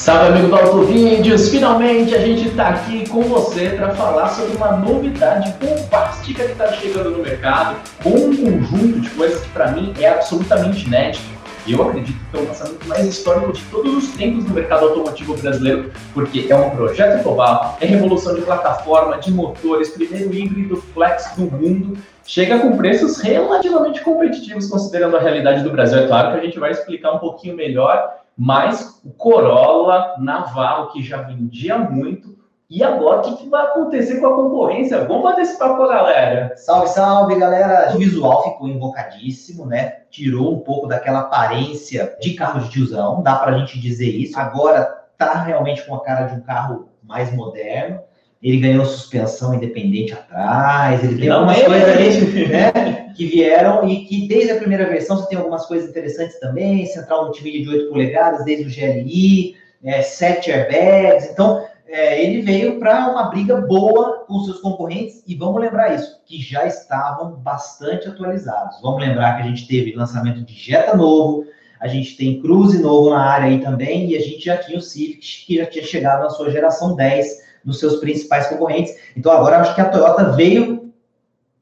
Salve 0.00 0.28
amigo 0.28 0.48
do 0.48 0.56
Autovídeos! 0.56 1.50
Finalmente 1.50 2.14
a 2.14 2.20
gente 2.20 2.48
está 2.48 2.70
aqui 2.70 3.06
com 3.06 3.20
você 3.20 3.68
para 3.68 3.90
falar 3.90 4.28
sobre 4.28 4.56
uma 4.56 4.72
novidade 4.72 5.54
bombástica 5.60 6.42
que 6.42 6.52
está 6.52 6.72
chegando 6.72 7.10
no 7.10 7.22
mercado, 7.22 7.76
com 8.02 8.08
um 8.08 8.34
conjunto 8.34 8.98
de 8.98 9.10
coisas 9.10 9.42
que 9.42 9.50
para 9.50 9.72
mim 9.72 9.92
é 10.00 10.08
absolutamente 10.08 10.86
inédito. 10.86 11.22
Eu 11.68 11.82
acredito 11.86 12.18
que 12.30 12.36
é 12.38 12.40
o 12.40 12.46
lançamento 12.46 12.88
mais 12.88 13.06
histórico 13.06 13.52
de 13.52 13.62
todos 13.64 13.94
os 13.94 14.10
tempos 14.12 14.46
no 14.46 14.54
mercado 14.54 14.86
automotivo 14.86 15.36
brasileiro, 15.36 15.92
porque 16.14 16.46
é 16.48 16.56
um 16.56 16.70
projeto 16.70 17.22
global, 17.22 17.76
é 17.78 17.84
revolução 17.84 18.34
de 18.34 18.40
plataforma, 18.40 19.18
de 19.18 19.30
motores, 19.30 19.90
primeiro 19.90 20.32
híbrido 20.32 20.78
flex 20.94 21.30
do 21.36 21.42
mundo, 21.42 21.98
chega 22.24 22.58
com 22.58 22.74
preços 22.74 23.20
relativamente 23.20 24.00
competitivos 24.00 24.66
considerando 24.66 25.18
a 25.18 25.20
realidade 25.20 25.62
do 25.62 25.70
Brasil. 25.70 25.98
É 25.98 26.06
claro 26.06 26.32
que 26.32 26.38
a 26.38 26.44
gente 26.44 26.58
vai 26.58 26.70
explicar 26.70 27.12
um 27.12 27.18
pouquinho 27.18 27.54
melhor 27.54 28.19
mas 28.42 28.98
o 29.04 29.10
Corolla 29.10 30.14
Navarro, 30.18 30.88
que 30.92 31.02
já 31.02 31.20
vendia 31.20 31.76
muito, 31.76 32.38
e 32.70 32.82
agora 32.82 33.18
o 33.18 33.22
que, 33.22 33.36
que, 33.36 33.50
vai 33.50 33.66
acontecer 33.66 34.18
com 34.18 34.28
a 34.28 34.34
concorrência? 34.34 35.04
Vamos 35.04 35.24
bater 35.24 35.42
esse 35.42 35.58
papo, 35.58 35.86
galera. 35.86 36.56
Salve, 36.56 36.88
salve, 36.88 37.38
galera. 37.38 37.94
O 37.94 37.98
visual 37.98 38.44
ficou 38.44 38.66
invocadíssimo, 38.66 39.66
né? 39.66 40.04
Tirou 40.10 40.54
um 40.54 40.60
pouco 40.60 40.86
daquela 40.86 41.18
aparência 41.18 42.16
de 42.18 42.32
carro 42.32 42.60
de 42.60 42.70
tiozão, 42.70 43.22
dá 43.22 43.34
pra 43.34 43.58
gente 43.58 43.78
dizer 43.78 44.08
isso. 44.08 44.40
Agora 44.40 44.84
tá 45.18 45.34
realmente 45.42 45.84
com 45.84 45.94
a 45.94 46.02
cara 46.02 46.24
de 46.24 46.36
um 46.36 46.40
carro 46.40 46.88
mais 47.02 47.30
moderno. 47.34 48.00
Ele 48.42 48.58
ganhou 48.58 48.86
suspensão 48.86 49.54
independente 49.54 50.14
atrás, 50.14 51.04
ele 51.04 51.20
tem 51.20 51.28
algumas 51.28 51.58
é 51.58 51.64
coisas 51.64 51.88
ali, 51.88 52.48
né, 52.48 53.12
que 53.14 53.26
vieram 53.26 53.86
e 53.86 54.06
que 54.06 54.26
desde 54.26 54.52
a 54.52 54.56
primeira 54.56 54.88
versão 54.88 55.18
você 55.18 55.28
tem 55.28 55.38
algumas 55.38 55.66
coisas 55.66 55.90
interessantes 55.90 56.40
também, 56.40 56.86
central 56.86 57.24
multimídia 57.24 57.62
de 57.62 57.68
8 57.68 57.90
polegadas, 57.90 58.44
desde 58.44 58.64
o 58.64 58.70
GLI, 58.70 59.56
é, 59.84 60.00
7 60.00 60.50
airbags, 60.50 61.30
então 61.30 61.66
é, 61.86 62.22
ele 62.24 62.40
veio 62.40 62.78
para 62.78 63.10
uma 63.10 63.24
briga 63.24 63.60
boa 63.62 64.24
com 64.26 64.44
seus 64.44 64.60
concorrentes 64.60 65.22
e 65.26 65.34
vamos 65.34 65.60
lembrar 65.60 65.94
isso, 65.94 66.20
que 66.24 66.40
já 66.40 66.64
estavam 66.64 67.32
bastante 67.32 68.08
atualizados. 68.08 68.80
Vamos 68.80 69.00
lembrar 69.00 69.36
que 69.36 69.42
a 69.42 69.46
gente 69.46 69.66
teve 69.66 69.96
lançamento 69.96 70.40
de 70.40 70.54
Jetta 70.54 70.96
novo, 70.96 71.44
a 71.80 71.88
gente 71.88 72.16
tem 72.16 72.40
Cruze 72.40 72.80
novo 72.80 73.10
na 73.10 73.22
área 73.22 73.48
aí 73.48 73.60
também 73.60 74.08
e 74.08 74.16
a 74.16 74.20
gente 74.20 74.44
já 74.44 74.56
tinha 74.56 74.78
o 74.78 74.82
Civic 74.82 75.44
que 75.46 75.56
já 75.56 75.66
tinha 75.66 75.84
chegado 75.84 76.22
na 76.22 76.30
sua 76.30 76.50
geração 76.50 76.94
10 76.94 77.49
nos 77.64 77.78
seus 77.78 77.96
principais 77.96 78.46
concorrentes. 78.46 78.94
Então 79.16 79.32
agora 79.32 79.58
acho 79.58 79.74
que 79.74 79.80
a 79.80 79.88
Toyota 79.88 80.32
veio 80.32 80.92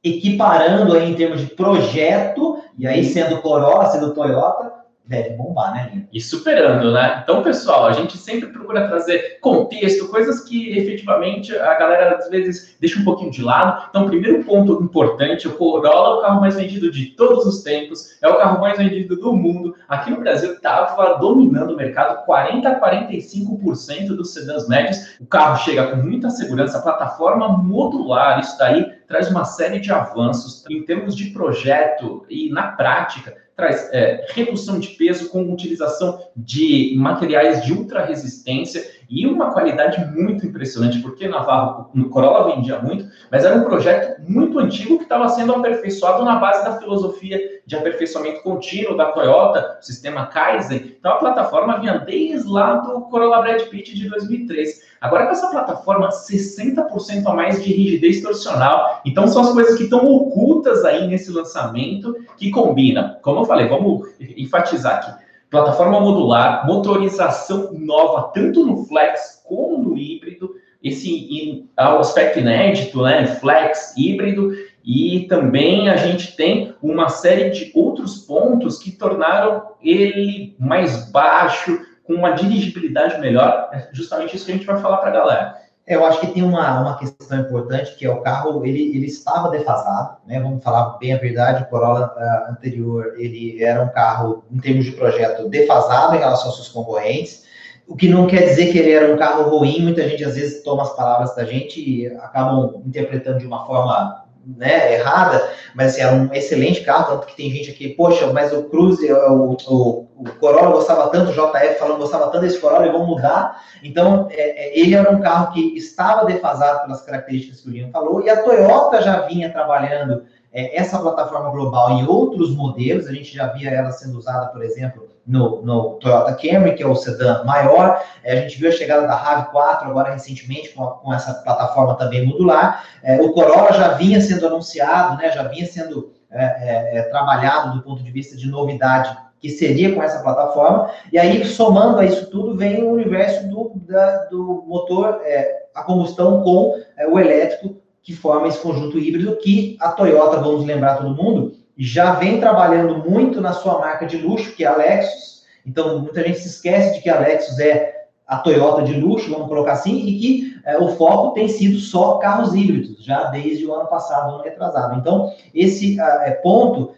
equiparando 0.02 0.96
aí 0.96 1.10
em 1.10 1.14
termos 1.14 1.40
de 1.40 1.46
projeto, 1.46 2.62
e 2.76 2.86
aí 2.86 3.04
sendo 3.04 3.40
Corolla, 3.40 3.90
sendo 3.90 4.14
Toyota, 4.14 4.72
deve 5.08 5.30
bombar, 5.30 5.72
né? 5.72 6.04
E 6.12 6.20
superando, 6.20 6.92
né? 6.92 7.20
Então, 7.22 7.42
pessoal, 7.42 7.86
a 7.86 7.92
gente 7.92 8.18
sempre 8.18 8.48
procura 8.48 8.86
trazer 8.86 9.38
contexto, 9.40 10.08
coisas 10.08 10.40
que 10.40 10.78
efetivamente 10.78 11.56
a 11.56 11.74
galera 11.74 12.16
às 12.16 12.28
vezes 12.28 12.76
deixa 12.78 13.00
um 13.00 13.04
pouquinho 13.04 13.30
de 13.30 13.42
lado. 13.42 13.86
Então, 13.88 14.06
primeiro 14.06 14.44
ponto 14.44 14.82
importante, 14.82 15.48
o 15.48 15.56
Corolla 15.56 16.16
é 16.16 16.18
o 16.18 16.20
carro 16.20 16.40
mais 16.42 16.56
vendido 16.56 16.90
de 16.90 17.06
todos 17.06 17.46
os 17.46 17.62
tempos, 17.62 18.18
é 18.20 18.28
o 18.28 18.36
carro 18.36 18.60
mais 18.60 18.76
vendido 18.76 19.16
do 19.16 19.32
mundo. 19.32 19.74
Aqui 19.88 20.10
no 20.10 20.20
Brasil 20.20 20.52
estava 20.52 21.14
dominando 21.14 21.72
o 21.72 21.76
mercado, 21.76 22.26
40 22.26 22.68
a 22.68 22.78
45% 22.78 24.08
dos 24.08 24.34
sedãs 24.34 24.68
médios. 24.68 25.16
O 25.18 25.26
carro 25.26 25.56
chega 25.64 25.86
com 25.86 25.96
muita 25.96 26.28
segurança, 26.28 26.82
plataforma 26.82 27.48
modular, 27.48 28.40
isso 28.40 28.58
daí 28.58 28.92
traz 29.06 29.30
uma 29.30 29.46
série 29.46 29.80
de 29.80 29.90
avanços 29.90 30.64
em 30.68 30.82
termos 30.82 31.16
de 31.16 31.30
projeto 31.30 32.26
e 32.28 32.50
na 32.50 32.72
prática 32.72 33.47
traz 33.58 33.92
é, 33.92 34.24
redução 34.28 34.78
de 34.78 34.90
peso 34.90 35.28
com 35.30 35.52
utilização 35.52 36.20
de 36.36 36.94
materiais 36.96 37.64
de 37.64 37.72
ultra 37.72 38.04
resistência 38.04 38.88
e 39.10 39.26
uma 39.26 39.52
qualidade 39.52 40.04
muito 40.14 40.46
impressionante, 40.46 41.00
porque 41.00 41.26
Navarro, 41.26 41.90
no 41.92 42.08
Corolla 42.08 42.54
vendia 42.54 42.78
muito, 42.78 43.10
mas 43.32 43.44
era 43.44 43.56
um 43.56 43.64
projeto 43.64 44.22
muito 44.22 44.60
antigo 44.60 44.98
que 44.98 45.02
estava 45.02 45.28
sendo 45.30 45.54
aperfeiçoado 45.54 46.24
na 46.24 46.36
base 46.36 46.64
da 46.64 46.78
filosofia 46.78 47.40
de 47.66 47.74
aperfeiçoamento 47.74 48.42
contínuo 48.42 48.96
da 48.96 49.06
Toyota, 49.06 49.78
sistema 49.80 50.26
Kaizen. 50.26 50.94
Então 50.96 51.14
a 51.14 51.16
plataforma 51.16 51.80
vinha 51.80 51.98
desde 51.98 52.48
lá 52.48 52.76
do 52.76 53.00
Corolla 53.02 53.42
Brad 53.42 53.62
Pitt 53.62 53.92
de 53.92 54.08
2003. 54.08 54.87
Agora 55.00 55.26
com 55.26 55.32
essa 55.32 55.48
plataforma 55.48 56.08
60% 56.08 57.26
a 57.26 57.34
mais 57.34 57.62
de 57.62 57.72
rigidez 57.72 58.20
torsional, 58.20 59.00
então 59.04 59.28
são 59.28 59.42
as 59.42 59.52
coisas 59.52 59.76
que 59.76 59.84
estão 59.84 60.04
ocultas 60.04 60.84
aí 60.84 61.06
nesse 61.06 61.30
lançamento 61.30 62.14
que 62.36 62.50
combinam. 62.50 63.16
Como 63.22 63.40
eu 63.40 63.44
falei, 63.44 63.68
vamos 63.68 64.08
enfatizar 64.36 64.96
aqui 64.96 65.28
plataforma 65.50 66.00
modular, 66.00 66.66
motorização 66.66 67.72
nova, 67.72 68.30
tanto 68.34 68.64
no 68.64 68.84
flex 68.84 69.42
como 69.44 69.78
no 69.78 69.96
híbrido, 69.96 70.54
esse 70.82 71.68
aspecto 71.76 72.38
inédito, 72.38 73.02
né? 73.02 73.26
Flex, 73.26 73.94
híbrido, 73.96 74.52
e 74.84 75.26
também 75.28 75.88
a 75.88 75.96
gente 75.96 76.36
tem 76.36 76.74
uma 76.82 77.08
série 77.08 77.50
de 77.50 77.72
outros 77.74 78.18
pontos 78.18 78.78
que 78.78 78.92
tornaram 78.92 79.72
ele 79.82 80.54
mais 80.58 81.10
baixo, 81.10 81.80
com 82.08 82.14
uma 82.14 82.30
dirigibilidade 82.30 83.20
melhor. 83.20 83.68
É 83.70 83.90
justamente 83.92 84.34
isso 84.34 84.46
que 84.46 84.52
a 84.52 84.54
gente 84.54 84.66
vai 84.66 84.80
falar 84.80 84.96
para 84.96 85.10
a 85.10 85.12
galera. 85.12 85.58
É, 85.86 85.94
eu 85.94 86.04
acho 86.04 86.20
que 86.20 86.26
tem 86.28 86.42
uma, 86.42 86.80
uma 86.80 86.98
questão 86.98 87.38
importante, 87.38 87.94
que 87.96 88.06
é 88.06 88.10
o 88.10 88.22
carro, 88.22 88.64
ele, 88.64 88.96
ele 88.96 89.06
estava 89.06 89.50
defasado, 89.50 90.16
né? 90.26 90.40
Vamos 90.40 90.64
falar 90.64 90.98
bem 90.98 91.12
a 91.14 91.18
verdade, 91.18 91.62
o 91.62 91.66
Corolla 91.66 92.14
uh, 92.16 92.52
anterior, 92.52 93.14
ele 93.16 93.62
era 93.62 93.82
um 93.82 93.88
carro, 93.88 94.44
em 94.50 94.58
termos 94.58 94.86
de 94.86 94.92
projeto, 94.92 95.48
defasado 95.48 96.14
em 96.14 96.18
relação 96.18 96.46
aos 96.46 96.56
seus 96.56 96.68
concorrentes, 96.68 97.46
o 97.86 97.96
que 97.96 98.08
não 98.08 98.26
quer 98.26 98.42
dizer 98.42 98.70
que 98.70 98.78
ele 98.78 98.92
era 98.92 99.12
um 99.12 99.16
carro 99.16 99.48
ruim, 99.48 99.80
muita 99.80 100.06
gente 100.06 100.22
às 100.24 100.34
vezes 100.34 100.62
toma 100.62 100.82
as 100.82 100.94
palavras 100.94 101.34
da 101.34 101.44
gente 101.44 101.80
e 101.80 102.06
acabam 102.06 102.82
interpretando 102.86 103.38
de 103.38 103.46
uma 103.46 103.66
forma 103.66 104.24
né, 104.56 104.94
errada, 104.94 105.50
mas 105.74 105.92
assim, 105.92 106.00
era 106.00 106.14
um 106.14 106.32
excelente 106.32 106.80
carro, 106.82 107.12
tanto 107.12 107.26
que 107.26 107.36
tem 107.36 107.50
gente 107.50 107.70
aqui, 107.70 107.90
poxa, 107.90 108.32
mas 108.32 108.52
o 108.52 108.64
Cruze, 108.64 109.12
o, 109.12 109.56
o, 109.68 110.08
o 110.16 110.24
Corolla 110.40 110.70
gostava 110.70 111.08
tanto, 111.10 111.30
o 111.30 111.34
JF 111.34 111.78
falando 111.78 111.98
gostava 111.98 112.28
tanto 112.28 112.40
desse 112.40 112.58
Corolla, 112.58 112.86
e 112.86 112.92
vão 112.92 113.06
mudar. 113.06 113.62
Então, 113.82 114.26
é, 114.30 114.68
é, 114.68 114.78
ele 114.78 114.94
era 114.94 115.10
um 115.10 115.20
carro 115.20 115.52
que 115.52 115.76
estava 115.76 116.24
defasado 116.24 116.82
pelas 116.82 117.02
características 117.02 117.60
que 117.60 117.68
o 117.68 117.70
Linho 117.70 117.90
falou, 117.90 118.22
e 118.22 118.30
a 118.30 118.42
Toyota 118.42 119.02
já 119.02 119.20
vinha 119.22 119.52
trabalhando 119.52 120.24
é, 120.52 120.78
essa 120.78 120.98
plataforma 120.98 121.50
global 121.50 121.90
em 121.92 122.06
outros 122.06 122.54
modelos, 122.54 123.06
a 123.06 123.12
gente 123.12 123.34
já 123.34 123.46
via 123.48 123.70
ela 123.70 123.90
sendo 123.90 124.18
usada, 124.18 124.46
por 124.46 124.62
exemplo, 124.62 125.08
no, 125.26 125.62
no 125.62 125.90
Toyota 125.94 126.32
Camry, 126.34 126.74
que 126.74 126.82
é 126.82 126.86
o 126.86 126.94
sedã 126.96 127.44
maior. 127.44 128.02
É, 128.24 128.32
a 128.32 128.40
gente 128.40 128.58
viu 128.58 128.70
a 128.70 128.72
chegada 128.72 129.06
da 129.06 129.52
RAV4 129.52 129.82
agora 129.82 130.12
recentemente 130.12 130.70
com, 130.70 130.84
a, 130.84 130.92
com 130.92 131.12
essa 131.12 131.34
plataforma 131.34 131.94
também 131.96 132.26
modular. 132.26 132.84
É, 133.02 133.20
o 133.20 133.32
Corolla 133.32 133.72
já 133.72 133.88
vinha 133.90 134.20
sendo 134.20 134.46
anunciado, 134.46 135.18
né, 135.18 135.30
já 135.30 135.42
vinha 135.42 135.66
sendo 135.66 136.12
é, 136.30 136.44
é, 136.44 136.98
é, 136.98 137.02
trabalhado 137.02 137.76
do 137.76 137.82
ponto 137.82 138.02
de 138.02 138.10
vista 138.10 138.36
de 138.36 138.48
novidade 138.48 139.16
que 139.40 139.50
seria 139.50 139.94
com 139.94 140.02
essa 140.02 140.20
plataforma. 140.20 140.90
E 141.12 141.18
aí, 141.18 141.44
somando 141.44 141.98
a 141.98 142.04
isso 142.04 142.28
tudo, 142.30 142.56
vem 142.56 142.82
o 142.82 142.90
universo 142.90 143.46
do, 143.48 143.72
da, 143.76 144.24
do 144.24 144.64
motor 144.66 145.20
é, 145.24 145.58
a 145.74 145.82
combustão 145.82 146.42
com 146.42 146.74
o 147.10 147.18
elétrico, 147.18 147.76
que 148.08 148.16
forma 148.16 148.48
esse 148.48 148.58
conjunto 148.58 148.98
híbrido 148.98 149.36
que 149.36 149.76
a 149.78 149.92
Toyota, 149.92 150.38
vamos 150.38 150.64
lembrar 150.64 150.96
todo 150.96 151.14
mundo, 151.14 151.52
já 151.76 152.12
vem 152.12 152.40
trabalhando 152.40 153.06
muito 153.06 153.38
na 153.38 153.52
sua 153.52 153.78
marca 153.78 154.06
de 154.06 154.16
luxo, 154.16 154.56
que 154.56 154.64
é 154.64 154.66
a 154.66 154.74
Lexus. 154.74 155.42
Então, 155.66 155.98
muita 155.98 156.22
gente 156.24 156.38
se 156.38 156.48
esquece 156.48 156.94
de 156.94 157.02
que 157.02 157.10
a 157.10 157.20
Lexus 157.20 157.58
é 157.58 158.06
a 158.26 158.38
Toyota 158.38 158.82
de 158.82 158.98
luxo, 158.98 159.30
vamos 159.30 159.46
colocar 159.46 159.72
assim, 159.72 160.06
e 160.06 160.18
que 160.18 160.60
é, 160.64 160.78
o 160.78 160.88
foco 160.96 161.34
tem 161.34 161.48
sido 161.48 161.78
só 161.78 162.16
carros 162.16 162.54
híbridos, 162.54 163.04
já 163.04 163.24
desde 163.24 163.66
o 163.66 163.74
ano 163.74 163.90
passado, 163.90 164.36
ano 164.36 164.42
retrasado. 164.42 164.98
Então, 164.98 165.30
esse 165.54 166.00
é, 166.00 166.30
ponto 166.30 166.94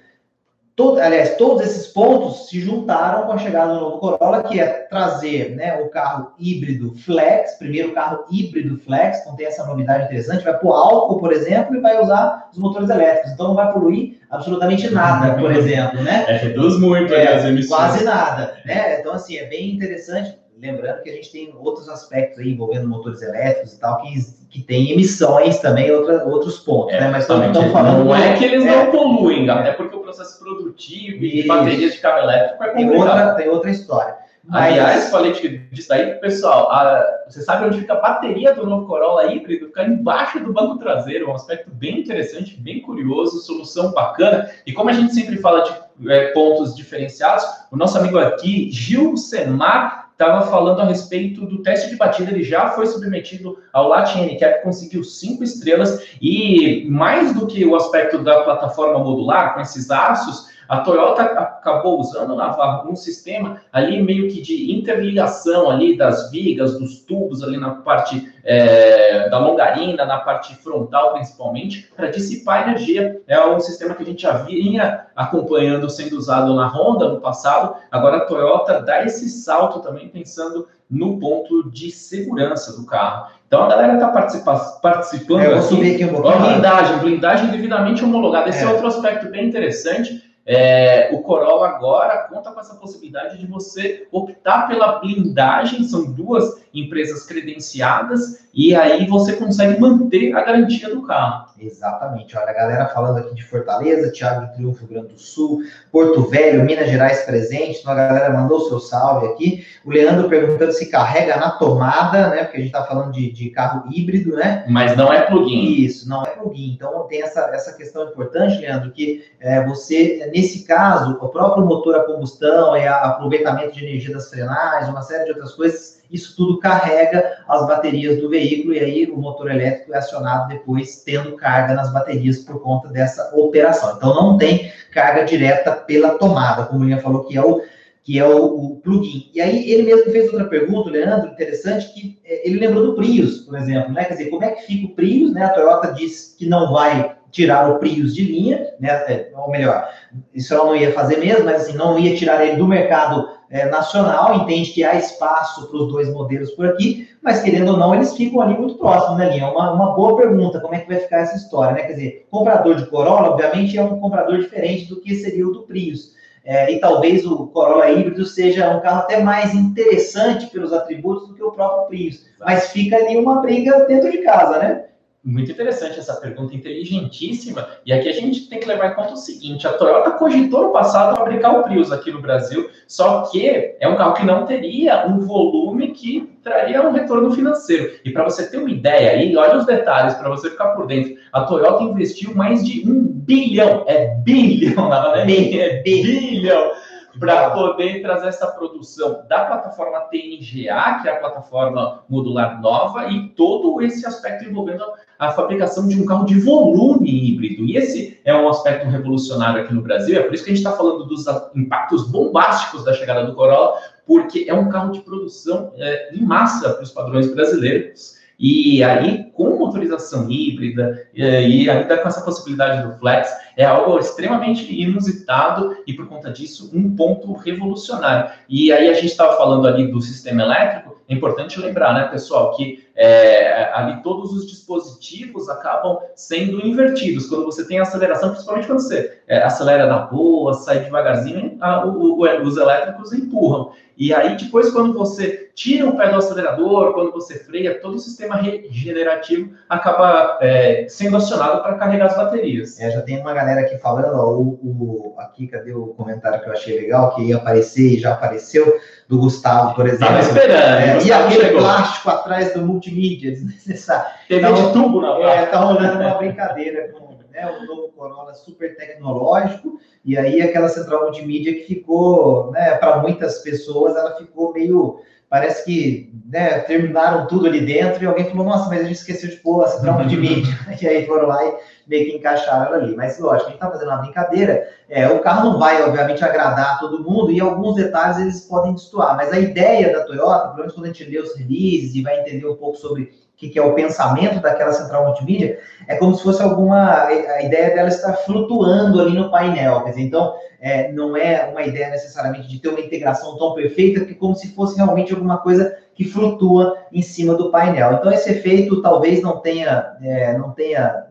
Todo, 0.81 0.99
aliás, 0.99 1.37
todos 1.37 1.61
esses 1.61 1.89
pontos 1.89 2.49
se 2.49 2.59
juntaram 2.59 3.27
com 3.27 3.33
a 3.33 3.37
chegada 3.37 3.75
do 3.75 3.81
novo 3.81 3.99
Corolla, 3.99 4.45
que 4.45 4.59
é 4.59 4.67
trazer 4.89 5.55
né, 5.55 5.79
o 5.79 5.91
carro 5.91 6.33
híbrido 6.39 6.95
flex, 6.95 7.57
primeiro 7.59 7.93
carro 7.93 8.25
híbrido 8.31 8.79
flex, 8.79 9.21
então 9.21 9.37
tem 9.37 9.47
essa 9.47 9.67
novidade 9.67 10.07
interessante, 10.07 10.43
vai 10.43 10.59
pôr 10.59 10.73
álcool, 10.73 11.19
por 11.19 11.35
exemplo, 11.35 11.77
e 11.77 11.81
vai 11.81 12.03
usar 12.03 12.49
os 12.51 12.57
motores 12.57 12.89
elétricos, 12.89 13.33
então 13.33 13.49
não 13.49 13.55
vai 13.55 13.71
poluir 13.71 14.21
absolutamente 14.31 14.89
nada, 14.89 15.37
por 15.39 15.53
exemplo, 15.53 16.01
né? 16.03 16.25
É, 16.27 16.37
reduz 16.39 16.81
muito 16.81 17.13
é, 17.13 17.35
as 17.35 17.45
emissões. 17.45 17.79
Quase 17.79 18.03
nada, 18.03 18.55
né? 18.65 19.01
Então, 19.01 19.13
assim, 19.13 19.37
é 19.37 19.45
bem 19.45 19.75
interessante, 19.75 20.39
lembrando 20.59 21.03
que 21.03 21.11
a 21.11 21.13
gente 21.13 21.31
tem 21.31 21.55
outros 21.59 21.91
aspectos 21.91 22.39
aí 22.39 22.53
envolvendo 22.53 22.89
motores 22.89 23.21
elétricos 23.21 23.75
e 23.75 23.81
tal, 23.81 24.01
que 24.01 24.15
que 24.51 24.61
tem 24.61 24.91
emissões 24.91 25.61
também, 25.61 25.91
outra, 25.93 26.25
outros 26.25 26.59
pontos, 26.59 26.93
é, 26.93 27.01
né? 27.01 27.09
Mas 27.09 27.23
estamos 27.23 27.73
falando. 27.73 28.05
Não 28.05 28.15
é 28.15 28.37
que 28.37 28.45
eles 28.45 28.67
é, 28.67 28.85
não 28.85 28.91
poluem, 28.91 29.49
é, 29.49 29.51
até 29.53 29.73
porque 29.73 29.95
o 29.95 30.00
processo 30.11 30.39
produtivo 30.39 31.25
e 31.25 31.43
de 31.43 31.49
baterias 31.49 31.95
de 31.95 31.99
carro 31.99 32.25
elétrico 32.25 32.65
é 32.65 32.69
complicado. 32.69 32.91
Tem 32.91 33.01
outra, 33.01 33.35
tem 33.35 33.49
outra 33.49 33.71
história. 33.71 34.17
Mas... 34.43 34.73
Aliás, 34.73 35.11
falei 35.11 35.33
disso 35.71 35.93
aí, 35.93 36.15
pessoal. 36.15 36.71
A, 36.73 37.05
você 37.29 37.43
sabe 37.43 37.67
onde 37.67 37.81
fica 37.81 37.93
a 37.93 38.01
bateria 38.01 38.55
do 38.55 38.67
novo 38.67 38.87
Corolla 38.87 39.33
híbrido? 39.33 39.67
Fica 39.67 39.85
embaixo 39.85 40.41
do 40.41 40.53
banco 40.53 40.79
traseiro, 40.79 41.31
um 41.31 41.35
aspecto 41.35 41.71
bem 41.71 42.01
interessante, 42.01 42.57
bem 42.57 42.81
curioso, 42.81 43.41
solução 43.41 43.93
bacana. 43.93 44.51
E 44.67 44.73
como 44.73 44.91
a 44.91 44.93
gente 44.93 45.15
sempre 45.15 45.37
fala 45.37 45.63
de 45.63 46.11
é, 46.11 46.33
pontos 46.33 46.75
diferenciados, 46.75 47.45
o 47.71 47.77
nosso 47.77 47.99
amigo 47.99 48.19
aqui, 48.19 48.71
Gil 48.73 49.17
Semar, 49.17 50.10
estava 50.21 50.43
falando 50.51 50.81
a 50.81 50.85
respeito 50.85 51.47
do 51.47 51.63
teste 51.63 51.89
de 51.89 51.97
batida, 51.97 52.31
ele 52.31 52.43
já 52.43 52.69
foi 52.69 52.87
submetido 52.87 53.57
ao 53.73 53.89
Latin 53.89 54.27
NCAP, 54.27 54.63
conseguiu 54.63 55.03
cinco 55.03 55.43
estrelas, 55.43 56.07
e 56.21 56.87
mais 56.91 57.33
do 57.33 57.47
que 57.47 57.65
o 57.65 57.75
aspecto 57.75 58.19
da 58.23 58.43
plataforma 58.43 58.99
modular, 58.99 59.55
com 59.55 59.61
esses 59.61 59.91
aços, 59.91 60.51
a 60.69 60.83
Toyota 60.83 61.23
acabou 61.23 61.99
usando 61.99 62.37
na 62.37 62.85
um 62.89 62.95
sistema 62.95 63.61
ali 63.73 64.01
meio 64.01 64.29
que 64.29 64.41
de 64.41 64.71
interligação 64.73 65.69
ali 65.69 65.97
das 65.97 66.31
vigas, 66.31 66.79
dos 66.79 67.01
tubos 67.01 67.43
ali 67.43 67.57
na 67.57 67.71
parte 67.71 68.30
é, 68.45 69.29
da 69.29 69.39
longarina, 69.39 70.05
na 70.05 70.19
parte 70.19 70.55
frontal 70.57 71.13
principalmente, 71.15 71.91
para 71.97 72.09
dissipar 72.09 72.69
energia. 72.69 73.21
É 73.27 73.45
um 73.47 73.61
sistema 73.61 73.95
que 73.95 74.03
a 74.03 74.07
gente 74.07 74.23
já 74.23 74.33
vinha 74.39 75.07
acompanhando 75.15 75.89
sendo 75.91 76.17
usado 76.17 76.55
na 76.55 76.67
Honda 76.69 77.09
no 77.09 77.21
passado. 77.21 77.77
Agora 77.91 78.19
a 78.19 78.27
Toyota 78.27 78.81
dá 78.81 79.05
esse 79.05 79.29
salto 79.29 79.81
também 79.81 80.09
pensando 80.09 80.69
no 80.91 81.19
ponto 81.21 81.71
de 81.71 81.91
segurança 81.91 82.77
do 82.77 82.85
carro. 82.87 83.31
Então 83.47 83.63
a 83.63 83.69
galera 83.69 83.95
está 83.95 84.09
participa 84.09 84.57
participando. 84.83 85.41
É, 85.41 85.47
eu 85.47 85.53
vou 85.53 85.63
subir 85.63 85.95
aqui 85.95 86.05
um 86.05 86.15
pouquinho. 86.15 86.47
Blindagem, 86.47 86.99
blindagem 86.99 87.51
devidamente 87.51 88.05
homologada. 88.05 88.49
Esse 88.49 88.65
é. 88.65 88.67
é 88.67 88.69
outro 88.69 88.87
aspecto 88.87 89.29
bem 89.29 89.47
interessante 89.49 90.31
é, 90.53 91.11
o 91.13 91.21
Corolla 91.23 91.69
agora 91.69 92.27
conta 92.29 92.51
com 92.51 92.59
essa 92.61 92.75
possibilidade 92.75 93.39
de 93.39 93.47
você 93.47 94.09
optar 94.11 94.67
pela 94.67 94.99
blindagem, 94.99 95.85
são 95.85 96.11
duas 96.11 96.65
empresas 96.73 97.25
credenciadas, 97.25 98.41
e 98.53 98.75
aí 98.75 99.07
você 99.07 99.35
consegue 99.35 99.81
manter 99.81 100.35
a 100.35 100.43
garantia 100.43 100.93
do 100.93 101.03
carro. 101.03 101.51
Exatamente. 101.61 102.37
Olha, 102.37 102.51
a 102.51 102.55
galera 102.55 102.87
falando 102.89 103.19
aqui 103.19 103.35
de 103.35 103.45
Fortaleza, 103.45 104.11
Thiago 104.11 104.47
de 104.47 104.55
Triunfo, 104.55 104.87
Rio 104.87 104.89
Grande 104.89 105.15
do 105.15 105.21
Sul, 105.21 105.63
Porto 105.93 106.23
Velho, 106.23 106.65
Minas 106.65 106.89
Gerais 106.89 107.23
presente. 107.25 107.81
Então 107.81 107.93
a 107.93 107.97
galera 107.97 108.33
mandou 108.33 108.69
seu 108.69 108.81
salve 108.81 109.27
aqui. 109.27 109.65
O 109.85 109.91
Leandro 109.91 110.29
perguntando 110.29 110.73
se 110.73 110.87
carrega 110.87 111.37
na 111.37 111.51
tomada, 111.51 112.29
né? 112.29 112.45
Porque 112.45 112.57
a 112.57 112.61
gente 112.61 112.75
está 112.75 112.85
falando 112.85 113.13
de, 113.13 113.31
de, 113.31 113.51
carro 113.51 113.85
híbrido, 113.93 114.35
né? 114.35 114.65
Mas 114.69 114.97
não 114.97 115.13
é 115.13 115.23
plug-in. 115.23 115.83
Isso, 115.83 116.09
não 116.09 116.23
é 116.23 116.31
plug-in. 116.31 116.73
Então 116.73 117.07
tem 117.09 117.23
essa, 117.23 117.41
essa 117.53 117.75
questão 117.75 118.09
importante, 118.09 118.61
Leandro, 118.61 118.91
que 118.91 119.25
é, 119.39 119.65
você, 119.65 120.29
nesse 120.33 120.65
caso, 120.65 121.19
o 121.21 121.29
próprio 121.29 121.65
motor 121.65 121.95
a 121.97 122.05
combustão 122.05 122.77
e 122.77 122.87
a 122.87 122.97
aproveitamento 122.97 123.75
de 123.75 123.85
energia 123.85 124.13
das 124.13 124.31
frenagens, 124.31 124.89
uma 124.89 125.03
série 125.03 125.25
de 125.25 125.31
outras 125.31 125.53
coisas 125.53 126.00
isso 126.11 126.35
tudo 126.37 126.59
carrega 126.59 127.39
as 127.49 127.67
baterias 127.67 128.21
do 128.21 128.29
veículo 128.29 128.75
e 128.75 128.81
aí 128.81 129.07
o 129.07 129.17
motor 129.17 129.51
elétrico 129.51 129.95
é 129.95 129.99
acionado 129.99 130.49
depois 130.49 131.03
tendo 131.05 131.37
carga 131.37 131.75
nas 131.75 131.93
baterias 131.93 132.39
por 132.39 132.61
conta 132.61 132.89
dessa 132.89 133.35
operação. 133.37 133.97
Então 133.97 134.15
não 134.15 134.37
tem 134.37 134.73
carga 134.93 135.25
direta 135.25 135.73
pela 135.73 136.19
tomada, 136.19 136.65
como 136.65 136.81
o 136.81 136.85
Linha 136.85 136.99
falou 136.99 137.25
que 137.25 137.37
é 137.37 137.43
o 137.43 137.63
que 138.03 138.19
é 138.19 138.27
o, 138.27 138.73
o 138.73 138.77
plugin. 138.77 139.31
E 139.35 139.41
aí 139.41 139.71
ele 139.71 139.83
mesmo 139.83 140.11
fez 140.11 140.25
outra 140.33 140.49
pergunta, 140.49 140.91
Leandro, 140.91 141.31
interessante, 141.31 141.93
que 141.93 142.19
é, 142.25 142.49
ele 142.49 142.59
lembrou 142.59 142.87
do 142.87 142.95
Prius, 142.95 143.41
por 143.43 143.57
exemplo, 143.57 143.93
né? 143.93 144.05
Quer 144.05 144.15
dizer, 144.15 144.31
como 144.31 144.43
é 144.43 144.51
que 144.53 144.63
fica 144.63 144.87
o 144.87 144.95
Prius, 144.95 145.33
né? 145.33 145.45
A 145.45 145.51
Toyota 145.51 145.93
diz 145.93 146.35
que 146.39 146.47
não 146.47 146.73
vai 146.73 147.15
tirar 147.31 147.71
o 147.71 147.79
Prius 147.79 148.15
de 148.15 148.25
linha, 148.25 148.67
né? 148.81 148.91
É, 149.07 149.31
ou 149.37 149.51
melhor, 149.51 149.89
isso 150.35 150.53
ela 150.55 150.65
não 150.65 150.77
ia 150.77 150.93
fazer 150.93 151.19
mesmo, 151.19 151.45
mas 151.45 151.63
assim, 151.63 151.77
não 151.77 151.99
ia 151.99 152.17
tirar 152.17 152.45
ele 152.45 152.57
do 152.57 152.67
mercado 152.67 153.29
é, 153.51 153.67
nacional, 153.67 154.37
entende 154.37 154.71
que 154.71 154.85
há 154.85 154.95
espaço 154.95 155.69
para 155.69 155.77
os 155.77 155.89
dois 155.89 156.09
modelos 156.09 156.53
por 156.53 156.67
aqui, 156.67 157.09
mas 157.21 157.43
querendo 157.43 157.73
ou 157.73 157.77
não, 157.77 157.95
eles 157.95 158.17
ficam 158.17 158.41
ali 158.41 158.57
muito 158.57 158.77
próximos, 158.77 159.19
né, 159.19 159.31
Linha? 159.31 159.51
Uma, 159.51 159.73
uma 159.73 159.95
boa 159.95 160.17
pergunta, 160.17 160.61
como 160.61 160.75
é 160.75 160.79
que 160.79 160.89
vai 160.89 161.01
ficar 161.01 161.19
essa 161.19 161.37
história, 161.37 161.75
né? 161.75 161.83
Quer 161.83 161.95
dizer, 161.95 162.27
comprador 162.31 162.77
de 162.77 162.87
Corolla, 162.87 163.31
obviamente, 163.31 163.77
é 163.77 163.83
um 163.83 163.99
comprador 163.99 164.39
diferente 164.39 164.87
do 164.87 165.01
que 165.01 165.17
seria 165.17 165.47
o 165.47 165.53
do 165.53 165.63
Prius. 165.63 166.19
É, 166.45 166.73
e 166.73 166.81
talvez 166.81 167.27
o 167.27 167.49
Corolla 167.49 167.91
híbrido 167.91 168.25
seja 168.25 168.71
um 168.71 168.81
carro 168.81 169.01
até 169.01 169.23
mais 169.23 169.53
interessante 169.53 170.47
pelos 170.47 170.73
atributos 170.73 171.29
do 171.29 171.35
que 171.35 171.43
o 171.43 171.53
próprio 171.53 171.89
Prius. 171.89 172.25
Mas 172.39 172.71
fica 172.71 172.97
ali 172.97 173.17
uma 173.17 173.43
briga 173.43 173.85
dentro 173.85 174.11
de 174.11 174.19
casa, 174.19 174.59
né? 174.59 174.85
Muito 175.23 175.53
interessante 175.53 175.99
essa 175.99 176.19
pergunta, 176.19 176.55
inteligentíssima. 176.55 177.69
E 177.85 177.93
aqui 177.93 178.09
a 178.09 178.13
gente 178.13 178.49
tem 178.49 178.59
que 178.59 178.67
levar 178.67 178.93
em 178.93 178.95
conta 178.95 179.13
o 179.13 179.17
seguinte: 179.19 179.67
a 179.67 179.73
Toyota 179.75 180.13
cogitou 180.13 180.63
no 180.63 180.73
passado 180.73 181.15
fabricar 181.15 181.61
o 181.61 181.63
Prius 181.63 181.93
aqui 181.93 182.11
no 182.11 182.23
Brasil, 182.23 182.71
só 182.89 183.23
que 183.31 183.77
é 183.79 183.87
um 183.87 183.97
carro 183.97 184.15
que 184.15 184.25
não 184.25 184.47
teria 184.47 185.07
um 185.07 185.21
volume 185.21 185.93
que 185.93 186.39
traria 186.43 186.89
um 186.89 186.93
retorno 186.93 187.31
financeiro. 187.33 188.01
E 188.03 188.11
para 188.11 188.25
você 188.25 188.51
ter 188.51 188.57
uma 188.57 188.71
ideia 188.71 189.11
aí, 189.11 189.37
olha 189.37 189.59
os 189.59 189.67
detalhes 189.67 190.15
para 190.15 190.31
você 190.31 190.49
ficar 190.49 190.71
por 190.71 190.87
dentro. 190.87 191.15
A 191.35 191.43
Toyota 191.43 191.85
investiu 191.85 192.35
mais 192.35 192.67
de 192.67 192.91
um 192.91 193.05
bilhão, 193.05 193.85
é 193.87 194.15
bilhão, 194.25 194.89
não 194.89 195.15
é, 195.15 195.21
é 195.31 195.83
bilhão 195.83 196.73
para 197.19 197.51
poder 197.51 198.01
trazer 198.01 198.29
essa 198.29 198.47
produção 198.47 199.25
da 199.29 199.45
plataforma 199.45 200.01
TNGA, 200.03 201.01
que 201.03 201.09
é 201.09 201.13
a 201.13 201.17
plataforma 201.17 202.05
modular 202.09 202.61
nova, 202.61 203.09
e 203.09 203.29
todo 203.31 203.83
esse 203.83 204.07
aspecto 204.07 204.45
envolvendo 204.45 204.85
a 205.21 205.33
fabricação 205.33 205.87
de 205.87 206.01
um 206.01 206.07
carro 206.07 206.25
de 206.25 206.41
volume 206.41 207.11
híbrido. 207.11 207.67
E 207.67 207.77
esse 207.77 208.19
é 208.25 208.35
um 208.35 208.49
aspecto 208.49 208.89
revolucionário 208.89 209.63
aqui 209.63 209.75
no 209.75 209.83
Brasil, 209.83 210.19
é 210.19 210.23
por 210.23 210.33
isso 210.33 210.43
que 210.43 210.51
a 210.51 210.55
gente 210.55 210.65
está 210.65 210.75
falando 210.75 211.05
dos 211.05 211.27
impactos 211.55 212.11
bombásticos 212.11 212.87
da 212.87 212.95
chegada 212.95 213.27
do 213.27 213.35
Corolla, 213.35 213.75
porque 214.07 214.47
é 214.49 214.55
um 214.55 214.71
carro 214.71 214.93
de 214.93 215.01
produção 215.01 215.73
é, 215.77 216.15
em 216.15 216.23
massa 216.23 216.71
para 216.71 216.83
os 216.83 216.91
padrões 216.91 217.33
brasileiros. 217.35 218.19
E 218.43 218.83
aí, 218.83 219.31
com 219.35 219.59
motorização 219.59 220.31
híbrida 220.31 221.07
e 221.13 221.69
ainda 221.69 221.99
com 221.99 222.09
essa 222.09 222.23
possibilidade 222.23 222.89
do 222.89 222.99
flex, 222.99 223.29
é 223.55 223.67
algo 223.67 223.99
extremamente 223.99 224.75
inusitado 224.75 225.77
e, 225.87 225.93
por 225.93 226.09
conta 226.09 226.33
disso, 226.33 226.71
um 226.73 226.97
ponto 226.97 227.35
revolucionário. 227.35 228.31
E 228.49 228.73
aí, 228.73 228.89
a 228.89 228.95
gente 228.95 229.09
estava 229.09 229.37
falando 229.37 229.69
ali 229.69 229.93
do 229.93 230.01
sistema 230.01 230.41
elétrico, 230.41 230.80
é 231.11 231.15
importante 231.15 231.61
lembrar, 231.61 231.93
né, 231.93 232.05
pessoal, 232.09 232.53
que 232.53 232.87
é, 232.95 233.73
ali 233.75 234.01
todos 234.01 234.33
os 234.33 234.49
dispositivos 234.49 235.49
acabam 235.49 235.99
sendo 236.15 236.65
invertidos. 236.65 237.27
Quando 237.27 237.47
você 237.47 237.67
tem 237.67 237.81
aceleração, 237.81 238.31
principalmente 238.31 238.69
quando 238.69 238.81
você 238.81 239.19
é, 239.27 239.43
acelera 239.43 239.87
na 239.87 239.99
boa, 239.99 240.55
sai 240.55 240.81
devagarzinho, 240.81 241.57
a, 241.61 241.85
o, 241.85 242.21
o, 242.21 242.43
os 242.43 242.57
elétricos 242.57 243.13
empurram. 243.13 243.73
E 244.01 244.15
aí, 244.15 244.35
depois, 244.35 244.71
quando 244.71 244.95
você 244.95 245.51
tira 245.55 245.87
o 245.87 245.95
pé 245.95 246.09
do 246.09 246.17
acelerador, 246.17 246.95
quando 246.95 247.13
você 247.13 247.39
freia, 247.39 247.79
todo 247.81 247.97
o 247.97 247.99
sistema 247.99 248.37
regenerativo 248.37 249.53
acaba 249.69 250.39
é, 250.41 250.87
sendo 250.89 251.19
acionado 251.19 251.63
para 251.63 251.75
carregar 251.75 252.07
as 252.07 252.17
baterias. 252.17 252.81
É, 252.81 252.91
já 252.91 253.03
tem 253.03 253.21
uma 253.21 253.35
galera 253.35 253.61
aqui 253.61 253.77
falando, 253.77 254.15
ó, 254.15 254.39
o, 254.39 254.59
o, 254.63 255.15
aqui, 255.19 255.47
cadê 255.49 255.75
o 255.75 255.89
comentário 255.89 256.41
que 256.41 256.49
eu 256.49 256.53
achei 256.55 256.81
legal, 256.81 257.15
que 257.15 257.25
ia 257.25 257.37
aparecer 257.37 257.95
e 257.95 258.01
já 258.01 258.13
apareceu, 258.13 258.81
do 259.11 259.19
Gustavo, 259.19 259.75
por 259.75 259.89
exemplo. 259.89 260.21
Estava 260.21 260.21
esperando. 260.21 260.83
É, 260.83 261.03
e 261.03 261.13
aquele 261.13 261.47
chegou. 261.47 261.61
plástico 261.61 262.11
atrás 262.11 262.55
do 262.55 262.63
multimídia, 262.63 263.33
desnecessário. 263.33 264.09
TV 264.29 264.41
então, 264.41 264.55
de 264.55 264.73
tubo 264.73 265.01
na 265.01 265.19
É, 265.19 265.47
tá 265.47 265.59
rolando 265.59 265.99
uma 265.99 266.15
brincadeira 266.15 266.93
com 266.93 267.19
né, 267.33 267.51
o 267.51 267.67
novo 267.67 267.89
Corolla 267.89 268.33
super 268.35 268.77
tecnológico, 268.77 269.81
e 270.05 270.17
aí 270.17 270.41
aquela 270.41 270.69
central 270.69 271.03
multimídia 271.03 271.53
que 271.55 271.65
ficou, 271.65 272.53
né, 272.53 272.77
para 272.77 272.99
muitas 272.99 273.41
pessoas, 273.41 273.97
ela 273.97 274.17
ficou 274.17 274.53
meio. 274.53 275.01
Parece 275.31 275.65
que 275.65 276.13
né, 276.27 276.59
terminaram 276.59 277.29
tudo 277.29 277.47
ali 277.47 277.65
dentro 277.65 278.03
e 278.03 278.07
alguém 278.07 278.29
falou: 278.29 278.45
Nossa, 278.45 278.69
mas 278.69 278.81
a 278.81 278.83
gente 278.83 278.97
esqueceu 278.97 279.31
de 279.31 279.37
pôr 279.37 279.63
a 279.63 279.69
central 279.69 279.99
multimídia. 280.01 280.53
e 280.83 280.89
aí 280.89 281.07
foram 281.07 281.29
lá 281.29 281.41
e 281.45 281.55
meio 281.87 282.07
que 282.07 282.17
encaixaram 282.17 282.75
ali. 282.75 282.97
Mas 282.97 283.17
lógico, 283.21 283.47
a 283.47 283.51
gente 283.51 283.55
está 283.55 283.71
fazendo 283.71 283.91
uma 283.91 283.99
brincadeira. 283.99 284.69
É, 284.89 285.09
o 285.09 285.21
carro 285.21 285.51
não 285.51 285.59
vai, 285.61 285.81
obviamente, 285.85 286.25
agradar 286.25 286.81
todo 286.81 287.05
mundo 287.05 287.31
e 287.31 287.41
alguns 287.41 287.77
detalhes 287.77 288.19
eles 288.19 288.41
podem 288.41 288.75
destoar. 288.75 289.17
Mas 289.17 289.33
a 289.33 289.39
ideia 289.39 289.93
da 289.93 290.05
Toyota, 290.05 290.49
pelo 290.49 290.59
menos 290.59 290.73
quando 290.73 290.87
a 290.87 290.89
gente 290.89 291.05
lê 291.05 291.21
os 291.21 291.37
releases 291.37 291.95
e 291.95 292.03
vai 292.03 292.19
entender 292.19 292.49
um 292.49 292.57
pouco 292.57 292.77
sobre 292.77 293.13
que, 293.37 293.51
que 293.51 293.59
é 293.59 293.63
o 293.63 293.73
pensamento 293.73 294.41
daquela 294.41 294.73
central 294.73 295.07
multimídia, 295.07 295.61
é 295.87 295.95
como 295.95 296.15
se 296.17 296.25
fosse 296.25 296.43
alguma. 296.43 297.05
A 297.05 297.43
ideia 297.43 297.73
dela 297.73 297.89
estar 297.89 298.15
flutuando 298.15 299.01
ali 299.01 299.17
no 299.17 299.31
painel. 299.31 299.85
Quer 299.85 299.91
dizer, 299.91 300.03
então, 300.03 300.35
é, 300.61 300.93
não 300.93 301.17
é 301.17 301.49
uma 301.51 301.63
ideia 301.63 301.89
necessariamente 301.89 302.49
de 302.49 302.59
ter 302.59 302.69
uma 302.69 302.81
integração 302.81 303.37
tão 303.39 303.55
perfeita, 303.55 304.05
que 304.05 304.15
como 304.15 304.35
se 304.35 304.55
fosse 304.55 304.77
realmente 304.77 305.13
alguma 305.13 305.39
coisa 305.39 305.77
que 305.95 306.05
flutua 306.05 306.77
em 306.93 307.03
cima 307.03 307.35
do 307.35 307.51
painel. 307.51 307.95
Então, 307.95 308.13
esse 308.13 308.31
efeito 308.31 308.83
talvez 308.83 309.23
não 309.23 309.39
tenha, 309.39 309.97
é, 310.03 310.37
não 310.37 310.51
tenha 310.51 311.07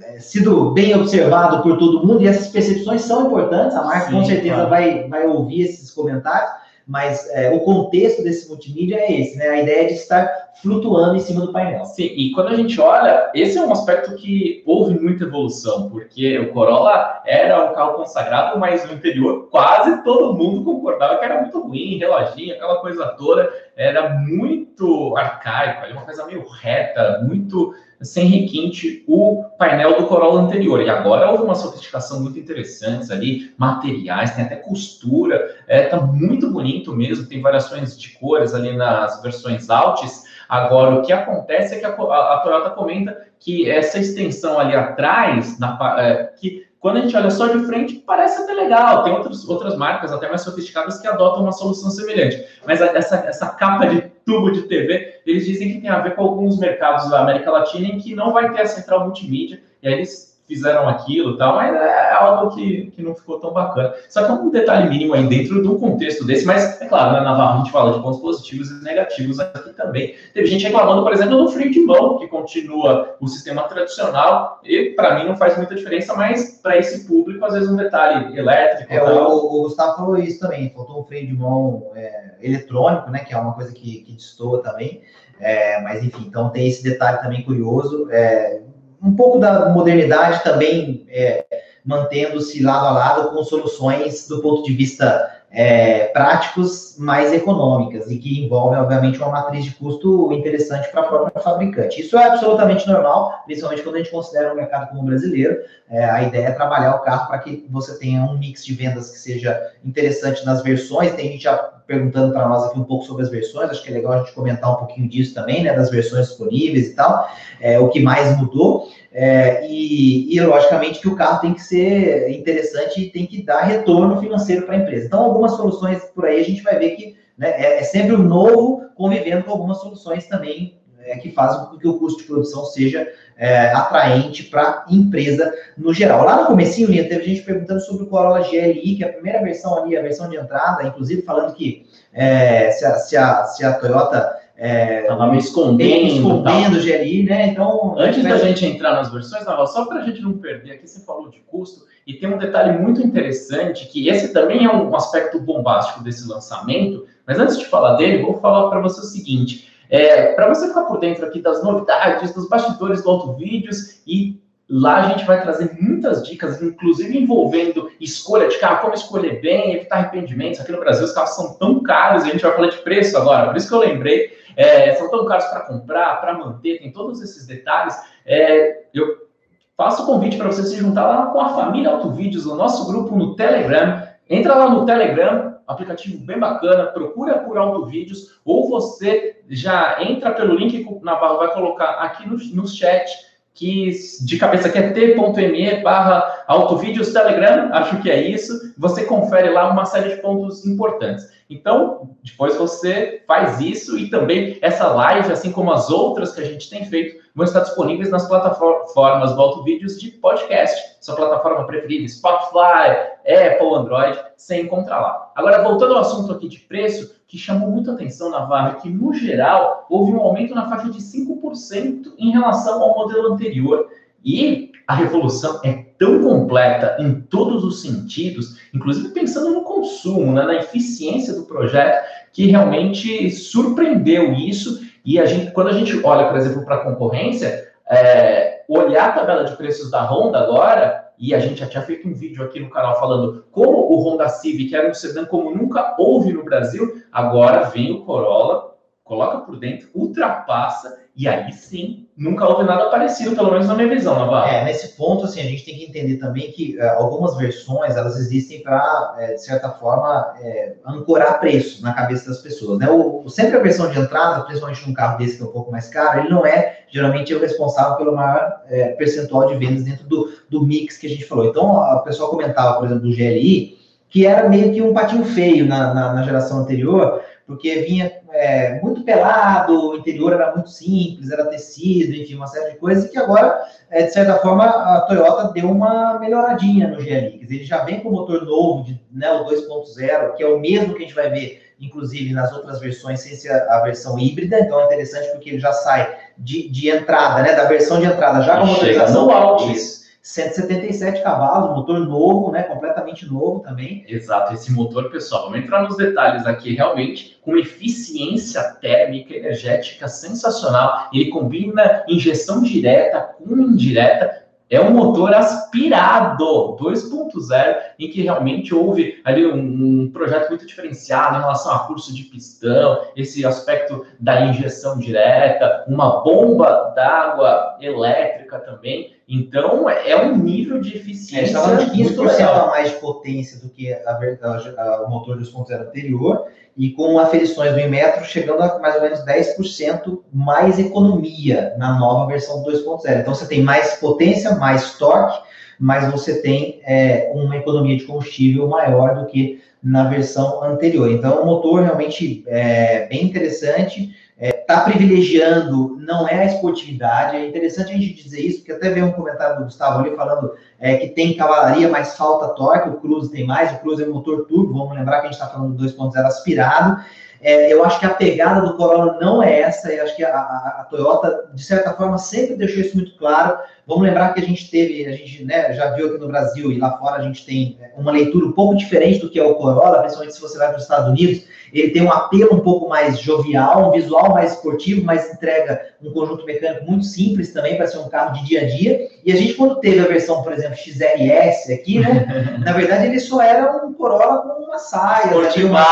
é, 0.00 0.20
sido 0.20 0.70
bem 0.70 0.94
observado 0.94 1.62
por 1.62 1.78
todo 1.78 2.06
mundo, 2.06 2.22
e 2.22 2.28
essas 2.28 2.48
percepções 2.48 3.02
são 3.02 3.26
importantes. 3.26 3.76
A 3.76 3.82
marca 3.82 4.06
Sim, 4.06 4.12
com 4.12 4.24
certeza 4.24 4.54
claro. 4.54 4.70
vai, 4.70 5.08
vai 5.08 5.26
ouvir 5.26 5.62
esses 5.62 5.90
comentários 5.90 6.62
mas 6.86 7.28
é, 7.30 7.50
o 7.50 7.60
contexto 7.60 8.22
desse 8.22 8.48
multimídia 8.48 8.96
é 8.96 9.20
esse, 9.20 9.36
né? 9.36 9.48
A 9.48 9.62
ideia 9.62 9.86
de 9.86 9.94
estar 9.94 10.41
flutuando 10.60 11.16
em 11.16 11.20
cima 11.20 11.40
do 11.40 11.52
painel. 11.52 11.84
Sim, 11.84 12.04
e 12.04 12.32
quando 12.32 12.48
a 12.48 12.54
gente 12.54 12.80
olha, 12.80 13.30
esse 13.34 13.58
é 13.58 13.62
um 13.62 13.72
aspecto 13.72 14.14
que 14.14 14.62
houve 14.66 14.98
muita 14.98 15.24
evolução, 15.24 15.88
porque 15.88 16.38
o 16.38 16.52
Corolla 16.52 17.22
era 17.26 17.70
um 17.70 17.74
carro 17.74 17.94
consagrado, 17.94 18.58
mas 18.58 18.86
no 18.86 18.94
interior 18.94 19.48
quase 19.50 20.02
todo 20.04 20.34
mundo 20.34 20.64
concordava 20.64 21.18
que 21.18 21.24
era 21.24 21.40
muito 21.40 21.60
ruim, 21.60 21.98
reloginho, 21.98 22.54
aquela 22.54 22.76
coisa 22.76 23.06
toda. 23.18 23.50
era 23.76 24.10
muito 24.10 25.16
arcaico, 25.16 25.84
era 25.84 25.92
uma 25.92 26.04
coisa 26.04 26.26
meio 26.26 26.46
reta, 26.46 27.22
muito 27.26 27.74
sem 28.02 28.26
requinte 28.26 29.04
o 29.06 29.44
painel 29.58 29.96
do 29.96 30.06
Corolla 30.06 30.42
anterior. 30.42 30.80
E 30.82 30.90
agora 30.90 31.30
houve 31.30 31.44
uma 31.44 31.54
sofisticação 31.54 32.20
muito 32.20 32.38
interessante 32.38 33.12
ali, 33.12 33.52
materiais, 33.56 34.34
tem 34.34 34.44
até 34.44 34.56
costura, 34.56 35.56
é, 35.66 35.82
tá 35.82 36.00
muito 36.00 36.50
bonito 36.50 36.94
mesmo, 36.94 37.26
tem 37.26 37.40
variações 37.40 37.98
de 37.98 38.10
cores 38.18 38.54
ali 38.54 38.76
nas 38.76 39.22
versões 39.22 39.70
Altis. 39.70 40.24
Agora, 40.52 40.96
o 40.96 41.00
que 41.00 41.14
acontece 41.14 41.74
é 41.74 41.78
que 41.78 41.86
a, 41.86 41.94
a, 41.94 42.34
a 42.34 42.40
Toyota 42.40 42.68
comenta 42.68 43.26
que 43.40 43.70
essa 43.70 43.98
extensão 43.98 44.58
ali 44.58 44.76
atrás, 44.76 45.58
na, 45.58 45.78
é, 45.98 46.24
que 46.24 46.66
quando 46.78 46.98
a 46.98 47.00
gente 47.00 47.16
olha 47.16 47.30
só 47.30 47.46
de 47.46 47.64
frente, 47.64 47.94
parece 48.06 48.42
até 48.42 48.52
legal. 48.52 49.02
Tem 49.02 49.14
outros, 49.14 49.48
outras 49.48 49.78
marcas, 49.78 50.12
até 50.12 50.28
mais 50.28 50.42
sofisticadas, 50.42 51.00
que 51.00 51.08
adotam 51.08 51.44
uma 51.44 51.52
solução 51.52 51.88
semelhante. 51.90 52.44
Mas 52.66 52.82
essa, 52.82 53.16
essa 53.26 53.46
capa 53.54 53.86
de 53.86 54.02
tubo 54.26 54.50
de 54.50 54.64
TV, 54.64 55.22
eles 55.24 55.46
dizem 55.46 55.72
que 55.72 55.80
tem 55.80 55.88
a 55.88 56.00
ver 56.00 56.14
com 56.14 56.22
alguns 56.22 56.58
mercados 56.58 57.08
da 57.08 57.22
América 57.22 57.50
Latina 57.50 57.88
em 57.88 57.96
que 57.96 58.14
não 58.14 58.34
vai 58.34 58.52
ter 58.52 58.60
a 58.60 58.66
central 58.66 59.04
multimídia. 59.04 59.62
E 59.82 59.88
aí 59.88 59.94
eles 59.94 60.31
fizeram 60.54 60.88
aquilo 60.88 61.36
tal, 61.36 61.56
mas 61.56 61.74
é 61.74 62.12
algo 62.12 62.54
que, 62.54 62.90
que 62.90 63.02
não 63.02 63.14
ficou 63.14 63.40
tão 63.40 63.52
bacana. 63.52 63.94
Só 64.08 64.24
que 64.24 64.30
é 64.30 64.34
um 64.34 64.50
detalhe 64.50 64.88
mínimo 64.88 65.14
aí 65.14 65.26
dentro 65.26 65.62
do 65.62 65.78
contexto 65.78 66.24
desse, 66.24 66.46
mas 66.46 66.80
é 66.80 66.86
claro, 66.86 67.12
na 67.12 67.22
Navarro 67.22 67.54
a 67.54 67.58
gente 67.58 67.72
fala 67.72 67.92
de 67.92 68.02
pontos 68.02 68.20
positivos 68.20 68.70
e 68.70 68.84
negativos 68.84 69.40
aqui 69.40 69.72
também. 69.72 70.14
Teve 70.34 70.46
gente 70.46 70.64
reclamando, 70.64 71.02
por 71.02 71.12
exemplo, 71.12 71.38
do 71.38 71.48
freio 71.48 71.70
de 71.70 71.80
mão, 71.80 72.18
que 72.18 72.28
continua 72.28 73.16
o 73.20 73.26
sistema 73.26 73.62
tradicional, 73.62 74.60
e 74.64 74.90
para 74.90 75.18
mim 75.18 75.26
não 75.26 75.36
faz 75.36 75.56
muita 75.56 75.74
diferença, 75.74 76.14
mas 76.14 76.60
para 76.62 76.76
esse 76.76 77.06
público, 77.06 77.44
às 77.44 77.54
vezes 77.54 77.70
um 77.70 77.76
detalhe 77.76 78.36
elétrico. 78.36 78.92
É, 78.92 79.02
o, 79.02 79.28
o, 79.28 79.62
Gustavo 79.62 79.96
falou 79.96 80.16
isso 80.18 80.40
também, 80.40 80.70
faltou 80.70 81.00
um 81.00 81.04
freio 81.04 81.26
de 81.26 81.34
mão 81.34 81.90
é, 81.94 82.34
eletrônico, 82.42 83.10
né, 83.10 83.20
que 83.20 83.32
é 83.32 83.38
uma 83.38 83.54
coisa 83.54 83.72
que, 83.72 84.02
que 84.02 84.12
destoa 84.12 84.62
também. 84.62 85.02
É, 85.40 85.80
mas 85.80 86.04
enfim, 86.04 86.24
então 86.28 86.50
tem 86.50 86.68
esse 86.68 86.84
detalhe 86.84 87.20
também 87.20 87.42
curioso. 87.42 88.08
É, 88.10 88.60
um 89.02 89.14
pouco 89.14 89.38
da 89.38 89.68
modernidade 89.70 90.42
também 90.44 91.04
é, 91.08 91.44
mantendo-se 91.84 92.62
lado 92.62 92.86
a 92.86 92.90
lado 92.90 93.30
com 93.30 93.42
soluções 93.42 94.28
do 94.28 94.40
ponto 94.40 94.62
de 94.62 94.72
vista 94.74 95.31
é, 95.52 96.06
práticos 96.06 96.96
mais 96.98 97.32
econômicas 97.32 98.10
e 98.10 98.16
que 98.16 98.42
envolvem, 98.42 98.78
obviamente, 98.78 99.18
uma 99.18 99.30
matriz 99.30 99.64
de 99.64 99.72
custo 99.72 100.32
interessante 100.32 100.90
para 100.90 101.02
a 101.02 101.04
própria 101.04 101.42
fabricante. 101.42 102.00
Isso 102.00 102.16
é 102.16 102.24
absolutamente 102.24 102.88
normal, 102.88 103.42
principalmente 103.44 103.82
quando 103.82 103.96
a 103.96 103.98
gente 103.98 104.10
considera 104.10 104.52
o 104.52 104.56
mercado 104.56 104.88
como 104.88 105.02
brasileiro. 105.02 105.58
É, 105.90 106.04
a 106.04 106.22
ideia 106.22 106.46
é 106.46 106.52
trabalhar 106.52 106.96
o 106.96 107.00
carro 107.00 107.28
para 107.28 107.38
que 107.38 107.66
você 107.70 107.98
tenha 107.98 108.22
um 108.22 108.38
mix 108.38 108.64
de 108.64 108.72
vendas 108.72 109.10
que 109.10 109.18
seja 109.18 109.72
interessante 109.84 110.44
nas 110.46 110.62
versões. 110.62 111.12
Tem 111.14 111.32
gente 111.32 111.42
já 111.42 111.56
perguntando 111.86 112.32
para 112.32 112.48
nós 112.48 112.64
aqui 112.64 112.78
um 112.78 112.84
pouco 112.84 113.04
sobre 113.04 113.22
as 113.22 113.28
versões, 113.28 113.68
acho 113.68 113.82
que 113.82 113.90
é 113.90 113.92
legal 113.92 114.12
a 114.12 114.18
gente 114.20 114.32
comentar 114.32 114.72
um 114.72 114.76
pouquinho 114.76 115.06
disso 115.08 115.34
também, 115.34 115.64
né, 115.64 115.74
das 115.74 115.90
versões 115.90 116.28
disponíveis 116.28 116.88
e 116.88 116.94
tal, 116.94 117.28
é, 117.60 117.78
o 117.78 117.90
que 117.90 118.00
mais 118.00 118.34
mudou. 118.38 118.88
É, 119.14 119.66
e, 119.66 120.34
e, 120.34 120.40
logicamente, 120.40 121.00
que 121.00 121.08
o 121.08 121.14
carro 121.14 121.40
tem 121.40 121.52
que 121.52 121.62
ser 121.62 122.30
interessante 122.30 123.02
e 123.02 123.10
tem 123.10 123.26
que 123.26 123.42
dar 123.42 123.60
retorno 123.60 124.18
financeiro 124.18 124.64
para 124.64 124.74
a 124.74 124.78
empresa. 124.78 125.06
Então, 125.06 125.22
algumas 125.22 125.52
soluções 125.52 126.02
por 126.14 126.24
aí 126.24 126.40
a 126.40 126.44
gente 126.44 126.62
vai 126.62 126.78
ver 126.78 126.92
que 126.92 127.16
né, 127.36 127.50
é, 127.50 127.80
é, 127.80 127.82
sempre 127.82 128.14
o 128.14 128.18
novo 128.18 128.86
convivendo 128.94 129.44
com 129.44 129.50
algumas 129.50 129.78
soluções 129.78 130.26
também 130.26 130.78
é, 131.04 131.16
que 131.16 131.30
fazem 131.30 131.66
com 131.66 131.76
que 131.76 131.88
o 131.88 131.98
custo 131.98 132.20
de 132.20 132.26
produção 132.26 132.64
seja 132.64 133.06
é, 133.36 133.70
atraente 133.72 134.44
para 134.44 134.62
a 134.62 134.84
empresa 134.88 135.52
no 135.76 135.92
geral. 135.92 136.24
Lá 136.24 136.40
no 136.40 136.46
comecinho, 136.46 136.88
Linha, 136.88 137.08
teve 137.08 137.24
gente 137.24 137.42
perguntando 137.42 137.80
sobre 137.80 138.04
o 138.04 138.06
Corolla 138.06 138.40
GLI, 138.48 138.96
que 138.96 139.04
é 139.04 139.08
a 139.08 139.12
primeira 139.12 139.42
versão 139.42 139.82
ali, 139.82 139.96
a 139.96 140.02
versão 140.02 140.28
de 140.28 140.36
entrada, 140.36 140.84
inclusive 140.84 141.22
falando 141.22 141.54
que 141.54 141.86
é, 142.12 142.70
se, 142.70 142.84
a, 142.84 142.94
se, 142.94 143.16
a, 143.16 143.44
se 143.44 143.64
a 143.64 143.72
Toyota 143.74 144.41
é, 144.64 145.02
Tava 145.02 145.26
me 145.26 145.38
escondendo. 145.38 146.06
escondendo 146.06 146.76
o 146.76 146.80
GLI, 146.80 147.24
né? 147.24 147.48
Então. 147.48 147.96
Antes 147.98 148.22
da 148.22 148.38
gente 148.38 148.64
entrar 148.64 148.92
nas 148.92 149.12
versões, 149.12 149.44
Naval, 149.44 149.66
só 149.66 149.86
para 149.86 149.98
a 149.98 150.04
gente 150.04 150.22
não 150.22 150.34
perder 150.34 150.74
aqui, 150.74 150.86
você 150.86 151.04
falou 151.04 151.28
de 151.28 151.40
custo, 151.40 151.84
e 152.06 152.14
tem 152.14 152.32
um 152.32 152.38
detalhe 152.38 152.78
muito 152.78 153.04
interessante, 153.04 153.88
que 153.88 154.08
esse 154.08 154.32
também 154.32 154.64
é 154.64 154.72
um 154.72 154.94
aspecto 154.94 155.40
bombástico 155.40 156.04
desse 156.04 156.28
lançamento, 156.28 157.04
mas 157.26 157.40
antes 157.40 157.58
de 157.58 157.64
falar 157.64 157.94
dele, 157.94 158.22
vou 158.22 158.38
falar 158.38 158.70
para 158.70 158.78
você 158.78 159.00
o 159.00 159.04
seguinte. 159.04 159.68
É, 159.90 160.32
para 160.34 160.48
você 160.48 160.68
ficar 160.68 160.82
por 160.82 161.00
dentro 161.00 161.26
aqui 161.26 161.42
das 161.42 161.60
novidades, 161.64 162.32
dos 162.32 162.48
bastidores 162.48 163.02
do 163.02 163.10
Auto 163.10 163.32
Vídeos 163.32 164.00
e 164.06 164.40
Lá 164.74 165.00
a 165.00 165.08
gente 165.10 165.26
vai 165.26 165.42
trazer 165.42 165.76
muitas 165.78 166.26
dicas, 166.26 166.62
inclusive 166.62 167.18
envolvendo 167.18 167.90
escolha 168.00 168.48
de 168.48 168.56
carro, 168.56 168.80
como 168.80 168.94
escolher 168.94 169.38
bem, 169.38 169.74
evitar 169.74 169.96
arrependimentos. 169.96 170.60
Aqui 170.60 170.72
no 170.72 170.78
Brasil 170.78 171.04
os 171.04 171.12
carros 171.12 171.34
são 171.36 171.52
tão 171.58 171.82
caros, 171.82 172.24
e 172.24 172.28
a 172.28 172.32
gente 172.32 172.40
vai 172.40 172.54
falar 172.54 172.68
de 172.68 172.78
preço 172.78 173.18
agora, 173.18 173.48
por 173.48 173.56
isso 173.56 173.68
que 173.68 173.74
eu 173.74 173.80
lembrei 173.80 174.30
é, 174.56 174.92
tão 174.92 175.26
caros 175.26 175.46
para 175.46 175.60
comprar, 175.60 176.20
para 176.20 176.38
manter, 176.38 176.78
tem 176.78 176.92
todos 176.92 177.20
esses 177.20 177.46
detalhes. 177.46 177.96
É, 178.26 178.84
eu 178.94 179.28
faço 179.76 180.02
o 180.02 180.06
convite 180.06 180.36
para 180.36 180.46
você 180.46 180.62
se 180.64 180.76
juntar 180.76 181.06
lá 181.06 181.26
com 181.26 181.40
a 181.40 181.54
família 181.54 181.90
Autovídeos, 181.90 182.46
o 182.46 182.56
nosso 182.56 182.86
grupo 182.90 183.16
no 183.16 183.34
Telegram. 183.34 184.06
Entra 184.28 184.54
lá 184.54 184.70
no 184.70 184.86
Telegram, 184.86 185.56
aplicativo 185.66 186.24
bem 186.24 186.38
bacana, 186.38 186.86
procura 186.86 187.38
por 187.40 187.58
Autovídeos, 187.58 188.40
ou 188.44 188.68
você 188.68 189.40
já 189.48 190.02
entra 190.02 190.32
pelo 190.32 190.54
link 190.54 190.84
que 190.84 190.92
o 190.92 191.00
Navarro 191.02 191.38
vai 191.38 191.52
colocar 191.52 191.90
aqui 191.94 192.28
no, 192.28 192.36
no 192.54 192.68
chat 192.68 193.10
que 193.54 193.90
de 194.24 194.38
cabeça 194.38 194.68
aqui 194.68 194.78
é 194.78 194.90
t.me 194.90 195.82
barra 195.82 196.44
autovídeos 196.46 197.12
telegram, 197.12 197.68
acho 197.72 198.00
que 198.00 198.10
é 198.10 198.20
isso. 198.28 198.72
Você 198.78 199.04
confere 199.04 199.50
lá 199.50 199.70
uma 199.70 199.84
série 199.84 200.14
de 200.14 200.22
pontos 200.22 200.64
importantes. 200.64 201.28
Então, 201.50 202.16
depois 202.22 202.56
você 202.56 203.22
faz 203.26 203.60
isso 203.60 203.98
e 203.98 204.08
também 204.08 204.58
essa 204.62 204.88
live, 204.88 205.30
assim 205.30 205.52
como 205.52 205.70
as 205.70 205.90
outras 205.90 206.32
que 206.32 206.40
a 206.40 206.44
gente 206.44 206.70
tem 206.70 206.86
feito, 206.86 207.22
vão 207.34 207.44
estar 207.44 207.60
disponíveis 207.60 208.10
nas 208.10 208.26
plataformas 208.26 209.34
do 209.34 209.40
Autovídeos 209.40 210.00
de 210.00 210.12
podcast. 210.12 210.96
Sua 211.00 211.14
plataforma 211.14 211.66
preferida, 211.66 212.08
Spotify, 212.08 213.11
Apple, 213.26 213.74
Android, 213.74 214.18
você 214.36 214.60
encontra 214.60 214.98
lá. 214.98 215.32
Agora, 215.34 215.62
voltando 215.62 215.94
ao 215.94 216.00
assunto 216.00 216.32
aqui 216.32 216.48
de 216.48 216.60
preço, 216.60 217.16
que 217.26 217.38
chamou 217.38 217.70
muito 217.70 217.90
atenção 217.90 218.30
na 218.30 218.44
Varra, 218.44 218.74
que 218.74 218.90
no 218.90 219.12
geral 219.14 219.86
houve 219.88 220.12
um 220.12 220.20
aumento 220.20 220.54
na 220.54 220.68
faixa 220.68 220.90
de 220.90 220.98
5% 220.98 222.12
em 222.18 222.30
relação 222.30 222.82
ao 222.82 222.94
modelo 222.94 223.32
anterior. 223.32 223.88
E 224.24 224.70
a 224.86 224.94
revolução 224.94 225.60
é 225.64 225.86
tão 225.98 226.22
completa 226.22 226.96
em 227.00 227.20
todos 227.22 227.64
os 227.64 227.80
sentidos, 227.80 228.58
inclusive 228.74 229.08
pensando 229.14 229.54
no 229.54 229.62
consumo, 229.62 230.32
né, 230.32 230.42
na 230.42 230.56
eficiência 230.56 231.34
do 231.34 231.44
projeto, 231.44 232.04
que 232.32 232.46
realmente 232.46 233.30
surpreendeu 233.30 234.32
isso. 234.34 234.82
E 235.04 235.18
a 235.18 235.24
gente, 235.24 235.52
quando 235.52 235.68
a 235.68 235.72
gente 235.72 235.98
olha, 236.04 236.28
por 236.28 236.36
exemplo, 236.36 236.64
para 236.64 236.76
a 236.76 236.84
concorrência, 236.84 237.72
é, 237.88 238.51
olhar 238.68 239.10
a 239.10 239.12
tabela 239.12 239.44
de 239.44 239.56
preços 239.56 239.90
da 239.90 240.04
Honda 240.04 240.38
agora, 240.38 241.12
e 241.18 241.34
a 241.34 241.38
gente 241.38 241.60
já 241.60 241.66
tinha 241.66 241.82
feito 241.82 242.08
um 242.08 242.14
vídeo 242.14 242.42
aqui 242.42 242.58
no 242.58 242.70
canal 242.70 242.98
falando 242.98 243.44
como 243.50 243.78
o 243.78 244.02
Honda 244.02 244.28
Civic 244.28 244.74
era 244.74 244.90
um 244.90 244.94
sedã 244.94 245.24
como 245.24 245.54
nunca 245.54 245.94
houve 245.98 246.32
no 246.32 246.44
Brasil, 246.44 247.02
agora 247.12 247.68
vem 247.68 247.92
o 247.92 248.04
Corolla, 248.04 248.74
coloca 249.04 249.38
por 249.38 249.58
dentro, 249.58 249.88
ultrapassa 249.94 250.98
e 251.14 251.28
aí 251.28 251.52
sim, 251.52 252.01
nunca 252.16 252.46
houve 252.46 252.64
nada 252.64 252.90
parecido, 252.90 253.34
pelo 253.34 253.50
menos 253.50 253.66
na 253.66 253.74
minha 253.74 253.88
visão, 253.88 254.18
Navarro. 254.18 254.48
É, 254.48 254.64
nesse 254.64 254.96
ponto, 254.96 255.24
assim, 255.24 255.40
a 255.40 255.44
gente 255.44 255.64
tem 255.64 255.76
que 255.76 255.84
entender 255.84 256.16
também 256.18 256.52
que 256.52 256.76
uh, 256.78 256.98
algumas 256.98 257.36
versões, 257.36 257.96
elas 257.96 258.18
existem 258.18 258.62
para, 258.62 259.14
é, 259.18 259.34
de 259.34 259.44
certa 259.44 259.70
forma, 259.70 260.34
é, 260.40 260.74
ancorar 260.86 261.40
preço 261.40 261.82
na 261.82 261.92
cabeça 261.92 262.28
das 262.28 262.38
pessoas, 262.38 262.78
né? 262.78 262.90
O, 262.90 263.28
sempre 263.28 263.56
a 263.56 263.62
versão 263.62 263.90
de 263.90 263.98
entrada, 263.98 264.44
principalmente 264.44 264.86
num 264.86 264.94
carro 264.94 265.18
desse 265.18 265.36
que 265.36 265.42
é 265.42 265.46
um 265.46 265.52
pouco 265.52 265.70
mais 265.70 265.88
caro, 265.88 266.20
ele 266.20 266.28
não 266.28 266.46
é, 266.46 266.80
geralmente, 266.90 267.34
o 267.34 267.40
responsável 267.40 267.96
pelo 267.96 268.14
maior 268.14 268.60
é, 268.68 268.88
percentual 268.90 269.46
de 269.48 269.56
vendas 269.56 269.84
dentro 269.84 270.06
do, 270.06 270.30
do 270.50 270.64
mix 270.64 270.98
que 270.98 271.06
a 271.06 271.10
gente 271.10 271.24
falou. 271.24 271.46
Então, 271.46 271.80
a 271.80 272.00
pessoa 272.00 272.30
comentava, 272.30 272.78
por 272.78 272.86
exemplo, 272.86 273.08
do 273.08 273.16
GLI, 273.16 273.78
que 274.10 274.26
era 274.26 274.46
meio 274.46 274.72
que 274.74 274.82
um 274.82 274.92
patinho 274.92 275.24
feio 275.24 275.64
na, 275.66 275.94
na, 275.94 276.12
na 276.12 276.22
geração 276.22 276.58
anterior, 276.58 277.22
porque 277.46 277.76
vinha 277.80 278.12
é, 278.42 278.80
muito 278.82 279.04
pelado, 279.04 279.90
o 279.90 279.96
interior 279.96 280.32
era 280.32 280.52
muito 280.52 280.68
simples, 280.68 281.30
era 281.30 281.46
tecido, 281.46 282.12
enfim, 282.12 282.34
uma 282.34 282.48
série 282.48 282.72
de 282.72 282.78
coisas, 282.78 283.04
e 283.04 283.08
que 283.08 283.16
agora, 283.16 283.62
é, 283.88 284.02
de 284.02 284.12
certa 284.12 284.36
forma, 284.38 284.64
a 284.64 285.02
Toyota 285.02 285.52
deu 285.52 285.70
uma 285.70 286.18
melhoradinha 286.18 286.88
no 286.88 286.96
GLI. 286.96 287.38
Quer 287.38 287.44
dizer, 287.44 287.54
ele 287.54 287.64
já 287.64 287.84
vem 287.84 288.00
com 288.00 288.08
o 288.08 288.12
motor 288.12 288.44
novo, 288.44 288.82
de, 288.82 289.00
né, 289.12 289.30
o 289.30 289.44
2.0, 289.44 290.34
que 290.34 290.42
é 290.42 290.48
o 290.48 290.58
mesmo 290.58 290.94
que 290.94 291.04
a 291.04 291.06
gente 291.06 291.14
vai 291.14 291.30
ver, 291.30 291.62
inclusive, 291.80 292.34
nas 292.34 292.52
outras 292.52 292.80
versões, 292.80 293.20
sem 293.20 293.36
ser 293.36 293.52
a, 293.52 293.76
a 293.76 293.82
versão 293.84 294.18
híbrida, 294.18 294.58
então 294.58 294.80
é 294.80 294.86
interessante 294.86 295.28
porque 295.30 295.50
ele 295.50 295.60
já 295.60 295.72
sai 295.72 296.12
de, 296.36 296.68
de 296.68 296.90
entrada, 296.90 297.42
né, 297.42 297.54
da 297.54 297.66
versão 297.66 298.00
de 298.00 298.06
entrada 298.06 298.42
já 298.42 298.56
com 298.56 298.64
a 298.64 298.66
motorização 298.66 299.30
Altis 299.30 300.01
177 300.22 301.20
cavalos, 301.24 301.76
motor 301.76 301.98
novo, 301.98 302.52
né? 302.52 302.62
Completamente 302.62 303.28
novo 303.28 303.58
também. 303.58 304.04
Exato, 304.06 304.54
esse 304.54 304.72
motor, 304.72 305.10
pessoal, 305.10 305.46
vamos 305.46 305.58
entrar 305.58 305.82
nos 305.82 305.96
detalhes 305.96 306.46
aqui, 306.46 306.74
realmente, 306.74 307.40
com 307.42 307.56
eficiência 307.56 308.62
térmica, 308.80 309.34
energética 309.34 310.06
sensacional. 310.06 311.08
Ele 311.12 311.28
combina 311.28 312.04
injeção 312.06 312.62
direta 312.62 313.34
com 313.36 313.52
indireta. 313.52 314.42
é 314.70 314.80
um 314.80 314.92
motor 314.92 315.34
aspirado 315.34 316.76
2.0, 316.80 317.76
em 317.98 318.08
que 318.08 318.22
realmente 318.22 318.72
houve 318.72 319.20
ali 319.24 319.44
um, 319.44 320.04
um, 320.04 320.10
projeto 320.10 320.50
muito 320.50 320.64
diferenciado 320.64 321.36
em 321.36 321.40
relação 321.40 321.72
a 321.72 321.80
curso 321.80 322.14
de 322.14 322.22
pistão, 322.22 323.02
esse 323.16 323.44
aspecto 323.44 324.06
da 324.20 324.46
injeção 324.46 324.98
direta, 324.98 325.84
uma 325.88 326.22
bomba 326.22 326.92
d'água 326.94 327.76
elétrica 327.80 328.41
também. 328.58 329.14
Então, 329.28 329.88
é 329.88 330.16
um 330.24 330.36
nível 330.36 330.80
de 330.80 330.96
eficiência. 330.96 331.58
É, 331.58 331.76
de 331.76 331.90
15% 331.90 332.40
a 332.40 332.66
mais 332.66 332.90
de 332.90 332.96
potência 332.96 333.60
do 333.60 333.68
que 333.68 333.92
a, 333.92 334.10
a, 334.10 334.82
a, 334.82 335.06
o 335.06 335.10
motor 335.10 335.38
2.0 335.38 335.80
anterior, 335.80 336.46
e 336.76 336.90
com 336.90 337.18
aferições 337.18 337.72
do 337.72 337.80
Inmetro 337.80 338.24
chegando 338.24 338.62
a 338.62 338.78
mais 338.78 338.96
ou 338.96 339.02
menos 339.02 339.24
10% 339.24 340.20
mais 340.32 340.78
economia 340.78 341.74
na 341.76 341.98
nova 341.98 342.26
versão 342.26 342.62
2.0. 342.64 343.20
Então 343.20 343.34
você 343.34 343.46
tem 343.46 343.62
mais 343.62 343.94
potência, 343.94 344.54
mais 344.54 344.96
torque, 344.96 345.42
mas 345.78 346.10
você 346.10 346.40
tem 346.40 346.80
é, 346.84 347.30
uma 347.34 347.56
economia 347.56 347.96
de 347.96 348.04
combustível 348.04 348.68
maior 348.68 349.14
do 349.16 349.26
que 349.26 349.62
na 349.82 350.08
versão 350.08 350.62
anterior. 350.62 351.10
Então 351.10 351.42
o 351.42 351.46
motor 351.46 351.82
realmente 351.82 352.44
é 352.46 353.06
bem 353.06 353.24
interessante 353.24 354.14
está 354.48 354.80
é, 354.80 354.84
privilegiando 354.84 355.96
não 356.00 356.26
é 356.26 356.40
a 356.40 356.44
esportividade. 356.46 357.36
É 357.36 357.46
interessante 357.46 357.92
a 357.92 357.96
gente 357.96 358.24
dizer 358.24 358.40
isso, 358.40 358.58
porque 358.58 358.72
até 358.72 358.90
veio 358.90 359.06
um 359.06 359.12
comentário 359.12 359.58
do 359.58 359.64
Gustavo 359.64 360.00
ali 360.00 360.16
falando 360.16 360.52
é, 360.80 360.96
que 360.96 361.08
tem 361.10 361.36
cavalaria, 361.36 361.88
mas 361.88 362.16
falta 362.16 362.54
torque. 362.54 362.88
O 362.88 363.00
Cruze 363.00 363.30
tem 363.30 363.46
mais, 363.46 363.72
o 363.72 363.78
Cruze 363.78 364.02
é 364.02 364.06
motor 364.06 364.46
turbo. 364.46 364.74
Vamos 364.74 364.96
lembrar 364.96 365.20
que 365.20 365.28
a 365.28 365.30
gente 365.30 365.40
está 365.40 365.46
falando 365.46 365.74
do 365.74 365.84
2.0 365.84 366.16
aspirado. 366.24 367.02
É, 367.40 367.72
eu 367.72 367.84
acho 367.84 367.98
que 367.98 368.06
a 368.06 368.14
pegada 368.14 368.60
do 368.60 368.76
Corolla 368.76 369.18
não 369.20 369.42
é 369.42 369.60
essa. 369.60 369.92
Eu 369.92 370.04
acho 370.04 370.14
que 370.14 370.24
a, 370.24 370.32
a, 370.32 370.76
a, 370.80 370.84
Toyota, 370.84 371.50
de 371.52 371.62
certa 371.62 371.92
forma, 371.92 372.16
sempre 372.16 372.54
deixou 372.54 372.80
isso 372.80 372.96
muito 372.96 373.16
claro. 373.16 373.58
Vamos 373.86 374.04
lembrar 374.04 374.32
que 374.32 374.40
a 374.40 374.44
gente 374.44 374.70
teve, 374.70 375.06
a 375.06 375.12
gente 375.12 375.44
né, 375.44 375.72
já 375.74 375.90
viu 375.90 376.08
aqui 376.08 376.18
no 376.18 376.28
Brasil 376.28 376.70
e 376.70 376.78
lá 376.78 376.96
fora 376.98 377.16
a 377.16 377.22
gente 377.22 377.44
tem 377.44 377.76
é, 377.80 377.90
uma 377.98 378.12
leitura 378.12 378.46
um 378.46 378.52
pouco 378.52 378.76
diferente 378.76 379.20
do 379.20 379.28
que 379.28 379.40
é 379.40 379.44
o 379.44 379.54
Corolla, 379.56 379.98
principalmente 379.98 380.34
se 380.34 380.40
você 380.40 380.56
vai 380.56 380.68
para 380.68 380.76
os 380.76 380.82
Estados 380.82 381.08
Unidos 381.08 381.44
ele 381.72 381.90
tem 381.90 382.02
um 382.02 382.12
apelo 382.12 382.54
um 382.54 382.60
pouco 382.60 382.88
mais 382.88 383.18
jovial, 383.18 383.88
um 383.88 383.92
visual 383.92 384.34
mais 384.34 384.52
esportivo, 384.52 385.04
mas 385.04 385.32
entrega 385.32 385.80
um 386.02 386.12
conjunto 386.12 386.44
mecânico 386.44 386.84
muito 386.84 387.06
simples 387.06 387.52
também 387.52 387.76
para 387.76 387.86
ser 387.86 387.98
um 387.98 388.10
carro 388.10 388.34
de 388.34 388.44
dia 388.44 388.60
a 388.60 388.64
dia. 388.66 389.08
E 389.24 389.32
a 389.32 389.36
gente, 389.36 389.54
quando 389.54 389.80
teve 389.80 390.00
a 390.00 390.06
versão, 390.06 390.42
por 390.42 390.52
exemplo, 390.52 390.76
XRS 390.76 391.72
aqui, 391.72 391.98
né, 391.98 392.60
na 392.62 392.72
verdade 392.72 393.06
ele 393.06 393.18
só 393.18 393.40
era 393.40 393.84
um 393.86 393.94
Corolla 393.94 394.42
com 394.42 394.64
uma 394.64 394.78
saia, 394.78 395.34
uma 395.64 395.82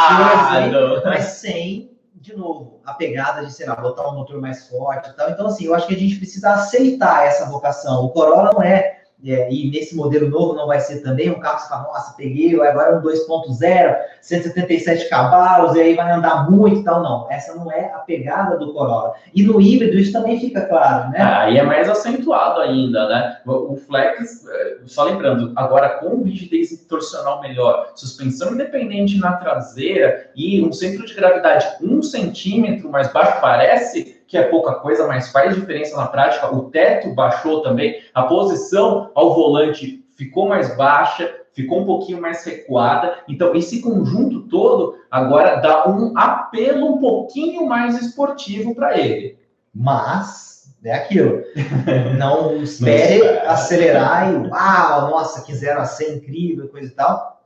coisa, 0.90 1.02
mas 1.06 1.24
sem, 1.24 1.89
de 2.20 2.36
novo, 2.36 2.80
a 2.84 2.92
pegada 2.92 3.44
de, 3.44 3.50
sei 3.50 3.66
lá, 3.66 3.74
botar 3.74 4.06
um 4.08 4.14
motor 4.14 4.38
mais 4.40 4.68
forte 4.68 5.08
e 5.08 5.12
tal. 5.14 5.30
Então, 5.30 5.46
assim, 5.46 5.64
eu 5.64 5.74
acho 5.74 5.86
que 5.86 5.94
a 5.94 5.98
gente 5.98 6.16
precisa 6.16 6.52
aceitar 6.52 7.26
essa 7.26 7.46
vocação. 7.46 8.04
O 8.04 8.10
Corolla 8.10 8.52
não 8.52 8.62
é 8.62 8.99
é, 9.24 9.52
e 9.52 9.70
nesse 9.70 9.94
modelo 9.94 10.28
novo 10.28 10.54
não 10.54 10.66
vai 10.66 10.80
ser 10.80 11.00
também 11.00 11.30
um 11.30 11.38
carro 11.40 11.56
que 11.56 11.62
você 11.62 11.68
fala, 11.68 11.82
nossa, 11.84 12.14
peguei, 12.16 12.54
agora 12.54 12.92
é 12.92 12.96
um 12.96 13.02
2.0, 13.02 13.96
177 14.20 15.08
cavalos, 15.08 15.76
e 15.76 15.80
aí 15.80 15.94
vai 15.94 16.10
andar 16.10 16.50
muito 16.50 16.80
e 16.80 16.84
tal. 16.84 17.02
Não, 17.02 17.30
essa 17.30 17.54
não 17.54 17.70
é 17.70 17.92
a 17.92 17.98
pegada 17.98 18.56
do 18.56 18.72
Corolla. 18.72 19.14
E 19.34 19.42
no 19.42 19.60
híbrido 19.60 19.98
isso 19.98 20.12
também 20.12 20.40
fica 20.40 20.62
claro, 20.62 21.10
né? 21.10 21.20
Aí 21.20 21.58
é 21.58 21.62
mais 21.62 21.88
acentuado 21.88 22.60
ainda, 22.60 23.08
né? 23.08 23.38
O 23.46 23.76
Flex, 23.76 24.46
é, 24.46 24.78
só 24.86 25.04
lembrando, 25.04 25.52
agora 25.56 25.98
com 25.98 26.22
rigidez 26.22 26.70
torcional 26.88 27.40
melhor, 27.40 27.92
suspensão 27.94 28.52
independente 28.52 29.18
na 29.18 29.34
traseira 29.34 30.30
e 30.34 30.62
um 30.62 30.72
centro 30.72 31.04
de 31.04 31.14
gravidade 31.14 31.66
um 31.82 32.02
centímetro 32.02 32.90
mais 32.90 33.12
baixo, 33.12 33.40
parece 33.40 34.19
que 34.30 34.38
é 34.38 34.44
pouca 34.44 34.74
coisa, 34.74 35.08
mas 35.08 35.32
faz 35.32 35.56
diferença 35.56 35.96
na 35.96 36.06
prática. 36.06 36.54
O 36.54 36.70
teto 36.70 37.12
baixou 37.12 37.62
também, 37.62 38.00
a 38.14 38.22
posição 38.22 39.10
ao 39.12 39.34
volante 39.34 40.04
ficou 40.16 40.48
mais 40.48 40.76
baixa, 40.76 41.34
ficou 41.52 41.80
um 41.80 41.84
pouquinho 41.84 42.22
mais 42.22 42.44
recuada. 42.44 43.24
Então, 43.28 43.56
esse 43.56 43.80
conjunto 43.80 44.42
todo 44.42 44.94
agora 45.10 45.56
dá 45.56 45.88
um 45.88 46.16
apelo 46.16 46.94
um 46.94 46.98
pouquinho 46.98 47.66
mais 47.66 48.00
esportivo 48.00 48.72
para 48.72 48.96
ele. 48.96 49.36
Mas 49.74 50.72
é 50.84 50.94
aquilo. 50.94 51.42
Não 52.16 52.62
espere 52.62 53.40
acelerar 53.40 54.32
e 54.32 54.36
uau, 54.36 55.10
nossa, 55.10 55.42
que 55.42 55.52
0 55.52 55.80
a 55.80 55.84
100 55.84 56.18
incrível, 56.18 56.68
coisa 56.68 56.86
e 56.86 56.94
tal. 56.94 57.42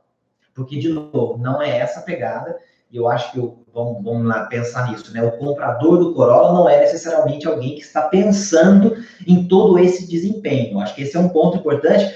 Porque, 0.53 0.77
de 0.77 0.89
novo, 0.89 1.37
não 1.37 1.61
é 1.61 1.79
essa 1.79 1.99
pegada. 2.01 2.55
E 2.91 2.97
eu 2.97 3.07
acho 3.07 3.31
que 3.31 3.39
eu, 3.39 3.65
vamos, 3.73 4.03
vamos 4.03 4.27
lá 4.27 4.45
pensar 4.45 4.89
nisso, 4.89 5.13
né? 5.13 5.21
O 5.23 5.33
comprador 5.33 5.97
do 5.97 6.13
Corolla 6.13 6.53
não 6.53 6.69
é 6.69 6.79
necessariamente 6.79 7.47
alguém 7.47 7.75
que 7.75 7.81
está 7.81 8.03
pensando 8.03 8.95
em 9.27 9.47
todo 9.47 9.77
esse 9.79 10.07
desempenho. 10.07 10.79
Acho 10.79 10.95
que 10.95 11.01
esse 11.01 11.17
é 11.17 11.19
um 11.19 11.29
ponto 11.29 11.57
importante. 11.57 12.13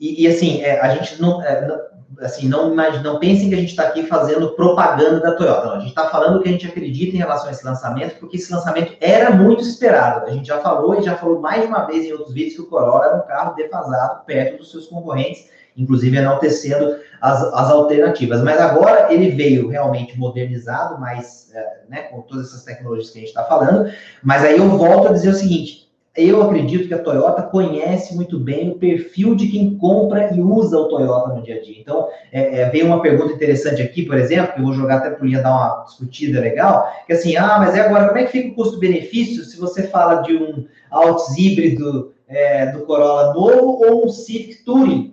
E, 0.00 0.22
e 0.22 0.26
assim, 0.26 0.62
é, 0.62 0.80
a 0.80 0.94
gente 0.94 1.20
não, 1.20 1.42
é, 1.42 1.66
não, 1.66 1.80
assim, 2.20 2.48
não, 2.48 2.74
não 2.74 3.18
pensem 3.18 3.48
que 3.48 3.54
a 3.54 3.58
gente 3.58 3.70
está 3.70 3.84
aqui 3.84 4.04
fazendo 4.04 4.54
propaganda 4.54 5.20
da 5.20 5.32
Toyota. 5.34 5.66
Não, 5.66 5.74
a 5.74 5.78
gente 5.80 5.90
está 5.90 6.08
falando 6.08 6.38
o 6.38 6.42
que 6.42 6.48
a 6.48 6.52
gente 6.52 6.66
acredita 6.66 7.14
em 7.14 7.18
relação 7.18 7.48
a 7.48 7.52
esse 7.52 7.64
lançamento, 7.64 8.18
porque 8.18 8.36
esse 8.36 8.52
lançamento 8.52 8.96
era 9.00 9.30
muito 9.30 9.62
esperado. 9.62 10.26
A 10.26 10.30
gente 10.30 10.46
já 10.46 10.60
falou 10.60 10.98
e 10.98 11.02
já 11.02 11.16
falou 11.16 11.40
mais 11.40 11.62
de 11.62 11.68
uma 11.68 11.84
vez 11.86 12.04
em 12.04 12.12
outros 12.12 12.32
vídeos 12.32 12.54
que 12.54 12.62
o 12.62 12.66
Corolla 12.66 13.06
era 13.06 13.16
um 13.16 13.26
carro 13.26 13.54
defasado 13.54 14.24
perto 14.24 14.58
dos 14.58 14.70
seus 14.70 14.86
concorrentes 14.86 15.50
inclusive 15.76 16.16
enaltecendo 16.16 16.96
as, 17.20 17.42
as 17.42 17.70
alternativas. 17.70 18.42
Mas 18.42 18.60
agora 18.60 19.12
ele 19.12 19.30
veio 19.30 19.68
realmente 19.68 20.18
modernizado, 20.18 21.00
mas 21.00 21.50
é, 21.54 21.66
né, 21.88 22.02
com 22.02 22.22
todas 22.22 22.48
essas 22.48 22.64
tecnologias 22.64 23.10
que 23.10 23.18
a 23.18 23.20
gente 23.20 23.28
está 23.28 23.44
falando. 23.44 23.90
Mas 24.22 24.44
aí 24.44 24.58
eu 24.58 24.68
volto 24.70 25.08
a 25.08 25.12
dizer 25.12 25.30
o 25.30 25.34
seguinte: 25.34 25.82
eu 26.14 26.42
acredito 26.42 26.88
que 26.88 26.94
a 26.94 27.02
Toyota 27.02 27.42
conhece 27.42 28.14
muito 28.14 28.38
bem 28.38 28.70
o 28.70 28.74
perfil 28.74 29.34
de 29.34 29.48
quem 29.48 29.78
compra 29.78 30.34
e 30.34 30.42
usa 30.42 30.76
o 30.76 30.88
Toyota 30.88 31.34
no 31.34 31.42
dia 31.42 31.56
a 31.56 31.62
dia. 31.62 31.80
Então, 31.80 32.08
é, 32.30 32.60
é, 32.60 32.70
veio 32.70 32.86
uma 32.86 33.00
pergunta 33.00 33.32
interessante 33.32 33.80
aqui, 33.80 34.02
por 34.02 34.18
exemplo, 34.18 34.52
que 34.52 34.60
eu 34.60 34.64
vou 34.64 34.74
jogar 34.74 34.96
até 34.96 35.10
para 35.10 35.26
Ian 35.26 35.40
dar 35.40 35.52
uma 35.52 35.84
discutida 35.84 36.38
legal, 36.38 36.86
que 37.06 37.14
assim, 37.14 37.34
ah, 37.36 37.56
mas 37.58 37.74
é 37.74 37.80
agora, 37.80 38.08
como 38.08 38.18
é 38.18 38.24
que 38.24 38.32
fica 38.32 38.48
o 38.48 38.54
custo-benefício 38.54 39.42
se 39.42 39.58
você 39.58 39.84
fala 39.84 40.20
de 40.22 40.36
um 40.36 40.66
Altis 40.90 41.38
híbrido 41.38 42.12
é, 42.28 42.66
do 42.66 42.80
Corolla 42.80 43.32
novo 43.32 43.82
ou 43.82 44.06
um 44.06 44.08
Civic 44.10 44.64
Touring? 44.64 45.11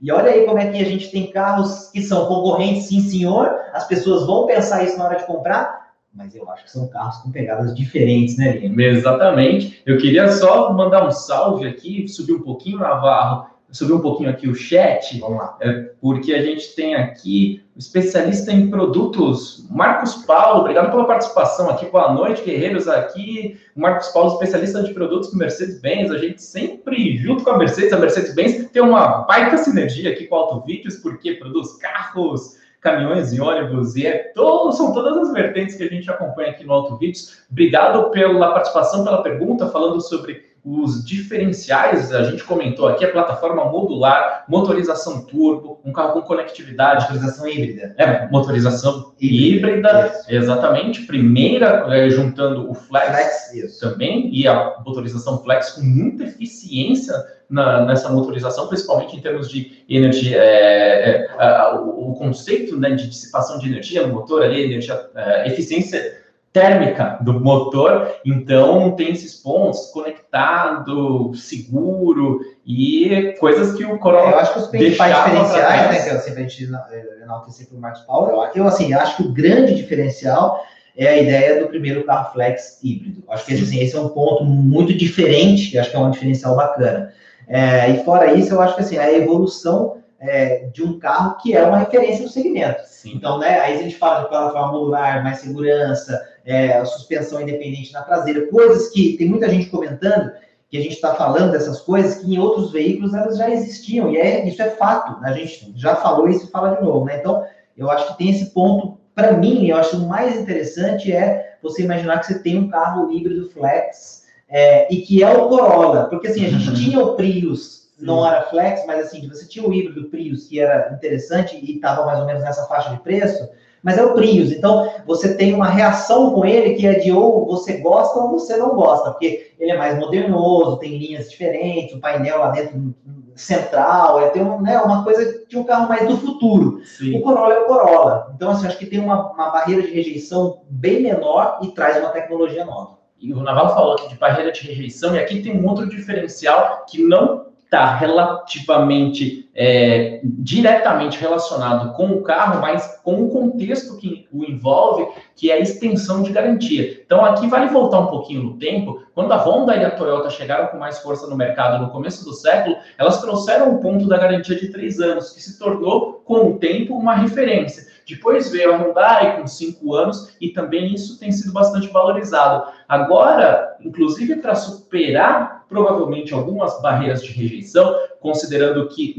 E 0.00 0.12
olha 0.12 0.30
aí 0.30 0.44
como 0.44 0.58
é 0.58 0.70
que 0.70 0.78
a 0.78 0.84
gente 0.84 1.10
tem 1.10 1.30
carros 1.30 1.90
que 1.90 2.02
são 2.02 2.26
concorrentes, 2.26 2.88
sim, 2.88 3.00
senhor. 3.00 3.54
As 3.72 3.86
pessoas 3.86 4.26
vão 4.26 4.46
pensar 4.46 4.84
isso 4.84 4.98
na 4.98 5.04
hora 5.06 5.16
de 5.16 5.26
comprar, 5.26 5.86
mas 6.12 6.34
eu 6.34 6.48
acho 6.50 6.64
que 6.64 6.70
são 6.70 6.88
carros 6.88 7.16
com 7.18 7.30
pegadas 7.30 7.74
diferentes, 7.74 8.36
né, 8.36 8.56
Lino? 8.58 8.80
Exatamente. 8.80 9.82
Eu 9.84 9.98
queria 9.98 10.30
só 10.30 10.72
mandar 10.72 11.06
um 11.06 11.10
salve 11.10 11.66
aqui, 11.66 12.08
subir 12.08 12.34
um 12.34 12.42
pouquinho, 12.42 12.78
Navarro, 12.78 13.46
subir 13.70 13.92
um 13.92 14.00
pouquinho 14.00 14.30
aqui 14.30 14.48
o 14.48 14.54
chat, 14.54 15.18
Vamos 15.18 15.38
lá. 15.38 15.56
É, 15.60 15.90
porque 16.00 16.32
a 16.32 16.42
gente 16.42 16.74
tem 16.74 16.94
aqui 16.94 17.62
o 17.74 17.78
especialista 17.78 18.52
em 18.52 18.70
produtos, 18.70 19.66
Marcos 19.70 20.14
Paulo, 20.14 20.60
obrigado 20.60 20.90
pela 20.90 21.04
participação 21.04 21.68
aqui, 21.68 21.86
boa 21.86 22.12
noite, 22.12 22.42
guerreiros 22.42 22.88
aqui, 22.88 23.58
Marcos 23.74 24.08
Paulo, 24.08 24.32
especialista 24.32 24.82
de 24.82 24.94
produtos 24.94 25.34
Mercedes-Benz, 25.34 26.10
a 26.10 26.18
gente 26.18 26.42
sempre, 26.42 27.18
junto 27.18 27.44
com 27.44 27.50
a 27.50 27.58
Mercedes, 27.58 27.92
a 27.92 27.98
Mercedes-Benz 27.98 28.70
tem 28.70 28.82
uma 28.82 29.22
baita 29.22 29.58
sinergia 29.58 30.10
aqui 30.10 30.26
com 30.26 30.36
a 30.36 30.38
Auto 30.38 30.66
Vídeos, 30.66 30.96
porque 30.96 31.34
produz 31.34 31.74
carros, 31.74 32.56
caminhões 32.80 33.32
e 33.32 33.40
ônibus, 33.40 33.96
e 33.96 34.06
é 34.06 34.32
todo, 34.34 34.72
são 34.72 34.94
todas 34.94 35.16
as 35.18 35.32
vertentes 35.34 35.74
que 35.74 35.82
a 35.82 35.88
gente 35.88 36.08
acompanha 36.08 36.50
aqui 36.50 36.64
no 36.64 36.72
Auto 36.72 36.96
Vídeos. 36.96 37.42
Obrigado 37.50 38.10
pela 38.10 38.52
participação, 38.52 39.04
pela 39.04 39.22
pergunta, 39.22 39.68
falando 39.68 40.00
sobre 40.00 40.55
os 40.66 41.04
diferenciais, 41.04 42.12
a 42.12 42.24
gente 42.24 42.42
comentou 42.42 42.88
aqui, 42.88 43.04
a 43.04 43.12
plataforma 43.12 43.64
modular, 43.66 44.44
motorização 44.48 45.24
turbo, 45.24 45.80
um 45.84 45.92
carro 45.92 46.14
com 46.14 46.22
conectividade. 46.22 47.04
Motorização 47.04 47.46
híbrida. 47.46 47.94
É, 47.96 48.28
motorização 48.28 49.12
híbrida, 49.20 49.68
híbrida 49.68 50.12
exatamente. 50.28 51.02
Primeira, 51.02 51.86
é, 51.90 52.10
juntando 52.10 52.68
o 52.68 52.74
Flex, 52.74 53.50
Flex 53.52 53.78
também, 53.78 54.28
e 54.34 54.48
a 54.48 54.74
motorização 54.84 55.40
Flex 55.40 55.70
com 55.70 55.82
muita 55.82 56.24
eficiência 56.24 57.14
na, 57.48 57.84
nessa 57.84 58.08
motorização, 58.08 58.66
principalmente 58.66 59.16
em 59.16 59.20
termos 59.20 59.48
de 59.48 59.84
energia, 59.88 60.36
é, 60.36 61.28
é, 61.38 61.74
o, 61.74 62.10
o, 62.10 62.14
conceito 62.14 62.76
né, 62.76 62.90
de 62.90 63.06
dissipação 63.06 63.60
de 63.60 63.68
energia 63.68 64.04
no 64.04 64.14
motor 64.14 64.42
ali, 64.42 64.64
energia, 64.64 65.00
eficiência 65.44 66.25
térmica 66.56 67.18
do 67.20 67.38
motor, 67.38 68.14
então 68.24 68.92
tem 68.92 69.10
esses 69.10 69.34
pontos 69.34 69.90
conectado, 69.90 71.34
seguro 71.34 72.40
e 72.66 73.34
coisas 73.38 73.76
que 73.76 73.84
o 73.84 73.98
Corolla. 73.98 74.30
É, 74.30 74.32
eu 74.32 74.38
acho 74.38 74.52
que 74.54 74.58
os 74.60 74.66
principais 74.68 75.14
diferenciais, 75.14 75.90
né, 75.90 76.02
que 76.02 76.16
eu 76.16 76.20
sempre 76.20 76.40
a 76.40 76.48
gente 76.48 76.64
eh, 76.64 77.22
enaltecer 77.22 77.68
para 77.68 77.76
o 77.76 77.80
Marcos 77.80 78.00
Paulo, 78.02 78.48
eu 78.54 78.66
assim, 78.66 78.94
acho 78.94 79.18
que 79.18 79.22
o 79.24 79.32
grande 79.32 79.74
diferencial 79.74 80.64
é 80.96 81.08
a 81.08 81.18
ideia 81.18 81.60
do 81.60 81.68
primeiro 81.68 82.04
carro 82.04 82.32
flex 82.32 82.78
híbrido. 82.82 83.22
Acho 83.28 83.44
que 83.44 83.52
assim, 83.52 83.78
esse 83.80 83.94
é 83.94 84.00
um 84.00 84.08
ponto 84.08 84.42
muito 84.42 84.94
diferente, 84.94 85.78
acho 85.78 85.90
que 85.90 85.96
é 85.96 85.98
um 85.98 86.10
diferencial 86.10 86.56
bacana. 86.56 87.12
É, 87.46 87.90
e 87.90 88.02
fora 88.02 88.32
isso, 88.32 88.54
eu 88.54 88.62
acho 88.62 88.76
que 88.76 88.80
assim, 88.80 88.96
a 88.96 89.12
evolução 89.12 89.98
é, 90.18 90.68
de 90.72 90.82
um 90.82 90.98
carro 90.98 91.36
que 91.36 91.54
é 91.54 91.62
uma 91.62 91.76
referência 91.76 92.22
no 92.22 92.30
segmento. 92.30 92.80
Sim. 92.86 93.12
Então, 93.14 93.38
né, 93.38 93.60
aí 93.60 93.78
a 93.78 93.82
gente 93.82 93.96
fala 93.96 94.22
de 94.22 94.28
plataforma 94.30 94.72
modular, 94.72 95.22
mais 95.22 95.38
segurança, 95.38 96.18
é, 96.46 96.82
suspensão 96.84 97.40
independente 97.40 97.92
na 97.92 98.02
traseira, 98.02 98.46
coisas 98.46 98.88
que 98.90 99.16
tem 99.18 99.28
muita 99.28 99.50
gente 99.50 99.68
comentando 99.68 100.30
que 100.70 100.76
a 100.76 100.80
gente 100.80 100.94
está 100.94 101.14
falando 101.14 101.52
dessas 101.52 101.80
coisas 101.80 102.16
que 102.16 102.32
em 102.32 102.38
outros 102.38 102.72
veículos 102.72 103.14
elas 103.14 103.36
já 103.36 103.50
existiam, 103.50 104.10
e 104.10 104.16
é, 104.16 104.46
isso 104.46 104.62
é 104.62 104.70
fato, 104.70 105.22
a 105.24 105.32
gente 105.32 105.72
já 105.76 105.96
falou 105.96 106.28
isso 106.28 106.46
e 106.46 106.50
fala 106.50 106.76
de 106.76 106.82
novo, 106.82 107.04
né? 107.04 107.18
Então, 107.18 107.44
eu 107.76 107.90
acho 107.90 108.08
que 108.08 108.18
tem 108.18 108.30
esse 108.30 108.46
ponto, 108.50 108.98
para 109.14 109.32
mim, 109.32 109.68
eu 109.68 109.76
acho 109.76 109.96
o 109.96 110.08
mais 110.08 110.38
interessante 110.38 111.12
é 111.12 111.56
você 111.62 111.82
imaginar 111.82 112.20
que 112.20 112.26
você 112.26 112.38
tem 112.38 112.58
um 112.58 112.68
carro 112.68 113.10
híbrido 113.10 113.50
flex 113.50 114.24
é, 114.48 114.92
e 114.92 115.02
que 115.02 115.22
é 115.22 115.30
o 115.30 115.48
Corolla, 115.48 116.04
porque 116.04 116.28
assim, 116.28 116.44
a 116.46 116.48
gente 116.48 116.74
tinha 116.82 117.00
o 117.00 117.16
Prius, 117.16 117.88
não 117.98 118.26
era 118.26 118.42
flex, 118.42 118.84
mas 118.86 119.06
assim, 119.06 119.26
você 119.28 119.46
tinha 119.46 119.66
o 119.66 119.72
híbrido 119.72 120.08
Prius 120.10 120.46
que 120.48 120.60
era 120.60 120.92
interessante 120.92 121.56
e 121.56 121.76
estava 121.76 122.04
mais 122.04 122.18
ou 122.18 122.26
menos 122.26 122.42
nessa 122.42 122.66
faixa 122.66 122.90
de 122.90 123.00
preço, 123.00 123.48
mas 123.86 123.98
é 123.98 124.04
o 124.04 124.14
Prius. 124.14 124.50
Então, 124.50 124.92
você 125.06 125.36
tem 125.36 125.54
uma 125.54 125.68
reação 125.68 126.32
com 126.32 126.44
ele 126.44 126.74
que 126.74 126.84
é 126.84 126.94
de 126.94 127.12
ou 127.12 127.46
você 127.46 127.76
gosta 127.76 128.18
ou 128.18 128.32
você 128.32 128.56
não 128.56 128.70
gosta, 128.70 129.12
porque 129.12 129.52
ele 129.60 129.70
é 129.70 129.78
mais 129.78 129.96
modernoso, 129.96 130.78
tem 130.78 130.98
linhas 130.98 131.30
diferentes, 131.30 131.94
o 131.94 132.00
painel 132.00 132.40
lá 132.40 132.50
dentro 132.50 132.92
central, 133.36 134.20
é 134.20 134.30
tem 134.30 134.42
um, 134.42 134.60
né, 134.60 134.76
uma 134.80 135.04
coisa 135.04 135.46
de 135.46 135.56
um 135.56 135.62
carro 135.62 135.88
mais 135.88 136.08
do 136.08 136.16
futuro. 136.16 136.80
Sim. 136.84 137.16
O 137.16 137.22
Corolla 137.22 137.54
é 137.54 137.58
o 137.60 137.66
Corolla. 137.66 138.32
Então, 138.34 138.50
assim, 138.50 138.66
acho 138.66 138.76
que 138.76 138.86
tem 138.86 138.98
uma, 138.98 139.30
uma 139.30 139.50
barreira 139.50 139.82
de 139.82 139.92
rejeição 139.92 140.62
bem 140.68 141.04
menor 141.04 141.60
e 141.62 141.68
traz 141.68 141.96
uma 141.98 142.08
tecnologia 142.08 142.64
nova. 142.64 142.98
E 143.20 143.32
o 143.32 143.40
Naval 143.40 143.72
falou 143.72 143.92
aqui 143.92 144.08
de 144.08 144.16
barreira 144.16 144.50
de 144.50 144.66
rejeição, 144.66 145.14
e 145.14 145.20
aqui 145.20 145.40
tem 145.40 145.56
um 145.56 145.64
outro 145.64 145.88
diferencial 145.88 146.84
que 146.88 147.04
não 147.04 147.45
está 147.66 147.96
relativamente 147.96 149.50
é, 149.52 150.20
diretamente 150.22 151.18
relacionado 151.18 151.94
com 151.94 152.06
o 152.06 152.22
carro, 152.22 152.60
mas 152.60 153.00
com 153.02 153.24
o 153.24 153.30
contexto 153.30 153.96
que 153.98 154.28
o 154.32 154.44
envolve, 154.44 155.08
que 155.34 155.50
é 155.50 155.54
a 155.54 155.58
extensão 155.58 156.22
de 156.22 156.30
garantia. 156.30 157.02
Então, 157.04 157.24
aqui 157.24 157.48
vale 157.48 157.66
voltar 157.66 158.00
um 158.00 158.06
pouquinho 158.06 158.42
no 158.44 158.58
tempo. 158.58 159.02
Quando 159.14 159.32
a 159.32 159.36
Honda 159.36 159.74
e 159.74 159.84
a 159.84 159.90
Toyota 159.90 160.30
chegaram 160.30 160.68
com 160.68 160.78
mais 160.78 160.98
força 161.00 161.26
no 161.26 161.36
mercado 161.36 161.82
no 161.82 161.90
começo 161.90 162.24
do 162.24 162.34
século, 162.34 162.76
elas 162.96 163.20
trouxeram 163.20 163.74
o 163.74 163.80
ponto 163.80 164.06
da 164.06 164.16
garantia 164.16 164.54
de 164.54 164.70
três 164.70 165.00
anos, 165.00 165.32
que 165.32 165.42
se 165.42 165.58
tornou, 165.58 166.22
com 166.24 166.50
o 166.50 166.58
tempo, 166.58 166.94
uma 166.94 167.14
referência. 167.14 167.84
Depois 168.06 168.52
veio 168.52 168.72
a 168.72 168.76
Hyundai 168.76 169.36
com 169.36 169.46
cinco 169.48 169.94
anos 169.94 170.36
e 170.40 170.50
também 170.50 170.94
isso 170.94 171.18
tem 171.18 171.32
sido 171.32 171.52
bastante 171.52 171.88
valorizado. 171.88 172.70
Agora, 172.88 173.76
inclusive 173.80 174.36
para 174.36 174.54
superar 174.54 175.55
provavelmente 175.68 176.32
algumas 176.32 176.80
barreiras 176.80 177.22
de 177.22 177.32
rejeição, 177.32 177.94
considerando 178.20 178.88
que 178.88 179.14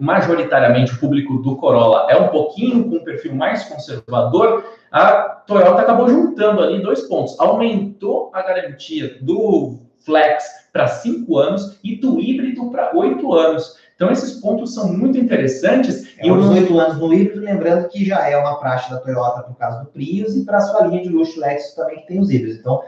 majoritariamente 0.00 0.94
o 0.94 0.98
público 0.98 1.38
do 1.38 1.56
Corolla 1.56 2.06
é 2.10 2.16
um 2.16 2.28
pouquinho 2.28 2.88
com 2.88 2.96
um 2.96 3.04
perfil 3.04 3.34
mais 3.34 3.64
conservador, 3.64 4.64
a 4.90 5.22
Toyota 5.46 5.82
acabou 5.82 6.08
juntando 6.08 6.60
ali 6.60 6.82
dois 6.82 7.02
pontos. 7.02 7.38
Aumentou 7.38 8.30
a 8.32 8.42
garantia 8.42 9.18
do 9.20 9.78
Flex 10.00 10.44
para 10.72 10.88
cinco 10.88 11.38
anos 11.38 11.78
e 11.82 11.96
do 11.96 12.20
híbrido 12.20 12.70
para 12.70 12.96
oito 12.96 13.32
anos. 13.32 13.78
Então, 13.94 14.10
esses 14.10 14.40
pontos 14.40 14.72
são 14.72 14.90
muito 14.90 15.18
interessantes. 15.18 16.08
É, 16.18 16.26
e 16.26 16.32
os 16.32 16.48
oito 16.48 16.78
anos 16.78 16.98
no 16.98 17.12
híbrido, 17.12 17.44
lembrando 17.44 17.88
que 17.88 18.04
já 18.04 18.26
é 18.28 18.36
uma 18.36 18.58
praxe 18.58 18.90
da 18.90 18.98
Toyota 18.98 19.42
por 19.42 19.56
causa 19.56 19.80
do 19.80 19.90
Prius 19.90 20.34
e 20.34 20.44
para 20.44 20.56
a 20.56 20.60
sua 20.62 20.86
linha 20.86 21.02
de 21.02 21.10
luxo 21.10 21.38
Lexus 21.38 21.74
também 21.74 22.00
que 22.00 22.06
tem 22.06 22.18
os 22.18 22.30
híbridos. 22.30 22.58
Então, 22.58 22.82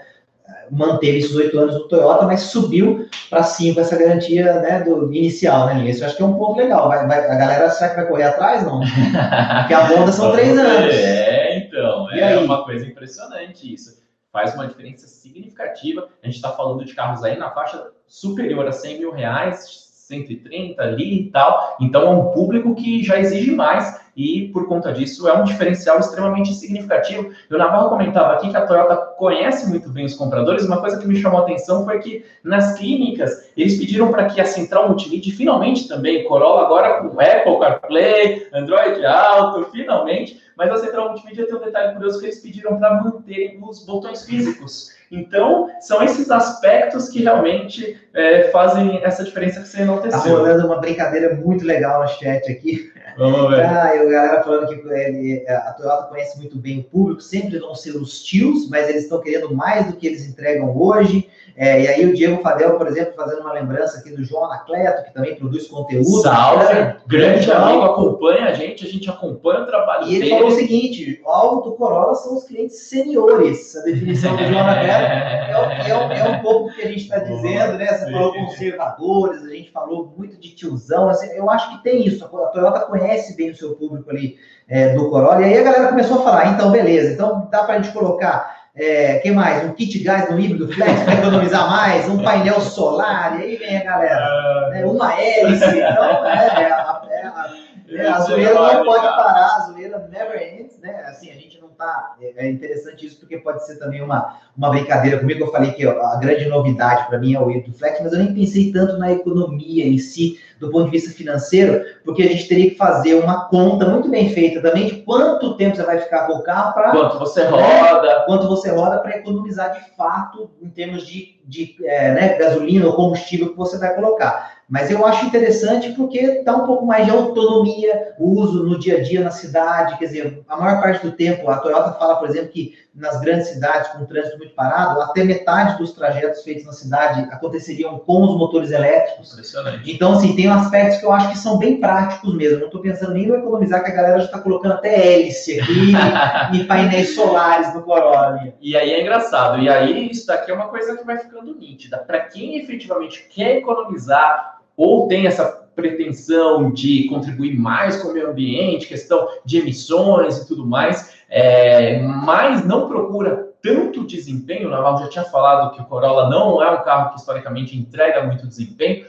manteve 0.71 1.19
esses 1.19 1.35
oito 1.35 1.59
anos 1.59 1.75
no 1.75 1.89
Toyota, 1.89 2.25
mas 2.25 2.43
subiu 2.43 3.07
para 3.29 3.43
cinco 3.43 3.81
essa 3.81 3.97
garantia 3.97 4.61
né, 4.61 4.81
do 4.81 5.13
inicial, 5.13 5.67
né? 5.67 5.89
Isso 5.89 6.03
eu 6.03 6.07
acho 6.07 6.17
que 6.17 6.23
é 6.23 6.27
um 6.27 6.39
ponto 6.39 6.59
legal. 6.59 6.89
Vai, 6.89 7.07
vai, 7.07 7.31
a 7.31 7.35
galera 7.35 7.71
será 7.71 7.91
que 7.91 7.97
vai 7.97 8.07
correr 8.07 8.25
atrás, 8.25 8.65
não? 8.65 8.81
Porque 8.81 9.75
a 9.75 9.89
Honda 9.89 10.13
são 10.13 10.33
três 10.33 10.59
anos. 10.59 10.95
É, 10.95 11.59
então, 11.59 12.11
e 12.13 12.21
é 12.21 12.25
aí? 12.25 12.45
uma 12.45 12.65
coisa 12.65 12.87
impressionante 12.87 13.73
isso. 13.73 14.03
Faz 14.33 14.55
uma 14.55 14.67
diferença 14.67 15.07
significativa. 15.07 16.09
A 16.23 16.27
gente 16.27 16.37
está 16.37 16.51
falando 16.53 16.85
de 16.85 16.95
carros 16.95 17.23
aí 17.23 17.39
na 17.39 17.51
faixa 17.51 17.89
superior 18.07 18.67
a 18.67 18.73
100 18.73 18.99
mil 18.99 19.13
reais, 19.13 19.89
130 20.09 20.83
ali 20.83 21.23
e 21.23 21.31
tal. 21.31 21.77
Então 21.81 22.03
é 22.03 22.11
um 22.11 22.33
público 22.33 22.75
que 22.75 23.03
já 23.03 23.19
exige 23.19 23.53
mais 23.53 24.02
e 24.17 24.49
por 24.49 24.67
conta 24.67 24.93
disso 24.93 25.29
é 25.29 25.33
um 25.33 25.45
diferencial 25.45 25.99
extremamente 25.99 26.53
significativo. 26.55 27.31
O 27.51 27.57
Navarro 27.57 27.89
comentava 27.89 28.35
aqui 28.35 28.51
que 28.51 28.57
a 28.57 28.67
Toyota 28.67 28.97
conhece 29.17 29.69
muito 29.69 29.89
bem 29.89 30.05
os 30.05 30.15
compradores. 30.15 30.65
Uma 30.65 30.81
coisa 30.81 30.99
que 30.99 31.07
me 31.07 31.17
chamou 31.17 31.41
a 31.41 31.43
atenção 31.43 31.85
foi 31.85 31.99
que 31.99 32.25
nas 32.45 32.79
clínicas 32.79 33.51
eles 33.57 33.79
pediram 33.79 34.11
para 34.11 34.27
que 34.27 34.41
a 34.41 34.45
central 34.45 34.89
multimídia, 34.89 35.35
finalmente 35.35 35.89
também, 35.89 36.25
Corolla 36.25 36.63
agora 36.63 37.01
com 37.01 37.21
Apple 37.21 37.59
CarPlay, 37.59 38.49
Android 38.53 39.05
Auto, 39.05 39.71
finalmente, 39.71 40.41
mas 40.57 40.71
a 40.71 40.77
central 40.79 41.11
multimídia 41.11 41.47
tem 41.47 41.57
um 41.57 41.61
detalhe 41.61 41.95
curioso 41.95 42.21
que 42.21 42.27
eles 42.27 42.41
pediram 42.41 42.79
para 42.79 43.03
manterem 43.03 43.59
os 43.63 43.85
botões 43.85 44.25
físicos. 44.25 44.91
Então, 45.11 45.69
são 45.81 46.03
esses 46.03 46.31
aspectos 46.31 47.09
que 47.09 47.23
realmente 47.23 48.01
é, 48.15 48.45
fazem 48.45 49.01
essa 49.03 49.25
diferença 49.25 49.61
que 49.61 49.69
você 49.69 49.83
enalteceu. 49.83 50.19
Está 50.19 50.31
rolando 50.31 50.67
uma 50.67 50.79
brincadeira 50.79 51.35
muito 51.35 51.65
legal 51.65 52.03
no 52.03 52.09
chat 52.09 52.51
aqui. 52.51 52.92
Vamos 53.17 53.51
ver. 53.51 53.65
Ah, 53.65 53.91
a 53.91 54.05
galera 54.05 54.43
falando 54.43 54.69
que 54.69 54.89
ele, 54.89 55.47
a 55.49 55.73
Toyota 55.73 56.09
conhece 56.09 56.39
muito 56.39 56.59
bem 56.59 56.81
o 56.81 56.85
público, 56.85 57.21
sempre 57.21 57.59
vão 57.59 57.75
ser 57.75 57.97
os 57.97 58.23
tios, 58.23 58.69
mas 58.69 58.89
eles 58.89 59.05
estão 59.05 59.21
querendo 59.21 59.55
mais 59.55 59.87
do 59.87 59.97
que 59.97 60.07
eles 60.07 60.27
entregam 60.27 60.77
hoje. 60.77 61.29
É, 61.57 61.83
e 61.83 61.89
aí 61.89 62.07
o 62.07 62.15
Diego 62.15 62.43
Fadel, 62.43 62.79
por 62.79 62.87
exemplo, 62.87 63.15
fazendo 63.15 63.41
uma 63.41 63.53
lembrança 63.53 63.99
aqui 63.99 64.11
do 64.11 64.25
João 64.25 64.47
Anacleto, 64.47 65.05
que 65.05 65.15
também 65.15 65.37
produz 65.37 65.67
conteúdo. 65.67 66.23
Salve, 66.23 66.73
né? 66.73 66.97
grande 67.07 67.45
então, 67.45 67.65
amigo, 67.65 67.83
acompanha 67.83 68.47
a 68.47 68.53
gente, 68.53 68.87
a 68.87 68.89
gente 68.89 69.11
acompanha 69.11 69.61
o 69.61 69.67
trabalho 69.67 70.05
e 70.05 70.11
dele. 70.11 70.17
E 70.17 70.23
ele 70.23 70.31
falou 70.31 70.49
o 70.49 70.55
seguinte, 70.55 71.21
o 71.25 71.31
alvo 71.31 71.61
do 71.63 71.73
Corolla 71.73 72.15
são 72.15 72.37
os 72.37 72.45
clientes 72.45 72.89
seniores, 72.89 73.77
a 73.77 73.83
definição 73.83 74.35
do 74.37 74.45
João 74.45 74.61
Anacleto 74.61 74.93
é, 74.93 75.91
é, 75.91 76.19
é, 76.19 76.29
um 76.29 76.41
pouco 76.41 76.69
o 76.69 76.75
que 76.75 76.83
a 76.83 76.89
gente 76.89 77.03
está 77.03 77.19
dizendo, 77.19 77.75
né? 77.79 77.87
Você 77.87 78.11
falou 78.11 78.33
conservadores, 78.33 79.43
a 79.43 79.51
gente 79.51 79.71
falou 79.71 80.15
muito 80.17 80.39
de 80.39 80.55
tiozão, 80.55 81.09
assim, 81.09 81.31
eu 81.33 81.51
acho 81.51 81.71
que 81.71 81.83
tem 81.83 82.07
isso, 82.07 82.25
a 82.25 82.29
Toyota 82.29 82.81
conhece 82.81 83.37
bem 83.37 83.51
o 83.51 83.57
seu 83.57 83.75
público 83.75 84.09
ali 84.11 84.37
é, 84.69 84.95
do 84.95 85.11
Corolla, 85.11 85.43
e 85.43 85.45
aí 85.45 85.59
a 85.59 85.63
galera 85.63 85.89
começou 85.89 86.21
a 86.21 86.23
falar, 86.23 86.55
então 86.55 86.71
beleza, 86.71 87.13
então 87.13 87.49
dá 87.51 87.65
para 87.65 87.75
a 87.75 87.81
gente 87.81 87.93
colocar 87.93 88.62
é, 88.75 89.19
que 89.19 89.31
mais? 89.31 89.65
Um 89.65 89.75
kit 89.75 89.99
gás 90.03 90.31
no 90.31 90.41
híbrido 90.41 90.73
flex 90.73 91.03
para 91.03 91.15
economizar 91.15 91.69
mais, 91.69 92.09
um 92.09 92.23
painel 92.23 92.61
solar, 92.61 93.39
e 93.39 93.43
aí 93.43 93.57
vem 93.57 93.77
a 93.77 93.85
galera. 93.85 94.71
Né? 94.71 94.85
Uma 94.87 95.21
hélice, 95.21 95.65
então, 95.65 96.27
é, 96.27 96.47
é, 96.57 97.97
é, 97.97 98.03
é 98.03 98.09
a 98.09 98.21
zoeira 98.21 98.55
não 98.55 98.85
pode 98.85 99.07
parar, 99.07 99.57
a 99.57 99.61
zoeira 99.67 100.09
never 100.11 100.55
ends, 100.55 100.79
né? 100.81 101.05
Assim, 101.07 101.31
a 101.31 101.35
gente 101.35 101.62
tá. 101.77 102.17
É, 102.21 102.47
é 102.47 102.51
interessante 102.51 103.07
isso, 103.07 103.19
porque 103.19 103.39
pode 103.39 103.67
ser 103.67 103.79
também 103.79 104.01
uma, 104.01 104.39
uma 104.57 104.71
brincadeira 104.71 105.19
comigo. 105.19 105.45
Eu 105.45 105.53
falei 105.53 105.73
que 105.73 105.87
a 105.87 106.17
grande 106.17 106.47
novidade 106.47 107.07
para 107.09 107.19
mim 107.19 107.35
é 107.35 107.41
o 107.41 107.51
híbrido 107.51 107.77
flex, 107.77 108.01
mas 108.03 108.13
eu 108.13 108.19
nem 108.19 108.35
pensei 108.35 108.73
tanto 108.73 108.99
na 108.99 109.13
economia 109.13 109.87
em 109.87 109.99
si 109.99 110.39
do 110.59 110.71
ponto 110.71 110.85
de 110.85 110.93
vista 110.93 111.11
financeiro, 111.11 111.85
porque 112.05 112.23
a 112.23 112.29
gente 112.29 112.47
teria 112.47 112.71
que 112.71 112.77
fazer 112.77 113.15
uma 113.15 113.49
conta 113.49 113.85
muito 113.89 114.09
bem 114.09 114.31
feita 114.31 114.63
também 114.63 114.87
de 114.87 115.03
quanto 115.03 115.57
tempo 115.57 115.75
você 115.75 115.83
vai 115.83 115.99
ficar 115.99 116.27
com 116.27 116.35
o 116.35 116.43
carro 116.43 116.73
para. 116.73 116.93
Quanto 116.93 117.19
você 117.19 117.45
roda. 117.45 118.03
Né, 118.03 118.23
quanto 118.27 118.49
você 118.49 118.71
roda 118.71 118.99
para 118.99 119.17
economizar 119.17 119.73
de 119.73 119.97
fato 119.97 120.51
em 120.63 120.71
termos 120.71 121.07
de, 121.07 121.41
de 121.45 121.77
é, 121.85 122.13
né, 122.13 122.39
gasolina 122.39 122.87
ou 122.87 122.95
combustível 122.95 123.51
que 123.51 123.57
você 123.57 123.77
vai 123.79 123.95
colocar. 123.95 124.62
Mas 124.73 124.91
eu 124.91 125.05
acho 125.05 125.27
interessante 125.27 125.93
porque 125.93 126.43
dá 126.45 126.57
um 126.57 126.65
pouco 126.65 126.87
mais 126.87 127.05
de 127.05 127.11
autonomia, 127.11 128.15
o 128.19 128.41
uso 128.41 128.65
no 128.65 128.79
dia 128.79 128.97
a 128.97 129.03
dia 129.03 129.23
na 129.23 129.31
cidade. 129.31 129.99
Quer 129.99 130.07
dizer, 130.07 130.43
a 130.49 130.57
maior 130.57 130.81
parte 130.81 131.05
do 131.05 131.13
tempo, 131.13 131.51
a 131.51 131.59
Toyota 131.59 131.93
fala, 131.99 132.17
por 132.17 132.31
exemplo, 132.31 132.49
que 132.49 132.75
nas 132.95 133.21
grandes 133.21 133.49
cidades 133.49 133.89
com 133.93 134.03
o 134.03 134.07
trânsito 134.07 134.39
muito 134.39 134.55
parado, 134.55 135.03
até 135.03 135.25
metade 135.25 135.77
dos 135.77 135.93
trajetos 135.93 136.43
feitos 136.43 136.65
na 136.65 136.73
cidade 136.73 137.21
aconteceriam 137.31 137.99
com 137.99 138.23
os 138.23 138.35
motores 138.39 138.71
elétricos. 138.71 139.33
Impressionante. 139.33 139.93
Então, 139.93 140.13
assim, 140.13 140.35
tem 140.35 140.49
aspectos 140.49 141.01
que 141.01 141.05
eu 141.05 141.13
acho 141.13 141.29
que 141.29 141.39
são 141.39 141.59
bem 141.59 141.79
práticos 141.79 142.35
mesmo. 142.35 142.61
Não 142.61 142.67
estou 142.67 142.81
pensando 142.81 143.13
nem 143.13 143.27
no 143.27 143.37
economizar, 143.37 143.85
que 143.85 143.91
a 143.91 143.95
galera 143.95 144.21
já 144.21 144.25
está 144.25 144.39
colocando 144.39 144.73
até 144.73 145.13
hélice 145.13 145.61
aqui 145.61 145.93
e 146.57 146.65
painéis 146.65 147.15
solares 147.15 147.75
no 147.75 147.83
Corolla. 147.83 148.55
E 148.59 148.75
aí 148.75 148.91
é 148.91 149.03
engraçado. 149.03 149.59
E 149.61 149.69
aí, 149.69 150.11
isso 150.11 150.27
daqui 150.27 150.51
é 150.51 150.55
uma 150.55 150.69
coisa 150.69 150.97
que 150.97 151.05
vai 151.05 151.19
ficando 151.19 151.55
nítida. 151.55 151.99
Para 151.99 152.21
quem 152.21 152.57
efetivamente 152.57 153.29
quer 153.29 153.59
economizar 153.59 154.62
ou 154.77 155.09
tem 155.09 155.27
essa 155.27 155.63
pretensão 155.75 156.71
de 156.71 157.09
contribuir 157.09 157.59
mais 157.59 158.01
com 158.01 158.09
o 158.09 158.13
meio 158.13 158.31
ambiente, 158.31 158.87
questão 158.87 159.29
de 159.45 159.59
emissões 159.59 160.39
e 160.39 160.47
tudo 160.47 160.67
mais, 160.67 161.15
é, 161.29 162.01
mas 162.01 162.65
não 162.65 162.89
procura 162.89 163.53
tanto 163.63 164.07
desempenho. 164.07 164.69
O 164.69 164.71
Naval 164.71 164.99
já 164.99 165.09
tinha 165.09 165.25
falado 165.25 165.75
que 165.75 165.81
o 165.81 165.85
Corolla 165.85 166.29
não 166.29 166.63
é 166.63 166.71
um 166.71 166.83
carro 166.83 167.11
que 167.11 167.21
historicamente 167.21 167.77
entrega 167.77 168.25
muito 168.25 168.47
desempenho. 168.47 169.07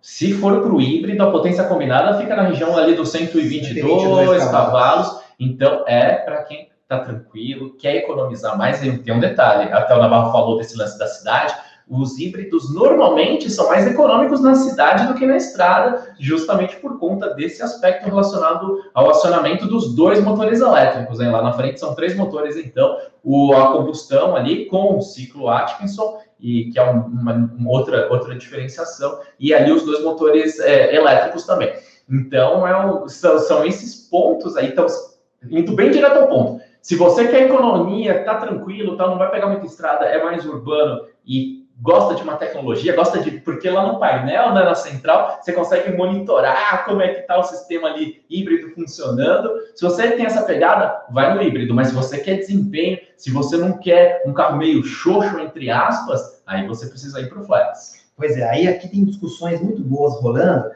Se 0.00 0.32
for 0.32 0.62
para 0.62 0.72
o 0.72 0.80
híbrido, 0.80 1.22
a 1.22 1.30
potência 1.30 1.64
combinada 1.64 2.18
fica 2.18 2.34
na 2.34 2.42
região 2.42 2.76
ali 2.76 2.94
dos 2.94 3.10
122, 3.10 3.74
122 3.74 4.44
cavalos. 4.46 5.20
Então 5.38 5.84
é 5.86 6.14
para 6.14 6.42
quem 6.44 6.70
está 6.82 6.98
tranquilo, 7.00 7.76
quer 7.76 7.96
economizar 7.96 8.56
mais. 8.56 8.80
Tem 8.80 9.14
um 9.14 9.20
detalhe: 9.20 9.70
até 9.70 9.94
o 9.94 10.00
Navarro 10.00 10.32
falou 10.32 10.56
desse 10.56 10.76
lance 10.76 10.98
da 10.98 11.06
cidade 11.06 11.54
os 11.90 12.20
híbridos 12.20 12.72
normalmente 12.72 13.50
são 13.50 13.66
mais 13.66 13.84
econômicos 13.84 14.40
na 14.40 14.54
cidade 14.54 15.08
do 15.08 15.14
que 15.14 15.26
na 15.26 15.36
estrada, 15.36 16.14
justamente 16.20 16.76
por 16.76 17.00
conta 17.00 17.34
desse 17.34 17.62
aspecto 17.64 18.06
relacionado 18.06 18.78
ao 18.94 19.10
acionamento 19.10 19.66
dos 19.66 19.92
dois 19.96 20.22
motores 20.22 20.60
elétricos. 20.60 21.18
Né? 21.18 21.28
Lá 21.28 21.42
na 21.42 21.52
frente 21.52 21.80
são 21.80 21.92
três 21.92 22.16
motores, 22.16 22.56
então, 22.56 22.96
o, 23.24 23.52
a 23.54 23.72
combustão 23.72 24.36
ali 24.36 24.66
com 24.66 24.98
o 24.98 25.02
ciclo 25.02 25.48
Atkinson 25.48 26.20
e 26.38 26.70
que 26.70 26.78
é 26.78 26.82
uma, 26.82 27.34
uma 27.34 27.70
outra, 27.70 28.08
outra 28.10 28.34
diferenciação, 28.34 29.18
e 29.38 29.52
ali 29.52 29.72
os 29.72 29.84
dois 29.84 30.02
motores 30.02 30.58
é, 30.60 30.94
elétricos 30.94 31.44
também. 31.44 31.72
Então, 32.08 32.66
é 32.66 33.08
são, 33.08 33.38
são, 33.38 33.64
esses 33.64 34.08
pontos 34.08 34.56
aí, 34.56 34.68
então, 34.68 34.86
indo 35.50 35.72
bem 35.72 35.90
direto 35.90 36.18
ao 36.18 36.28
ponto. 36.28 36.62
Se 36.80 36.96
você 36.96 37.28
quer 37.28 37.42
economia, 37.42 38.24
tá 38.24 38.36
tranquilo, 38.36 38.96
tá, 38.96 39.06
não 39.06 39.18
vai 39.18 39.30
pegar 39.30 39.48
muita 39.48 39.66
estrada, 39.66 40.06
é 40.06 40.22
mais 40.22 40.46
urbano 40.46 41.02
e 41.26 41.59
gosta 41.80 42.14
de 42.14 42.22
uma 42.22 42.36
tecnologia, 42.36 42.94
gosta 42.94 43.20
de. 43.20 43.30
Porque 43.40 43.68
lá 43.70 43.86
no 43.86 43.98
painel, 43.98 44.52
né, 44.52 44.64
na 44.64 44.74
central, 44.74 45.38
você 45.40 45.52
consegue 45.52 45.96
monitorar 45.96 46.84
como 46.84 47.00
é 47.00 47.08
que 47.08 47.20
está 47.20 47.38
o 47.38 47.42
sistema 47.42 47.88
ali 47.88 48.22
híbrido 48.28 48.70
funcionando. 48.74 49.50
Se 49.74 49.82
você 49.82 50.10
tem 50.12 50.26
essa 50.26 50.42
pegada, 50.42 51.04
vai 51.10 51.34
no 51.34 51.42
híbrido, 51.42 51.74
mas 51.74 51.88
se 51.88 51.94
você 51.94 52.18
quer 52.18 52.36
desempenho, 52.36 52.98
se 53.16 53.30
você 53.30 53.56
não 53.56 53.78
quer 53.78 54.22
um 54.26 54.32
carro 54.32 54.58
meio 54.58 54.84
xoxo, 54.84 55.38
entre 55.40 55.70
aspas, 55.70 56.42
aí 56.46 56.66
você 56.66 56.86
precisa 56.86 57.20
ir 57.20 57.28
para 57.28 57.40
o 57.40 57.44
Flex. 57.44 58.00
Pois 58.16 58.36
é, 58.36 58.48
aí 58.48 58.68
aqui 58.68 58.86
tem 58.86 59.04
discussões 59.04 59.62
muito 59.62 59.82
boas 59.82 60.20
rolando. 60.20 60.70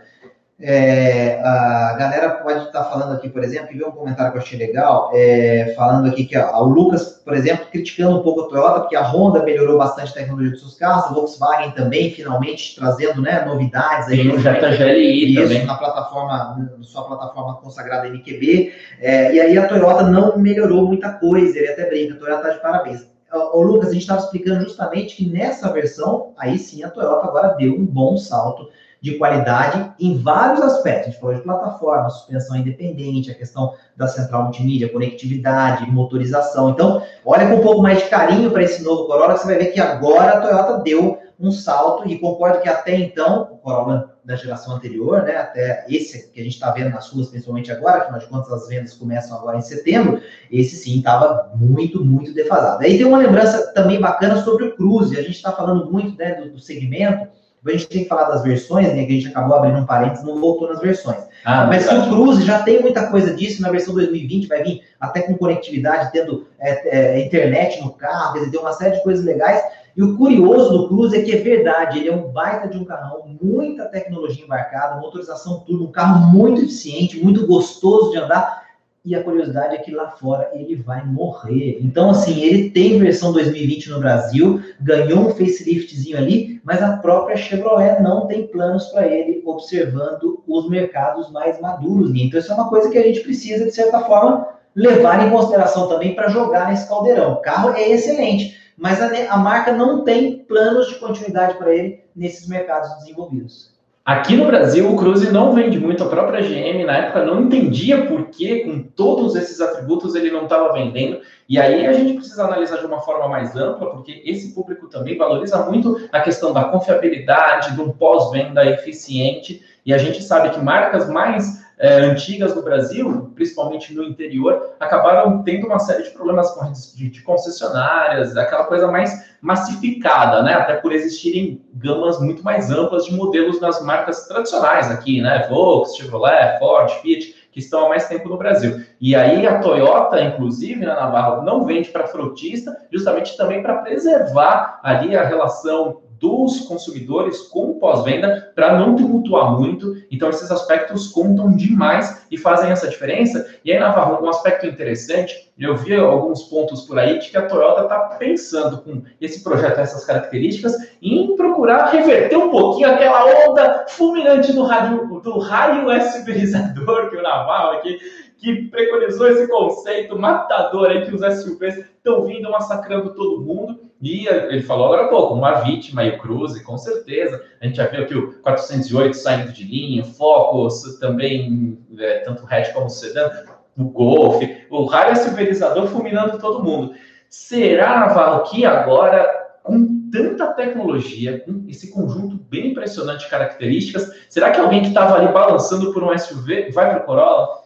É, 0.61 1.40
a 1.43 1.97
galera 1.99 2.31
pode 2.31 2.67
estar 2.67 2.85
falando 2.85 3.12
aqui, 3.12 3.29
por 3.29 3.43
exemplo, 3.43 3.75
e 3.75 3.79
ver 3.79 3.87
um 3.87 3.90
comentário 3.90 4.31
que 4.31 4.38
eu 4.38 4.43
achei 4.43 4.57
legal, 4.57 5.11
é, 5.12 5.75
falando 5.77 6.09
aqui 6.09 6.25
que 6.25 6.38
ó, 6.38 6.62
o 6.62 6.69
Lucas, 6.69 7.21
por 7.25 7.35
exemplo, 7.35 7.67
criticando 7.73 8.21
um 8.21 8.23
pouco 8.23 8.43
a 8.43 8.49
Toyota, 8.49 8.81
porque 8.81 8.95
a 8.95 9.03
Honda 9.03 9.43
melhorou 9.43 9.77
bastante 9.77 10.12
a 10.12 10.14
tecnologia 10.14 10.53
dos 10.53 10.61
seus 10.61 10.77
carros, 10.77 11.07
a 11.07 11.12
Volkswagen 11.12 11.73
também, 11.73 12.12
finalmente, 12.12 12.77
trazendo 12.77 13.21
né, 13.21 13.45
novidades 13.45 14.09
aí. 14.09 14.19
Tem 14.19 14.31
o 14.31 14.40
GLI 14.40 15.35
isso, 15.35 15.43
também. 15.43 15.67
na 15.67 15.75
plataforma, 15.75 16.69
na 16.79 16.85
sua 16.85 17.03
plataforma 17.03 17.57
consagrada 17.57 18.09
MQB, 18.09 18.73
é, 19.01 19.35
e 19.35 19.40
aí 19.40 19.59
a 19.59 19.67
Toyota 19.67 20.05
não 20.05 20.38
melhorou 20.38 20.87
muita 20.87 21.14
coisa, 21.14 21.59
ele 21.59 21.69
até 21.69 21.88
brinca, 21.88 22.14
a 22.14 22.19
Toyota 22.19 22.43
está 22.43 22.51
de 22.55 22.62
parabéns. 22.62 23.14
O 23.53 23.61
Lucas, 23.61 23.88
a 23.88 23.93
gente 23.93 24.03
estava 24.03 24.21
explicando 24.21 24.62
justamente 24.62 25.17
que 25.17 25.29
nessa 25.29 25.73
versão, 25.73 26.33
aí 26.38 26.57
sim 26.57 26.85
a 26.85 26.90
Toyota 26.90 27.27
agora 27.27 27.49
deu 27.57 27.75
um 27.75 27.85
bom 27.85 28.17
salto 28.17 28.69
de 29.05 29.19
qualidade 29.19 29.93
em 30.01 30.17
vários 30.17 30.62
aspectos. 30.62 31.09
A 31.09 31.11
gente 31.11 31.21
falou 31.21 31.37
de 31.37 31.43
plataforma, 31.43 32.09
suspensão 32.09 32.57
independente, 32.57 33.31
a 33.31 33.35
questão 33.35 33.75
da 33.95 34.09
central 34.09 34.45
multimídia, 34.45 34.88
conectividade, 34.88 35.85
motorização. 35.90 36.71
Então, 36.71 37.03
olha 37.23 37.47
com 37.51 37.57
um 37.57 37.61
pouco 37.61 37.83
mais 37.83 37.99
de 37.99 38.09
carinho 38.09 38.51
para 38.51 38.62
esse 38.62 38.83
novo 38.83 39.05
Corolla, 39.07 39.35
que 39.35 39.40
você 39.40 39.47
vai 39.47 39.59
ver 39.59 39.73
que 39.73 39.79
agora 39.79 40.38
a 40.38 40.40
Toyota 40.40 40.83
deu 40.83 41.19
um 41.38 41.53
salto, 41.53 42.09
e 42.09 42.19
concordo 42.19 42.62
que 42.62 42.69
até 42.69 42.95
então, 42.95 43.43
o 43.53 43.59
Corolla 43.59 44.17
da 44.25 44.37
geração 44.37 44.75
anterior, 44.75 45.23
né, 45.23 45.37
até 45.37 45.85
esse 45.87 46.31
que 46.31 46.40
a 46.40 46.43
gente 46.43 46.55
está 46.55 46.71
vendo 46.71 46.88
nas 46.88 47.11
ruas, 47.11 47.29
principalmente 47.29 47.71
agora, 47.71 48.05
afinal 48.05 48.21
de 48.21 48.27
contas 48.27 48.51
as 48.55 48.69
vendas 48.69 48.95
começam 48.95 49.37
agora 49.37 49.59
em 49.59 49.61
setembro, 49.61 50.23
esse 50.51 50.77
sim 50.77 50.97
estava 50.97 51.53
muito, 51.55 52.03
muito 52.03 52.33
defasado. 52.33 52.83
Aí 52.83 52.97
tem 52.97 53.05
uma 53.05 53.19
lembrança 53.19 53.71
também 53.75 54.01
bacana 54.01 54.43
sobre 54.43 54.64
o 54.64 54.75
Cruze, 54.75 55.19
a 55.19 55.23
gente 55.23 55.37
está 55.37 55.53
falando 55.53 55.93
muito 55.93 56.17
né, 56.17 56.37
do, 56.37 56.53
do 56.53 56.59
segmento, 56.59 57.29
a 57.66 57.72
gente 57.72 57.88
tem 57.88 58.03
que 58.03 58.09
falar 58.09 58.24
das 58.24 58.42
versões, 58.42 58.88
né? 58.88 59.07
Que 59.07 59.12
a 59.12 59.16
gente 59.16 59.29
acabou 59.29 59.57
abrindo 59.57 59.79
um 59.79 59.87
parênteses, 59.87 60.24
não 60.24 60.38
voltou 60.38 60.68
nas 60.68 60.81
versões. 60.81 61.24
Ah, 61.44 61.66
Mas 61.66 61.85
verdade. 61.85 62.09
o 62.09 62.12
Cruze 62.12 62.44
já 62.44 62.62
tem 62.62 62.81
muita 62.81 63.07
coisa 63.07 63.35
disso 63.35 63.62
na 63.62 63.70
versão 63.70 63.94
2020, 63.94 64.46
vai 64.46 64.62
vir 64.62 64.83
até 65.00 65.22
com 65.22 65.37
conectividade, 65.37 66.12
tendo 66.12 66.46
é, 66.59 67.16
é, 67.16 67.24
internet 67.24 67.83
no 67.83 67.92
carro, 67.92 68.35
quer 68.35 68.50
tem 68.50 68.61
uma 68.61 68.72
série 68.72 68.96
de 68.96 69.03
coisas 69.03 69.24
legais. 69.24 69.62
E 69.96 70.03
o 70.03 70.16
curioso 70.16 70.70
do 70.77 70.88
Cruze 70.88 71.16
é 71.16 71.22
que 71.22 71.33
é 71.33 71.37
verdade, 71.37 72.00
ele 72.00 72.09
é 72.09 72.12
um 72.12 72.33
baita 72.33 72.68
de 72.68 72.77
um 72.77 72.85
carrão, 72.85 73.37
muita 73.40 73.85
tecnologia 73.87 74.44
embarcada, 74.44 75.00
motorização 75.00 75.61
tudo, 75.61 75.85
um 75.85 75.92
carro 75.92 76.27
muito 76.33 76.62
eficiente, 76.62 77.22
muito 77.22 77.46
gostoso 77.46 78.11
de 78.11 78.18
andar 78.18 78.63
e 79.05 79.14
a 79.14 79.23
curiosidade 79.23 79.75
é 79.75 79.79
que 79.79 79.90
lá 79.90 80.12
fora 80.12 80.51
ele 80.55 80.77
vai 80.77 81.05
morrer. 81.05 81.79
Então, 81.83 82.09
assim, 82.09 82.40
ele 82.40 82.71
tem 82.71 82.99
versão 82.99 83.33
2020 83.33 83.90
no 83.90 84.01
Brasil, 84.01 84.62
ganhou 84.81 85.29
um 85.29 85.31
faceliftzinho 85.31 86.17
ali, 86.17 86.61
mas 86.64 86.83
a 86.83 86.97
própria 86.97 87.37
Chevrolet 87.37 88.01
não 88.01 88.27
tem 88.27 88.47
planos 88.47 88.87
para 88.87 89.07
ele, 89.07 89.43
observando 89.45 90.43
os 90.47 90.71
mercados 90.71 91.31
mais 91.31 91.61
maduros. 91.61 92.12
Então, 92.14 92.40
isso 92.40 92.51
é 92.51 92.55
uma 92.55 92.71
coisa 92.71 92.90
que 92.90 92.97
a 92.97 93.03
gente 93.03 93.21
precisa, 93.21 93.67
de 93.67 93.73
certa 93.73 94.01
forma, 94.01 94.49
levar 94.75 95.27
em 95.27 95.31
consideração 95.31 95.87
também 95.87 96.14
para 96.14 96.29
jogar 96.29 96.71
nesse 96.71 96.88
caldeirão. 96.88 97.35
O 97.35 97.43
carro 97.43 97.75
é 97.75 97.90
excelente, 97.90 98.59
mas 98.77 99.03
a, 99.03 99.35
a 99.35 99.37
marca 99.37 99.71
não 99.73 100.03
tem 100.03 100.38
planos 100.45 100.88
de 100.88 100.95
continuidade 100.95 101.59
para 101.59 101.75
ele 101.75 102.01
nesses 102.17 102.49
mercados 102.49 102.88
desenvolvidos. 102.99 103.74
Aqui 104.05 104.37
no 104.37 104.45
Brasil, 104.45 104.93
o 104.93 104.97
Cruze 104.97 105.33
não 105.33 105.55
vende 105.55 105.81
muito, 105.81 106.05
a 106.05 106.09
própria 106.11 106.43
GM 106.43 106.85
na 106.85 106.95
época 106.95 107.25
não 107.25 107.40
entendia 107.40 108.05
por 108.05 108.27
que, 108.27 108.61
com 108.61 108.83
todos 108.83 109.35
esses 109.35 109.62
atributos, 109.62 110.14
ele 110.14 110.31
não 110.31 110.43
estava 110.43 110.75
vendendo. 110.75 111.23
E 111.49 111.59
aí 111.59 111.87
a 111.87 111.93
gente 111.95 112.12
precisa 112.12 112.45
analisar 112.45 112.81
de 112.81 112.85
uma 112.85 113.01
forma 113.01 113.27
mais 113.29 113.57
ampla, 113.57 113.90
porque 113.90 114.21
esse 114.27 114.55
público 114.55 114.88
também 114.88 115.17
valoriza 115.17 115.64
muito 115.64 116.07
a 116.12 116.21
questão 116.21 116.53
da 116.53 116.64
confiabilidade, 116.64 117.75
de 117.75 117.81
um 117.81 117.93
pós-venda 117.93 118.62
eficiente. 118.67 119.62
E 119.87 119.95
a 119.95 119.97
gente 119.97 120.23
sabe 120.23 120.51
que 120.51 120.62
marcas 120.62 121.09
mais 121.09 121.63
é, 121.79 121.97
antigas 122.01 122.55
no 122.55 122.63
Brasil, 122.63 123.33
principalmente 123.35 123.93
no 123.95 124.05
interior, 124.05 124.75
acabaram 124.79 125.43
tendo 125.43 125.67
uma 125.67 125.79
série 125.79 126.05
de 126.05 126.11
problemas 126.11 126.55
de, 126.95 127.09
de 127.11 127.23
concessionárias, 127.23 128.37
aquela 128.37 128.65
coisa 128.65 128.87
mais 128.91 129.35
massificada, 129.41 130.43
né? 130.43 130.55
Até 130.55 130.77
por 130.77 130.93
existirem 130.93 131.63
gamas 131.75 132.21
muito 132.21 132.43
mais 132.43 132.71
amplas 132.71 133.07
de 133.07 133.15
modelos 133.15 133.61
nas 133.61 133.83
marcas 133.83 134.27
tradicionais 134.27 134.91
aqui, 134.91 135.21
né? 135.21 135.47
Volkswagen, 135.49 136.05
Chevrolet, 136.05 136.59
Ford, 136.59 136.91
Fiat, 137.03 137.35
que 137.53 137.61
estão 137.61 137.87
há 137.87 137.89
mais 137.89 138.09
tempo 138.09 138.29
no 138.29 138.37
Brasil. 138.37 138.83
E 139.01 139.15
aí 139.15 139.47
a 139.47 139.61
Toyota, 139.61 140.21
inclusive, 140.21 140.81
né, 140.81 140.93
Navarro, 140.93 141.43
não 141.43 141.65
vende 141.65 141.91
para 141.91 142.07
frotista, 142.07 142.77
justamente 142.93 143.37
também 143.37 143.63
para 143.63 143.77
preservar 143.79 144.81
ali 144.83 145.17
a 145.17 145.25
relação 145.25 146.01
dos 146.25 146.61
consumidores 146.61 147.43
com 147.49 147.79
pós-venda 147.79 148.51
para 148.55 148.79
não 148.79 148.97
tumultuar 148.97 149.53
muito. 149.61 149.95
Então, 150.11 150.31
esses 150.31 150.51
aspectos 150.51 151.09
contam 151.09 151.55
demais 151.55 152.27
e 152.31 152.39
fazem 152.39 152.71
essa 152.71 152.89
diferença. 152.89 153.47
E 153.63 153.71
aí, 153.71 153.79
Navarro, 153.79 154.25
um 154.25 154.31
aspecto 154.31 154.67
interessante, 154.67 155.53
eu 155.59 155.77
vi 155.77 155.95
alguns 155.95 156.45
pontos 156.45 156.87
por 156.87 156.99
aí 156.99 157.19
de 157.19 157.31
que 157.31 157.37
a 157.37 157.47
Toyota 157.47 157.83
está 157.83 157.99
pensando 158.19 158.79
com 158.79 159.03
esse 159.21 159.45
projeto, 159.45 159.81
essas 159.81 160.07
características, 160.07 160.73
em 161.03 161.37
procurar 161.37 161.91
reverter 161.91 162.39
um 162.39 162.49
pouquinho 162.49 162.91
aquela 162.91 163.47
onda 163.47 163.85
fulminante 163.91 164.51
do, 164.55 164.63
rádio, 164.63 165.21
do 165.21 165.39
raio 165.39 165.85
SUVizador 166.11 167.11
que 167.11 167.17
o 167.17 167.23
Navarro 167.23 167.77
aqui 167.77 167.99
que 168.45 168.69
preconizou 168.69 169.27
esse 169.29 169.49
conceito 169.49 170.19
matador 170.19 170.91
aí 170.91 171.07
que 171.07 171.15
os 171.15 171.21
SUVs 171.21 171.79
estão 171.79 172.25
vindo 172.25 172.51
massacrando 172.51 173.15
todo 173.15 173.41
mundo. 173.41 173.84
E 174.05 174.29
ele 174.29 174.62
falou 174.62 174.85
agora 174.85 175.07
há 175.07 175.09
pouco, 175.09 175.33
uma 175.33 175.62
vítima 175.62 176.05
e 176.05 176.11
o 176.11 176.19
Cruze, 176.19 176.62
com 176.62 176.77
certeza. 176.77 177.43
A 177.59 177.64
gente 177.64 177.77
já 177.77 177.87
viu 177.87 178.03
aqui 178.03 178.14
o 178.14 178.35
408 178.43 179.17
saindo 179.17 179.51
de 179.51 179.64
linha, 179.64 180.05
Focus 180.05 180.99
também, 181.01 181.79
é, 181.99 182.19
tanto 182.19 182.45
o 182.45 182.47
hatch 182.47 182.75
como 182.75 182.85
o 182.85 182.90
sedã, 182.90 183.31
o 183.79 183.85
Golf, 183.85 184.43
o 184.71 184.85
raio 184.85 185.17
silverizador 185.17 185.87
fulminando 185.87 186.38
todo 186.38 186.62
mundo. 186.62 186.95
Será, 187.31 188.01
Navarro, 188.01 188.43
que 188.43 188.67
agora, 188.67 189.27
com 189.62 190.11
tanta 190.12 190.53
tecnologia, 190.53 191.40
com 191.40 191.64
esse 191.67 191.90
conjunto 191.90 192.37
bem 192.37 192.73
impressionante 192.73 193.25
de 193.25 193.31
características, 193.31 194.12
será 194.29 194.51
que 194.51 194.61
alguém 194.61 194.83
que 194.83 194.88
estava 194.88 195.17
ali 195.17 195.33
balançando 195.33 195.95
por 195.95 196.05
um 196.05 196.17
SUV 196.17 196.71
vai 196.73 196.90
para 196.90 197.03
o 197.03 197.07
Corolla? 197.07 197.63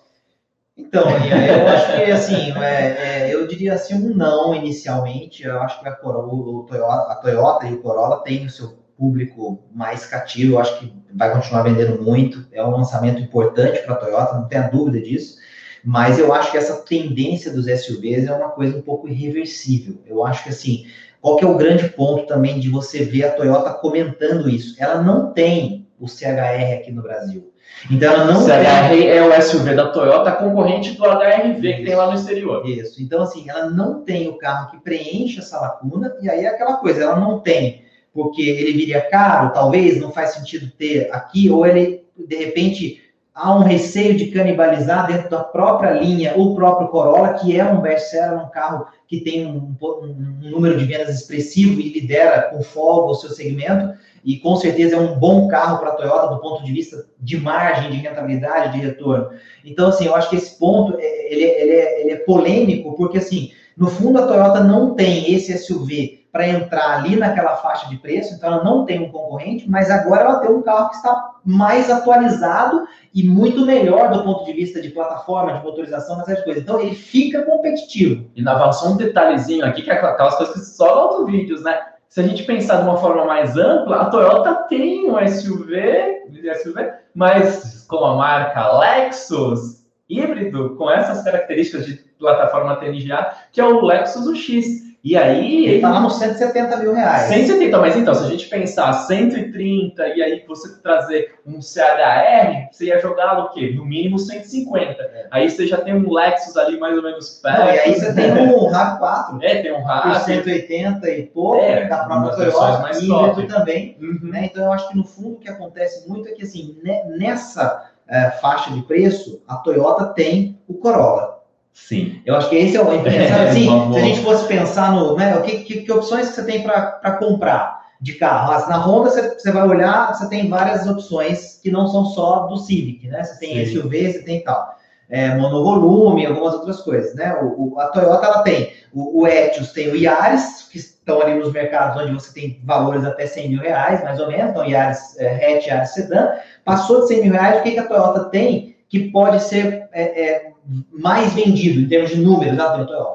Então, 0.79 1.03
eu 1.11 1.69
acho 1.69 1.97
que 1.97 2.11
assim, 2.11 2.53
é, 2.63 3.27
é, 3.27 3.35
eu 3.35 3.49
diria 3.49 3.75
assim 3.75 3.95
um 3.95 4.15
não 4.15 4.55
inicialmente. 4.55 5.45
Eu 5.45 5.61
acho 5.61 5.81
que 5.81 5.89
a, 5.89 5.93
Corolla, 5.93 6.67
Toyota, 6.67 7.13
a 7.13 7.17
Toyota 7.17 7.67
e 7.67 7.75
o 7.75 7.83
Corolla 7.83 8.23
têm 8.23 8.47
o 8.47 8.51
seu 8.51 8.79
público 8.97 9.61
mais 9.75 10.07
cativo. 10.07 10.55
Eu 10.55 10.61
acho 10.61 10.79
que 10.79 10.93
vai 11.13 11.33
continuar 11.33 11.65
vendendo 11.65 12.01
muito. 12.01 12.47
É 12.53 12.65
um 12.65 12.71
lançamento 12.71 13.21
importante 13.21 13.81
para 13.81 13.95
a 13.95 13.99
Toyota, 13.99 14.35
não 14.35 14.47
tenha 14.47 14.69
dúvida 14.69 15.01
disso. 15.01 15.37
Mas 15.85 16.19
eu 16.19 16.33
acho 16.33 16.53
que 16.53 16.59
essa 16.59 16.77
tendência 16.85 17.53
dos 17.53 17.67
SUVs 17.67 18.27
é 18.27 18.33
uma 18.33 18.51
coisa 18.51 18.77
um 18.77 18.83
pouco 18.83 19.09
irreversível. 19.09 20.01
Eu 20.07 20.25
acho 20.25 20.45
que 20.45 20.51
assim, 20.51 20.87
qual 21.21 21.37
que 21.37 21.45
é 21.45 21.49
o 21.49 21.57
grande 21.57 21.89
ponto 21.89 22.27
também 22.27 22.61
de 22.61 22.69
você 22.69 23.05
ver 23.05 23.25
a 23.25 23.33
Toyota 23.33 23.75
comentando 23.75 24.49
isso? 24.49 24.77
Ela 24.79 25.03
não 25.03 25.33
tem 25.33 25.89
o 25.99 26.07
CHR 26.07 26.75
aqui 26.75 26.93
no 26.93 27.03
Brasil. 27.03 27.53
Então 27.91 28.13
ela 28.13 28.25
não 28.25 28.41
CHR 28.43 28.89
tem... 28.91 29.09
é 29.09 29.23
o 29.25 29.43
SUV 29.43 29.75
da 29.75 29.91
Toyota, 29.91 30.33
concorrente 30.33 30.93
do 30.93 31.05
HRV 31.05 31.61
que 31.61 31.85
tem 31.85 31.95
lá 31.95 32.09
no 32.09 32.15
exterior. 32.15 32.69
Isso. 32.69 33.03
Então 33.03 33.23
assim, 33.23 33.49
ela 33.49 33.71
não 33.71 34.03
tem 34.03 34.29
o 34.29 34.37
carro 34.37 34.71
que 34.71 34.81
preenche 34.81 35.39
essa 35.39 35.61
lacuna 35.61 36.15
e 36.21 36.29
aí 36.29 36.45
é 36.45 36.49
aquela 36.49 36.77
coisa, 36.77 37.03
ela 37.03 37.21
não 37.21 37.41
tem 37.41 37.87
porque 38.13 38.43
ele 38.43 38.73
viria 38.73 39.01
caro, 39.01 39.53
talvez 39.53 40.01
não 40.01 40.11
faz 40.11 40.31
sentido 40.31 40.73
ter 40.77 41.09
aqui 41.13 41.49
ou 41.49 41.65
ele 41.65 42.05
de 42.17 42.37
repente 42.37 43.01
há 43.33 43.55
um 43.55 43.63
receio 43.63 44.17
de 44.17 44.27
canibalizar 44.27 45.07
dentro 45.07 45.31
da 45.31 45.45
própria 45.45 45.93
linha 45.93 46.35
o 46.37 46.57
próprio 46.57 46.89
Corolla, 46.89 47.35
que 47.35 47.59
é 47.59 47.65
um 47.65 47.81
best-seller, 47.81 48.45
um 48.45 48.51
carro 48.51 48.87
que 49.07 49.21
tem 49.21 49.47
um, 49.47 49.77
um, 49.81 50.51
número 50.51 50.77
de 50.77 50.85
vendas 50.85 51.15
expressivo 51.15 51.81
e 51.81 51.93
lidera 51.93 52.43
com 52.51 52.61
folga 52.63 53.13
o 53.13 53.15
seu 53.15 53.31
segmento 53.31 53.97
e 54.29 54.37
com 54.37 54.57
certeza 54.57 54.95
é 54.95 55.01
um 55.01 55.19
bom 55.19 55.49
carro 55.49 55.79
para 55.79 55.89
a 55.89 55.95
Toyota 55.95 56.35
do 56.35 56.39
ponto 56.39 56.63
de 56.63 56.71
vista 56.71 57.07
de 57.19 57.41
margem, 57.41 57.91
de 57.91 57.97
rentabilidade, 57.97 58.79
de 58.79 58.87
retorno. 58.87 59.31
Então, 59.65 59.89
assim, 59.89 60.05
eu 60.05 60.15
acho 60.15 60.29
que 60.29 60.37
esse 60.37 60.59
ponto 60.59 60.99
é, 61.01 61.33
ele, 61.33 61.45
ele, 61.45 61.73
é, 61.73 62.01
ele 62.03 62.11
é 62.11 62.17
polêmico, 62.17 62.95
porque, 62.95 63.17
assim, 63.17 63.53
no 63.75 63.89
fundo, 63.89 64.19
a 64.19 64.27
Toyota 64.27 64.63
não 64.63 64.95
tem 64.95 65.33
esse 65.33 65.57
SUV 65.57 66.27
para 66.31 66.47
entrar 66.47 66.99
ali 66.99 67.17
naquela 67.17 67.57
faixa 67.57 67.89
de 67.89 67.97
preço, 67.97 68.35
então 68.35 68.53
ela 68.53 68.63
não 68.63 68.85
tem 68.85 69.01
um 69.01 69.11
concorrente, 69.11 69.67
mas 69.67 69.91
agora 69.91 70.25
ela 70.25 70.41
tem 70.41 70.51
um 70.51 70.61
carro 70.61 70.91
que 70.91 70.97
está 70.97 71.37
mais 71.43 71.91
atualizado 71.91 72.87
e 73.15 73.23
muito 73.23 73.65
melhor 73.65 74.11
do 74.11 74.25
ponto 74.25 74.45
de 74.45 74.53
vista 74.53 74.79
de 74.79 74.91
plataforma, 74.91 75.55
de 75.55 75.65
motorização, 75.65 76.21
essas 76.21 76.45
coisas. 76.45 76.63
Então 76.63 76.79
ele 76.79 76.95
fica 76.95 77.45
competitivo. 77.45 78.27
E 78.37 78.43
na 78.43 78.71
só 78.73 78.91
um 78.91 78.97
detalhezinho 78.99 79.65
aqui, 79.65 79.81
que 79.81 79.91
é 79.91 79.95
aquelas 79.95 80.35
coisas 80.35 80.55
que 80.55 80.61
só 80.61 81.19
no 81.19 81.25
vídeos, 81.25 81.63
né? 81.63 81.81
Se 82.09 82.21
a 82.21 82.23
gente 82.23 82.45
pensar 82.45 82.79
de 82.79 82.89
uma 82.89 82.97
forma 82.97 83.25
mais 83.27 83.57
ampla, 83.57 84.03
a 84.03 84.11
Toyota 84.11 84.55
tem 84.69 85.11
um 85.11 85.29
SUV, 85.29 86.23
SUV, 86.63 86.93
mas 87.15 87.85
com 87.87 88.05
a 88.05 88.17
marca 88.17 88.79
Lexus 88.79 89.87
híbrido, 90.09 90.75
com 90.77 90.91
essas 90.91 91.23
características 91.23 91.85
de 91.85 91.97
plataforma 92.19 92.77
TNGA, 92.77 93.35
que 93.53 93.61
é 93.61 93.65
o 93.65 93.85
Lexus 93.85 94.27
UX. 94.27 94.88
E 95.09 95.17
aí. 95.17 95.65
Ele 95.65 95.77
está 95.77 95.89
lá 95.89 96.01
nos 96.01 96.17
170 96.17 96.77
mil 96.77 96.93
reais. 96.93 97.29
170, 97.29 97.79
mas 97.79 97.97
então, 97.97 98.15
se 98.15 98.25
a 98.25 98.29
gente 98.29 98.47
pensar 98.47 98.93
130 98.93 100.07
e 100.09 100.23
aí 100.23 100.45
você 100.47 100.83
trazer 100.83 101.35
um 101.47 101.63
CHR, 101.63 102.69
você 102.71 102.87
ia 102.87 103.01
jogar 103.01 103.39
o 103.39 103.49
quê? 103.49 103.73
No 103.75 103.87
mínimo 103.87 104.19
150. 104.19 105.03
É. 105.03 105.27
Aí 105.31 105.51
você 105.51 105.67
já 105.67 105.79
tem 105.79 105.95
um 105.95 106.13
Lexus 106.13 106.59
ali 106.59 106.79
mais 106.79 106.95
ou 106.95 107.03
menos 107.03 107.41
perto. 107.43 107.59
Não, 107.59 107.75
e 107.75 107.79
aí 107.79 107.95
você 107.95 108.13
tem 108.13 108.33
um 108.33 108.71
RAV4. 108.71 109.39
É, 109.41 109.63
tem 109.63 109.73
um 109.73 109.83
RAV. 109.83 110.13
Por 110.13 110.21
180 110.21 111.11
e 111.11 111.23
pouco, 111.29 111.57
é, 111.57 111.89
da 111.89 112.05
própria 112.05 112.37
Toyota, 112.37 112.83
mais 112.83 113.01
híbrido 113.01 113.47
também. 113.47 113.97
Uhum. 113.99 114.29
Né? 114.31 114.51
Então 114.53 114.65
eu 114.65 114.73
acho 114.73 114.91
que 114.91 114.97
no 114.97 115.05
fundo 115.05 115.37
o 115.37 115.39
que 115.39 115.49
acontece 115.49 116.07
muito 116.07 116.29
é 116.29 116.33
que 116.33 116.43
assim, 116.43 116.77
nessa 117.17 117.91
é, 118.07 118.31
faixa 118.33 118.71
de 118.73 118.83
preço, 118.83 119.41
a 119.49 119.57
Toyota 119.57 120.05
tem 120.13 120.59
o 120.69 120.75
Corolla. 120.75 121.38
Sim. 121.73 122.21
Eu 122.27 122.37
acho 122.37 122.51
que 122.51 122.57
esse 122.57 122.77
é 122.77 122.83
o. 122.83 122.89
É, 123.07 123.49
assim, 123.49 123.67
se 123.93 123.99
a 123.99 124.03
gente 124.03 124.21
fosse 124.21 124.47
pensar 124.47 124.93
no. 124.93 125.17
Né, 125.17 125.37
o 125.37 125.43
que, 125.43 125.59
que, 125.59 125.83
que 125.83 125.93
opções 125.93 126.29
que 126.29 126.35
você 126.35 126.45
tem 126.45 126.63
para 126.63 127.17
comprar 127.19 127.87
de 128.01 128.15
carro? 128.15 128.53
Ah, 128.53 128.69
na 128.69 128.79
Honda, 128.79 129.11
você, 129.11 129.35
você 129.35 129.51
vai 129.51 129.67
olhar, 129.67 130.15
você 130.15 130.29
tem 130.29 130.49
várias 130.49 130.87
opções 130.87 131.59
que 131.63 131.71
não 131.71 131.87
são 131.89 132.05
só 132.07 132.47
do 132.47 132.57
Civic, 132.57 133.09
né? 133.09 133.23
Você 133.23 133.39
tem 133.39 133.65
Sim. 133.65 133.81
SUV, 133.81 134.13
você 134.13 134.23
tem 134.23 134.43
tal. 134.43 134.77
É, 135.11 135.35
monovolume, 135.37 136.27
algumas 136.27 136.53
outras 136.53 136.81
coisas, 136.83 137.15
né? 137.15 137.35
O, 137.41 137.73
o, 137.73 137.81
a 137.81 137.87
Toyota 137.89 138.27
ela 138.27 138.43
tem 138.43 138.73
o, 138.93 139.23
o 139.23 139.27
Etios, 139.27 139.73
tem 139.73 139.89
o 139.89 139.97
Yaris, 139.97 140.69
que 140.71 140.77
estão 140.77 141.23
ali 141.23 141.35
nos 141.35 141.51
mercados 141.51 142.03
onde 142.03 142.13
você 142.13 142.35
tem 142.35 142.61
valores 142.63 143.07
até 143.07 143.27
100 143.27 143.49
mil 143.49 143.61
reais, 143.63 144.05
mais 144.05 144.21
ou 144.21 144.29
menos, 144.29 144.51
então 144.51 144.67
Yaris 144.67 145.19
é, 145.19 145.57
hatch, 145.57 145.67
Yaris 145.67 145.95
sedã. 145.95 146.33
Passou 146.63 147.01
de 147.01 147.09
100 147.09 147.23
mil 147.23 147.33
reais, 147.33 147.61
o 147.61 147.63
que, 147.63 147.71
que 147.71 147.79
a 147.79 147.87
Toyota 147.87 148.25
tem 148.25 148.77
que 148.89 149.11
pode 149.11 149.43
ser 149.43 149.89
é, 149.93 150.03
é, 150.03 150.48
mais 150.93 151.33
vendido 151.35 151.81
em 151.81 151.89
termos 151.89 152.11
de 152.11 152.21
números, 152.21 152.57
né, 152.57 152.65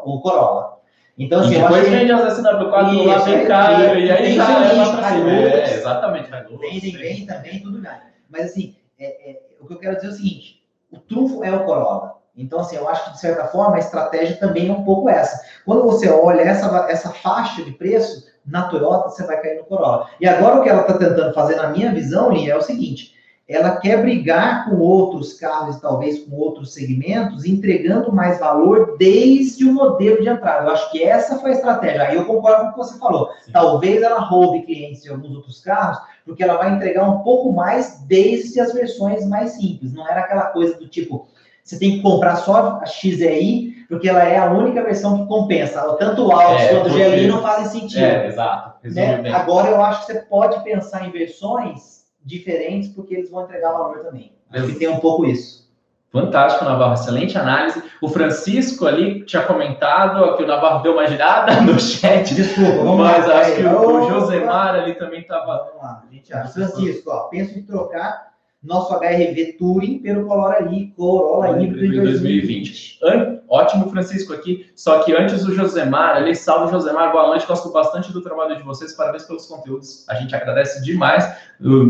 o 0.04 0.20
Corolla. 0.22 0.74
Então, 1.18 1.42
assim, 1.42 1.56
e 1.56 1.62
depois 1.62 1.88
vende 1.88 2.12
as 2.12 2.40
SW4 2.40 3.06
lá 3.06 3.24
bem 3.24 3.46
caro, 3.46 4.00
e 4.00 4.12
aí 4.12 4.36
já 4.36 4.58
leva 4.58 4.98
pra 4.98 5.10
cima. 5.12 5.32
É, 5.32 5.74
exatamente, 5.76 6.30
Vendem 6.60 6.94
bem 6.94 7.26
também, 7.26 7.60
tudo 7.62 7.80
bem. 7.80 7.92
Mas, 8.30 8.46
assim, 8.46 8.76
é, 9.00 9.32
é, 9.32 9.42
o 9.62 9.68
que 9.68 9.74
eu 9.74 9.80
quero 9.80 9.96
dizer 9.96 10.08
é 10.08 10.12
o 10.12 10.14
seguinte, 10.14 10.64
o 10.92 10.98
trunfo 10.98 11.44
é 11.44 11.52
o 11.52 11.64
Corolla. 11.66 12.16
Então, 12.36 12.60
assim, 12.60 12.78
eu 12.78 12.90
acho 12.90 13.06
que, 13.06 13.12
de 13.12 13.20
certa 13.20 13.46
forma, 13.46 13.76
a 13.76 13.80
estratégia 13.80 14.38
também 14.38 14.70
é 14.70 14.72
um 14.72 14.84
pouco 14.84 15.08
essa. 15.08 15.40
Quando 15.66 15.84
você 15.84 16.10
olha 16.10 16.42
essa, 16.42 16.88
essa 16.90 17.12
faixa 17.12 17.64
de 17.64 17.72
preço, 17.74 18.34
na 18.46 18.64
Toyota, 18.64 19.10
você 19.10 19.26
vai 19.26 19.42
cair 19.42 19.58
no 19.58 19.66
Corolla. 19.66 20.10
E 20.20 20.28
agora, 20.28 20.60
o 20.60 20.64
que 20.64 20.70
ela 20.70 20.82
está 20.82 20.98
tentando 20.98 21.34
fazer, 21.34 21.56
na 21.56 21.70
minha 21.70 21.94
visão, 21.94 22.30
Lee, 22.30 22.50
é 22.50 22.58
o 22.58 22.62
seguinte, 22.62 23.14
ela 23.48 23.76
quer 23.76 24.02
brigar 24.02 24.70
com 24.70 24.78
outros 24.78 25.34
carros, 25.34 25.80
talvez 25.80 26.20
com 26.20 26.36
outros 26.36 26.74
segmentos, 26.74 27.44
entregando 27.44 28.12
mais 28.12 28.40
valor 28.40 28.96
desde 28.98 29.66
o 29.66 29.74
modelo 29.74 30.22
de 30.22 30.30
entrada. 30.30 30.66
Eu 30.66 30.72
acho 30.72 30.90
que 30.92 31.04
essa 31.04 31.38
foi 31.40 31.52
a 31.52 31.56
estratégia. 31.56 32.04
Aí 32.04 32.16
eu 32.16 32.26
concordo 32.26 32.62
com 32.62 32.68
o 32.68 32.72
que 32.72 32.78
você 32.78 32.98
falou. 32.98 33.30
Sim. 33.42 33.52
Talvez 33.52 34.02
ela 34.02 34.20
roube 34.20 34.66
clientes 34.66 35.04
de 35.04 35.10
alguns 35.10 35.36
outros 35.36 35.60
carros, 35.60 36.00
porque 36.26 36.42
ela 36.42 36.58
vai 36.58 36.74
entregar 36.74 37.04
um 37.10 37.20
pouco 37.20 37.52
mais 37.52 38.02
desde 38.08 38.62
as 38.62 38.74
versões 38.74 39.28
mais 39.28 39.52
simples. 39.52 39.94
Não 39.94 40.08
era 40.08 40.22
aquela 40.22 40.46
coisa 40.46 40.78
do 40.78 40.88
tipo, 40.88 41.28
você 41.62 41.78
tem 41.78 41.98
que 41.98 42.02
comprar 42.02 42.38
só 42.38 42.80
a 42.82 42.86
XEI, 42.86 43.74
porque 43.90 44.08
ela 44.08 44.24
é 44.24 44.38
a 44.38 44.52
única 44.52 44.82
versão 44.82 45.18
que 45.20 45.28
compensa. 45.28 45.82
Tanto 46.00 46.28
o 46.28 46.32
Alto 46.32 46.62
é, 46.62 46.68
quanto 46.70 46.90
o 46.90 46.94
GLI 46.94 47.28
não 47.28 47.42
fazem 47.42 47.82
sentido. 47.82 48.06
É, 48.06 48.28
exato. 48.28 48.88
Né? 48.88 49.30
Agora 49.32 49.70
eu 49.70 49.82
acho 49.82 50.06
que 50.06 50.14
você 50.14 50.20
pode 50.22 50.64
pensar 50.64 51.06
em 51.06 51.12
versões 51.12 52.03
diferentes, 52.24 52.90
porque 52.90 53.16
eles 53.16 53.30
vão 53.30 53.44
entregar 53.44 53.72
valor 53.72 54.00
também. 54.00 54.34
Acho 54.52 54.68
que 54.68 54.76
tem 54.76 54.88
um 54.88 55.00
pouco 55.00 55.26
isso. 55.26 55.64
Fantástico, 56.12 56.64
Navarro, 56.64 56.94
excelente 56.94 57.36
análise. 57.38 57.82
O 58.00 58.08
Francisco 58.08 58.86
ali 58.86 59.26
tinha 59.26 59.42
comentado 59.42 60.38
que 60.38 60.44
o 60.44 60.48
Navarro 60.48 60.84
deu 60.84 60.94
uma 60.94 61.08
girada 61.08 61.60
no 61.66 61.80
chat. 61.80 62.36
Desculpa, 62.36 62.84
vamos 62.84 63.00
mas 63.00 63.28
lá. 63.28 63.40
acho 63.40 63.56
que 63.56 63.64
o, 63.64 64.04
o 64.04 64.10
Josemar 64.10 64.76
ali 64.76 64.94
também 64.94 65.22
estava. 65.22 65.66
Vamos 65.66 65.82
lá, 65.82 66.04
gente 66.12 66.32
Francisco, 66.54 67.10
ó, 67.10 67.22
penso 67.30 67.58
em 67.58 67.64
trocar 67.64 68.33
nosso 68.64 68.94
HRV 68.94 69.58
Touring 69.60 70.00
pelo 70.00 70.26
Corolla, 70.26 70.58
Corolla 70.96 71.62
Híbrido 71.62 71.86
em 71.86 72.02
2020. 72.02 73.00
2020. 73.02 73.44
Ótimo, 73.50 73.90
Francisco, 73.90 74.34
aqui. 74.34 74.66
Só 74.76 75.04
que 75.04 75.14
antes 75.14 75.46
o 75.46 75.54
Josemar, 75.54 76.16
ali, 76.16 76.34
salve 76.36 76.72
Josemar, 76.72 77.12
boa 77.12 77.28
noite, 77.28 77.46
gosto 77.46 77.70
bastante 77.72 78.12
do 78.12 78.22
trabalho 78.22 78.56
de 78.56 78.64
vocês, 78.64 78.94
parabéns 78.94 79.26
pelos 79.26 79.46
conteúdos, 79.46 80.08
a 80.10 80.16
gente 80.16 80.34
agradece 80.36 80.82
demais. 80.82 81.24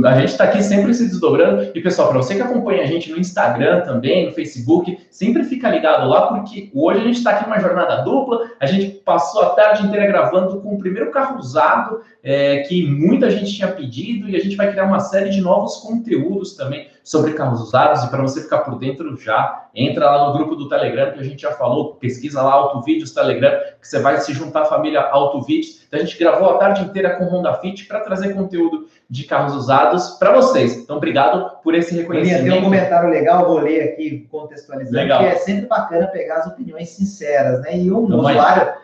A 0.06 0.20
gente 0.20 0.30
está 0.30 0.44
aqui 0.46 0.62
sempre 0.62 0.94
se 0.94 1.08
desdobrando. 1.08 1.72
E, 1.74 1.82
pessoal, 1.82 2.10
para 2.10 2.18
você 2.18 2.36
que 2.36 2.42
acompanha 2.42 2.84
a 2.84 2.86
gente 2.86 3.10
no 3.12 3.18
Instagram 3.18 3.82
também, 3.82 4.26
no 4.26 4.34
Facebook, 4.34 5.00
sempre 5.10 5.44
fica 5.44 5.70
ligado 5.70 6.08
lá, 6.10 6.28
porque 6.28 6.70
hoje 6.74 7.00
a 7.00 7.04
gente 7.04 7.18
está 7.18 7.32
aqui 7.32 7.46
numa 7.46 7.60
jornada 7.60 8.04
dupla, 8.04 8.52
a 8.60 8.66
gente 8.66 9.00
passou 9.00 9.42
a 9.42 9.50
tarde 9.52 9.86
inteira 9.86 10.08
gravando 10.08 10.60
com 10.60 10.76
o 10.76 10.78
primeiro 10.78 11.12
carro 11.12 11.40
usado, 11.40 12.02
é, 12.22 12.58
que 12.60 12.86
muita 12.86 13.30
gente 13.30 13.54
tinha 13.54 13.68
pedido, 13.68 14.30
e 14.30 14.36
a 14.36 14.40
gente 14.40 14.56
vai 14.56 14.72
criar 14.72 14.86
uma 14.86 15.00
série 15.00 15.30
de 15.30 15.42
novos 15.42 15.78
conteúdos 15.78 16.56
também 16.56 16.63
sobre 17.04 17.34
carros 17.34 17.62
usados. 17.62 18.04
E 18.04 18.10
para 18.10 18.22
você 18.22 18.42
ficar 18.42 18.60
por 18.60 18.80
dentro 18.80 19.16
já, 19.18 19.68
entra 19.76 20.10
lá 20.10 20.28
no 20.28 20.34
grupo 20.34 20.56
do 20.56 20.70
Telegram, 20.70 21.12
que 21.12 21.20
a 21.20 21.24
gente 21.24 21.42
já 21.42 21.52
falou, 21.52 21.96
pesquisa 21.96 22.42
lá 22.42 22.54
Autovídeos 22.54 23.12
Telegram, 23.12 23.52
que 23.80 23.88
você 23.88 24.00
vai 24.00 24.20
se 24.20 24.34
juntar 24.34 24.62
à 24.62 24.66
família 24.66 25.02
Autovídeos. 25.02 25.84
Então 25.88 26.00
a 26.00 26.04
gente 26.04 26.18
gravou 26.18 26.50
a 26.50 26.58
tarde 26.58 26.84
inteira 26.84 27.16
com 27.18 27.26
Honda 27.26 27.54
Fit 27.56 27.86
para 27.86 28.00
trazer 28.00 28.34
conteúdo 28.34 28.88
de 29.10 29.26
carros 29.26 29.54
usados 29.54 30.12
para 30.12 30.32
vocês. 30.34 30.78
Então, 30.78 30.98
obrigado 30.98 31.62
por 31.62 31.76
esse 31.76 31.94
reconhecimento. 31.96 32.44
Tem 32.44 32.60
um 32.60 32.64
comentário 32.64 33.10
legal, 33.10 33.46
vou 33.46 33.60
ler 33.60 33.84
aqui, 33.84 34.28
contextualizando, 34.32 34.96
legal. 34.96 35.20
que 35.20 35.26
é 35.26 35.36
sempre 35.36 35.68
bacana 35.68 36.08
pegar 36.08 36.38
as 36.38 36.48
opiniões 36.48 36.90
sinceras, 36.90 37.62
né? 37.62 37.78
E 37.78 37.92
um 37.92 38.06
então, 38.06 38.20
usuário 38.20 38.44
Jeca 38.44 38.84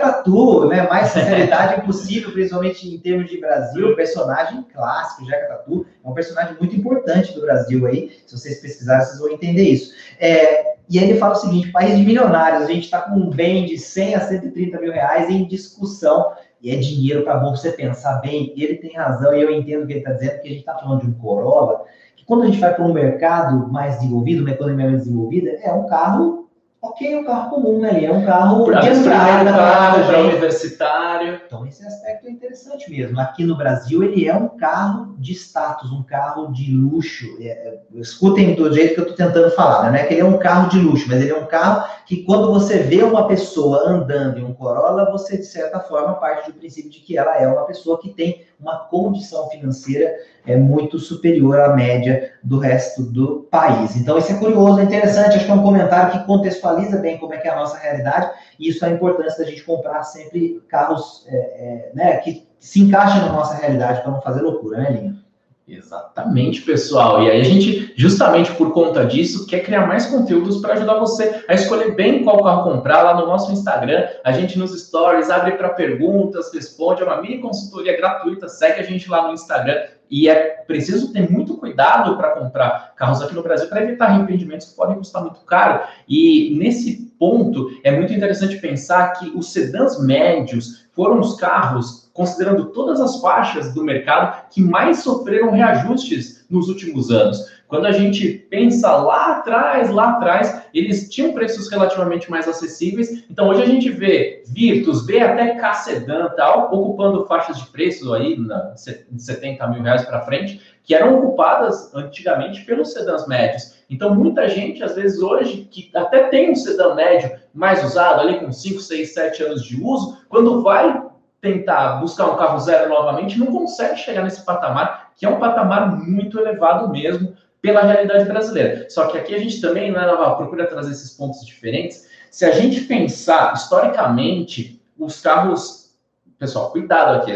Tatu, 0.00 0.66
né? 0.68 0.88
Mais 0.88 1.08
sinceridade 1.08 1.82
possível, 1.86 2.32
principalmente 2.32 2.88
em 2.88 2.98
termos 2.98 3.30
de 3.30 3.38
Brasil. 3.38 3.94
Personagem 3.94 4.64
clássico, 4.72 5.26
Jeca 5.26 5.48
Tatu. 5.48 5.86
É 6.02 6.08
um 6.08 6.14
personagem 6.14 6.56
muito 6.58 6.74
importante 6.74 7.34
do 7.34 7.42
Brasil 7.42 7.86
aí. 7.86 8.10
Se 8.26 8.38
vocês 8.38 8.60
pesquisarem, 8.60 9.04
vocês 9.04 9.18
vão 9.18 9.30
entender 9.30 9.64
isso. 9.64 9.92
É, 10.18 10.76
e 10.88 10.98
ele 10.98 11.18
fala 11.18 11.34
o 11.34 11.36
seguinte: 11.36 11.70
país 11.70 11.96
de 11.96 12.04
milionários, 12.04 12.62
a 12.62 12.66
gente 12.66 12.84
está 12.84 13.02
com 13.02 13.16
um 13.16 13.30
bem 13.30 13.66
de 13.66 13.78
100 13.78 14.14
a 14.14 14.20
130 14.20 14.80
mil 14.80 14.92
reais 14.92 15.28
em 15.28 15.46
discussão. 15.46 16.32
E 16.62 16.70
é 16.70 16.76
dinheiro 16.76 17.22
para 17.22 17.38
você 17.38 17.72
pensar 17.72 18.20
bem. 18.20 18.52
Ele 18.56 18.76
tem 18.76 18.94
razão 18.94 19.34
e 19.34 19.42
eu 19.42 19.50
entendo 19.50 19.84
o 19.84 19.86
que 19.86 19.94
ele 19.94 20.00
está 20.00 20.12
dizendo, 20.12 20.32
porque 20.32 20.48
a 20.48 20.50
gente 20.50 20.60
está 20.60 20.74
falando 20.78 21.00
de 21.00 21.06
um 21.06 21.14
Corolla, 21.14 21.84
que 22.16 22.24
quando 22.24 22.42
a 22.42 22.46
gente 22.46 22.58
vai 22.58 22.74
para 22.74 22.84
um 22.84 22.92
mercado 22.92 23.68
mais 23.68 23.96
desenvolvido, 23.96 24.42
uma 24.42 24.50
economia 24.50 24.90
mais 24.90 25.04
desenvolvida, 25.04 25.50
é 25.62 25.72
um 25.72 25.86
carro 25.86 26.39
ok, 26.82 27.12
é 27.12 27.18
um 27.18 27.24
carro 27.24 27.50
comum, 27.50 27.80
né? 27.80 28.04
É 28.04 28.10
um 28.10 28.24
carro 28.24 28.64
pra 28.64 28.80
de 28.80 28.88
entrada 28.88 29.52
para 29.52 30.20
universitário. 30.20 31.40
Então, 31.46 31.66
esse 31.66 31.86
aspecto 31.86 32.26
é 32.26 32.30
interessante 32.30 32.90
mesmo. 32.90 33.20
Aqui 33.20 33.44
no 33.44 33.56
Brasil, 33.56 34.02
ele 34.02 34.26
é 34.26 34.34
um 34.34 34.48
carro 34.48 35.14
de 35.18 35.32
status, 35.32 35.92
um 35.92 36.02
carro 36.02 36.50
de 36.52 36.74
luxo. 36.74 37.26
É, 37.40 37.48
é 37.48 37.80
escutem 37.96 38.54
do 38.54 38.72
jeito 38.72 38.94
que 38.94 39.00
eu 39.00 39.08
estou 39.08 39.16
tentando 39.16 39.50
falar, 39.50 39.84
né? 39.84 39.90
Não 39.90 39.96
é 39.96 40.04
que 40.04 40.14
ele 40.14 40.20
é 40.22 40.24
um 40.24 40.38
carro 40.38 40.68
de 40.70 40.78
luxo, 40.78 41.06
mas 41.08 41.20
ele 41.20 41.30
é 41.30 41.36
um 41.36 41.46
carro 41.46 41.86
que, 42.06 42.24
quando 42.24 42.52
você 42.52 42.78
vê 42.78 43.02
uma 43.02 43.26
pessoa 43.28 43.88
andando 43.88 44.38
em 44.38 44.44
um 44.44 44.54
Corolla, 44.54 45.10
você, 45.10 45.36
de 45.36 45.44
certa 45.44 45.80
forma, 45.80 46.14
parte 46.14 46.50
do 46.50 46.58
princípio 46.58 46.90
de 46.90 47.00
que 47.00 47.16
ela 47.16 47.36
é 47.36 47.46
uma 47.46 47.64
pessoa 47.64 48.00
que 48.00 48.10
tem 48.10 48.44
uma 48.60 48.78
condição 48.84 49.48
financeira 49.48 50.14
é 50.46 50.56
muito 50.56 50.98
superior 50.98 51.60
à 51.60 51.74
média 51.74 52.32
do 52.42 52.58
resto 52.58 53.02
do 53.02 53.48
país. 53.50 53.96
Então, 53.96 54.18
isso 54.18 54.32
é 54.32 54.36
curioso, 54.36 54.80
é 54.80 54.84
interessante, 54.84 55.36
acho 55.36 55.44
que 55.44 55.50
é 55.50 55.54
um 55.54 55.62
comentário 55.62 56.12
que 56.12 56.26
contextualiza 56.26 56.98
bem 56.98 57.18
como 57.18 57.34
é 57.34 57.38
que 57.38 57.48
é 57.48 57.50
a 57.50 57.56
nossa 57.56 57.78
realidade, 57.78 58.30
e 58.58 58.68
isso 58.68 58.84
é 58.84 58.88
a 58.88 58.92
importância 58.92 59.44
da 59.44 59.50
gente 59.50 59.64
comprar 59.64 60.02
sempre 60.04 60.62
carros 60.68 61.24
é, 61.28 61.36
é, 61.36 61.90
né, 61.94 62.16
que 62.18 62.48
se 62.58 62.80
encaixem 62.82 63.20
na 63.20 63.32
nossa 63.32 63.54
realidade 63.54 64.02
para 64.02 64.10
não 64.10 64.20
fazer 64.20 64.42
loucura, 64.42 64.78
né, 64.78 64.90
Linha? 64.90 65.29
Exatamente, 65.70 66.62
pessoal. 66.62 67.22
E 67.22 67.30
aí 67.30 67.40
a 67.40 67.44
gente, 67.44 67.92
justamente 67.96 68.52
por 68.54 68.72
conta 68.72 69.06
disso, 69.06 69.46
quer 69.46 69.60
criar 69.60 69.86
mais 69.86 70.06
conteúdos 70.06 70.60
para 70.60 70.74
ajudar 70.74 70.98
você 70.98 71.44
a 71.46 71.54
escolher 71.54 71.94
bem 71.94 72.24
qual 72.24 72.42
carro 72.42 72.64
comprar 72.64 73.02
lá 73.02 73.14
no 73.14 73.24
nosso 73.24 73.52
Instagram. 73.52 74.08
A 74.24 74.32
gente 74.32 74.58
nos 74.58 74.72
stories 74.72 75.30
abre 75.30 75.52
para 75.52 75.68
perguntas, 75.68 76.52
responde, 76.52 77.02
é 77.02 77.04
uma 77.04 77.22
mini 77.22 77.38
consultoria 77.38 77.96
gratuita. 77.96 78.48
Segue 78.48 78.80
a 78.80 78.82
gente 78.82 79.08
lá 79.08 79.28
no 79.28 79.32
Instagram. 79.32 79.80
E 80.10 80.28
é 80.28 80.64
preciso 80.66 81.12
ter 81.12 81.30
muito 81.30 81.56
cuidado 81.56 82.16
para 82.16 82.30
comprar 82.30 82.94
carros 82.96 83.22
aqui 83.22 83.32
no 83.32 83.44
Brasil 83.44 83.68
para 83.68 83.84
evitar 83.84 84.06
arrependimentos 84.06 84.70
que 84.70 84.76
podem 84.76 84.96
custar 84.96 85.22
muito 85.22 85.38
caro. 85.42 85.82
E 86.08 86.56
nesse 86.58 87.14
ponto 87.16 87.70
é 87.84 87.92
muito 87.92 88.12
interessante 88.12 88.56
pensar 88.58 89.12
que 89.12 89.30
os 89.36 89.52
sedãs 89.52 90.02
médios 90.02 90.79
foram 91.00 91.18
os 91.18 91.34
carros, 91.36 92.10
considerando 92.12 92.66
todas 92.72 93.00
as 93.00 93.22
faixas 93.22 93.72
do 93.72 93.82
mercado, 93.82 94.50
que 94.50 94.60
mais 94.62 94.98
sofreram 94.98 95.50
reajustes 95.50 96.44
nos 96.50 96.68
últimos 96.68 97.10
anos. 97.10 97.42
Quando 97.66 97.86
a 97.86 97.92
gente 97.92 98.28
pensa 98.50 98.94
lá 98.96 99.38
atrás, 99.38 99.88
lá 99.88 100.10
atrás, 100.10 100.62
eles 100.74 101.08
tinham 101.08 101.32
preços 101.32 101.70
relativamente 101.70 102.30
mais 102.30 102.46
acessíveis. 102.46 103.24
Então 103.30 103.48
hoje 103.48 103.62
a 103.62 103.66
gente 103.66 103.88
vê 103.88 104.42
Virtus, 104.48 105.06
vê 105.06 105.20
até 105.20 105.54
K 105.54 105.72
Sedan 105.72 106.28
tal, 106.36 106.68
ocupando 106.70 107.24
faixas 107.24 107.56
de 107.56 107.66
preço 107.68 108.12
aí 108.12 108.36
de 108.36 109.22
70 109.22 109.66
mil 109.68 109.82
reais 109.82 110.04
para 110.04 110.20
frente, 110.26 110.60
que 110.84 110.94
eram 110.94 111.16
ocupadas 111.16 111.94
antigamente 111.94 112.62
pelos 112.66 112.92
sedãs 112.92 113.26
médios. 113.26 113.79
Então 113.90 114.14
muita 114.14 114.48
gente, 114.48 114.82
às 114.82 114.94
vezes 114.94 115.20
hoje, 115.20 115.68
que 115.70 115.90
até 115.94 116.28
tem 116.28 116.52
um 116.52 116.54
sedã 116.54 116.94
médio 116.94 117.32
mais 117.52 117.84
usado, 117.84 118.20
ali 118.20 118.38
com 118.38 118.52
5, 118.52 118.80
6, 118.80 119.12
7 119.12 119.42
anos 119.42 119.64
de 119.64 119.82
uso, 119.82 120.18
quando 120.28 120.62
vai 120.62 121.02
tentar 121.40 121.96
buscar 122.00 122.26
um 122.26 122.36
carro 122.36 122.58
zero 122.60 122.88
novamente, 122.88 123.38
não 123.38 123.46
consegue 123.46 123.96
chegar 123.96 124.22
nesse 124.22 124.44
patamar, 124.44 125.10
que 125.16 125.26
é 125.26 125.28
um 125.28 125.40
patamar 125.40 125.98
muito 125.98 126.38
elevado 126.38 126.88
mesmo 126.90 127.34
pela 127.60 127.82
realidade 127.82 128.24
brasileira. 128.26 128.86
Só 128.88 129.06
que 129.06 129.18
aqui 129.18 129.34
a 129.34 129.38
gente 129.38 129.60
também 129.60 129.90
né, 129.90 130.00
procura 130.36 130.66
trazer 130.66 130.92
esses 130.92 131.12
pontos 131.12 131.44
diferentes. 131.44 132.08
Se 132.30 132.44
a 132.44 132.52
gente 132.52 132.82
pensar 132.82 133.52
historicamente, 133.54 134.80
os 134.98 135.20
carros. 135.20 135.90
Pessoal, 136.38 136.70
cuidado 136.70 137.16
aqui, 137.16 137.32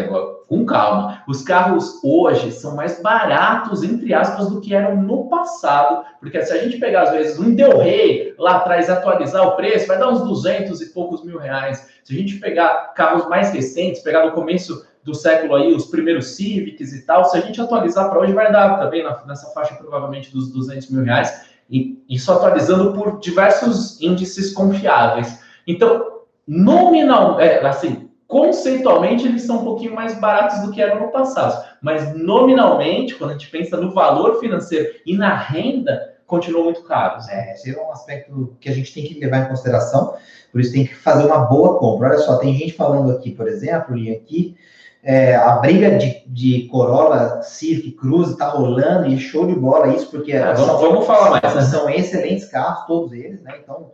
com 0.48 0.64
calma. 0.64 1.22
Os 1.26 1.42
carros 1.42 2.00
hoje 2.02 2.52
são 2.52 2.76
mais 2.76 3.00
baratos, 3.00 3.82
entre 3.82 4.12
aspas, 4.12 4.48
do 4.48 4.60
que 4.60 4.74
eram 4.74 4.96
no 4.96 5.28
passado, 5.28 6.04
porque 6.20 6.42
se 6.42 6.52
a 6.52 6.62
gente 6.62 6.78
pegar, 6.78 7.02
às 7.02 7.10
vezes, 7.10 7.38
um 7.38 7.54
Del 7.54 7.78
Rey 7.78 8.34
lá 8.38 8.56
atrás 8.56 8.90
atualizar 8.90 9.46
o 9.46 9.56
preço, 9.56 9.86
vai 9.86 9.98
dar 9.98 10.10
uns 10.10 10.22
200 10.22 10.80
e 10.80 10.86
poucos 10.86 11.24
mil 11.24 11.38
reais. 11.38 11.88
Se 12.02 12.12
a 12.12 12.16
gente 12.16 12.36
pegar 12.36 12.92
carros 12.94 13.28
mais 13.28 13.52
recentes, 13.52 14.02
pegar 14.02 14.26
no 14.26 14.32
começo 14.32 14.86
do 15.02 15.14
século 15.14 15.54
aí, 15.54 15.72
os 15.72 15.86
primeiros 15.86 16.28
Civics 16.36 16.92
e 16.92 17.04
tal, 17.04 17.24
se 17.26 17.36
a 17.36 17.40
gente 17.40 17.60
atualizar 17.60 18.08
para 18.08 18.20
hoje, 18.20 18.32
vai 18.32 18.50
dar 18.50 18.78
também 18.78 19.04
nessa 19.26 19.50
faixa 19.50 19.74
provavelmente 19.74 20.32
dos 20.32 20.50
200 20.50 20.90
mil 20.90 21.04
reais, 21.04 21.46
e 21.70 22.02
isso 22.08 22.32
atualizando 22.32 22.92
por 22.92 23.20
diversos 23.20 24.00
índices 24.00 24.52
confiáveis. 24.52 25.40
Então, 25.66 26.20
nominal, 26.46 27.40
é, 27.40 27.64
assim, 27.66 28.03
conceitualmente 28.26 29.26
eles 29.26 29.42
são 29.42 29.60
um 29.60 29.64
pouquinho 29.64 29.94
mais 29.94 30.18
baratos 30.18 30.60
do 30.60 30.72
que 30.72 30.80
eram 30.80 31.00
no 31.00 31.12
passado, 31.12 31.64
mas 31.80 32.16
nominalmente, 32.16 33.14
quando 33.14 33.30
a 33.30 33.32
gente 33.34 33.50
pensa 33.50 33.76
no 33.76 33.92
valor 33.92 34.40
financeiro 34.40 34.94
e 35.04 35.16
na 35.16 35.34
renda, 35.34 36.14
continuam 36.26 36.64
muito 36.64 36.82
caros. 36.84 37.28
É, 37.28 37.52
esse 37.52 37.76
é 37.76 37.80
um 37.80 37.92
aspecto 37.92 38.56
que 38.60 38.68
a 38.68 38.72
gente 38.72 38.92
tem 38.92 39.04
que 39.04 39.18
levar 39.20 39.38
em 39.38 39.48
consideração, 39.48 40.14
por 40.50 40.60
isso 40.60 40.72
tem 40.72 40.86
que 40.86 40.94
fazer 40.94 41.26
uma 41.26 41.38
boa 41.38 41.78
compra. 41.78 42.08
Olha 42.08 42.18
só, 42.18 42.36
tem 42.36 42.56
gente 42.56 42.72
falando 42.72 43.12
aqui, 43.12 43.30
por 43.30 43.46
exemplo, 43.46 43.96
e 43.96 44.10
aqui, 44.10 44.56
é, 45.02 45.36
a 45.36 45.56
briga 45.56 45.98
de, 45.98 46.22
de 46.26 46.66
Corolla, 46.68 47.42
Civic, 47.42 47.92
Cruze 47.92 48.32
está 48.32 48.48
rolando 48.48 49.06
e 49.06 49.18
show 49.18 49.46
de 49.46 49.54
bola 49.54 49.88
isso, 49.88 50.10
porque 50.10 50.32
é, 50.32 50.56
são, 50.56 50.78
vamos, 50.78 51.06
falar 51.06 51.30
mais. 51.30 51.54
Né? 51.54 51.60
São 51.62 51.90
excelentes 51.90 52.46
carros, 52.46 52.86
todos 52.86 53.12
eles, 53.12 53.42
né? 53.42 53.58
Então, 53.62 53.90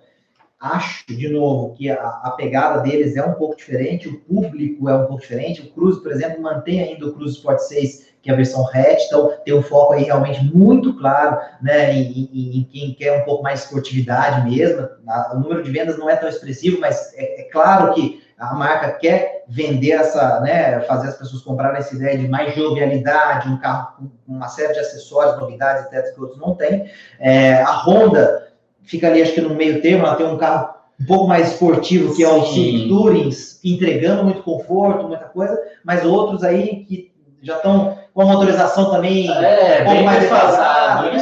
acho, 0.60 1.06
de 1.08 1.28
novo, 1.28 1.72
que 1.74 1.90
a, 1.90 2.20
a, 2.22 2.32
pegada 2.32 2.82
deles 2.82 3.16
é 3.16 3.24
um 3.24 3.32
pouco 3.32 3.56
diferente, 3.56 4.08
o 4.08 4.20
público 4.20 4.88
é 4.90 4.94
um 4.94 5.06
pouco 5.06 5.22
diferente. 5.22 5.62
O 5.62 5.70
Cruze, 5.72 6.02
por 6.02 6.12
exemplo, 6.12 6.42
mantém 6.42 6.82
ainda 6.82 7.06
o 7.06 7.14
Cruze 7.14 7.36
Sport 7.36 7.58
6, 7.60 8.10
que 8.20 8.30
é 8.30 8.34
a 8.34 8.36
versão 8.36 8.68
hatch, 8.68 9.06
então 9.06 9.32
tem 9.42 9.54
um 9.54 9.62
foco 9.62 9.94
aí 9.94 10.04
realmente 10.04 10.44
muito 10.44 10.94
claro 10.98 11.38
né, 11.62 11.94
em, 11.94 12.28
em, 12.30 12.58
em 12.58 12.64
quem 12.64 12.92
quer 12.92 13.22
um 13.22 13.24
pouco 13.24 13.42
mais 13.42 13.64
esportividade 13.64 14.48
mesmo. 14.50 14.86
O 15.32 15.38
número 15.38 15.62
de 15.62 15.70
vendas 15.70 15.96
não 15.96 16.10
é 16.10 16.16
tão 16.16 16.28
expressivo, 16.28 16.78
mas 16.78 17.14
é, 17.14 17.40
é 17.40 17.44
claro 17.44 17.94
que 17.94 18.22
a 18.38 18.54
marca 18.54 18.92
quer 18.92 19.44
vender 19.48 19.92
essa, 19.92 20.40
né, 20.40 20.80
fazer 20.80 21.08
as 21.08 21.16
pessoas 21.16 21.42
comprarem 21.42 21.78
essa 21.78 21.94
ideia 21.94 22.18
de 22.18 22.28
mais 22.28 22.54
jovialidade, 22.54 23.48
um 23.48 23.58
carro 23.58 24.10
com 24.26 24.32
uma 24.32 24.48
série 24.48 24.74
de 24.74 24.80
acessórios, 24.80 25.38
novidades, 25.38 25.86
etc., 25.86 26.14
que 26.14 26.20
outros 26.20 26.38
não 26.38 26.54
têm. 26.54 26.90
É, 27.18 27.62
a 27.62 27.82
Honda 27.84 28.49
fica 28.84 29.08
ali, 29.08 29.22
acho 29.22 29.34
que 29.34 29.40
no 29.40 29.54
meio 29.54 29.80
termo, 29.80 30.06
ela 30.06 30.16
tem 30.16 30.26
um 30.26 30.36
carro 30.36 30.74
um 31.00 31.06
pouco 31.06 31.26
mais 31.26 31.52
esportivo, 31.52 32.14
que 32.14 32.22
é 32.22 32.28
o 32.28 32.44
Civic 32.46 32.88
Tourings, 32.88 33.58
entregando 33.64 34.24
muito 34.24 34.42
conforto, 34.42 35.08
muita 35.08 35.24
coisa, 35.24 35.58
mas 35.84 36.04
outros 36.04 36.44
aí 36.44 36.84
que 36.84 37.10
já 37.42 37.56
estão 37.56 37.96
com 38.12 38.22
a 38.22 38.26
motorização 38.26 38.90
também 38.90 39.28
é, 39.30 39.82
um 39.82 39.84
pouco 39.86 40.02
mais 40.04 40.20
defasado. 40.20 40.79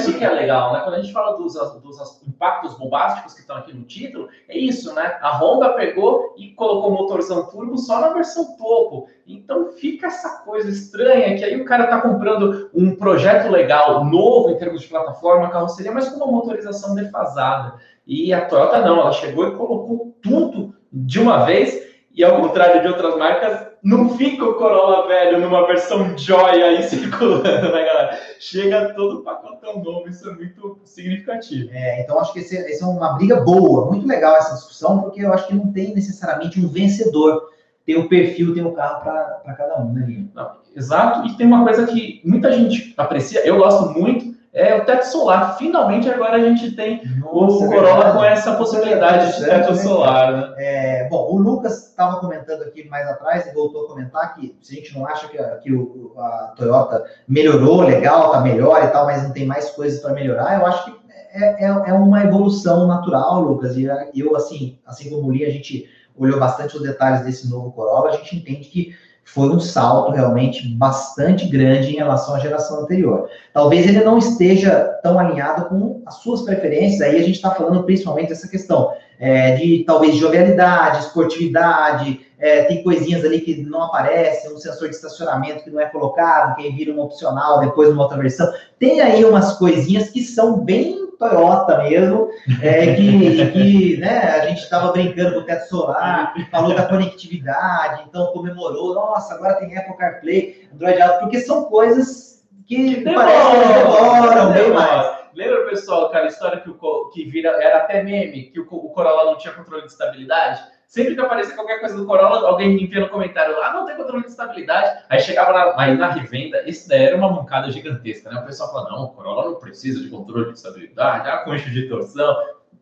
Isso 0.09 0.19
que 0.19 0.25
é 0.25 0.31
legal, 0.31 0.73
né? 0.73 0.81
Quando 0.81 0.95
a 0.95 1.01
gente 1.01 1.13
fala 1.13 1.37
dos, 1.37 1.53
dos 1.55 2.23
impactos 2.27 2.79
bombásticos 2.79 3.35
que 3.35 3.41
estão 3.41 3.57
aqui 3.57 3.75
no 3.75 3.85
título, 3.85 4.29
é 4.49 4.57
isso, 4.57 4.95
né? 4.95 5.19
A 5.21 5.37
Honda 5.37 5.75
pegou 5.75 6.35
e 6.39 6.49
colocou 6.53 6.91
motorzão 6.91 7.47
turbo 7.47 7.77
só 7.77 8.01
na 8.01 8.09
versão 8.09 8.57
topo. 8.57 9.09
Então 9.27 9.73
fica 9.73 10.07
essa 10.07 10.43
coisa 10.45 10.71
estranha 10.71 11.37
que 11.37 11.45
aí 11.45 11.61
o 11.61 11.65
cara 11.65 11.87
tá 11.87 12.01
comprando 12.01 12.71
um 12.75 12.97
projeto 12.97 13.51
legal, 13.51 14.05
novo 14.05 14.51
em 14.51 14.57
termos 14.57 14.81
de 14.81 14.89
plataforma, 14.89 15.51
carroceria, 15.51 15.93
mas 15.93 16.09
com 16.09 16.17
uma 16.17 16.33
motorização 16.33 16.95
defasada. 16.95 17.75
E 18.07 18.33
a 18.33 18.47
Toyota 18.47 18.81
não, 18.81 19.01
ela 19.01 19.13
chegou 19.13 19.47
e 19.47 19.57
colocou 19.57 20.17
tudo 20.23 20.75
de 20.91 21.21
uma 21.21 21.45
vez, 21.45 21.88
e 22.19 22.25
ao 22.25 22.41
contrário 22.41 22.83
de 22.83 22.89
outras 22.89 23.17
marcas, 23.17 23.69
não 23.81 24.17
fica 24.17 24.45
o 24.45 24.55
Corolla 24.55 25.07
velho 25.07 25.41
numa 25.41 25.65
versão 25.69 26.19
joia 26.19 26.67
aí 26.67 26.83
circulando, 26.91 27.45
né, 27.45 27.85
galera? 27.85 28.19
Chega 28.41 28.93
todo 28.95 29.23
pacotão 29.23 29.81
novo, 29.81 30.09
isso 30.09 30.29
é 30.29 30.33
muito 30.33 30.81
significativo. 30.85 31.71
É, 31.73 32.03
então 32.03 32.19
acho 32.19 32.33
que 32.33 32.41
esse, 32.41 32.57
esse 32.57 32.83
é 32.83 32.87
uma 32.87 33.13
briga 33.13 33.41
boa, 33.43 33.87
muito 33.87 34.05
legal 34.05 34.35
essa 34.35 34.57
discussão, 34.57 35.01
porque 35.01 35.25
eu 35.25 35.33
acho 35.33 35.47
que 35.47 35.55
não 35.55 35.73
tem 35.73 35.95
necessariamente 35.95 36.59
um 36.59 36.67
vencedor. 36.67 37.51
Tem 37.87 37.97
o 37.97 38.09
perfil, 38.09 38.53
tem 38.53 38.67
o 38.67 38.73
carro 38.73 39.01
para 39.01 39.55
cada 39.57 39.81
um, 39.81 39.93
né, 39.93 40.05
Linho? 40.05 40.29
Exato, 40.75 41.29
e 41.29 41.37
tem 41.37 41.47
uma 41.47 41.63
coisa 41.63 41.87
que 41.87 42.21
muita 42.25 42.51
gente 42.51 42.95
aprecia, 42.97 43.47
eu 43.47 43.59
gosto 43.59 43.97
muito, 43.97 44.37
é 44.53 44.75
o 44.75 44.85
teto 44.85 45.05
solar. 45.05 45.57
Finalmente 45.59 46.09
agora 46.09 46.37
a 46.37 46.41
gente 46.41 46.73
tem 46.73 47.03
Nossa, 47.19 47.65
o 47.65 47.69
Corolla 47.69 47.95
verdade. 47.95 48.17
com 48.17 48.25
essa 48.25 48.57
possibilidade 48.57 49.37
de 49.37 49.45
teto 49.45 49.75
solar. 49.77 50.33
Né? 50.33 50.55
É, 50.59 51.09
bom, 51.09 51.31
o 51.31 51.39
Lucas 51.39 51.89
estava 51.89 52.21
comentando 52.21 52.63
aqui 52.63 52.89
mais 52.89 53.07
atrás 53.09 53.47
e 53.47 53.55
voltou 53.55 53.85
a 53.85 53.89
comentar 53.89 54.35
que 54.35 54.57
se 54.63 54.75
a 54.75 54.77
gente 54.77 54.97
não 54.97 55.07
acha 55.07 55.29
que, 55.29 55.39
a, 55.39 55.57
que 55.57 55.73
o, 55.73 56.15
a 56.19 56.55
Toyota 56.57 57.05
melhorou, 57.27 57.83
legal, 57.83 58.33
tá 58.33 58.41
melhor 58.41 58.83
e 58.85 58.89
tal, 58.89 59.07
mas 59.07 59.23
não 59.23 59.33
tem 59.33 59.47
mais 59.47 59.71
coisas 59.71 60.01
para 60.01 60.13
melhorar, 60.13 60.59
eu 60.59 60.67
acho 60.67 60.85
que 60.85 60.99
é, 61.31 61.65
é, 61.65 61.67
é, 61.67 61.93
uma 61.93 62.25
evolução 62.25 62.87
natural, 62.87 63.43
Lucas. 63.43 63.77
E 63.77 63.87
eu, 64.17 64.35
assim, 64.35 64.79
assim 64.87 65.11
como 65.11 65.29
o 65.29 65.31
Li, 65.31 65.45
a 65.45 65.51
gente 65.51 65.89
olhou 66.17 66.41
bastante 66.41 66.77
os 66.77 66.83
detalhes 66.83 67.25
desse 67.25 67.49
novo 67.49 67.71
Corolla, 67.71 68.09
a 68.09 68.13
gente 68.13 68.37
entende 68.37 68.69
que 68.69 68.95
foi 69.33 69.51
um 69.51 69.61
salto 69.61 70.13
realmente 70.13 70.67
bastante 70.69 71.47
grande 71.47 71.93
em 71.93 71.97
relação 71.97 72.35
à 72.35 72.39
geração 72.39 72.81
anterior. 72.81 73.29
Talvez 73.53 73.87
ele 73.87 74.03
não 74.03 74.17
esteja 74.17 74.99
tão 75.03 75.19
alinhado 75.19 75.67
com 75.67 76.03
as 76.07 76.17
suas 76.17 76.43
preferências, 76.43 77.03
aí 77.03 77.17
a 77.17 77.23
gente 77.23 77.37
está 77.37 77.51
falando 77.51 77.85
principalmente 77.85 78.31
dessa 78.31 78.49
questão 78.49 78.93
é, 79.21 79.55
de 79.57 79.85
talvez 79.87 80.17
jovialidade, 80.17 81.01
esportividade, 81.01 82.21
é, 82.39 82.63
tem 82.65 82.83
coisinhas 82.83 83.25
ali 83.25 83.41
que 83.41 83.63
não 83.63 83.83
aparecem, 83.83 84.53
um 84.53 84.59
sensor 84.59 84.89
de 84.89 84.95
estacionamento 84.95 85.63
que 85.63 85.71
não 85.71 85.81
é 85.81 85.87
colocado, 85.87 86.57
que 86.57 86.71
vira 86.71 86.93
um 86.93 87.01
opcional 87.01 87.61
depois 87.61 87.91
numa 87.91 88.05
outra 88.05 88.17
versão. 88.17 88.51
Tem 88.79 89.01
aí 89.01 89.25
umas 89.25 89.59
coisinhas 89.59 90.09
que 90.09 90.23
são 90.23 90.61
bem 90.61 90.98
Toyota 91.19 91.83
mesmo, 91.83 92.29
é, 92.63 92.95
que, 92.95 93.51
que 93.51 93.97
né, 93.99 94.19
a 94.19 94.47
gente 94.47 94.63
estava 94.63 94.93
brincando 94.93 95.35
com 95.35 95.41
o 95.41 95.45
teto 95.45 95.69
solar, 95.69 96.33
falou 96.51 96.75
da 96.75 96.87
conectividade, 96.87 98.05
então 98.09 98.33
comemorou, 98.33 98.95
nossa, 98.95 99.35
agora 99.35 99.57
tem 99.57 99.77
Apple 99.77 99.97
CarPlay, 99.97 100.69
Android 100.73 101.03
Auto, 101.03 101.21
porque 101.21 101.41
são 101.41 101.65
coisas 101.65 102.47
que 102.67 103.03
parecem 103.03 103.63
que 103.63 103.75
demoram 103.75 104.53
bem 104.53 104.71
mais. 104.73 105.19
Lembra, 105.35 105.67
pessoal, 105.67 106.07
aquela 106.07 106.27
história 106.27 106.61
que, 106.61 106.71
o, 106.71 107.11
que 107.11 107.25
vira, 107.25 107.51
era 107.63 107.79
até 107.79 108.03
meme, 108.03 108.51
que 108.51 108.61
o, 108.61 108.67
o 108.69 108.91
Corolla 108.91 109.25
não 109.25 109.39
tinha 109.39 109.55
controle 109.55 109.83
de 109.83 109.93
estabilidade? 109.93 110.61
Sempre 110.89 111.15
que 111.15 111.21
aparecia 111.21 111.55
qualquer 111.55 111.81
coisa 111.81 111.95
do 111.99 112.07
Corolla, 112.07 112.49
alguém 112.49 112.71
me 112.75 112.83
envia 112.83 113.01
no 113.01 113.11
comentário, 113.11 113.55
ah, 113.63 113.75
não 113.75 113.85
tem 113.85 113.95
controle 113.95 114.25
de 114.25 114.31
estabilidade. 114.31 115.05
Aí 115.11 115.21
chegava 115.21 115.53
na, 115.53 115.79
aí 115.79 115.95
na 115.95 116.09
revenda, 116.09 116.63
isso 116.67 116.89
daí 116.89 117.03
era 117.03 117.17
uma 117.17 117.31
mancada 117.31 117.71
gigantesca, 117.71 118.31
né? 118.31 118.41
O 118.41 118.47
pessoal 118.47 118.73
fala, 118.73 118.89
não, 118.89 119.05
o 119.05 119.09
Corolla 119.09 119.51
não 119.51 119.57
precisa 119.57 120.01
de 120.01 120.09
controle 120.09 120.47
de 120.47 120.55
estabilidade, 120.55 121.29
ah, 121.29 121.39
com 121.45 121.53
eixo 121.53 121.71
de 121.71 121.91
torção. 121.91 122.35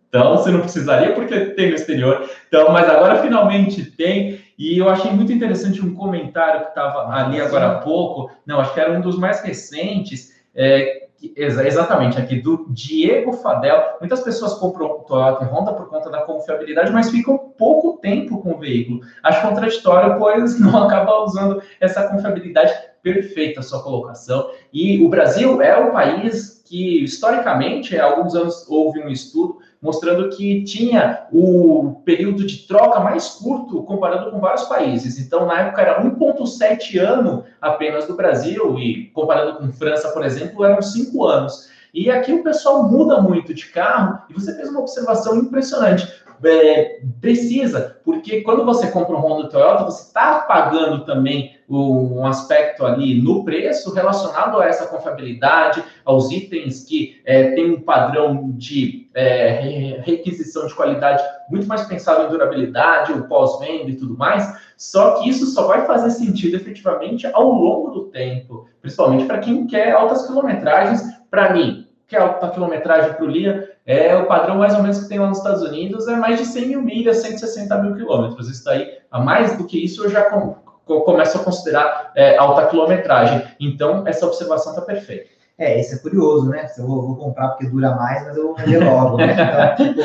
Então, 0.08 0.36
você 0.36 0.52
não 0.52 0.60
precisaria 0.60 1.14
porque 1.14 1.46
tem 1.46 1.70
no 1.70 1.74
exterior. 1.74 2.30
Então, 2.46 2.72
mas 2.72 2.88
agora 2.88 3.20
finalmente 3.20 3.84
tem. 3.84 4.40
E 4.56 4.78
eu 4.78 4.88
achei 4.88 5.10
muito 5.10 5.32
interessante 5.32 5.84
um 5.84 5.92
comentário 5.92 6.60
que 6.62 6.68
estava 6.68 7.12
ali 7.12 7.40
agora 7.40 7.72
há 7.72 7.78
pouco. 7.80 8.30
Não, 8.46 8.60
acho 8.60 8.72
que 8.72 8.78
era 8.78 8.92
um 8.92 9.00
dos 9.00 9.18
mais 9.18 9.42
recentes. 9.42 10.32
É, 10.54 11.05
exatamente 11.36 12.18
aqui 12.18 12.40
do 12.40 12.66
Diego 12.70 13.32
Fadel. 13.32 13.96
Muitas 14.00 14.20
pessoas 14.20 14.54
compram 14.54 15.00
Toyota 15.00 15.44
e 15.44 15.48
Honda 15.48 15.72
por 15.72 15.88
conta 15.88 16.10
da 16.10 16.22
confiabilidade, 16.22 16.92
mas 16.92 17.10
ficam 17.10 17.38
pouco 17.38 17.98
tempo 17.98 18.40
com 18.42 18.52
o 18.52 18.58
veículo. 18.58 19.00
Acho 19.22 19.42
contraditório, 19.42 20.18
pois 20.18 20.58
não 20.60 20.84
acaba 20.84 21.24
usando 21.24 21.62
essa 21.80 22.08
confiabilidade 22.08 22.72
perfeita 23.02 23.62
sua 23.62 23.82
colocação. 23.82 24.50
E 24.72 25.04
o 25.04 25.08
Brasil 25.08 25.62
é 25.62 25.76
o 25.78 25.92
país 25.92 26.62
que, 26.66 27.04
historicamente, 27.04 27.96
há 27.96 28.04
alguns 28.04 28.34
anos 28.34 28.66
houve 28.68 29.00
um 29.00 29.08
estudo 29.08 29.58
mostrando 29.80 30.30
que 30.30 30.64
tinha 30.64 31.26
o 31.32 32.00
período 32.04 32.44
de 32.46 32.66
troca 32.66 33.00
mais 33.00 33.28
curto 33.28 33.82
comparado 33.82 34.30
com 34.30 34.40
vários 34.40 34.64
países. 34.64 35.18
Então, 35.18 35.46
na 35.46 35.60
época, 35.60 35.82
era 35.82 36.02
1,7 36.02 36.98
ano 36.98 37.44
apenas 37.60 38.06
do 38.06 38.16
Brasil, 38.16 38.78
e 38.78 39.06
comparado 39.14 39.58
com 39.58 39.72
França, 39.72 40.10
por 40.10 40.24
exemplo, 40.24 40.64
eram 40.64 40.82
5 40.82 41.24
anos. 41.24 41.70
E 41.92 42.10
aqui 42.10 42.32
o 42.32 42.42
pessoal 42.42 42.82
muda 42.84 43.20
muito 43.20 43.54
de 43.54 43.66
carro, 43.66 44.20
e 44.28 44.34
você 44.34 44.54
fez 44.54 44.68
uma 44.68 44.80
observação 44.80 45.36
impressionante 45.36 46.06
é, 46.44 47.00
precisa, 47.20 47.98
porque 48.04 48.42
quando 48.42 48.64
você 48.64 48.88
compra 48.88 49.16
um 49.16 49.20
Honda 49.20 49.48
Toyota, 49.48 49.84
você 49.84 50.02
está 50.02 50.40
pagando 50.40 51.04
também 51.04 51.55
um 51.68 52.24
aspecto 52.24 52.84
ali 52.86 53.20
no 53.20 53.44
preço 53.44 53.92
relacionado 53.92 54.60
a 54.60 54.66
essa 54.66 54.86
confiabilidade, 54.86 55.82
aos 56.04 56.30
itens 56.30 56.84
que 56.84 57.20
é, 57.24 57.50
tem 57.52 57.72
um 57.72 57.80
padrão 57.80 58.52
de 58.52 59.08
é, 59.14 60.00
requisição 60.04 60.66
de 60.66 60.74
qualidade 60.74 61.22
muito 61.50 61.66
mais 61.66 61.82
pensado 61.82 62.24
em 62.24 62.28
durabilidade, 62.28 63.12
o 63.12 63.26
pós-venda 63.26 63.90
e 63.90 63.96
tudo 63.96 64.16
mais. 64.16 64.46
Só 64.76 65.14
que 65.14 65.28
isso 65.28 65.46
só 65.46 65.66
vai 65.66 65.86
fazer 65.86 66.10
sentido 66.10 66.56
efetivamente 66.56 67.26
ao 67.26 67.50
longo 67.50 67.90
do 67.90 68.04
tempo, 68.04 68.66
principalmente 68.80 69.24
para 69.24 69.38
quem 69.38 69.66
quer 69.66 69.92
altas 69.92 70.26
quilometragens. 70.26 71.02
Para 71.30 71.52
mim, 71.52 71.86
quer 72.06 72.20
alta 72.20 72.48
quilometragem 72.50 73.14
para 73.14 73.24
o 73.24 73.28
Lia, 73.28 73.76
é 73.84 74.16
o 74.16 74.26
padrão 74.26 74.58
mais 74.58 74.74
ou 74.74 74.82
menos 74.82 75.02
que 75.02 75.08
tem 75.08 75.18
lá 75.18 75.28
nos 75.28 75.38
Estados 75.38 75.62
Unidos, 75.62 76.06
é 76.08 76.16
mais 76.16 76.38
de 76.38 76.46
100 76.46 76.68
mil 76.68 76.82
milhas, 76.82 77.18
160 77.18 77.82
mil 77.82 77.94
quilômetros. 77.94 78.48
Isso 78.48 78.64
daí, 78.64 78.98
a 79.10 79.20
mais 79.20 79.56
do 79.56 79.64
que 79.64 79.82
isso, 79.82 80.04
eu 80.04 80.10
já 80.10 80.24
com, 80.86 81.00
com, 81.00 81.12
começo 81.12 81.36
a 81.36 81.44
considerar 81.44 82.12
é, 82.14 82.38
alta 82.38 82.66
quilometragem. 82.66 83.46
Então, 83.60 84.06
essa 84.06 84.24
observação 84.24 84.72
está 84.72 84.82
perfeita. 84.82 85.35
É, 85.58 85.80
isso 85.80 85.94
é 85.94 85.98
curioso, 85.98 86.50
né? 86.50 86.70
Eu 86.76 86.86
vou, 86.86 87.06
vou, 87.06 87.16
comprar 87.16 87.48
porque 87.48 87.66
dura 87.66 87.94
mais, 87.94 88.22
mas 88.26 88.36
eu 88.36 88.48
vou 88.48 88.56
vender 88.56 88.76
logo, 88.76 89.16
né? 89.16 89.32
Então, 89.32 89.86
tipo, 89.86 90.00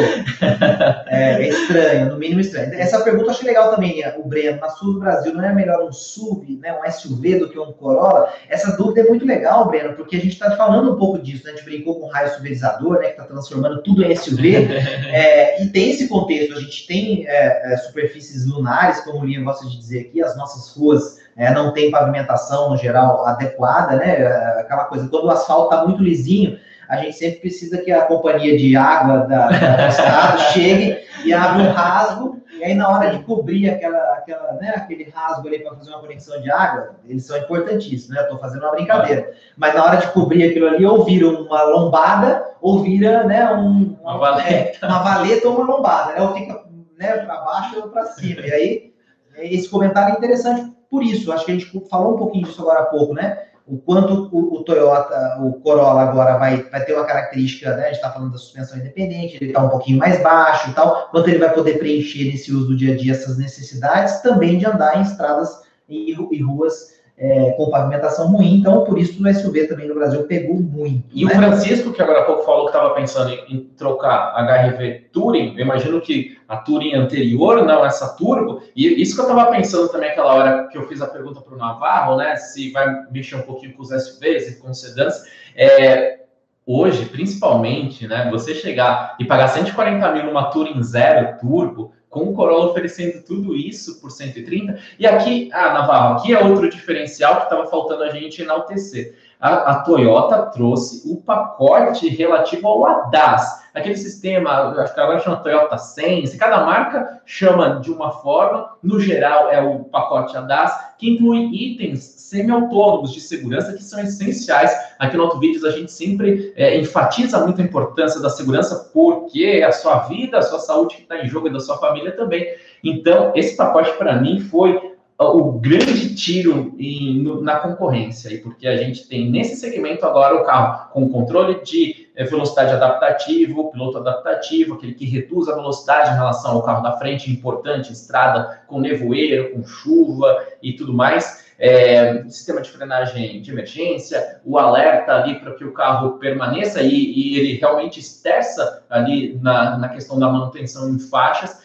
é, 1.09 1.43
é, 1.43 1.49
estranho, 1.49 2.09
no 2.09 2.17
mínimo 2.17 2.39
estranho. 2.39 2.73
Essa 2.73 3.01
pergunta 3.01 3.25
eu 3.25 3.31
achei 3.31 3.47
legal 3.47 3.69
também, 3.69 4.01
o 4.17 4.25
Breno. 4.25 4.61
Na 4.61 4.69
Sul 4.69 4.93
do 4.93 4.99
Brasil, 5.01 5.33
não 5.33 5.43
é 5.43 5.53
melhor 5.53 5.83
um 5.83 5.91
SUV, 5.91 6.57
né, 6.61 6.73
um 6.79 6.89
SUV 6.89 7.39
do 7.39 7.49
que 7.49 7.59
um 7.59 7.73
Corolla? 7.73 8.31
Essa 8.47 8.77
dúvida 8.77 9.01
é 9.01 9.09
muito 9.09 9.25
legal, 9.25 9.67
Breno, 9.67 9.93
porque 9.93 10.15
a 10.15 10.19
gente 10.19 10.31
está 10.31 10.55
falando 10.55 10.93
um 10.93 10.97
pouco 10.97 11.19
disso, 11.19 11.43
né? 11.43 11.51
A 11.51 11.55
gente 11.55 11.65
brincou 11.65 11.99
com 11.99 12.05
o 12.05 12.09
raio 12.09 12.33
suberizador, 12.33 12.99
né? 12.99 13.07
Que 13.07 13.11
está 13.11 13.25
transformando 13.25 13.83
tudo 13.83 14.05
em 14.05 14.15
SUV. 14.15 14.55
é, 15.11 15.61
e 15.61 15.67
tem 15.67 15.91
esse 15.91 16.07
contexto, 16.07 16.55
a 16.55 16.61
gente 16.61 16.87
tem 16.87 17.27
é, 17.27 17.73
é, 17.73 17.77
superfícies 17.77 18.45
lunares, 18.45 19.01
como 19.01 19.19
o 19.19 19.25
Linha 19.25 19.41
gosta 19.41 19.67
de 19.67 19.77
dizer 19.77 19.99
aqui, 19.99 20.23
as 20.23 20.37
nossas 20.37 20.73
ruas 20.77 21.19
é, 21.35 21.53
não 21.53 21.73
tem 21.73 21.91
pavimentação 21.91 22.69
no 22.69 22.77
geral 22.77 23.25
adequada, 23.25 23.95
né? 23.95 24.21
É, 24.21 24.61
aquela 24.61 24.85
coisa, 24.85 25.07
quando 25.07 25.25
o 25.25 25.31
asfalto 25.31 25.73
está 25.73 25.85
muito 25.85 26.03
lisinho, 26.03 26.59
a 26.87 26.97
gente 26.97 27.13
sempre 27.13 27.39
precisa 27.39 27.77
que 27.77 27.91
a 27.91 28.01
companhia 28.01 28.57
de 28.57 28.75
água 28.75 29.19
da, 29.19 29.47
da, 29.47 29.75
do 29.77 29.89
estado 29.89 30.39
chegue 30.51 30.99
e 31.23 31.33
abra 31.33 31.63
um 31.63 31.71
rasgo, 31.71 32.41
e 32.57 32.63
aí 32.63 32.73
na 32.73 32.89
hora 32.89 33.11
de 33.11 33.23
cobrir 33.23 33.69
aquela, 33.69 33.97
aquela, 34.13 34.53
né, 34.53 34.73
aquele 34.75 35.09
rasgo 35.09 35.47
ali 35.47 35.59
para 35.59 35.73
fazer 35.75 35.89
uma 35.89 36.01
conexão 36.01 36.41
de 36.41 36.51
água, 36.51 36.95
eles 37.07 37.25
são 37.25 37.37
importantíssimos, 37.37 38.09
né? 38.09 38.21
Estou 38.21 38.37
fazendo 38.39 38.63
uma 38.63 38.71
brincadeira. 38.71 39.31
Mas 39.55 39.73
na 39.73 39.85
hora 39.85 39.97
de 39.97 40.07
cobrir 40.07 40.49
aquilo 40.49 40.67
ali, 40.67 40.85
ou 40.85 41.05
vira 41.05 41.27
uma 41.27 41.63
lombada, 41.63 42.43
ou 42.61 42.83
vira 42.83 43.23
né, 43.23 43.51
um, 43.53 43.97
uma, 44.01 44.17
valeta. 44.17 44.85
É, 44.85 44.85
uma 44.85 44.99
valeta 45.01 45.47
ou 45.47 45.55
uma 45.55 45.75
lombada, 45.75 46.13
né? 46.13 46.21
Ou 46.21 46.33
fica 46.33 46.61
né, 46.99 47.17
para 47.17 47.41
baixo 47.41 47.79
ou 47.79 47.89
para 47.89 48.05
cima. 48.07 48.41
E 48.41 48.51
aí, 48.51 48.93
esse 49.37 49.69
comentário 49.69 50.13
é 50.13 50.17
interessante 50.17 50.71
por 50.91 51.01
isso. 51.01 51.31
Acho 51.31 51.45
que 51.45 51.51
a 51.51 51.53
gente 51.55 51.87
falou 51.89 52.15
um 52.15 52.17
pouquinho 52.17 52.45
disso 52.45 52.61
agora 52.61 52.81
há 52.81 52.85
pouco, 52.85 53.13
né? 53.13 53.45
O 53.65 53.77
quanto 53.77 54.29
o, 54.35 54.55
o 54.55 54.63
Toyota, 54.63 55.39
o 55.41 55.53
Corolla 55.61 56.01
agora 56.01 56.37
vai, 56.37 56.63
vai 56.63 56.83
ter 56.83 56.93
uma 56.93 57.05
característica, 57.05 57.73
né? 57.77 57.83
A 57.83 57.85
gente 57.85 57.95
está 57.95 58.11
falando 58.11 58.33
da 58.33 58.37
suspensão 58.37 58.77
independente, 58.77 59.37
ele 59.37 59.51
está 59.51 59.63
um 59.63 59.69
pouquinho 59.69 59.99
mais 59.99 60.21
baixo 60.21 60.69
e 60.69 60.73
tal. 60.73 61.07
Quanto 61.09 61.29
ele 61.29 61.39
vai 61.39 61.53
poder 61.53 61.79
preencher 61.79 62.25
nesse 62.25 62.51
uso 62.51 62.67
do 62.67 62.75
dia 62.75 62.93
a 62.93 62.97
dia 62.97 63.13
essas 63.13 63.37
necessidades, 63.37 64.19
também 64.21 64.57
de 64.57 64.65
andar 64.65 64.97
em 64.97 65.03
estradas 65.03 65.61
e, 65.87 66.11
e 66.11 66.41
ruas 66.41 66.99
é, 67.21 67.51
com 67.51 67.69
pavimentação 67.69 68.31
ruim, 68.31 68.55
então 68.55 68.83
por 68.83 68.97
isso 68.97 69.23
o 69.23 69.33
SUV 69.33 69.67
também 69.67 69.87
no 69.87 69.93
Brasil 69.93 70.23
pegou 70.23 70.55
muito. 70.55 71.03
E 71.13 71.23
né? 71.23 71.31
o 71.31 71.35
Francisco, 71.35 71.93
que 71.93 72.01
agora 72.01 72.21
há 72.21 72.23
pouco 72.23 72.43
falou 72.43 72.63
que 72.63 72.75
estava 72.75 72.95
pensando 72.95 73.29
em, 73.29 73.55
em, 73.55 73.59
trocar 73.77 74.33
HRV 74.35 75.09
Touring, 75.13 75.53
eu 75.55 75.59
imagino 75.59 76.01
que 76.01 76.35
a 76.47 76.57
Touring 76.57 76.95
anterior, 76.95 77.63
não 77.63 77.85
essa 77.85 78.15
Turbo, 78.15 78.63
e 78.75 78.99
isso 78.99 79.13
que 79.13 79.21
eu 79.21 79.29
estava 79.29 79.51
pensando 79.51 79.87
também 79.89 80.09
aquela 80.09 80.33
hora 80.33 80.67
que 80.67 80.75
eu 80.75 80.87
fiz 80.87 80.99
a 80.99 81.05
pergunta 81.05 81.39
para 81.41 81.53
o 81.53 81.57
Navarro, 81.59 82.17
né, 82.17 82.35
se 82.37 82.71
vai 82.71 82.87
mexer 83.11 83.35
um 83.35 83.43
pouquinho 83.43 83.73
com 83.73 83.83
os 83.83 83.89
SUVs 83.89 84.47
e 84.47 84.59
com 84.59 84.71
os 84.71 84.81
sedãs, 84.81 85.21
é, 85.55 86.21
hoje, 86.65 87.05
principalmente, 87.05 88.07
né, 88.07 88.29
você 88.31 88.55
chegar 88.55 89.15
e 89.19 89.25
pagar 89.25 89.49
140 89.49 90.11
mil 90.11 90.25
numa 90.25 90.45
Touring 90.45 90.81
Zero 90.81 91.37
Turbo, 91.39 91.93
com 92.11 92.25
o 92.25 92.33
Corolla 92.33 92.69
oferecendo 92.69 93.23
tudo 93.23 93.55
isso 93.55 93.99
por 94.01 94.11
130. 94.11 94.77
E 94.99 95.07
aqui, 95.07 95.49
ah, 95.53 95.73
Navarro, 95.73 96.17
aqui 96.17 96.33
é 96.33 96.43
outro 96.43 96.69
diferencial 96.69 97.37
que 97.37 97.43
estava 97.45 97.65
faltando 97.67 98.03
a 98.03 98.09
gente 98.09 98.41
enaltecer. 98.41 99.15
A, 99.41 99.71
a, 99.71 99.75
Toyota 99.81 100.43
trouxe 100.53 101.01
o 101.11 101.17
pacote 101.17 102.07
relativo 102.07 102.67
ao 102.67 102.85
ADAS, 102.85 103.63
aquele 103.73 103.97
sistema, 103.97 104.51
acho 104.51 104.93
que 104.93 104.99
agora 104.99 105.19
chama 105.19 105.37
Toyota 105.37 105.79
Sense, 105.79 106.37
cada 106.37 106.63
marca 106.63 107.21
chama 107.25 107.79
de 107.79 107.91
uma 107.91 108.11
forma, 108.11 108.69
no 108.83 108.99
geral 108.99 109.49
é 109.49 109.59
o 109.59 109.85
pacote 109.85 110.37
ADAS, 110.37 110.93
que 110.99 111.09
inclui 111.09 111.49
itens 111.51 112.03
semi-autônomos 112.03 113.11
de 113.11 113.19
segurança 113.19 113.73
que 113.73 113.83
são 113.83 113.99
essenciais. 113.99 114.71
Aqui 114.99 115.17
no 115.17 115.23
Autovídeos 115.23 115.65
a 115.65 115.71
gente 115.71 115.91
sempre 115.91 116.53
é, 116.55 116.77
enfatiza 116.77 117.39
muito 117.39 117.61
a 117.61 117.65
importância 117.65 118.21
da 118.21 118.29
segurança, 118.29 118.91
porque 118.93 119.63
a 119.67 119.71
sua 119.71 120.01
vida, 120.07 120.37
a 120.37 120.41
sua 120.43 120.59
saúde 120.59 120.97
que 120.97 121.01
está 121.01 121.17
em 121.17 121.27
jogo 121.27 121.47
e 121.47 121.51
da 121.51 121.59
sua 121.59 121.79
família 121.79 122.11
também. 122.11 122.45
Então, 122.83 123.31
esse 123.35 123.57
pacote 123.57 123.91
para 123.97 124.21
mim 124.21 124.39
foi 124.39 124.90
o 125.23 125.53
grande 125.59 126.15
tiro 126.15 126.73
em, 126.79 127.19
no, 127.19 127.41
na 127.41 127.57
concorrência, 127.57 128.39
porque 128.41 128.67
a 128.67 128.77
gente 128.77 129.07
tem 129.07 129.29
nesse 129.29 129.55
segmento 129.55 130.05
agora 130.05 130.35
o 130.35 130.43
carro 130.43 130.89
com 130.91 131.09
controle 131.09 131.63
de 131.63 132.09
eh, 132.15 132.25
velocidade 132.25 132.73
adaptativo, 132.73 133.71
piloto 133.71 133.99
adaptativo, 133.99 134.75
aquele 134.75 134.93
que 134.93 135.05
reduz 135.05 135.47
a 135.47 135.55
velocidade 135.55 136.11
em 136.11 136.15
relação 136.15 136.51
ao 136.51 136.63
carro 136.63 136.81
da 136.81 136.97
frente, 136.97 137.31
importante, 137.31 137.93
estrada 137.93 138.63
com 138.67 138.79
nevoeiro, 138.79 139.51
com 139.51 139.63
chuva 139.63 140.43
e 140.61 140.73
tudo 140.73 140.93
mais. 140.93 141.49
É, 141.63 142.23
sistema 142.23 142.59
de 142.59 142.71
frenagem 142.71 143.39
de 143.39 143.51
emergência, 143.51 144.41
o 144.43 144.57
alerta 144.57 145.13
ali 145.13 145.39
para 145.39 145.53
que 145.53 145.63
o 145.63 145.71
carro 145.71 146.17
permaneça 146.17 146.81
e, 146.81 146.89
e 146.89 147.37
ele 147.37 147.59
realmente 147.59 147.99
esterça 147.99 148.83
ali 148.89 149.37
na, 149.39 149.77
na 149.77 149.89
questão 149.89 150.17
da 150.17 150.27
manutenção 150.27 150.89
em 150.89 150.97
faixas. 150.97 151.61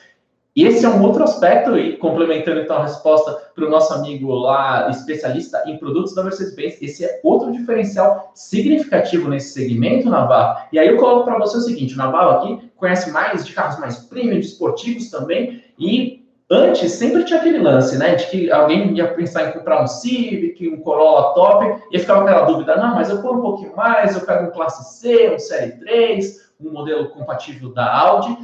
Esse 0.57 0.87
é 0.87 0.89
um 0.89 1.03
outro 1.03 1.23
aspecto, 1.23 1.77
e 1.77 1.99
complementando 1.99 2.61
então 2.61 2.79
a 2.79 2.85
resposta 2.85 3.31
para 3.55 3.67
o 3.67 3.69
nosso 3.69 3.93
amigo 3.93 4.33
lá, 4.33 4.89
especialista 4.89 5.63
em 5.67 5.77
produtos 5.77 6.15
da 6.15 6.25
Mercedes-Benz, 6.25 6.81
esse 6.81 7.05
é 7.05 7.21
outro 7.23 7.53
diferencial 7.53 8.33
significativo 8.35 9.29
nesse 9.29 9.53
segmento, 9.53 10.09
Navarro. 10.09 10.67
E 10.73 10.79
aí 10.79 10.89
eu 10.89 10.97
coloco 10.97 11.27
para 11.27 11.39
você 11.39 11.59
o 11.59 11.61
seguinte: 11.61 11.93
o 11.93 11.99
Navarro 11.99 12.31
aqui 12.39 12.71
conhece 12.75 13.11
mais 13.11 13.45
de 13.45 13.53
carros 13.53 13.79
mais 13.79 13.99
premium, 13.99 14.41
de 14.41 14.47
esportivos 14.47 15.11
também, 15.11 15.63
e 15.79 16.27
antes 16.51 16.93
sempre 16.93 17.25
tinha 17.25 17.39
aquele 17.39 17.59
lance, 17.59 17.99
né, 17.99 18.15
de 18.15 18.27
que 18.29 18.51
alguém 18.51 18.97
ia 18.97 19.13
pensar 19.13 19.51
em 19.51 19.53
comprar 19.53 19.83
um 19.83 19.87
Civic, 19.87 20.67
um 20.71 20.81
Corolla 20.81 21.35
top, 21.35 21.83
e 21.93 21.99
ficava 21.99 22.23
aquela 22.23 22.47
dúvida: 22.47 22.77
não, 22.77 22.95
mas 22.95 23.11
eu 23.11 23.21
pôr 23.21 23.37
um 23.37 23.43
pouquinho 23.43 23.77
mais, 23.77 24.15
eu 24.15 24.25
pego 24.25 24.47
um 24.47 24.53
Classe 24.53 25.01
C, 25.01 25.35
um 25.35 25.39
Série 25.39 25.73
3, 25.73 26.51
um 26.59 26.73
modelo 26.73 27.11
compatível 27.11 27.75
da 27.75 27.95
Audi. 27.95 28.35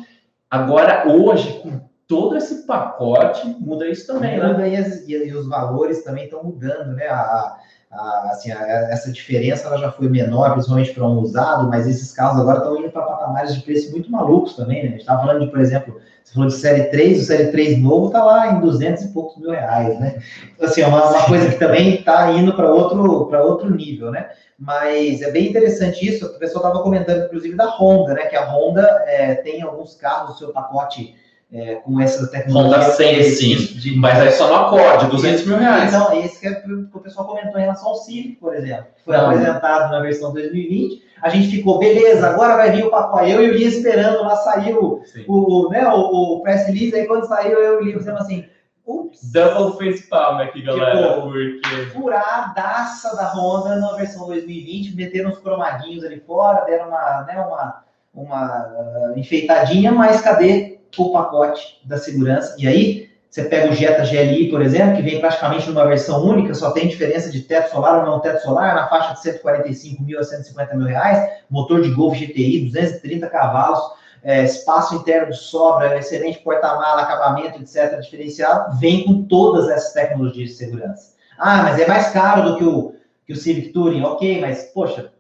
Agora, 0.51 1.09
hoje, 1.09 1.59
com 1.63 1.91
todo 2.13 2.37
esse 2.37 2.67
pacote 2.67 3.57
muda 3.59 3.89
isso 3.89 4.07
também, 4.07 4.37
muda 4.37 4.53
né? 4.59 4.69
E, 4.69 4.77
as, 4.77 5.09
e, 5.09 5.33
os 5.33 5.49
valores 5.49 6.05
também 6.05 6.25
estão 6.25 6.45
mudando, 6.45 6.95
né? 6.95 7.07
A, 7.07 7.57
a, 7.91 8.29
assim, 8.31 8.53
a, 8.53 8.61
essa 8.91 9.11
diferença 9.11 9.67
ela 9.67 9.79
já 9.79 9.91
foi 9.91 10.11
menor, 10.11 10.53
principalmente 10.53 10.93
para 10.93 11.09
um 11.09 11.21
usado, 11.21 11.71
mas 11.71 11.89
esses 11.89 12.13
carros 12.13 12.39
agora 12.39 12.59
estão 12.59 12.77
indo 12.77 12.91
para 12.91 13.01
patamares 13.01 13.55
de 13.55 13.63
preço 13.63 13.91
muito 13.93 14.13
malucos 14.13 14.55
também, 14.55 14.83
né? 14.83 14.89
A 14.89 14.91
gente 14.91 15.01
estava 15.01 15.23
falando 15.23 15.41
de, 15.41 15.51
por 15.51 15.59
exemplo, 15.59 15.99
você 16.23 16.35
falou 16.35 16.49
de 16.51 16.55
série 16.55 16.83
3, 16.85 17.23
o 17.23 17.25
série 17.25 17.51
3 17.51 17.81
novo 17.81 18.09
está 18.09 18.23
lá 18.23 18.53
em 18.53 18.61
200 18.61 19.05
e 19.05 19.09
poucos 19.09 19.41
mil 19.41 19.51
reais, 19.51 19.99
né? 19.99 20.21
Então, 20.55 20.69
assim, 20.69 20.83
é 20.83 20.87
uma, 20.87 21.09
uma 21.09 21.25
coisa 21.25 21.49
que 21.49 21.59
também 21.59 21.95
está 21.95 22.31
indo 22.31 22.53
para 22.53 22.71
outro, 22.71 23.31
outro 23.43 23.75
nível, 23.75 24.11
né? 24.11 24.29
Mas 24.59 25.23
é 25.23 25.31
bem 25.31 25.49
interessante 25.49 26.07
isso. 26.07 26.27
O 26.27 26.39
pessoal 26.39 26.67
estava 26.67 26.85
comentando, 26.85 27.25
inclusive, 27.25 27.57
da 27.57 27.71
Honda, 27.71 28.13
né? 28.13 28.27
Que 28.27 28.37
a 28.37 28.45
Honda 28.45 28.83
é, 29.07 29.35
tem 29.37 29.63
alguns 29.63 29.95
carros, 29.95 30.35
o 30.37 30.39
seu 30.39 30.53
pacote 30.53 31.22
é, 31.53 31.75
com 31.77 32.01
essa 32.01 32.27
tecnologia. 32.29 32.79
Honda 32.79 32.93
100, 32.93 33.23
sim, 33.25 33.57
de, 33.57 33.95
mas 33.97 34.19
aí 34.19 34.33
só 34.33 34.49
no 34.49 34.55
acorde, 34.55 35.11
200 35.11 35.47
mil 35.47 35.59
reais. 35.59 35.93
Então, 35.93 36.19
esse 36.19 36.41
que, 36.41 36.47
é, 36.47 36.55
que 36.55 36.73
o 36.73 37.01
pessoal 37.01 37.27
comentou 37.27 37.59
em 37.59 37.63
relação 37.63 37.89
ao 37.89 37.97
Civic, 37.97 38.37
por 38.37 38.55
exemplo, 38.55 38.87
que 38.97 39.05
foi 39.05 39.17
Não. 39.17 39.27
apresentado 39.27 39.93
na 39.93 40.01
versão 40.01 40.33
2020. 40.33 41.13
A 41.21 41.29
gente 41.29 41.49
ficou, 41.49 41.79
beleza, 41.79 42.27
agora 42.27 42.57
vai 42.57 42.73
vir 42.73 42.85
o 42.85 42.91
pacote. 42.91 43.31
Eu 43.31 43.45
e 43.45 43.51
o 43.51 43.55
Lia 43.55 43.69
esperando 43.69 44.23
lá 44.23 44.35
sair 44.37 44.75
o, 44.75 45.03
o, 45.29 45.69
né, 45.69 45.87
o, 45.87 46.37
o 46.37 46.41
press 46.43 46.67
release, 46.67 46.97
aí 46.97 47.07
quando 47.07 47.29
saiu, 47.29 47.59
eu 47.59 47.75
e 47.75 47.83
o 47.83 47.85
Lia 47.85 48.13
assim, 48.15 48.45
Ups. 48.85 49.31
Double 49.31 49.79
face 49.79 50.09
palm 50.09 50.41
aqui, 50.41 50.63
galera. 50.63 51.15
Tipo, 51.15 51.23
porque... 51.23 51.61
Furadaça 51.93 53.15
da 53.15 53.33
Honda 53.33 53.77
na 53.77 53.93
versão 53.93 54.27
2020, 54.27 54.97
meteram 54.97 55.31
uns 55.31 55.39
cromadinhos 55.39 56.03
ali 56.03 56.19
fora, 56.19 56.65
deram 56.65 56.89
uma, 56.89 57.23
né, 57.23 57.37
uma 57.37 57.83
uma 58.15 58.67
uh, 58.67 59.19
enfeitadinha, 59.19 59.91
mas 59.91 60.21
cadê 60.21 60.82
o 61.01 61.13
pacote 61.13 61.81
da 61.85 61.97
segurança? 61.97 62.55
E 62.59 62.67
aí, 62.67 63.11
você 63.33 63.45
pega 63.45 63.73
o 63.73 63.75
Jetta 63.75 64.05
GLI, 64.05 64.51
por 64.51 64.61
exemplo, 64.61 64.97
que 64.97 65.03
vem 65.03 65.19
praticamente 65.19 65.67
numa 65.71 65.87
versão 65.87 66.23
única, 66.23 66.53
só 66.53 66.71
tem 66.71 66.87
diferença 66.87 67.31
de 67.31 67.41
teto 67.41 67.71
solar 67.71 68.01
ou 68.01 68.11
não 68.11 68.21
teto 68.21 68.43
solar, 68.43 68.75
na 68.75 68.89
faixa 68.89 69.15
de 69.15 69.23
145 69.23 70.03
mil 70.03 70.19
a 70.19 70.23
150 70.23 70.75
mil 70.75 70.87
reais, 70.87 71.31
motor 71.49 71.81
de 71.81 71.91
Golf 71.93 72.19
GTI, 72.19 72.67
230 72.67 73.27
cavalos, 73.31 73.81
é, 74.23 74.45
espaço 74.45 74.97
interno 74.97 75.31
de 75.31 75.39
sobra, 75.39 75.99
excelente 75.99 76.41
porta-mala, 76.41 77.03
acabamento, 77.03 77.59
etc., 77.59 77.99
diferenciado, 78.01 78.79
vem 78.79 79.05
com 79.05 79.23
todas 79.23 79.69
essas 79.71 79.95
tecnologias 79.95 80.51
de 80.51 80.57
segurança. 80.57 81.15
Ah, 81.39 81.63
mas 81.63 81.81
é 81.81 81.87
mais 81.87 82.11
caro 82.11 82.51
do 82.51 82.59
que 82.59 82.65
o, 82.65 82.95
que 83.27 83.33
o 83.33 83.37
Civic 83.37 83.71
Touring, 83.71 84.03
ok, 84.03 84.43
mas, 84.43 84.65
poxa, 84.75 85.11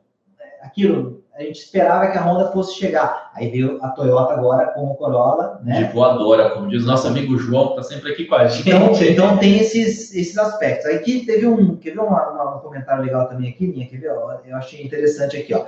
aquilo 0.60 1.21
a 1.34 1.42
gente 1.42 1.60
esperava 1.60 2.08
que 2.08 2.18
a 2.18 2.22
Honda 2.22 2.52
fosse 2.52 2.74
chegar. 2.74 3.30
Aí 3.34 3.50
veio 3.50 3.78
a 3.82 3.88
Toyota 3.88 4.34
agora 4.34 4.66
com 4.66 4.90
o 4.90 4.94
Corolla, 4.94 5.60
né? 5.64 5.82
De 5.82 5.92
voadora, 5.92 6.50
como 6.50 6.68
diz 6.68 6.84
nosso 6.84 7.06
amigo 7.08 7.38
João, 7.38 7.68
que 7.68 7.80
está 7.80 7.94
sempre 7.94 8.12
aqui 8.12 8.26
com 8.26 8.34
a 8.34 8.46
gente. 8.46 8.68
Então, 8.68 8.92
então 9.02 9.38
tem 9.38 9.58
esses, 9.58 10.14
esses 10.14 10.36
aspectos. 10.36 10.86
Aí 10.86 10.98
que 10.98 11.24
teve 11.24 11.46
um, 11.46 11.76
quer 11.76 11.94
ver 11.94 12.00
um, 12.00 12.04
um 12.04 12.58
comentário 12.60 13.02
legal 13.02 13.28
também 13.28 13.48
aqui, 13.48 13.66
minha, 13.66 13.86
quer 13.86 13.98
ver? 13.98 14.10
Eu 14.10 14.56
achei 14.56 14.84
interessante 14.84 15.36
aqui, 15.36 15.54
ó. 15.54 15.64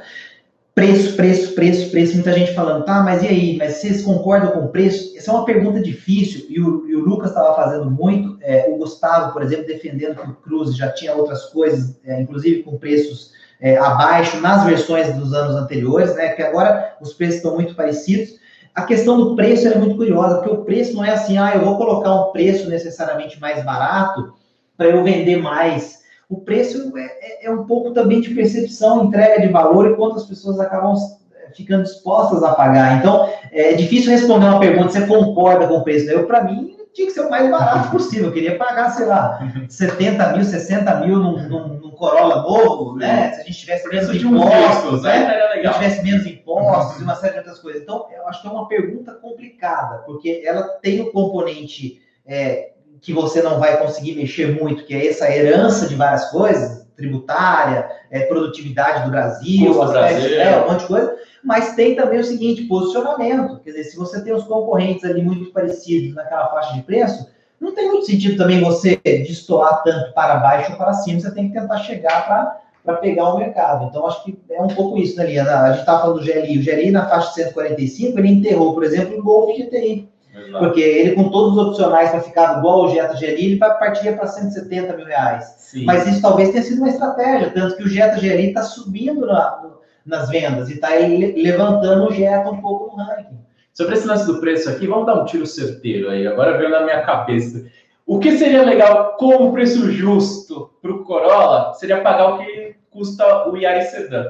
Preço, 0.74 1.14
preço, 1.16 1.54
preço, 1.54 1.90
preço. 1.90 2.14
Muita 2.14 2.32
gente 2.32 2.52
falando, 2.52 2.84
tá, 2.84 3.00
mas 3.00 3.22
e 3.22 3.28
aí? 3.28 3.56
Mas 3.56 3.74
vocês 3.74 4.02
concordam 4.02 4.50
com 4.50 4.66
o 4.66 4.68
preço? 4.68 5.16
Essa 5.16 5.30
é 5.30 5.34
uma 5.34 5.44
pergunta 5.44 5.80
difícil 5.80 6.46
e 6.50 6.60
o, 6.60 6.86
e 6.88 6.96
o 6.96 7.00
Lucas 7.00 7.30
estava 7.30 7.54
fazendo 7.54 7.90
muito. 7.90 8.36
É, 8.42 8.68
o 8.68 8.76
Gustavo, 8.76 9.32
por 9.32 9.40
exemplo, 9.40 9.66
defendendo 9.66 10.16
que 10.16 10.28
o 10.28 10.34
Cruze 10.34 10.76
já 10.76 10.90
tinha 10.90 11.14
outras 11.14 11.44
coisas, 11.46 11.96
é, 12.04 12.20
inclusive 12.20 12.64
com 12.64 12.76
preços 12.76 13.32
é, 13.60 13.76
abaixo 13.76 14.40
nas 14.40 14.64
versões 14.64 15.14
dos 15.14 15.32
anos 15.32 15.56
anteriores, 15.56 16.14
né? 16.14 16.30
Que 16.30 16.42
agora 16.42 16.96
os 17.00 17.12
preços 17.12 17.36
estão 17.36 17.54
muito 17.54 17.74
parecidos. 17.74 18.38
A 18.74 18.82
questão 18.82 19.16
do 19.18 19.36
preço 19.36 19.68
é 19.68 19.76
muito 19.76 19.96
curiosa, 19.96 20.36
porque 20.36 20.50
o 20.50 20.64
preço 20.64 20.94
não 20.94 21.04
é 21.04 21.10
assim, 21.10 21.38
ah, 21.38 21.52
eu 21.54 21.64
vou 21.64 21.76
colocar 21.76 22.12
um 22.14 22.32
preço 22.32 22.68
necessariamente 22.68 23.40
mais 23.40 23.64
barato 23.64 24.34
para 24.76 24.88
eu 24.88 25.04
vender 25.04 25.36
mais 25.36 26.04
o 26.28 26.40
preço 26.40 26.92
é, 26.96 27.02
é, 27.02 27.46
é, 27.46 27.50
um 27.50 27.64
pouco 27.64 27.92
também 27.92 28.20
de 28.20 28.34
percepção, 28.34 29.04
entrega 29.04 29.40
de 29.40 29.52
valor 29.52 29.90
e 29.90 29.94
quantas 29.94 30.24
pessoas 30.24 30.58
acabam 30.58 30.94
é, 31.36 31.54
ficando 31.54 31.84
dispostas 31.84 32.42
a 32.42 32.54
pagar. 32.54 32.98
Então, 32.98 33.28
é 33.52 33.74
difícil 33.74 34.10
responder 34.10 34.46
uma 34.46 34.60
pergunta, 34.60 34.90
você 34.90 35.06
concorda 35.06 35.68
com 35.68 35.74
o 35.74 35.84
preço? 35.84 36.10
Eu, 36.10 36.26
para 36.26 36.44
mim, 36.44 36.76
tinha 36.92 37.06
que 37.06 37.12
ser 37.12 37.20
o 37.20 37.30
mais 37.30 37.48
barato 37.50 37.90
possível. 37.90 38.26
Eu 38.26 38.32
queria 38.32 38.56
pagar, 38.56 38.90
sei 38.90 39.06
lá, 39.06 39.38
70 39.68 40.32
mil, 40.32 40.44
60 40.44 40.94
mil 41.00 41.18
num, 41.18 41.48
num 41.48 41.73
Corolla 41.94 42.42
novo, 42.42 42.96
né? 42.96 43.32
Se 43.32 43.40
a 43.40 43.44
gente 43.44 43.58
tivesse 43.58 43.88
menos 43.88 44.14
impostos, 44.14 45.02
né? 45.02 45.26
Se 45.26 45.32
a 45.32 45.62
gente 45.62 45.74
tivesse 45.74 46.02
menos 46.02 46.26
impostos 46.26 47.00
e 47.00 47.04
uma 47.04 47.14
série 47.16 47.32
de 47.32 47.38
outras 47.38 47.58
coisas. 47.58 47.82
Então, 47.82 48.06
eu 48.14 48.28
acho 48.28 48.42
que 48.42 48.48
é 48.48 48.50
uma 48.50 48.68
pergunta 48.68 49.12
complicada, 49.12 49.98
porque 49.98 50.42
ela 50.44 50.62
tem 50.82 51.00
o 51.00 51.10
componente 51.10 52.00
é, 52.26 52.72
que 53.00 53.12
você 53.12 53.42
não 53.42 53.58
vai 53.58 53.78
conseguir 53.78 54.14
mexer 54.14 54.60
muito, 54.60 54.84
que 54.84 54.94
é 54.94 55.06
essa 55.08 55.30
herança 55.30 55.86
de 55.86 55.94
várias 55.94 56.30
coisas, 56.30 56.84
tributária, 56.96 57.88
é, 58.10 58.20
produtividade 58.20 59.04
do 59.04 59.10
Brasil, 59.10 59.74
Brasil. 59.74 60.40
É, 60.40 60.62
um 60.62 60.70
monte 60.70 60.80
de 60.80 60.86
coisa, 60.86 61.16
mas 61.42 61.74
tem 61.74 61.94
também 61.94 62.20
o 62.20 62.24
seguinte, 62.24 62.62
posicionamento, 62.62 63.60
quer 63.60 63.70
dizer, 63.70 63.84
se 63.84 63.96
você 63.96 64.22
tem 64.22 64.32
os 64.32 64.44
concorrentes 64.44 65.04
ali 65.04 65.22
muito 65.22 65.52
parecidos 65.52 66.14
naquela 66.14 66.48
faixa 66.48 66.74
de 66.74 66.82
preço, 66.82 67.28
não 67.64 67.74
tem 67.74 67.88
muito 67.88 68.06
sentido 68.06 68.36
também 68.36 68.62
você 68.62 69.00
destoar 69.04 69.82
tanto 69.82 70.12
para 70.12 70.36
baixo 70.36 70.72
ou 70.72 70.78
para 70.78 70.92
cima, 70.92 71.18
você 71.18 71.34
tem 71.34 71.48
que 71.48 71.58
tentar 71.58 71.78
chegar 71.78 72.60
para 72.84 72.96
pegar 72.96 73.32
o 73.32 73.38
mercado. 73.38 73.86
Então, 73.86 74.06
acho 74.06 74.22
que 74.22 74.38
é 74.50 74.60
um 74.60 74.68
pouco 74.68 74.98
isso, 74.98 75.16
né, 75.16 75.26
Liana? 75.26 75.62
A 75.62 75.70
gente 75.70 75.80
estava 75.80 76.02
falando 76.02 76.20
do 76.20 76.24
GLI, 76.24 76.58
o 76.58 76.64
GLI 76.64 76.90
na 76.90 77.08
faixa 77.08 77.28
de 77.28 77.34
145, 77.34 78.18
ele 78.18 78.28
enterrou, 78.28 78.74
por 78.74 78.84
exemplo, 78.84 79.18
o 79.18 79.22
Golf 79.22 79.56
GTI. 79.56 80.08
Exato. 80.36 80.58
Porque 80.58 80.80
ele, 80.80 81.14
com 81.14 81.30
todos 81.30 81.56
os 81.56 81.68
opcionais 81.68 82.10
para 82.10 82.20
ficar 82.20 82.58
igual 82.58 82.84
o 82.84 82.88
Jetta 82.88 83.14
GLI, 83.14 83.46
ele 83.46 83.56
vai 83.56 83.78
partir 83.78 84.16
para 84.16 84.26
170 84.26 84.96
mil 84.96 85.06
reais. 85.06 85.44
Sim. 85.58 85.84
Mas 85.84 86.06
isso 86.06 86.20
talvez 86.20 86.50
tenha 86.50 86.62
sido 86.62 86.78
uma 86.78 86.88
estratégia, 86.88 87.50
tanto 87.50 87.76
que 87.76 87.84
o 87.84 87.88
Jetta 87.88 88.18
GLI 88.18 88.48
está 88.48 88.62
subindo 88.62 89.26
na, 89.26 89.62
nas 90.04 90.28
vendas 90.28 90.68
e 90.68 90.74
está 90.74 90.88
levantando 90.90 92.08
o 92.08 92.12
Jetta 92.12 92.50
um 92.50 92.60
pouco 92.60 92.96
no 92.96 93.04
ranking. 93.04 93.43
Sobre 93.74 93.94
esse 93.94 94.06
lance 94.06 94.24
do 94.24 94.40
preço 94.40 94.70
aqui, 94.70 94.86
vamos 94.86 95.04
dar 95.04 95.20
um 95.20 95.24
tiro 95.24 95.44
certeiro 95.44 96.08
aí. 96.08 96.24
Agora 96.26 96.56
veio 96.56 96.70
na 96.70 96.84
minha 96.84 97.02
cabeça. 97.02 97.68
O 98.06 98.20
que 98.20 98.38
seria 98.38 98.62
legal 98.62 99.16
como 99.18 99.52
preço 99.52 99.90
justo 99.90 100.70
para 100.80 100.92
o 100.92 101.02
Corolla 101.02 101.74
seria 101.74 102.00
pagar 102.00 102.34
o 102.34 102.38
que 102.38 102.76
custa 102.88 103.48
o 103.48 103.56
Yaris 103.56 103.90
Sedan. 103.90 104.24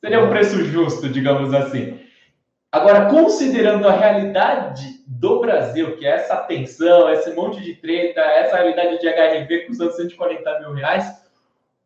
Seria 0.00 0.24
um 0.24 0.30
preço 0.30 0.64
justo, 0.64 1.06
digamos 1.08 1.52
assim. 1.52 2.00
Agora, 2.72 3.06
considerando 3.10 3.86
a 3.86 3.92
realidade 3.92 5.02
do 5.06 5.40
Brasil, 5.40 5.96
que 5.96 6.06
é 6.06 6.10
essa 6.10 6.36
tensão, 6.36 7.10
esse 7.10 7.34
monte 7.34 7.60
de 7.60 7.74
treta, 7.74 8.20
essa 8.20 8.56
realidade 8.56 9.00
de 9.00 9.08
HRV 9.08 9.66
custando 9.66 9.92
140 9.92 10.60
mil 10.60 10.72
reais, 10.72 11.04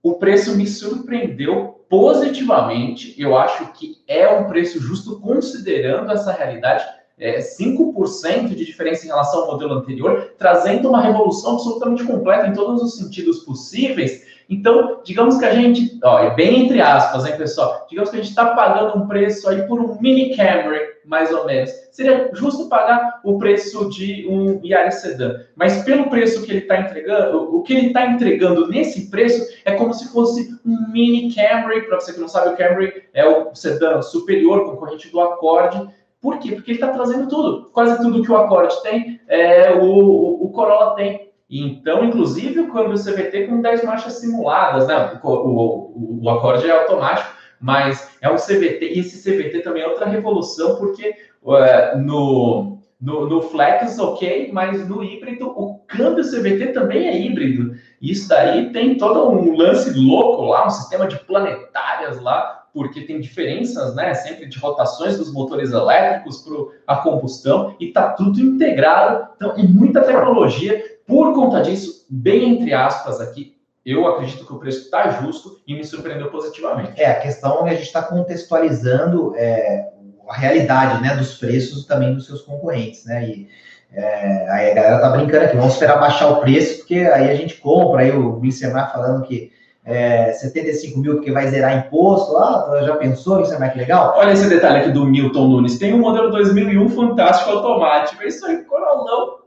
o 0.03 0.15
preço 0.15 0.57
me 0.57 0.67
surpreendeu 0.67 1.82
positivamente. 1.93 3.15
Eu 3.19 3.37
acho 3.37 3.71
que 3.75 3.99
é 4.09 4.27
um 4.27 4.45
preço 4.45 4.81
justo 4.81 5.21
considerando 5.21 6.11
essa 6.11 6.33
realidade. 6.33 6.83
É, 7.19 7.39
5% 7.39 8.49
de 8.49 8.65
diferença 8.65 9.05
em 9.05 9.09
relação 9.09 9.43
ao 9.43 9.53
modelo 9.53 9.75
anterior, 9.75 10.33
trazendo 10.39 10.89
uma 10.89 11.03
revolução 11.03 11.53
absolutamente 11.53 12.03
completa 12.03 12.47
em 12.47 12.55
todos 12.55 12.83
os 12.83 12.97
sentidos 12.97 13.41
possíveis 13.41 14.25
então, 14.49 15.01
digamos 15.05 15.39
que 15.39 15.45
a 15.45 15.55
gente, 15.55 15.99
ó, 16.03 16.19
é 16.19 16.35
bem 16.35 16.65
entre 16.65 16.81
aspas, 16.81 17.27
hein, 17.27 17.37
pessoal? 17.37 17.87
Digamos 17.89 18.11
que 18.11 18.17
a 18.17 18.21
gente 18.21 18.31
está 18.31 18.55
pagando 18.55 18.99
um 18.99 19.07
preço 19.07 19.49
aí 19.49 19.63
por 19.67 19.81
um 19.81 19.99
mini 20.01 20.37
Camry, 20.37 20.81
mais 21.05 21.33
ou 21.33 21.47
menos. 21.47 21.71
Seria 21.91 22.31
justo 22.33 22.69
pagar 22.69 23.21
o 23.25 23.39
preço 23.39 23.89
de 23.91 24.27
um 24.29 24.61
Yaris 24.65 24.97
Sedan. 24.97 25.41
Mas 25.57 25.83
pelo 25.85 26.09
preço 26.09 26.43
que 26.43 26.51
ele 26.51 26.61
está 26.61 26.81
entregando, 26.81 27.55
o 27.55 27.63
que 27.63 27.73
ele 27.73 27.87
está 27.89 28.07
entregando 28.07 28.69
nesse 28.69 29.11
preço 29.11 29.47
é 29.65 29.73
como 29.73 29.93
se 29.93 30.09
fosse 30.13 30.51
um 30.65 30.91
mini 30.91 31.35
Camry. 31.35 31.83
Para 31.83 32.01
você 32.01 32.13
que 32.13 32.21
não 32.21 32.29
sabe, 32.29 32.51
o 32.51 32.57
Camry 32.57 33.05
é 33.13 33.27
o 33.27 33.55
sedã 33.55 34.01
superior, 34.03 34.65
concorrente 34.65 35.11
do 35.11 35.21
Accord. 35.21 35.89
Por 36.21 36.39
quê? 36.39 36.53
Porque 36.53 36.71
ele 36.71 36.79
está 36.79 36.93
trazendo 36.93 37.29
tudo. 37.29 37.71
Quase 37.73 38.01
tudo 38.01 38.23
que 38.23 38.31
o 38.31 38.37
Accord 38.37 38.81
tem, 38.83 39.21
é, 39.27 39.73
o, 39.73 40.45
o 40.45 40.51
Corolla 40.51 40.95
tem. 40.95 41.32
Então, 41.55 42.03
inclusive, 42.03 42.61
o 42.61 42.95
CVT 42.95 43.47
com 43.47 43.61
10 43.61 43.85
marchas 43.85 44.15
simuladas, 44.15 44.87
né? 44.87 45.21
O, 45.23 45.29
o, 45.31 46.21
o, 46.23 46.31
acorde 46.31 46.67
é 46.67 46.71
automático, 46.71 47.29
mas 47.61 48.09
é 48.23 48.31
um 48.31 48.37
CVT, 48.37 48.95
e 48.95 49.01
esse 49.01 49.23
CVT 49.23 49.61
também 49.61 49.83
é 49.83 49.87
outra 49.87 50.07
revolução, 50.07 50.77
porque 50.77 51.15
uh, 51.43 51.99
no, 51.99 52.79
no, 52.99 53.29
no, 53.29 53.43
Flex, 53.43 53.99
ok, 53.99 54.51
mas 54.51 54.89
no 54.89 55.05
híbrido, 55.05 55.47
o 55.49 55.81
câmbio 55.87 56.25
CVT 56.25 56.69
também 56.69 57.07
é 57.07 57.21
híbrido. 57.21 57.75
Isso 58.01 58.31
daí 58.31 58.71
tem 58.73 58.97
todo 58.97 59.29
um 59.29 59.55
lance 59.55 59.93
louco 59.95 60.47
lá, 60.47 60.67
um 60.67 60.71
sistema 60.71 61.07
de 61.07 61.19
planetárias 61.19 62.19
lá, 62.19 62.63
porque 62.73 63.03
tem 63.03 63.21
diferenças, 63.21 63.95
né, 63.95 64.15
sempre 64.15 64.47
de 64.47 64.59
rotações 64.59 65.19
dos 65.19 65.31
motores 65.31 65.73
elétricos 65.73 66.39
para 66.87 66.95
a 66.95 66.97
combustão, 66.97 67.77
e 67.79 67.89
está 67.89 68.09
tudo 68.15 68.41
integrado. 68.41 69.29
Então, 69.37 69.53
e 69.59 69.69
muita 69.69 70.01
tecnologia 70.01 70.92
por 71.13 71.35
conta 71.35 71.61
disso, 71.61 72.07
bem 72.09 72.55
entre 72.55 72.73
aspas 72.73 73.21
aqui, 73.21 73.55
eu 73.85 74.07
acredito 74.07 74.47
que 74.47 74.53
o 74.53 74.59
preço 74.59 74.85
está 74.85 75.11
justo 75.11 75.61
e 75.67 75.75
me 75.75 75.85
surpreendeu 75.85 76.31
positivamente. 76.31 76.99
É, 76.99 77.11
a 77.11 77.21
questão 77.21 77.61
é 77.61 77.63
que 77.65 77.69
a 77.69 77.75
gente 77.75 77.87
está 77.87 78.03
contextualizando 78.03 79.35
é, 79.37 79.91
a 80.27 80.35
realidade 80.35 81.03
né, 81.03 81.15
dos 81.15 81.35
preços 81.35 81.85
também 81.85 82.15
dos 82.15 82.25
seus 82.25 82.41
concorrentes, 82.41 83.05
né? 83.05 83.29
E 83.29 83.49
é, 83.93 84.51
aí 84.51 84.71
a 84.71 84.75
galera 84.75 85.01
tá 85.01 85.11
brincando 85.11 85.45
aqui, 85.45 85.57
vamos 85.57 85.75
esperar 85.75 86.01
baixar 86.01 86.29
o 86.29 86.41
preço, 86.41 86.79
porque 86.79 86.95
aí 87.01 87.31
a 87.31 87.35
gente 87.35 87.57
compra, 87.57 88.01
aí 88.01 88.11
o 88.11 88.37
Glicemar 88.37 88.91
falando 88.91 89.27
que 89.27 89.53
é, 89.85 90.33
75 90.33 90.99
mil 90.99 91.15
porque 91.17 91.31
vai 91.31 91.49
zerar 91.49 91.77
imposto, 91.77 92.39
ah, 92.39 92.81
já 92.87 92.97
pensou, 92.97 93.43
isso 93.43 93.53
é 93.53 93.59
mais 93.59 93.73
que 93.73 93.79
legal? 93.81 94.15
Olha 94.17 94.33
esse 94.33 94.49
detalhe 94.49 94.79
aqui 94.79 94.93
do 94.93 95.05
Milton 95.05 95.47
Nunes, 95.47 95.77
tem 95.77 95.93
um 95.93 95.99
modelo 95.99 96.31
2001 96.31 96.89
fantástico 96.89 97.51
automático, 97.51 98.23
isso 98.23 98.47
aí, 98.47 98.65
corolão, 98.65 99.42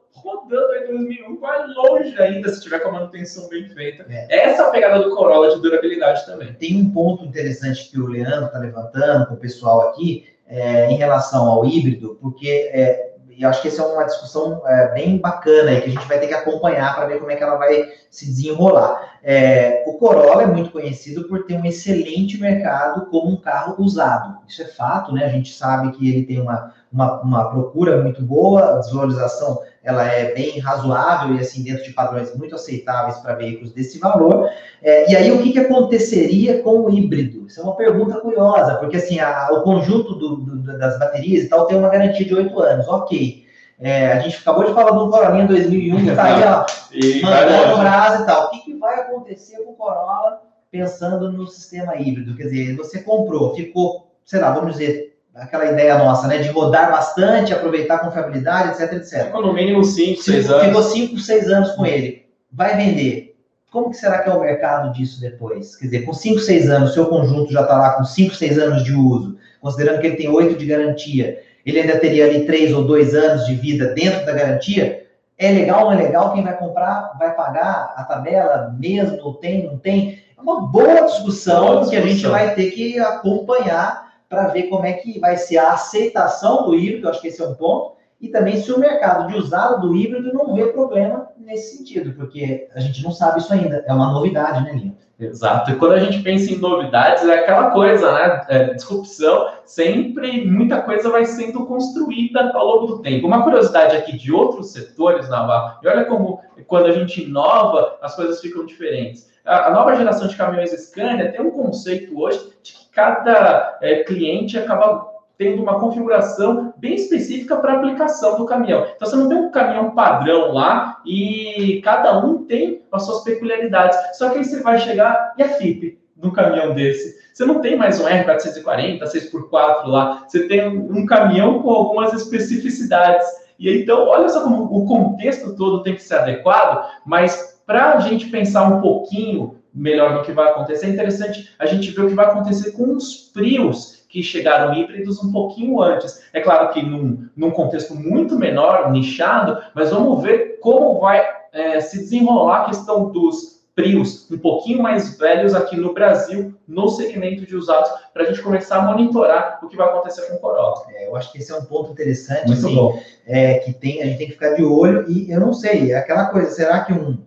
rodando 0.45 0.75
em 0.75 0.87
2001, 0.87 1.39
vai 1.39 1.67
longe 1.67 2.21
ainda 2.21 2.49
se 2.49 2.61
tiver 2.61 2.79
com 2.79 2.89
a 2.89 2.93
manutenção 2.93 3.47
bem 3.49 3.67
feita. 3.69 4.05
É. 4.09 4.49
Essa 4.49 4.63
é 4.63 4.65
a 4.65 4.69
pegada 4.69 5.03
do 5.03 5.15
Corolla 5.15 5.55
de 5.55 5.61
durabilidade 5.61 6.25
também. 6.25 6.53
Tem 6.53 6.75
um 6.75 6.91
ponto 6.91 7.25
interessante 7.25 7.89
que 7.89 7.99
o 7.99 8.07
Leandro 8.07 8.45
está 8.45 8.59
levantando 8.59 9.27
com 9.27 9.33
o 9.33 9.37
pessoal 9.37 9.89
aqui 9.89 10.27
é, 10.47 10.89
em 10.91 10.95
relação 10.95 11.47
ao 11.47 11.65
híbrido, 11.65 12.17
porque 12.21 12.69
é, 12.71 13.15
eu 13.37 13.49
acho 13.49 13.61
que 13.61 13.67
essa 13.67 13.81
é 13.81 13.85
uma 13.85 14.03
discussão 14.03 14.61
é, 14.65 14.93
bem 14.93 15.17
bacana 15.17 15.71
e 15.73 15.81
que 15.81 15.89
a 15.89 15.93
gente 15.93 16.07
vai 16.07 16.19
ter 16.19 16.27
que 16.27 16.33
acompanhar 16.33 16.95
para 16.95 17.07
ver 17.07 17.19
como 17.19 17.31
é 17.31 17.35
que 17.35 17.43
ela 17.43 17.57
vai 17.57 17.91
se 18.09 18.25
desenrolar. 18.27 19.17
É, 19.23 19.83
o 19.87 19.93
Corolla 19.97 20.43
é 20.43 20.47
muito 20.47 20.71
conhecido 20.71 21.27
por 21.27 21.45
ter 21.45 21.55
um 21.55 21.65
excelente 21.65 22.39
mercado 22.39 23.07
como 23.07 23.31
um 23.31 23.35
carro 23.35 23.75
usado. 23.79 24.37
Isso 24.47 24.61
é 24.61 24.65
fato, 24.65 25.11
né? 25.11 25.25
A 25.25 25.29
gente 25.29 25.51
sabe 25.51 25.91
que 25.97 26.09
ele 26.09 26.25
tem 26.25 26.39
uma, 26.39 26.73
uma, 26.91 27.21
uma 27.21 27.49
procura 27.49 28.01
muito 28.01 28.21
boa, 28.21 28.79
desvalorização 28.79 29.61
ela 29.85 30.03
é 30.03 30.33
bem 30.33 30.59
razoável 30.59 31.35
e 31.35 31.39
assim 31.39 31.63
dentro 31.63 31.83
de 31.83 31.93
padrões 31.93 32.35
muito 32.35 32.55
aceitáveis 32.55 33.19
para 33.19 33.35
veículos 33.35 33.71
desse 33.71 33.99
valor. 33.99 34.49
É, 34.81 35.11
e 35.11 35.15
aí 35.15 35.31
o 35.31 35.43
que, 35.43 35.53
que 35.53 35.59
aconteceria 35.59 36.63
com 36.63 36.79
o 36.79 36.89
híbrido? 36.89 37.45
Isso 37.45 37.59
é 37.59 37.63
uma 37.63 37.75
pergunta 37.75 38.19
curiosa, 38.19 38.75
porque 38.75 38.97
assim 38.97 39.19
a, 39.19 39.49
o 39.51 39.61
conjunto 39.61 40.15
do, 40.15 40.37
do, 40.37 40.77
das 40.79 40.97
baterias 40.97 41.45
e 41.45 41.49
tal 41.49 41.67
tem 41.67 41.77
uma 41.77 41.89
garantia 41.89 42.25
de 42.25 42.33
oito 42.33 42.59
anos, 42.59 42.87
ok. 42.87 43.45
É, 43.79 44.13
a 44.13 44.19
gente 44.19 44.37
acabou 44.37 44.63
de 44.63 44.73
falar 44.73 44.91
do 44.91 45.09
Corolla 45.09 45.45
2001 45.45 46.03
que 46.03 46.09
está 46.09 46.23
aí, 46.23 46.43
ó, 46.43 46.65
e 46.91 47.21
mandando 47.21 47.77
brasa 47.77 48.23
e 48.23 48.25
tal. 48.25 48.45
O 48.45 48.49
que, 48.49 48.59
que 48.61 48.73
vai 48.79 49.01
acontecer 49.01 49.57
com 49.57 49.71
o 49.71 49.75
Corolla 49.75 50.41
pensando 50.71 51.31
no 51.31 51.45
sistema 51.45 51.95
híbrido? 51.95 52.35
Quer 52.35 52.43
dizer, 52.43 52.75
você 52.75 53.03
comprou, 53.03 53.53
ficou, 53.53 54.11
sei 54.25 54.39
lá, 54.39 54.51
vamos 54.51 54.73
dizer, 54.73 55.14
aquela 55.35 55.65
ideia 55.65 55.97
nossa, 55.97 56.27
né, 56.27 56.37
de 56.37 56.49
rodar 56.49 56.89
bastante, 56.89 57.53
aproveitar 57.53 57.95
a 57.95 57.99
confiabilidade, 57.99 58.69
etc, 58.69 58.93
etc. 58.93 59.25
Ficou 59.25 59.45
no 59.45 59.53
mínimo 59.53 59.83
5, 59.83 60.21
6 60.21 60.49
anos. 60.49 60.65
Ficou 60.65 60.83
5, 60.83 61.19
6 61.19 61.49
anos 61.49 61.71
com 61.71 61.85
ele. 61.85 62.25
Vai 62.51 62.77
vender. 62.77 63.35
Como 63.69 63.89
que 63.89 63.97
será 63.97 64.19
que 64.19 64.29
é 64.29 64.33
o 64.33 64.39
mercado 64.39 64.93
disso 64.93 65.19
depois? 65.19 65.75
Quer 65.75 65.85
dizer, 65.85 66.05
com 66.05 66.13
5, 66.13 66.39
6 66.39 66.69
anos, 66.69 66.93
seu 66.93 67.07
conjunto 67.07 67.51
já 67.51 67.61
está 67.61 67.77
lá 67.77 67.89
com 67.91 68.05
5, 68.05 68.33
6 68.33 68.57
anos 68.57 68.83
de 68.85 68.93
uso, 68.93 69.37
considerando 69.61 69.99
que 69.99 70.07
ele 70.07 70.15
tem 70.15 70.29
8 70.29 70.57
de 70.57 70.65
garantia, 70.65 71.41
ele 71.65 71.81
ainda 71.81 71.99
teria 71.99 72.25
ali 72.25 72.45
3 72.45 72.73
ou 72.73 72.85
2 72.85 73.13
anos 73.13 73.45
de 73.45 73.55
vida 73.55 73.87
dentro 73.93 74.25
da 74.25 74.31
garantia, 74.31 75.05
é 75.37 75.51
legal, 75.51 75.85
não 75.85 75.91
é 75.91 76.03
legal? 76.03 76.33
Quem 76.33 76.43
vai 76.43 76.57
comprar 76.57 77.11
vai 77.19 77.35
pagar 77.35 77.93
a 77.97 78.03
tabela 78.05 78.73
mesmo? 78.79 79.33
Tem, 79.33 79.65
não 79.65 79.77
tem? 79.77 80.23
É 80.37 80.41
uma 80.41 80.67
boa 80.67 81.01
discussão, 81.01 81.65
boa 81.65 81.79
discussão. 81.81 81.89
que 81.89 81.97
a 81.97 82.01
gente 82.09 82.25
vai 82.27 82.55
ter 82.55 82.71
que 82.71 82.97
acompanhar 82.99 84.04
para 84.35 84.49
ver 84.49 84.63
como 84.63 84.85
é 84.85 84.91
que 84.91 85.17
vai 85.17 85.37
ser 85.37 85.57
a 85.57 85.71
aceitação 85.71 86.65
do 86.65 86.75
híbrido, 86.75 87.07
acho 87.07 87.21
que 87.21 87.29
esse 87.29 87.41
é 87.41 87.47
um 87.47 87.55
ponto, 87.55 87.95
e 88.19 88.27
também 88.27 88.57
se 88.57 88.71
o 88.71 88.79
mercado 88.79 89.27
de 89.27 89.37
usado 89.37 89.81
do 89.81 89.95
híbrido 89.95 90.33
não 90.33 90.53
vê 90.53 90.67
problema 90.67 91.29
nesse 91.37 91.77
sentido, 91.77 92.13
porque 92.13 92.67
a 92.75 92.79
gente 92.81 93.01
não 93.01 93.11
sabe 93.11 93.39
isso 93.39 93.53
ainda, 93.53 93.83
é 93.87 93.93
uma 93.93 94.11
novidade, 94.11 94.63
né, 94.63 94.73
Lino? 94.73 94.97
Exato, 95.17 95.71
e 95.71 95.75
quando 95.75 95.93
a 95.93 95.99
gente 95.99 96.21
pensa 96.21 96.51
em 96.51 96.57
novidades, 96.57 97.23
é 97.23 97.39
aquela 97.39 97.71
coisa, 97.71 98.11
né? 98.11 98.45
É, 98.49 98.73
disrupção, 98.73 99.47
sempre 99.63 100.45
muita 100.45 100.81
coisa 100.81 101.09
vai 101.09 101.25
sendo 101.25 101.65
construída 101.65 102.51
ao 102.53 102.65
longo 102.65 102.87
do 102.87 103.01
tempo. 103.01 103.25
Uma 103.25 103.41
curiosidade 103.41 103.95
aqui 103.95 104.17
de 104.17 104.33
outros 104.33 104.73
setores, 104.73 105.29
Navarro, 105.29 105.79
e 105.81 105.87
olha 105.87 106.03
como 106.03 106.41
quando 106.67 106.87
a 106.87 106.91
gente 106.91 107.23
inova, 107.23 107.97
as 108.01 108.13
coisas 108.13 108.41
ficam 108.41 108.65
diferentes. 108.65 109.29
A, 109.45 109.67
a 109.67 109.71
nova 109.71 109.95
geração 109.95 110.27
de 110.27 110.35
caminhões 110.35 110.71
Scania 110.71 111.31
tem 111.31 111.39
um 111.39 111.51
conceito 111.51 112.19
hoje 112.19 112.51
de 112.61 112.73
que 112.73 112.84
cada 112.95 113.77
é, 113.81 114.03
cliente 114.03 114.57
acaba 114.57 115.13
tendo 115.37 115.61
uma 115.61 115.79
configuração 115.79 116.73
bem 116.77 116.95
específica 116.95 117.57
para 117.57 117.73
aplicação 117.73 118.37
do 118.37 118.45
caminhão. 118.45 118.87
Então, 118.95 119.07
você 119.07 119.15
não 119.17 119.27
tem 119.27 119.37
um 119.37 119.51
caminhão 119.51 119.91
padrão 119.91 120.53
lá 120.53 121.01
e 121.05 121.81
cada 121.83 122.17
um 122.25 122.45
tem 122.45 122.83
as 122.89 123.05
suas 123.05 123.23
peculiaridades. 123.23 123.97
Só 124.17 124.29
que 124.29 124.37
aí 124.39 124.45
você 124.45 124.61
vai 124.61 124.79
chegar 124.79 125.33
e 125.37 125.43
a 125.43 125.49
FIP 125.49 125.99
num 126.15 126.31
caminhão 126.31 126.73
desse. 126.73 127.19
Você 127.33 127.45
não 127.45 127.59
tem 127.59 127.75
mais 127.75 127.99
um 127.99 128.05
R440, 128.05 129.03
6x4 129.03 129.85
lá. 129.87 130.23
Você 130.25 130.47
tem 130.47 130.65
um 130.65 131.05
caminhão 131.05 131.61
com 131.61 131.69
algumas 131.69 132.13
especificidades. 132.13 133.27
E 133.59 133.69
então, 133.69 134.07
olha 134.07 134.29
só 134.29 134.41
como 134.41 134.63
o 134.63 134.85
contexto 134.85 135.53
todo 135.55 135.83
tem 135.83 135.95
que 135.95 136.03
ser 136.03 136.15
adequado, 136.15 136.89
mas 137.05 137.61
para 137.65 137.93
a 137.93 137.99
gente 137.99 138.27
pensar 138.27 138.63
um 138.67 138.79
pouquinho 138.79 139.57
melhor 139.75 140.13
no 140.13 140.23
que 140.23 140.31
vai 140.31 140.49
acontecer, 140.49 140.85
é 140.85 140.89
interessante 140.89 141.53
a 141.59 141.65
gente 141.65 141.91
ver 141.91 142.05
o 142.05 142.07
que 142.07 142.15
vai 142.15 142.25
acontecer 142.27 142.71
com 142.71 142.95
os 142.95 143.29
frios 143.33 144.05
que 144.07 144.23
chegaram 144.23 144.73
híbridos 144.73 145.21
um 145.21 145.31
pouquinho 145.31 145.81
antes. 145.81 146.23
É 146.31 146.39
claro 146.39 146.71
que 146.71 146.81
num, 146.81 147.27
num 147.35 147.51
contexto 147.51 147.93
muito 147.93 148.39
menor, 148.39 148.89
nichado, 148.91 149.61
mas 149.75 149.89
vamos 149.89 150.23
ver 150.23 150.59
como 150.61 151.01
vai 151.01 151.21
é, 151.51 151.81
se 151.81 151.99
desenrolar 151.99 152.61
a 152.61 152.65
questão 152.65 153.11
dos 153.11 153.55
Prius 153.75 154.31
um 154.31 154.37
pouquinho 154.37 154.81
mais 154.81 155.17
velhos 155.17 155.53
aqui 155.53 155.75
no 155.75 155.93
Brasil, 155.93 156.55
no 156.65 156.87
segmento 156.87 157.45
de 157.45 157.57
usados, 157.57 157.91
para 158.13 158.23
a 158.23 158.25
gente 158.25 158.41
começar 158.41 158.77
a 158.77 158.81
monitorar 158.81 159.59
o 159.61 159.67
que 159.67 159.75
vai 159.75 159.85
acontecer 159.89 160.21
com 160.29 160.35
o 160.35 160.39
Corolla. 160.39 160.85
É, 160.91 161.07
eu 161.07 161.15
acho 161.15 161.29
que 161.29 161.39
esse 161.39 161.51
é 161.51 161.55
um 161.55 161.65
ponto 161.65 161.91
interessante, 161.91 162.47
Muito 162.47 162.65
assim, 162.65 162.73
bom. 162.75 162.97
É, 163.27 163.55
que 163.55 163.73
tem, 163.73 164.01
a 164.01 164.05
gente 164.05 164.17
tem 164.17 164.27
que 164.27 164.33
ficar 164.33 164.53
de 164.53 164.63
olho, 164.63 165.03
e 165.11 165.29
eu 165.29 165.41
não 165.41 165.51
sei, 165.51 165.91
é 165.91 165.97
aquela 165.97 166.27
coisa, 166.27 166.51
será 166.51 166.85
que 166.85 166.93
um 166.93 167.17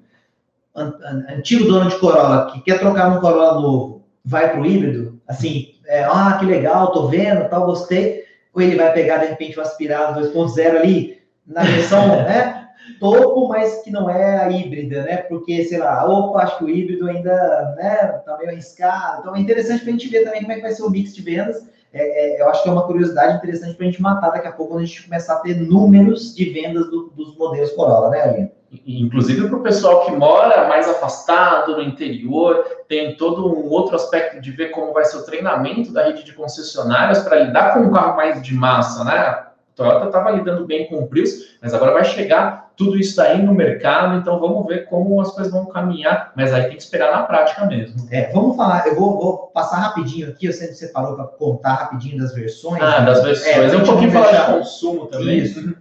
antigo 1.29 1.64
dono 1.66 1.91
de 1.91 1.99
Corolla 1.99 2.51
que 2.53 2.61
quer 2.62 2.79
trocar 2.79 3.09
um 3.09 3.20
Corolla 3.20 3.61
novo, 3.61 4.05
vai 4.24 4.51
para 4.51 4.61
o 4.61 4.66
híbrido, 4.66 5.20
assim, 5.26 5.74
é, 5.87 6.05
ah, 6.05 6.37
que 6.39 6.47
legal, 6.47 6.93
tô 6.93 7.09
vendo, 7.09 7.49
tal, 7.49 7.66
gostei, 7.66 8.24
ou 8.55 8.61
ele 8.61 8.76
vai 8.76 8.93
pegar, 8.93 9.18
de 9.18 9.26
repente, 9.26 9.59
o 9.59 9.62
aspirado 9.62 10.20
2.0 10.20 10.76
ali, 10.76 11.18
na 11.47 11.62
versão, 11.62 12.09
né, 12.24 12.68
topo, 13.01 13.49
mas 13.49 13.83
que 13.83 13.91
não 13.91 14.09
é 14.09 14.45
a 14.45 14.51
híbrida, 14.51 15.03
né, 15.03 15.16
porque, 15.18 15.64
sei 15.64 15.79
lá, 15.79 16.07
opa, 16.07 16.43
acho 16.43 16.59
que 16.59 16.64
o 16.64 16.70
híbrido 16.70 17.09
ainda, 17.09 17.74
né, 17.76 17.97
tá 18.24 18.37
meio 18.39 18.51
arriscado, 18.51 19.20
então 19.20 19.37
é 19.37 19.41
interessante 19.41 19.81
para 19.81 19.89
a 19.89 19.93
gente 19.93 20.09
ver 20.09 20.24
também 20.24 20.41
como 20.41 20.53
é 20.53 20.57
que 20.57 20.62
vai 20.62 20.72
ser 20.72 20.83
o 20.83 20.91
mix 20.91 21.14
de 21.14 21.22
vendas, 21.22 21.62
é, 21.93 22.36
é, 22.36 22.43
eu 22.43 22.49
acho 22.49 22.62
que 22.62 22.68
é 22.68 22.72
uma 22.72 22.86
curiosidade 22.86 23.36
interessante 23.36 23.74
para 23.74 23.86
a 23.86 23.91
gente 23.91 24.03
matar 24.03 24.30
daqui 24.30 24.47
a 24.47 24.53
pouco, 24.53 24.72
quando 24.72 24.82
a 24.82 24.86
gente 24.86 25.05
começar 25.05 25.34
a 25.34 25.41
ter 25.41 25.55
números 25.55 26.34
de 26.34 26.45
vendas 26.51 26.91
do, 26.91 27.11
dos 27.16 27.36
modelos 27.36 27.72
Corolla, 27.72 28.11
né, 28.11 28.22
Aline? 28.22 28.51
inclusive 28.86 29.49
para 29.49 29.57
o 29.57 29.62
pessoal 29.62 30.05
que 30.05 30.12
mora 30.12 30.68
mais 30.68 30.89
afastado 30.89 31.76
no 31.76 31.82
interior, 31.82 32.64
tem 32.86 33.16
todo 33.16 33.49
um 33.49 33.70
outro 33.70 33.97
aspecto 33.97 34.41
de 34.41 34.51
ver 34.51 34.70
como 34.70 34.93
vai 34.93 35.05
ser 35.05 35.16
o 35.16 35.24
treinamento 35.24 35.93
da 35.93 36.05
rede 36.05 36.22
de 36.22 36.34
concessionárias 36.34 37.20
para 37.20 37.41
lidar 37.41 37.72
com 37.72 37.80
um 37.80 37.91
carro 37.91 38.16
mais 38.16 38.43
de 38.43 38.55
massa, 38.55 39.05
né? 39.05 39.12
A 39.12 39.53
Toyota 39.74 40.07
estava 40.07 40.30
lidando 40.32 40.66
bem 40.66 40.86
com 40.86 40.99
o 40.99 41.07
Prius, 41.07 41.57
mas 41.62 41.72
agora 41.72 41.93
vai 41.93 42.05
chegar 42.05 42.68
tudo 42.79 42.97
isso 42.97 43.20
aí 43.20 43.43
no 43.43 43.53
mercado, 43.53 44.16
então 44.16 44.39
vamos 44.39 44.64
ver 44.66 44.87
como 44.87 45.20
as 45.20 45.33
coisas 45.33 45.53
vão 45.53 45.66
caminhar, 45.66 46.33
mas 46.37 46.55
aí 46.55 46.62
tem 46.68 46.76
que 46.76 46.83
esperar 46.83 47.11
na 47.11 47.24
prática 47.24 47.66
mesmo. 47.66 48.09
É, 48.11 48.33
vamos 48.33 48.57
falar, 48.57 48.87
eu 48.87 48.95
vou, 48.95 49.18
vou 49.18 49.37
passar 49.49 49.79
rapidinho 49.79 50.29
aqui, 50.29 50.47
eu 50.47 50.53
sempre 50.53 50.76
separou 50.76 51.16
para 51.16 51.24
contar 51.24 51.74
rapidinho 51.74 52.16
das 52.18 52.33
versões. 52.33 52.81
Ah, 52.81 53.01
das 53.01 53.22
versões, 53.24 53.72
é, 53.72 53.74
é 53.74 53.76
um 53.76 53.85
pouquinho 53.85 54.12
falar 54.12 54.33
de 54.33 54.53
consumo 54.53 55.07
também. 55.07 55.39
Isso. 55.39 55.76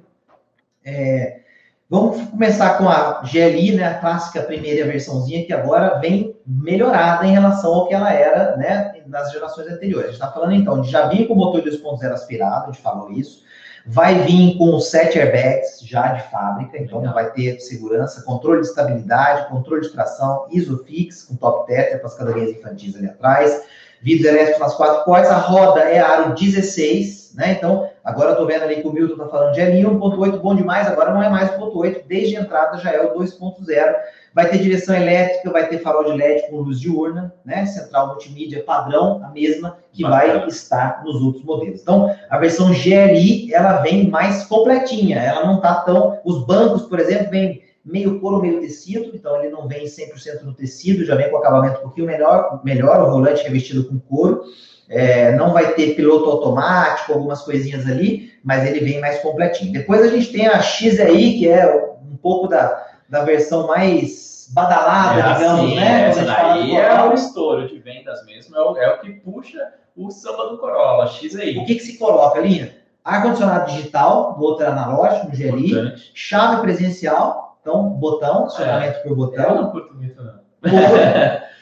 É, 0.83 1.41
Vamos 1.89 2.21
começar 2.31 2.77
com 2.77 2.89
a 2.89 3.21
GLI, 3.21 3.75
né, 3.75 3.85
a 3.85 3.93
clássica 3.93 4.43
primeira 4.43 4.85
versãozinha, 4.85 5.45
que 5.45 5.53
agora 5.53 5.97
vem 5.99 6.35
melhorada 6.45 7.25
em 7.25 7.31
relação 7.31 7.73
ao 7.73 7.87
que 7.87 7.93
ela 7.93 8.11
era 8.11 8.57
né, 8.57 9.01
nas 9.07 9.31
gerações 9.31 9.67
anteriores. 9.67 10.09
A 10.09 10.11
gente 10.11 10.21
está 10.21 10.29
falando 10.29 10.53
então 10.53 10.81
de 10.81 10.91
já 10.91 11.07
vir 11.07 11.27
com 11.27 11.33
o 11.33 11.37
motor 11.37 11.61
2.0 11.61 12.11
aspirado, 12.11 12.63
a 12.63 12.73
gente 12.73 12.81
falou 12.81 13.09
isso. 13.09 13.41
Vai 13.89 14.15
vir 14.23 14.57
com 14.57 14.77
sete 14.81 15.17
airbags 15.17 15.79
já 15.81 16.11
de 16.11 16.29
fábrica, 16.29 16.77
então 16.77 16.99
Legal. 16.99 17.13
vai 17.13 17.31
ter 17.31 17.57
segurança, 17.61 18.21
controle 18.23 18.59
de 18.59 18.67
estabilidade, 18.67 19.47
controle 19.47 19.81
de 19.81 19.89
tração, 19.89 20.45
ISOFIX, 20.51 21.23
com 21.23 21.37
top 21.37 21.67
tether 21.67 21.97
para 21.97 22.07
as 22.07 22.15
cadeirinhas 22.15 22.51
infantis 22.51 22.97
ali 22.97 23.07
atrás, 23.07 23.63
vidro 24.01 24.27
elétrico 24.27 24.59
nas 24.59 24.75
quatro 24.75 25.05
portas, 25.05 25.31
a 25.31 25.37
roda 25.37 25.79
é 25.79 25.99
aro 25.99 26.35
16, 26.35 27.31
né? 27.35 27.53
Então, 27.53 27.89
agora 28.03 28.31
eu 28.31 28.35
tô 28.35 28.45
vendo 28.45 28.63
ali 28.63 28.81
que 28.81 28.87
o 28.87 28.91
Milton 28.91 29.15
tá 29.15 29.29
falando 29.29 29.53
de 29.53 29.61
L 29.61 29.81
1.8 29.85 30.37
bom 30.39 30.53
demais, 30.53 30.85
agora 30.87 31.13
não 31.13 31.23
é 31.23 31.29
mais 31.29 31.49
1.8, 31.51 32.01
desde 32.05 32.35
a 32.35 32.41
entrada 32.41 32.77
já 32.79 32.91
é 32.91 33.01
o 33.01 33.17
2.0. 33.17 33.95
Vai 34.33 34.49
ter 34.49 34.59
direção 34.59 34.95
elétrica, 34.95 35.51
vai 35.51 35.67
ter 35.67 35.79
farol 35.79 36.03
de 36.03 36.17
LED 36.17 36.49
com 36.49 36.57
luz 36.57 36.79
diurna, 36.79 37.33
né? 37.43 37.65
Central 37.65 38.07
multimídia 38.07 38.63
padrão, 38.63 39.21
a 39.23 39.29
mesma 39.29 39.77
que 39.91 40.03
Bacana. 40.03 40.39
vai 40.39 40.47
estar 40.47 41.03
nos 41.03 41.21
outros 41.21 41.43
modelos. 41.43 41.81
Então, 41.81 42.15
a 42.29 42.37
versão 42.37 42.71
GLI, 42.71 43.53
ela 43.53 43.81
vem 43.81 44.09
mais 44.09 44.45
completinha, 44.45 45.17
ela 45.17 45.45
não 45.45 45.59
tá 45.59 45.75
tão... 45.81 46.19
Os 46.23 46.45
bancos, 46.45 46.83
por 46.83 46.99
exemplo, 46.99 47.31
vem 47.31 47.63
meio 47.87 48.19
couro, 48.19 48.41
meio 48.41 48.59
tecido, 48.59 49.11
então 49.15 49.37
ele 49.37 49.49
não 49.49 49.67
vem 49.67 49.85
100% 49.85 50.43
no 50.43 50.53
tecido, 50.53 51.05
já 51.05 51.15
vem 51.15 51.31
com 51.31 51.37
acabamento 51.37 51.79
um 51.79 51.83
pouquinho 51.83 52.05
melhor, 52.05 52.61
melhor 52.63 53.01
o 53.01 53.11
volante 53.11 53.43
revestido 53.43 53.85
com 53.85 53.97
couro. 53.97 54.43
É, 54.89 55.35
não 55.35 55.51
vai 55.51 55.73
ter 55.73 55.95
piloto 55.95 56.29
automático, 56.29 57.13
algumas 57.13 57.41
coisinhas 57.41 57.85
ali, 57.87 58.31
mas 58.43 58.65
ele 58.65 58.79
vem 58.81 59.01
mais 59.01 59.19
completinho. 59.19 59.73
Depois 59.73 60.01
a 60.01 60.07
gente 60.07 60.31
tem 60.31 60.47
a 60.47 60.61
XEI, 60.61 61.37
que 61.39 61.47
é 61.47 61.65
um 62.09 62.15
pouco 62.15 62.47
da, 62.47 62.85
da 63.09 63.23
versão 63.23 63.67
mais 63.67 64.49
badalada, 64.49 65.19
é, 65.19 65.33
digamos, 65.33 65.59
assim, 65.59 65.75
né? 65.75 66.09
Essa 66.09 66.25
daí 66.25 66.75
é 66.75 67.03
o 67.03 67.13
estouro 67.13 67.67
de 67.67 67.79
vendas 67.79 68.25
mesmo, 68.25 68.55
é 68.55 68.61
o, 68.61 68.77
é 68.77 68.93
o 68.93 68.99
que 68.99 69.11
puxa 69.11 69.73
o 69.95 70.11
samba 70.11 70.49
do 70.49 70.57
Corolla, 70.57 71.07
XEI. 71.07 71.57
O 71.57 71.65
que, 71.65 71.75
que 71.75 71.81
se 71.81 71.97
coloca, 71.97 72.39
Linha? 72.39 72.75
Ar-condicionado 73.03 73.71
digital, 73.71 74.37
motor 74.37 74.67
analógico, 74.67 75.27
no 75.27 75.31
GLI, 75.31 75.71
Importante. 75.71 76.11
chave 76.13 76.61
presencial, 76.61 77.57
então 77.61 77.89
botão, 77.91 78.45
acionamento 78.45 78.99
é. 78.99 79.01
por 79.01 79.15
botão. 79.15 79.49
Eu 79.49 79.55
não 79.55 79.71
curto 79.71 79.95
muito, 79.95 80.21
não. 80.21 80.37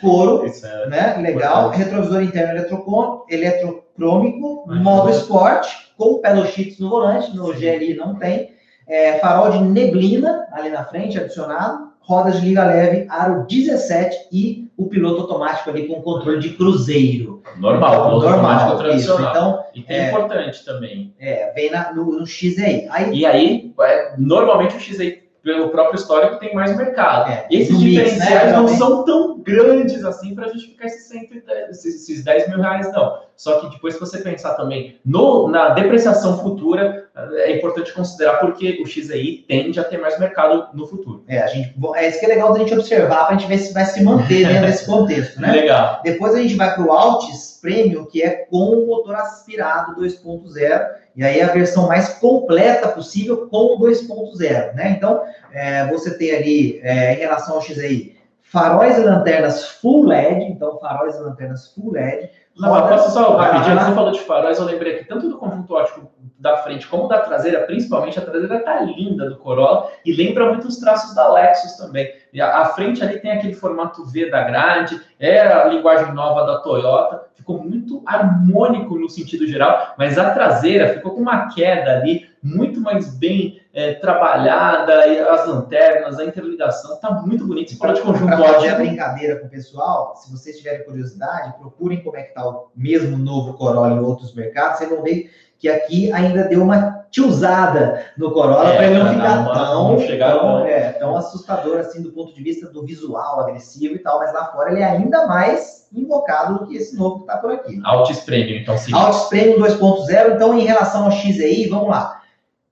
couro, 0.01 0.45
é 0.63 0.87
né? 0.87 1.17
Legal. 1.17 1.67
Importante. 1.67 1.83
Retrovisor 1.83 2.23
interno 2.23 2.51
eletrocom, 2.53 3.25
eletrocrômico, 3.29 4.65
Mas 4.67 4.81
modo 4.81 5.09
esporte, 5.09 5.93
com 5.97 6.19
pedal 6.19 6.45
sheets 6.45 6.79
no 6.79 6.89
volante, 6.89 7.35
no 7.35 7.53
GLI 7.53 7.95
não 7.95 8.15
tem. 8.15 8.54
É, 8.87 9.19
farol 9.19 9.51
de 9.51 9.59
neblina 9.63 10.47
ali 10.51 10.69
na 10.69 10.83
frente, 10.85 11.17
adicionado. 11.19 11.93
Rodas 12.01 12.39
de 12.39 12.45
liga 12.47 12.63
leve, 12.63 13.07
aro 13.09 13.47
17 13.47 14.27
e 14.31 14.69
o 14.77 14.85
piloto 14.85 15.21
automático 15.21 15.71
ali 15.71 15.87
com 15.87 16.03
controle 16.03 16.37
de 16.39 16.51
cruzeiro. 16.51 17.41
Normal, 17.57 18.05
piloto 18.05 18.27
automático 18.27 18.69
Normal, 18.69 18.75
isso. 18.75 18.77
tradicional. 18.77 19.31
Então, 19.31 19.63
e 19.73 19.81
tem 19.81 19.97
é- 19.97 20.09
importante 20.09 20.63
também. 20.63 21.15
é, 21.19 21.51
vem 21.53 21.71
na- 21.71 21.91
no, 21.93 22.05
no 22.19 22.27
XEI. 22.27 22.87
Aí, 22.91 23.11
E 23.11 23.25
aí, 23.25 23.73
é, 23.81 24.13
normalmente 24.19 24.75
o 24.77 24.79
XI, 24.79 25.23
pelo 25.41 25.69
próprio 25.69 25.95
histórico, 25.97 26.37
tem 26.39 26.53
mais 26.53 26.77
mercado. 26.77 27.31
é, 27.31 27.47
Esses 27.49 27.73
no 27.73 27.79
mix, 27.79 27.91
diferenciais 27.91 28.51
né, 28.51 28.57
não 28.57 28.67
são 28.67 29.03
tão 29.03 29.39
grandes 29.39 30.03
assim 30.05 30.35
para 30.35 30.47
justificar 30.49 30.85
esses, 30.85 31.07
110, 31.07 31.69
esses, 31.71 32.03
esses 32.03 32.23
10 32.23 32.47
mil 32.49 32.59
reais, 32.61 32.91
não. 32.93 33.17
Só 33.37 33.59
que 33.59 33.69
depois, 33.69 33.95
se 33.95 33.99
você 33.99 34.19
pensar 34.19 34.53
também 34.53 34.97
no, 35.05 35.47
na 35.49 35.69
depreciação 35.69 36.39
futura, 36.39 37.09
é 37.15 37.55
importante 37.55 37.93
considerar 37.93 38.39
porque 38.39 38.81
o 38.81 38.85
XEI 38.85 39.45
tende 39.47 39.79
a 39.79 39.83
ter 39.83 39.97
mais 39.97 40.17
mercado 40.19 40.67
no 40.73 40.87
futuro. 40.87 41.23
É, 41.27 41.41
a 41.41 41.47
gente, 41.47 41.75
é 41.95 42.07
isso 42.07 42.19
que 42.19 42.25
é 42.25 42.29
legal 42.29 42.53
da 42.53 42.59
gente 42.59 42.73
observar 42.73 43.25
para 43.25 43.35
a 43.35 43.37
gente 43.37 43.47
ver 43.47 43.57
se 43.57 43.73
vai 43.73 43.85
se 43.85 44.03
manter 44.03 44.47
dentro 44.47 44.65
desse 44.65 44.85
contexto, 44.87 45.39
né? 45.39 45.51
Legal. 45.51 46.01
Depois 46.03 46.33
a 46.33 46.41
gente 46.41 46.55
vai 46.55 46.73
para 46.73 46.83
o 46.83 46.91
Altis 46.91 47.59
Premium, 47.61 48.05
que 48.05 48.21
é 48.21 48.45
com 48.49 48.69
o 48.69 48.87
motor 48.87 49.15
aspirado 49.15 49.99
2.0, 50.01 50.87
e 51.15 51.23
aí 51.23 51.41
a 51.41 51.47
versão 51.47 51.87
mais 51.87 52.09
completa 52.09 52.89
possível 52.89 53.47
com 53.47 53.75
o 53.75 53.79
2.0, 53.79 54.73
né? 54.73 54.91
Então, 54.91 55.23
é, 55.51 55.87
você 55.87 56.17
tem 56.17 56.31
ali, 56.31 56.79
é, 56.83 57.15
em 57.15 57.17
relação 57.17 57.55
ao 57.55 57.61
XI, 57.61 58.15
faróis 58.41 58.97
e 58.97 59.01
lanternas 59.01 59.65
full 59.65 60.05
LED, 60.05 60.45
então 60.45 60.79
faróis 60.79 61.15
e 61.15 61.19
lanternas 61.19 61.73
full 61.73 61.91
LED. 61.91 62.29
Não, 62.57 62.71
mas 62.71 62.89
posso 62.89 63.11
só 63.11 63.35
rapidinho, 63.35 63.77
você 63.77 63.91
falou 63.93 64.11
de 64.11 64.21
faróis, 64.21 64.57
eu 64.57 64.65
lembrei 64.65 64.95
aqui, 64.95 65.05
tanto 65.05 65.27
do 65.27 65.37
conjunto 65.37 65.73
ótico 65.73 66.09
da 66.39 66.57
frente 66.57 66.87
como 66.87 67.07
da 67.07 67.19
traseira, 67.19 67.65
principalmente 67.65 68.17
a 68.17 68.21
traseira 68.21 68.59
tá 68.59 68.81
linda 68.81 69.29
do 69.29 69.37
Corolla 69.37 69.89
e 70.05 70.13
lembra 70.13 70.47
muito 70.49 70.67
os 70.67 70.77
traços 70.77 71.13
da 71.13 71.31
Lexus 71.33 71.73
também. 71.73 72.13
E 72.31 72.39
a, 72.39 72.61
a 72.61 72.65
frente 72.67 73.03
ali 73.03 73.19
tem 73.19 73.31
aquele 73.31 73.53
formato 73.53 74.05
V 74.05 74.29
da 74.29 74.43
grade, 74.43 75.01
é 75.19 75.41
a 75.41 75.65
linguagem 75.65 76.13
nova 76.13 76.45
da 76.45 76.59
Toyota, 76.59 77.25
ficou 77.35 77.61
muito 77.61 78.01
harmônico 78.05 78.97
no 78.97 79.09
sentido 79.09 79.45
geral, 79.47 79.93
mas 79.97 80.17
a 80.17 80.31
traseira 80.31 80.93
ficou 80.93 81.13
com 81.13 81.21
uma 81.21 81.49
queda 81.53 81.97
ali 81.97 82.29
muito 82.41 82.79
mais 82.79 83.17
bem 83.17 83.59
é, 83.75 83.93
trabalhada, 83.95 85.05
e 85.07 85.19
as 85.19 85.45
lanternas, 85.45 86.17
a 86.17 86.23
interligação, 86.25 86.95
tá 86.97 87.11
muito 87.11 87.45
bonito. 87.45 87.71
Você 87.71 87.77
falou 87.77 87.93
de 87.95 88.01
conjunto 88.01 88.27
Para 88.27 88.37
fazer 88.37 88.69
a 88.69 88.71
ótico. 88.73 88.77
brincadeira 88.77 89.35
com 89.39 89.47
o 89.47 89.49
pessoal, 89.49 90.15
se 90.15 90.31
vocês 90.31 90.57
tiverem 90.57 90.85
curiosidade, 90.85 91.53
procurem 91.59 92.01
como 92.01 92.15
é 92.17 92.23
que 92.23 92.29
está 92.29 92.47
o 92.47 92.67
mesmo 92.75 93.17
novo 93.17 93.53
Corolla 93.53 93.89
em 93.95 93.99
outros 93.99 94.33
mercados, 94.33 94.77
vocês 94.79 94.89
vão 94.89 95.03
ver 95.03 95.29
que 95.59 95.69
aqui 95.69 96.11
ainda 96.11 96.43
deu 96.45 96.61
uma 96.63 97.05
tiozada 97.11 98.05
no 98.17 98.31
Corolla 98.31 98.69
É, 98.69 98.75
para 98.77 98.85
ele 98.87 98.95
não 98.97 99.05
pra 99.05 99.13
ficar 99.13 99.39
uma- 99.39 99.53
tão, 99.53 99.91
não 99.91 99.99
chegar 99.99 100.39
tão- 100.39 100.65
é, 100.65 100.91
tão 100.93 101.17
assustador 101.17 101.77
assim 101.79 102.01
do 102.01 102.11
ponto 102.11 102.33
de 102.33 102.41
vista 102.43 102.67
do 102.69 102.85
visual 102.85 103.39
agressivo 103.41 103.95
e 103.95 103.99
tal, 103.99 104.19
mas 104.19 104.33
lá 104.33 104.45
fora 104.53 104.71
ele 104.71 104.81
é 104.81 104.85
ainda 104.85 105.27
mais 105.27 105.87
invocado 105.93 106.59
do 106.59 106.67
que 106.67 106.75
esse 106.77 106.95
novo 106.97 107.15
que 107.17 107.21
está 107.23 107.37
por 107.37 107.51
aqui. 107.51 107.79
Altis 107.85 108.19
Premium, 108.21 108.57
então 108.61 108.77
sim. 108.77 108.93
Altis 108.93 109.23
Premium 109.29 109.59
2.0, 109.59 110.35
então 110.35 110.57
em 110.57 110.65
relação 110.65 111.05
ao 111.05 111.11
XEI, 111.11 111.67
vamos 111.69 111.89
lá. 111.89 112.21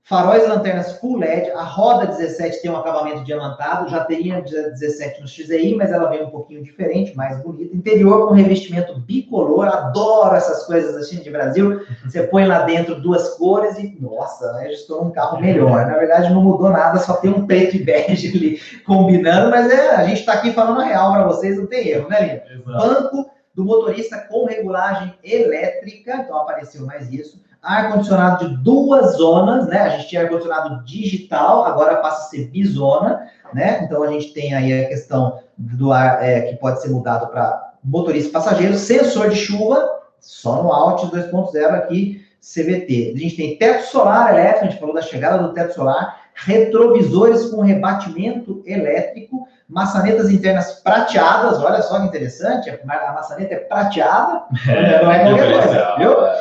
Faróis 0.05 0.43
e 0.43 0.47
lanternas 0.47 0.99
Full 0.99 1.19
LED, 1.19 1.51
a 1.51 1.63
roda 1.63 2.07
17 2.07 2.61
tem 2.61 2.69
um 2.69 2.75
acabamento 2.75 3.23
diamantado, 3.23 3.89
já 3.89 4.03
teria 4.03 4.41
17 4.41 5.21
no 5.21 5.27
XEI, 5.27 5.75
mas 5.75 5.93
ela 5.93 6.09
vem 6.09 6.23
um 6.23 6.29
pouquinho 6.29 6.61
diferente, 6.61 7.15
mais 7.15 7.41
bonita. 7.41 7.73
Interior 7.73 8.27
com 8.27 8.33
revestimento 8.33 8.99
bicolor, 8.99 9.65
adoro 9.65 10.35
essas 10.35 10.65
coisas 10.65 10.93
assim 10.97 11.21
de 11.21 11.29
Brasil. 11.29 11.85
Você 12.03 12.21
põe 12.23 12.45
lá 12.45 12.63
dentro 12.63 12.99
duas 12.99 13.29
cores 13.35 13.77
e, 13.77 13.97
nossa, 13.97 14.51
né, 14.53 14.65
já 14.65 14.73
estou 14.73 15.05
num 15.05 15.11
carro 15.11 15.39
melhor. 15.39 15.85
Na 15.85 15.97
verdade, 15.97 16.33
não 16.33 16.43
mudou 16.43 16.69
nada, 16.69 16.99
só 16.99 17.13
tem 17.13 17.31
um 17.31 17.47
preto 17.47 17.77
e 17.77 17.83
bege 17.83 18.27
ali 18.27 18.59
combinando, 18.85 19.49
mas 19.51 19.71
é, 19.71 19.95
a 19.95 20.03
gente 20.05 20.19
está 20.19 20.33
aqui 20.33 20.51
falando 20.51 20.81
a 20.81 20.83
real 20.83 21.13
para 21.13 21.27
vocês, 21.27 21.57
não 21.57 21.65
tem 21.65 21.87
erro, 21.87 22.09
né? 22.09 22.43
Exato. 22.45 22.65
banco 22.65 23.31
do 23.55 23.63
motorista 23.63 24.17
com 24.29 24.45
regulagem 24.45 25.13
elétrica, 25.23 26.17
então 26.17 26.35
apareceu 26.35 26.85
mais 26.85 27.09
isso. 27.09 27.41
Ar-condicionado 27.63 28.49
de 28.49 28.57
duas 28.57 29.15
zonas, 29.15 29.67
né? 29.67 29.79
A 29.79 29.89
gente 29.89 30.09
tinha 30.09 30.21
ar-condicionado 30.21 30.83
digital, 30.83 31.65
agora 31.65 31.95
passa 31.95 32.25
a 32.25 32.29
ser 32.29 32.49
bizona, 32.49 33.27
né? 33.53 33.83
Então 33.83 34.03
a 34.03 34.07
gente 34.07 34.33
tem 34.33 34.53
aí 34.53 34.83
a 34.83 34.87
questão 34.89 35.39
do 35.57 35.91
ar 35.93 36.21
é, 36.23 36.41
que 36.41 36.57
pode 36.57 36.81
ser 36.81 36.89
mudado 36.89 37.27
para 37.27 37.73
motorista 37.83 38.29
e 38.29 38.31
passageiro, 38.33 38.75
sensor 38.75 39.29
de 39.29 39.35
chuva, 39.35 39.89
só 40.19 40.61
no 40.61 40.71
Altis 40.71 41.09
2.0 41.09 41.73
aqui, 41.73 42.23
CVT. 42.41 43.13
A 43.15 43.19
gente 43.19 43.35
tem 43.37 43.57
teto 43.57 43.85
solar 43.85 44.33
elétrico, 44.33 44.65
a 44.65 44.69
gente 44.69 44.79
falou 44.79 44.95
da 44.95 45.01
chegada 45.01 45.41
do 45.41 45.53
teto 45.53 45.73
solar, 45.73 46.23
retrovisores 46.33 47.45
com 47.45 47.61
rebatimento 47.61 48.61
elétrico, 48.65 49.42
maçanetas 49.69 50.29
internas 50.29 50.81
prateadas, 50.83 51.59
olha 51.59 51.81
só 51.81 51.99
que 51.99 52.07
interessante, 52.07 52.69
a 52.69 53.09
a 53.09 53.13
maçaneta 53.13 53.53
é 53.53 53.59
prateada, 53.59 54.43
não 55.03 55.11
é 55.11 55.19
qualquer 55.19 55.61
coisa, 55.61 55.95
viu? 55.97 56.13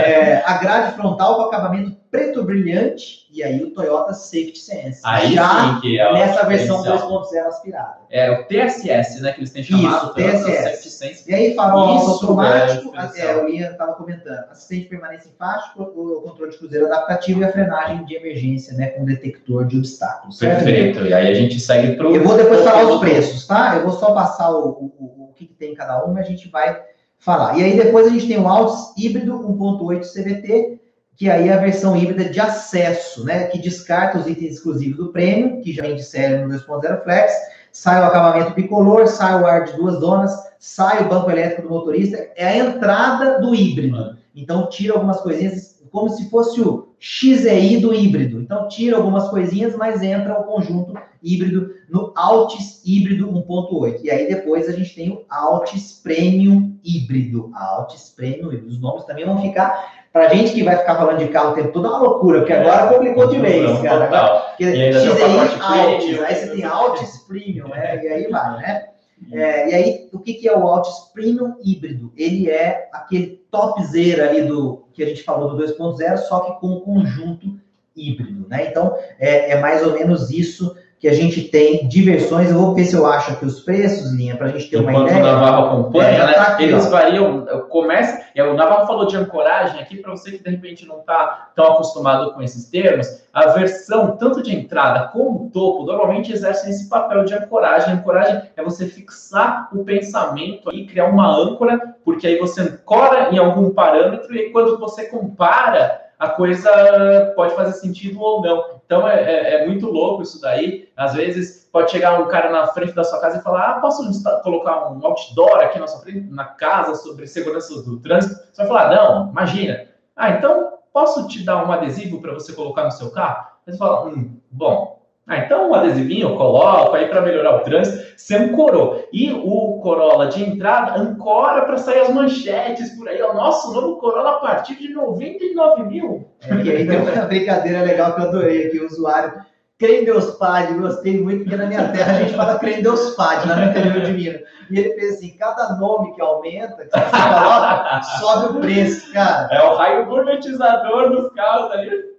É, 0.00 0.42
a 0.46 0.54
grade 0.54 0.94
frontal 0.94 1.36
com 1.36 1.42
acabamento 1.42 1.96
preto 2.10 2.42
brilhante, 2.42 3.26
e 3.32 3.42
aí 3.42 3.62
o 3.62 3.70
Toyota 3.70 4.12
Safety 4.12 4.58
Sense, 4.58 5.00
Aí 5.04 5.34
já 5.34 5.74
sim 5.74 5.80
que 5.80 5.98
é 6.00 6.12
nessa 6.12 6.44
versão 6.44 6.82
diferencial. 6.82 7.22
2.0 7.22 7.46
aspirada. 7.46 7.96
É 8.10 8.30
o 8.32 8.44
TSS, 8.48 9.20
né? 9.20 9.32
Que 9.32 9.40
eles 9.40 9.50
têm 9.50 9.62
chamado. 9.62 10.06
Isso, 10.20 10.44
TSS. 10.44 11.24
E 11.30 11.34
aí, 11.34 11.54
farol 11.54 11.96
Isso 11.98 12.10
automático, 12.10 12.92
é 12.96 13.20
é, 13.20 13.36
o 13.44 13.48
Ian 13.48 13.70
estava 13.70 13.92
comentando, 13.94 14.50
assistente 14.50 14.82
de 14.82 14.88
permanência 14.88 15.28
em 15.28 15.32
faixa, 15.38 15.70
o 15.76 16.20
controle 16.22 16.50
de 16.50 16.58
cruzeiro 16.58 16.86
adaptativo 16.86 17.40
e 17.40 17.44
a 17.44 17.52
frenagem 17.52 18.04
de 18.04 18.16
emergência, 18.16 18.74
né, 18.74 18.86
com 18.88 19.04
detector 19.04 19.64
de 19.66 19.78
obstáculos. 19.78 20.38
certo? 20.38 20.64
Perfeito. 20.64 21.06
E 21.06 21.14
aí 21.14 21.28
a 21.28 21.34
gente 21.34 21.60
segue 21.60 21.96
pro. 21.96 22.14
Eu 22.14 22.24
vou 22.24 22.36
depois 22.36 22.62
falar 22.64 22.84
os 22.84 22.98
preços, 23.00 23.46
tá? 23.46 23.76
Eu 23.76 23.82
vou 23.84 23.92
só 23.92 24.12
passar 24.12 24.50
o, 24.50 24.68
o, 24.68 24.92
o- 24.98 25.24
o 25.30 25.32
que, 25.34 25.46
que 25.46 25.54
tem 25.54 25.72
em 25.72 25.76
cada 25.76 26.04
uma 26.04 26.18
e 26.18 26.22
a 26.22 26.26
gente 26.26 26.48
vai 26.48 26.82
falar. 27.18 27.56
E 27.56 27.62
aí 27.62 27.76
depois 27.76 28.06
a 28.06 28.10
gente 28.10 28.26
tem 28.26 28.38
o 28.38 28.48
Altis 28.48 28.92
híbrido 28.98 29.38
1.8 29.38 30.00
CVT, 30.12 30.79
que 31.16 31.28
aí 31.28 31.48
é 31.48 31.52
a 31.52 31.60
versão 31.60 31.96
híbrida 31.96 32.24
de 32.24 32.40
acesso, 32.40 33.24
né? 33.24 33.44
Que 33.48 33.58
descarta 33.58 34.18
os 34.18 34.26
itens 34.26 34.56
exclusivos 34.56 34.96
do 34.96 35.12
prêmio, 35.12 35.60
que 35.60 35.72
já 35.72 35.82
vem 35.82 35.96
de 35.96 36.02
série 36.02 36.38
no 36.38 36.48
2.0 36.48 37.02
Flex, 37.02 37.32
sai 37.72 38.00
o 38.00 38.06
acabamento 38.06 38.54
bicolor, 38.54 39.06
sai 39.06 39.40
o 39.40 39.46
ar 39.46 39.64
de 39.64 39.74
duas 39.74 40.00
zonas, 40.00 40.32
sai 40.58 41.04
o 41.04 41.08
banco 41.08 41.30
elétrico 41.30 41.62
do 41.62 41.70
motorista, 41.70 42.16
é 42.36 42.46
a 42.48 42.56
entrada 42.56 43.40
do 43.40 43.54
híbrido. 43.54 44.16
Então 44.34 44.68
tira 44.68 44.94
algumas 44.94 45.20
coisinhas, 45.20 45.82
como 45.90 46.08
se 46.10 46.30
fosse 46.30 46.60
o 46.60 46.89
XEI 47.00 47.78
do 47.78 47.94
híbrido. 47.94 48.40
Então 48.40 48.68
tira 48.68 48.98
algumas 48.98 49.28
coisinhas, 49.30 49.74
mas 49.74 50.02
entra 50.02 50.38
o 50.38 50.44
conjunto 50.44 50.92
híbrido 51.22 51.74
no 51.88 52.12
Altis 52.14 52.82
híbrido 52.84 53.26
1.8. 53.32 54.00
E 54.04 54.10
aí 54.10 54.28
depois 54.28 54.68
a 54.68 54.72
gente 54.72 54.94
tem 54.94 55.10
o 55.10 55.24
Altis 55.30 55.98
Premium 56.02 56.78
híbrido. 56.84 57.50
Altis 57.54 58.12
Premium 58.14 58.52
híbrido. 58.52 58.68
Os 58.68 58.80
nomes 58.80 59.04
também 59.04 59.24
vão 59.24 59.40
ficar. 59.40 60.00
Pra 60.12 60.28
gente 60.28 60.52
que 60.52 60.62
vai 60.62 60.76
ficar 60.76 60.96
falando 60.96 61.18
de 61.18 61.28
carro 61.28 61.52
o 61.52 61.54
tempo 61.54 61.72
todo, 61.72 61.86
é 61.86 61.90
uma 61.90 62.00
loucura, 62.00 62.40
porque 62.40 62.52
agora 62.52 62.92
complicou 62.92 63.28
de 63.28 63.38
vez, 63.38 63.62
Não, 63.62 63.80
cara. 63.80 64.06
total. 64.06 64.46
Porque 64.48 64.64
tem 64.72 64.92
XEI 64.92 65.38
Altis, 65.60 66.20
aí 66.20 66.34
você 66.34 66.46
tem 66.48 66.64
Altis 66.64 67.18
Premium, 67.28 67.68
né? 67.68 68.04
E 68.04 68.08
aí 68.08 68.28
vai, 68.28 68.56
né? 68.58 68.86
É, 69.32 69.70
e 69.70 69.74
aí, 69.74 70.08
o 70.12 70.18
que, 70.18 70.34
que 70.34 70.48
é 70.48 70.56
o 70.56 70.66
Altis 70.66 71.10
Premium 71.14 71.54
híbrido? 71.62 72.12
Ele 72.16 72.50
é 72.50 72.88
aquele 72.92 73.40
topzera 73.50 74.30
ali 74.30 74.42
do 74.42 74.79
que 75.00 75.04
a 75.04 75.08
gente 75.08 75.22
falou 75.22 75.56
do 75.56 75.64
2.0, 75.64 76.18
só 76.18 76.40
que 76.40 76.60
com 76.60 76.74
um 76.74 76.80
conjunto 76.80 77.58
híbrido, 77.96 78.46
né? 78.48 78.68
Então, 78.68 78.94
é, 79.18 79.52
é 79.52 79.60
mais 79.60 79.82
ou 79.82 79.94
menos 79.94 80.30
isso 80.30 80.76
que 81.00 81.08
a 81.08 81.14
gente 81.14 81.40
tem 81.44 81.88
de 81.88 82.02
versões. 82.02 82.50
Eu 82.50 82.58
vou 82.58 82.74
ver 82.74 82.84
se 82.84 82.94
eu 82.94 83.06
acho 83.06 83.32
aqui 83.32 83.46
os 83.46 83.60
preços, 83.60 84.12
Linha, 84.12 84.36
para 84.36 84.48
a 84.48 84.50
gente 84.50 84.68
ter 84.68 84.76
uma 84.76 84.90
Enquanto 84.92 85.06
o 85.06 85.10
ideia. 85.10 85.24
Navarro 85.32 85.64
acompanha, 85.66 86.08
É, 86.08 86.26
né? 86.26 86.32
tá 86.34 86.42
aqui, 86.42 86.64
eles 86.64 86.86
ó. 86.86 86.90
variam, 86.90 87.46
começa. 87.70 88.20
O 88.36 88.52
Navarro 88.54 88.86
falou 88.86 89.06
de 89.06 89.16
ancoragem 89.16 89.80
aqui, 89.80 89.96
para 89.96 90.10
você 90.10 90.32
que 90.32 90.44
de 90.44 90.50
repente 90.50 90.86
não 90.86 90.98
está 91.00 91.48
tão 91.56 91.72
acostumado 91.72 92.32
com 92.34 92.42
esses 92.42 92.66
termos, 92.68 93.06
a 93.32 93.46
versão 93.48 94.16
tanto 94.18 94.42
de 94.42 94.54
entrada 94.54 95.08
como 95.08 95.50
topo 95.50 95.84
normalmente 95.84 96.32
exercem 96.32 96.70
esse 96.70 96.86
papel 96.88 97.24
de 97.24 97.32
ancoragem. 97.32 97.94
Ancoragem 97.94 98.42
é 98.54 98.62
você 98.62 98.86
fixar 98.86 99.70
o 99.72 99.82
pensamento 99.84 100.70
e 100.74 100.86
criar 100.86 101.06
uma 101.06 101.34
âncora, 101.34 101.94
porque 102.04 102.26
aí 102.26 102.38
você 102.38 102.60
ancora 102.60 103.30
em 103.34 103.38
algum 103.38 103.70
parâmetro 103.70 104.34
e 104.36 104.50
quando 104.50 104.78
você 104.78 105.06
compara 105.06 105.98
a 106.20 106.28
coisa 106.28 107.32
pode 107.34 107.54
fazer 107.56 107.72
sentido 107.72 108.20
ou 108.20 108.42
não. 108.42 108.80
Então 108.86 109.08
é, 109.08 109.22
é- 109.22 109.54
é 109.62 109.66
muito 109.66 109.86
louco 109.86 110.22
isso 110.22 110.40
daí. 110.40 110.88
Às 110.96 111.14
vezes 111.14 111.68
pode 111.72 111.90
chegar 111.90 112.20
um 112.20 112.28
cara 112.28 112.50
na 112.50 112.66
frente 112.68 112.92
da 112.92 113.02
sua 113.04 113.20
casa 113.20 113.38
e 113.38 113.42
falar: 113.42 113.70
Ah, 113.70 113.80
posso 113.80 114.02
colocar 114.42 114.92
um 114.92 115.04
outdoor 115.04 115.58
aqui 115.60 115.78
na 115.78 115.86
sua 115.88 116.00
frente, 116.02 116.28
na 116.30 116.44
casa, 116.44 116.94
sobre 116.96 117.26
segurança 117.26 117.82
do 117.82 117.98
trânsito? 118.00 118.34
Você 118.52 118.62
vai 118.62 118.66
falar: 118.68 118.94
Não, 118.94 119.30
imagina. 119.30 119.88
Ah, 120.14 120.30
então 120.30 120.74
posso 120.92 121.26
te 121.28 121.42
dar 121.44 121.64
um 121.66 121.72
adesivo 121.72 122.20
para 122.20 122.34
você 122.34 122.52
colocar 122.52 122.84
no 122.84 122.90
seu 122.92 123.10
carro? 123.10 123.46
Você 123.66 123.76
fala: 123.78 124.06
Hum, 124.10 124.38
bom. 124.50 124.99
Ah, 125.30 125.38
então 125.38 125.70
um 125.70 125.74
adesivinho 125.74 126.30
eu 126.30 126.36
coloco 126.36 126.96
aí 126.96 127.06
para 127.06 127.20
melhorar 127.20 127.58
o 127.58 127.60
trânsito. 127.60 128.04
Você 128.16 128.34
ancorou. 128.34 129.08
E 129.12 129.30
o 129.32 129.78
Corolla 129.80 130.26
de 130.26 130.42
entrada 130.42 131.00
ancora 131.00 131.62
para 131.62 131.76
sair 131.76 132.00
as 132.00 132.12
manchetes 132.12 132.90
por 132.98 133.08
aí. 133.08 133.22
O 133.22 133.32
nosso 133.32 133.72
novo 133.72 133.98
Corolla 133.98 134.32
a 134.32 134.40
partir 134.40 134.74
de 134.74 134.92
99 134.92 135.84
mil. 135.84 136.28
É, 136.42 136.56
que 136.56 136.68
aí 136.68 136.84
tem 136.84 137.00
uma 137.00 137.26
brincadeira 137.26 137.82
legal 137.82 138.12
que 138.16 138.22
eu 138.22 138.24
adorei 138.24 138.66
aqui, 138.66 138.80
o 138.80 138.86
usuário 138.86 139.32
Crendeuspad, 139.78 140.74
gostei 140.74 141.18
muito, 141.22 141.44
porque 141.44 141.56
na 141.56 141.66
minha 141.66 141.88
terra 141.92 142.12
a 142.12 142.22
gente 142.22 142.34
fala 142.34 142.58
Crendeuspad, 142.58 143.48
lá 143.48 143.54
no 143.54 143.70
interior 143.70 144.00
de 144.00 144.12
Minas. 144.12 144.42
E 144.68 144.78
ele 144.78 144.94
fez 144.94 145.14
assim: 145.14 145.36
cada 145.38 145.76
nome 145.76 146.12
que 146.12 146.20
aumenta, 146.20 146.84
que 146.84 146.90
você 146.90 147.10
coloca, 147.10 148.02
sobe 148.18 148.58
o 148.58 148.60
preço, 148.60 149.12
cara. 149.12 149.48
É 149.54 149.62
o 149.62 149.76
raio 149.76 150.06
gourmetizador 150.06 151.10
dos 151.10 151.32
carros 151.34 151.70
ali. 151.70 152.09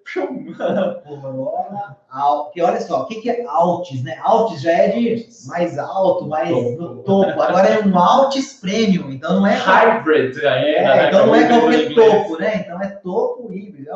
Que 2.51 2.61
olha 2.61 2.81
só, 2.81 3.01
o 3.01 3.05
que, 3.05 3.21
que 3.21 3.29
é 3.29 3.45
Altis, 3.45 4.03
né? 4.03 4.19
Altis 4.21 4.61
já 4.61 4.71
é 4.71 4.89
de 4.89 5.27
mais 5.47 5.77
alto, 5.77 6.27
mais 6.27 6.49
no 6.49 7.03
topo. 7.03 7.41
Agora 7.41 7.67
é 7.67 7.85
um 7.85 7.97
Altis 7.97 8.59
Premium, 8.59 9.11
então 9.11 9.35
não 9.35 9.47
é. 9.47 9.55
Hybrid, 9.61 10.37
é, 10.43 10.75
é 10.75 11.07
então 11.07 11.27
não 11.27 11.35
é 11.35 11.47
qualquer 11.47 11.93
topo, 11.93 12.37
né? 12.37 12.55
Então 12.65 12.81
é 12.81 12.87
topo 12.87 13.53
híbrido. 13.53 13.89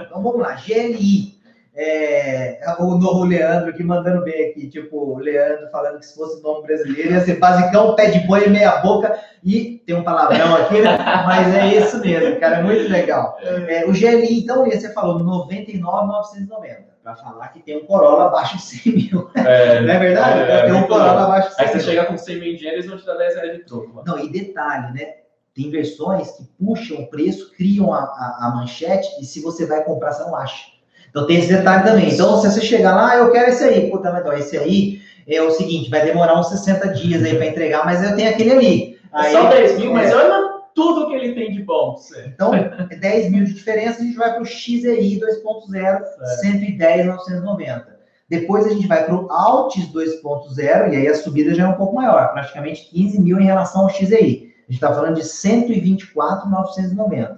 Então 0.00 0.22
vamos 0.22 0.40
lá, 0.40 0.54
GLI. 0.54 1.37
É, 1.80 2.58
o 2.80 2.98
novo 2.98 3.22
Leandro 3.22 3.70
aqui 3.70 3.84
mandando 3.84 4.24
bem 4.24 4.50
aqui, 4.50 4.68
tipo, 4.68 4.96
o 4.96 5.18
Leandro 5.18 5.70
falando 5.70 6.00
que 6.00 6.06
se 6.06 6.16
fosse 6.16 6.42
nome 6.42 6.66
brasileiro 6.66 7.12
ia 7.12 7.20
ser 7.20 7.38
basicão, 7.38 7.94
pé 7.94 8.10
de 8.10 8.26
boi, 8.26 8.48
meia 8.48 8.78
boca 8.78 9.16
e 9.44 9.80
tem 9.86 9.94
um 9.94 10.02
palavrão 10.02 10.56
aqui, 10.56 10.80
né? 10.80 10.98
Mas 11.24 11.54
é 11.54 11.68
isso 11.68 12.00
mesmo, 12.00 12.40
cara, 12.40 12.56
é 12.56 12.62
muito 12.64 12.90
legal. 12.90 13.38
É, 13.40 13.84
o 13.86 13.92
GLI, 13.92 14.40
então, 14.40 14.64
você 14.64 14.92
falou 14.92 15.20
99,990 15.20 16.88
para 17.00 17.14
falar 17.14 17.46
que 17.48 17.60
tem 17.60 17.76
um 17.76 17.86
Corolla 17.86 18.26
abaixo 18.26 18.56
de 18.56 18.62
100 18.62 18.92
mil. 18.92 19.30
É, 19.36 19.78
não 19.80 19.94
é 19.94 19.98
verdade? 20.00 20.50
É, 20.50 20.64
tem 20.64 20.74
um 20.74 20.82
Corolla 20.88 21.26
abaixo 21.26 21.50
de 21.50 21.54
100 21.54 21.64
mil. 21.64 21.74
Aí 21.74 21.80
você 21.80 21.90
chega 21.90 22.04
com 22.06 22.16
100 22.18 22.40
mil 22.40 22.52
em 22.54 22.56
dinheiro 22.56 22.76
e 22.76 22.78
eles 22.80 22.90
vão 22.90 22.98
te 22.98 23.06
dar 23.06 23.14
10 23.14 23.34
reais 23.36 23.52
de 23.52 23.64
troco. 23.64 24.02
Não, 24.04 24.18
e 24.18 24.28
detalhe, 24.28 24.94
né? 24.94 25.14
Tem 25.54 25.70
versões 25.70 26.32
que 26.32 26.42
puxam 26.58 27.02
o 27.02 27.06
preço, 27.06 27.52
criam 27.52 27.92
a, 27.92 28.00
a, 28.00 28.48
a 28.48 28.56
manchete 28.56 29.08
e 29.20 29.24
se 29.24 29.40
você 29.40 29.64
vai 29.64 29.84
comprar, 29.84 30.10
você 30.10 30.24
não 30.24 30.34
acha. 30.34 30.77
Então 31.10 31.26
tem 31.26 31.38
esse 31.38 31.52
detalhe 31.52 31.84
também. 31.84 32.12
Então, 32.12 32.40
se 32.40 32.50
você 32.50 32.60
chegar 32.60 32.94
lá, 32.94 33.12
ah, 33.12 33.16
eu 33.16 33.32
quero 33.32 33.50
esse 33.50 33.64
aí, 33.64 33.90
puta, 33.90 34.12
mas 34.12 34.26
ó, 34.26 34.32
esse 34.32 34.56
aí 34.56 35.00
é 35.26 35.42
o 35.42 35.50
seguinte, 35.50 35.90
vai 35.90 36.04
demorar 36.04 36.38
uns 36.38 36.48
60 36.48 36.88
dias 36.94 37.22
aí 37.22 37.36
para 37.36 37.46
entregar, 37.46 37.84
mas 37.84 38.02
eu 38.02 38.16
tenho 38.16 38.30
aquele 38.30 38.52
ali. 38.52 38.98
É 39.14 39.20
aí, 39.20 39.32
Só 39.32 39.48
10 39.48 39.78
mil, 39.78 39.90
é, 39.90 39.94
mas 39.94 40.14
olha 40.14 40.58
tudo 40.74 41.08
que 41.08 41.14
ele 41.14 41.34
tem 41.34 41.52
de 41.52 41.62
bom. 41.62 41.96
Então, 42.26 42.52
10 43.00 43.30
mil 43.30 43.44
de 43.44 43.52
diferença, 43.52 44.00
a 44.00 44.04
gente 44.04 44.16
vai 44.16 44.32
para 44.32 44.42
o 44.42 44.46
XEI 44.46 45.20
2.0, 45.20 46.00
110,990. 46.40 47.98
Depois 48.28 48.66
a 48.66 48.70
gente 48.70 48.86
vai 48.86 49.04
para 49.04 49.14
o 49.14 49.30
Altis 49.30 49.86
2.0, 49.90 50.92
e 50.92 50.96
aí 50.96 51.08
a 51.08 51.14
subida 51.14 51.54
já 51.54 51.64
é 51.64 51.68
um 51.68 51.74
pouco 51.74 51.94
maior, 51.94 52.32
praticamente 52.32 52.90
15 52.90 53.22
mil 53.22 53.40
em 53.40 53.44
relação 53.44 53.82
ao 53.82 53.90
XEI. 53.90 54.48
A 54.68 54.70
gente 54.70 54.74
está 54.74 54.92
falando 54.92 55.14
de 55.14 55.24
124,990. 55.24 57.37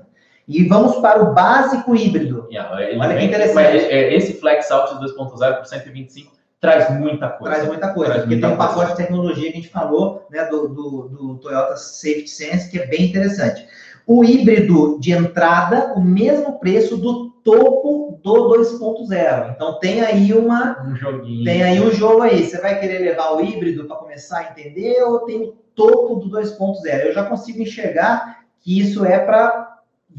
E 0.51 0.65
vamos 0.65 0.97
para 0.97 1.23
o 1.23 1.33
básico 1.33 1.95
híbrido. 1.95 2.49
Yeah, 2.51 2.75
Olha 2.99 3.17
que 3.17 3.25
interessante. 3.25 3.77
É, 3.85 4.13
esse 4.13 4.35
Flex 4.35 4.69
Altis 4.69 4.99
2.0 4.99 5.59
por 5.59 5.67
125 5.67 6.33
traz 6.61 6.91
muita 6.99 7.29
coisa. 7.29 7.55
Traz 7.55 7.69
muita 7.69 7.95
coisa, 7.95 8.11
traz 8.11 8.23
porque 8.23 8.35
muita 8.35 8.49
tem 8.49 8.57
um 8.57 8.59
pacote 8.59 8.91
de 8.91 8.97
tecnologia 8.97 9.45
que 9.45 9.59
a 9.59 9.61
gente 9.61 9.69
falou, 9.69 10.27
né, 10.29 10.45
do, 10.47 10.67
do, 10.69 11.09
do, 11.09 11.35
Toyota 11.37 11.77
Safety 11.77 12.29
Sense, 12.29 12.69
que 12.69 12.81
é 12.81 12.87
bem 12.87 13.05
interessante. 13.05 13.65
O 14.05 14.25
híbrido 14.25 14.99
de 14.99 15.13
entrada, 15.13 15.95
o 15.95 16.01
mesmo 16.01 16.59
preço 16.59 16.97
do 16.97 17.31
topo 17.45 18.19
do 18.21 18.49
2.0. 18.51 19.53
Então 19.55 19.79
tem 19.79 20.01
aí 20.01 20.35
uma 20.35 20.85
um 20.85 20.97
joguinho. 20.97 21.45
Tem 21.45 21.63
aí 21.63 21.81
um 21.81 21.93
jogo 21.93 22.23
aí. 22.23 22.45
Você 22.45 22.61
vai 22.61 22.81
querer 22.81 22.99
levar 22.99 23.37
o 23.37 23.41
híbrido 23.41 23.85
para 23.85 23.97
começar 23.97 24.39
a 24.41 24.51
entender 24.51 25.01
ou 25.05 25.21
tem 25.21 25.41
o 25.41 25.55
topo 25.77 26.17
do 26.17 26.29
2.0? 26.29 27.07
Eu 27.07 27.13
já 27.13 27.23
consigo 27.23 27.63
enxergar 27.63 28.41
que 28.61 28.81
isso 28.81 29.05
é 29.05 29.19
para 29.19 29.70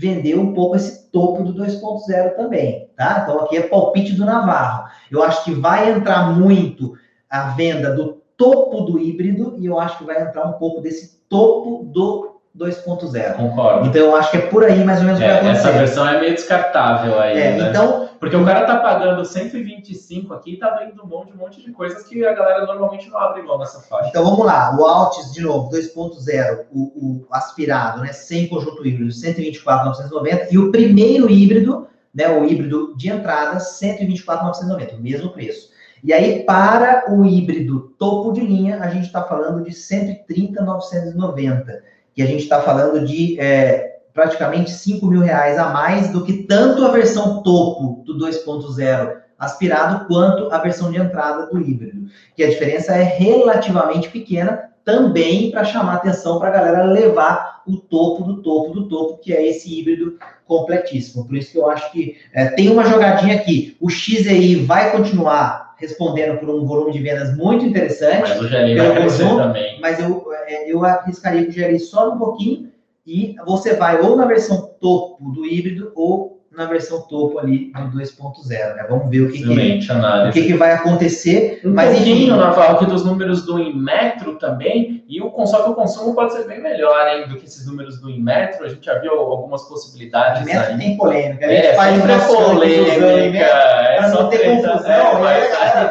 vender 0.01 0.35
um 0.35 0.51
pouco 0.51 0.75
esse 0.75 1.11
topo 1.11 1.43
do 1.43 1.53
2.0 1.53 2.35
também, 2.35 2.89
tá? 2.97 3.19
Então 3.21 3.39
aqui 3.39 3.55
é 3.57 3.61
palpite 3.61 4.13
do 4.13 4.25
Navarro. 4.25 4.89
Eu 5.11 5.21
acho 5.21 5.43
que 5.43 5.53
vai 5.53 5.91
entrar 5.91 6.35
muito 6.35 6.93
a 7.29 7.49
venda 7.51 7.93
do 7.93 8.19
topo 8.35 8.81
do 8.81 8.97
híbrido 8.97 9.55
e 9.59 9.67
eu 9.67 9.79
acho 9.79 9.99
que 9.99 10.03
vai 10.03 10.23
entrar 10.23 10.47
um 10.47 10.53
pouco 10.53 10.81
desse 10.81 11.21
topo 11.29 11.83
do 11.83 12.30
2.0. 12.57 13.35
Concordo. 13.35 13.87
Então 13.87 14.01
eu 14.01 14.15
acho 14.15 14.31
que 14.31 14.37
é 14.37 14.41
por 14.41 14.63
aí 14.63 14.83
mais 14.83 14.99
ou 14.99 15.05
menos 15.05 15.21
é, 15.21 15.23
que 15.23 15.29
vai 15.29 15.39
acontecer. 15.39 15.69
Essa 15.69 15.77
versão 15.77 16.07
é 16.07 16.19
meio 16.19 16.33
descartável 16.33 17.19
aí, 17.19 17.39
é, 17.39 17.57
né? 17.57 17.69
Então, 17.69 18.09
porque 18.19 18.35
o 18.35 18.43
cara 18.43 18.65
tá 18.65 18.77
pagando 18.77 19.25
125 19.25 20.33
aqui 20.33 20.53
e 20.53 20.57
tá 20.57 20.69
vendo 20.71 21.01
um 21.01 21.07
monte, 21.07 21.33
um 21.33 21.37
monte 21.37 21.63
de 21.63 21.71
coisas 21.71 22.03
que 22.03 22.25
a 22.25 22.33
galera 22.33 22.65
normalmente 22.65 23.09
não 23.09 23.17
abre 23.17 23.41
mão 23.41 23.57
nessa 23.57 23.79
faixa. 23.79 24.09
Então 24.09 24.23
vamos 24.23 24.45
lá, 24.45 24.77
o 24.77 24.85
Altis, 24.85 25.31
de 25.31 25.41
novo, 25.41 25.71
2.0, 25.71 26.65
o, 26.71 26.81
o, 26.81 27.25
aspirado, 27.31 28.01
né? 28.01 28.11
Sem 28.11 28.47
conjunto 28.47 28.85
híbrido, 28.85 29.11
124,990. 29.11 30.53
E 30.53 30.57
o 30.57 30.71
primeiro 30.71 31.29
híbrido, 31.29 31.87
né? 32.13 32.27
O 32.27 32.45
híbrido 32.45 32.95
de 32.97 33.09
entrada, 33.09 33.61
124,990, 33.61 34.95
o 34.95 34.99
mesmo 34.99 35.31
preço. 35.31 35.71
E 36.03 36.11
aí, 36.11 36.43
para 36.43 37.13
o 37.13 37.25
híbrido 37.25 37.93
topo 37.97 38.33
de 38.33 38.41
linha, 38.41 38.81
a 38.81 38.89
gente 38.89 39.05
está 39.05 39.23
falando 39.23 39.63
de 39.63 39.71
130,990. 39.71 41.90
E 42.15 42.21
a 42.21 42.25
gente 42.25 42.43
está 42.43 42.61
falando 42.61 43.05
de 43.05 43.39
é, 43.39 43.99
praticamente 44.13 44.71
5 44.71 45.05
mil 45.05 45.21
reais 45.21 45.57
a 45.57 45.69
mais 45.69 46.09
do 46.11 46.25
que 46.25 46.43
tanto 46.43 46.85
a 46.85 46.91
versão 46.91 47.41
topo 47.41 48.03
do 48.03 48.17
2.0 48.17 49.21
aspirado 49.39 50.05
quanto 50.05 50.51
a 50.53 50.59
versão 50.59 50.91
de 50.91 50.99
entrada 50.99 51.47
do 51.47 51.59
híbrido. 51.59 52.07
Que 52.35 52.43
a 52.43 52.49
diferença 52.49 52.93
é 52.93 53.03
relativamente 53.03 54.09
pequena 54.09 54.69
também 54.83 55.51
para 55.51 55.63
chamar 55.63 55.95
atenção 55.95 56.39
para 56.39 56.49
a 56.49 56.51
galera 56.51 56.83
levar 56.83 57.61
o 57.65 57.77
topo 57.77 58.23
do 58.23 58.41
topo 58.41 58.73
do 58.73 58.87
topo, 58.87 59.19
que 59.19 59.33
é 59.33 59.47
esse 59.47 59.79
híbrido 59.79 60.17
completíssimo. 60.45 61.25
Por 61.25 61.35
isso 61.35 61.51
que 61.51 61.57
eu 61.57 61.69
acho 61.69 61.91
que 61.91 62.17
é, 62.33 62.45
tem 62.45 62.69
uma 62.69 62.85
jogadinha 62.85 63.35
aqui. 63.35 63.77
O 63.79 63.89
XEI 63.89 64.63
vai 64.65 64.91
continuar 64.91 65.60
respondendo 65.81 66.37
por 66.37 66.49
um 66.49 66.65
volume 66.65 66.91
de 66.91 66.99
vendas 66.99 67.35
muito 67.35 67.65
interessante. 67.65 68.29
Mas 68.29 68.39
o 68.39 68.47
GLI 68.47 68.75
vai 68.75 68.91
crescer 68.95 69.23
conjunto, 69.23 69.43
também. 69.43 69.81
Mas 69.81 69.99
eu, 69.99 70.31
é, 70.31 70.71
eu 70.71 70.85
arriscaria 70.85 71.43
que 71.43 71.49
o 71.49 71.53
GLI 71.53 71.79
só 71.79 72.13
um 72.13 72.19
pouquinho, 72.19 72.71
e 73.05 73.35
você 73.43 73.73
vai 73.73 73.99
ou 73.99 74.15
na 74.15 74.27
versão 74.27 74.75
topo 74.79 75.31
do 75.31 75.43
híbrido 75.43 75.91
ou 75.95 76.30
na 76.55 76.65
versão 76.65 77.01
topo 77.01 77.39
ali 77.39 77.71
do 77.71 77.97
2.0, 77.97 78.75
né? 78.75 78.85
Vamos 78.89 79.09
ver 79.09 79.21
o 79.21 79.31
que, 79.31 79.41
que, 79.41 79.49
o 79.49 80.31
que, 80.31 80.43
que 80.47 80.53
vai 80.53 80.73
acontecer. 80.73 81.61
Um 81.63 81.73
mas 81.73 81.95
pouquinho, 81.95 82.35
Navarro, 82.35 82.75
aqui 82.75 82.85
dos 82.85 83.05
números 83.05 83.45
do 83.45 83.57
Inmetro 83.57 84.37
também, 84.37 85.03
e 85.07 85.21
o 85.21 85.31
console 85.31 85.71
o 85.71 85.73
consumo 85.73 86.13
pode 86.13 86.33
ser 86.33 86.45
bem 86.47 86.61
melhor 86.61 87.07
hein, 87.07 87.29
do 87.29 87.37
que 87.37 87.45
esses 87.45 87.65
números 87.65 88.01
do 88.01 88.09
Inmetro, 88.09 88.65
a 88.65 88.69
gente 88.69 88.85
já 88.85 88.99
viu 88.99 89.13
algumas 89.13 89.63
possibilidades 89.63 90.41
Inmetro 90.41 90.71
aí. 90.73 90.77
tem 90.77 90.97
polêmica, 90.97 91.45
a 91.45 91.49
gente 91.49 91.67
é, 91.67 91.73
faz 91.73 92.01
polêmica, 92.27 93.45
é, 93.45 93.97
para 93.97 94.09
não 94.09 94.29
ter 94.29 94.39
confusão, 94.39 94.91
é, 94.91 95.19
mas, 95.19 95.43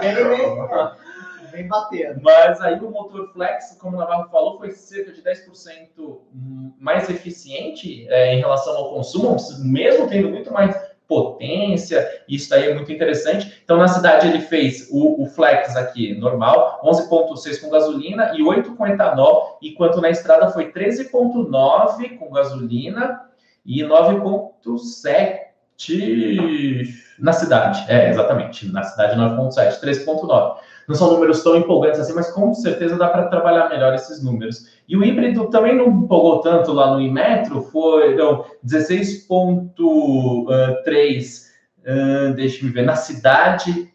é, 0.02 0.08
é, 0.08 0.90
vem 1.60 1.68
batendo. 1.68 2.20
Mas 2.22 2.60
aí 2.60 2.78
o 2.80 2.90
motor 2.90 3.32
flex, 3.32 3.76
como 3.80 3.96
o 3.96 4.00
Navarro 4.00 4.28
falou, 4.30 4.58
foi 4.58 4.70
cerca 4.72 5.12
de 5.12 5.22
10% 5.22 6.18
mais 6.78 7.08
eficiente 7.08 8.06
é, 8.08 8.34
em 8.34 8.40
relação 8.40 8.76
ao 8.76 8.94
consumo, 8.94 9.36
mesmo 9.60 10.08
tendo 10.08 10.30
muito 10.30 10.52
mais 10.52 10.74
potência, 11.06 12.22
isso 12.28 12.48
daí 12.48 12.68
é 12.70 12.74
muito 12.74 12.92
interessante. 12.92 13.60
Então, 13.64 13.76
na 13.76 13.88
cidade, 13.88 14.28
ele 14.28 14.40
fez 14.42 14.88
o, 14.92 15.20
o 15.20 15.26
Flex 15.26 15.74
aqui, 15.74 16.14
normal, 16.14 16.80
11,6 16.84 17.60
com 17.60 17.68
gasolina 17.68 18.32
e 18.36 18.42
8 18.42 18.76
com 18.76 18.86
etanol, 18.86 19.58
enquanto 19.60 20.00
na 20.00 20.08
estrada 20.08 20.48
foi 20.50 20.70
13,9 20.70 22.16
com 22.16 22.30
gasolina 22.30 23.22
e 23.66 23.82
9,7 23.82 25.50
na 27.18 27.32
cidade. 27.32 27.84
É, 27.88 28.10
exatamente, 28.10 28.70
na 28.70 28.84
cidade 28.84 29.18
9,7, 29.18 29.80
13,9 29.80 30.58
não 30.90 30.96
são 30.96 31.12
números 31.12 31.44
tão 31.44 31.56
empolgantes 31.56 32.00
assim, 32.00 32.12
mas 32.12 32.32
com 32.32 32.52
certeza 32.52 32.96
dá 32.96 33.06
para 33.06 33.28
trabalhar 33.28 33.68
melhor 33.68 33.94
esses 33.94 34.20
números. 34.24 34.66
E 34.88 34.96
o 34.96 35.04
híbrido 35.04 35.46
também 35.46 35.76
não 35.76 35.86
empolgou 35.86 36.40
tanto 36.40 36.72
lá 36.72 36.92
no 36.92 37.00
Imetro, 37.00 37.64
então, 38.12 38.44
16,3, 38.66 41.42
uh, 41.78 42.34
deixa 42.34 42.66
eu 42.66 42.72
ver, 42.72 42.82
na 42.82 42.96
cidade 42.96 43.88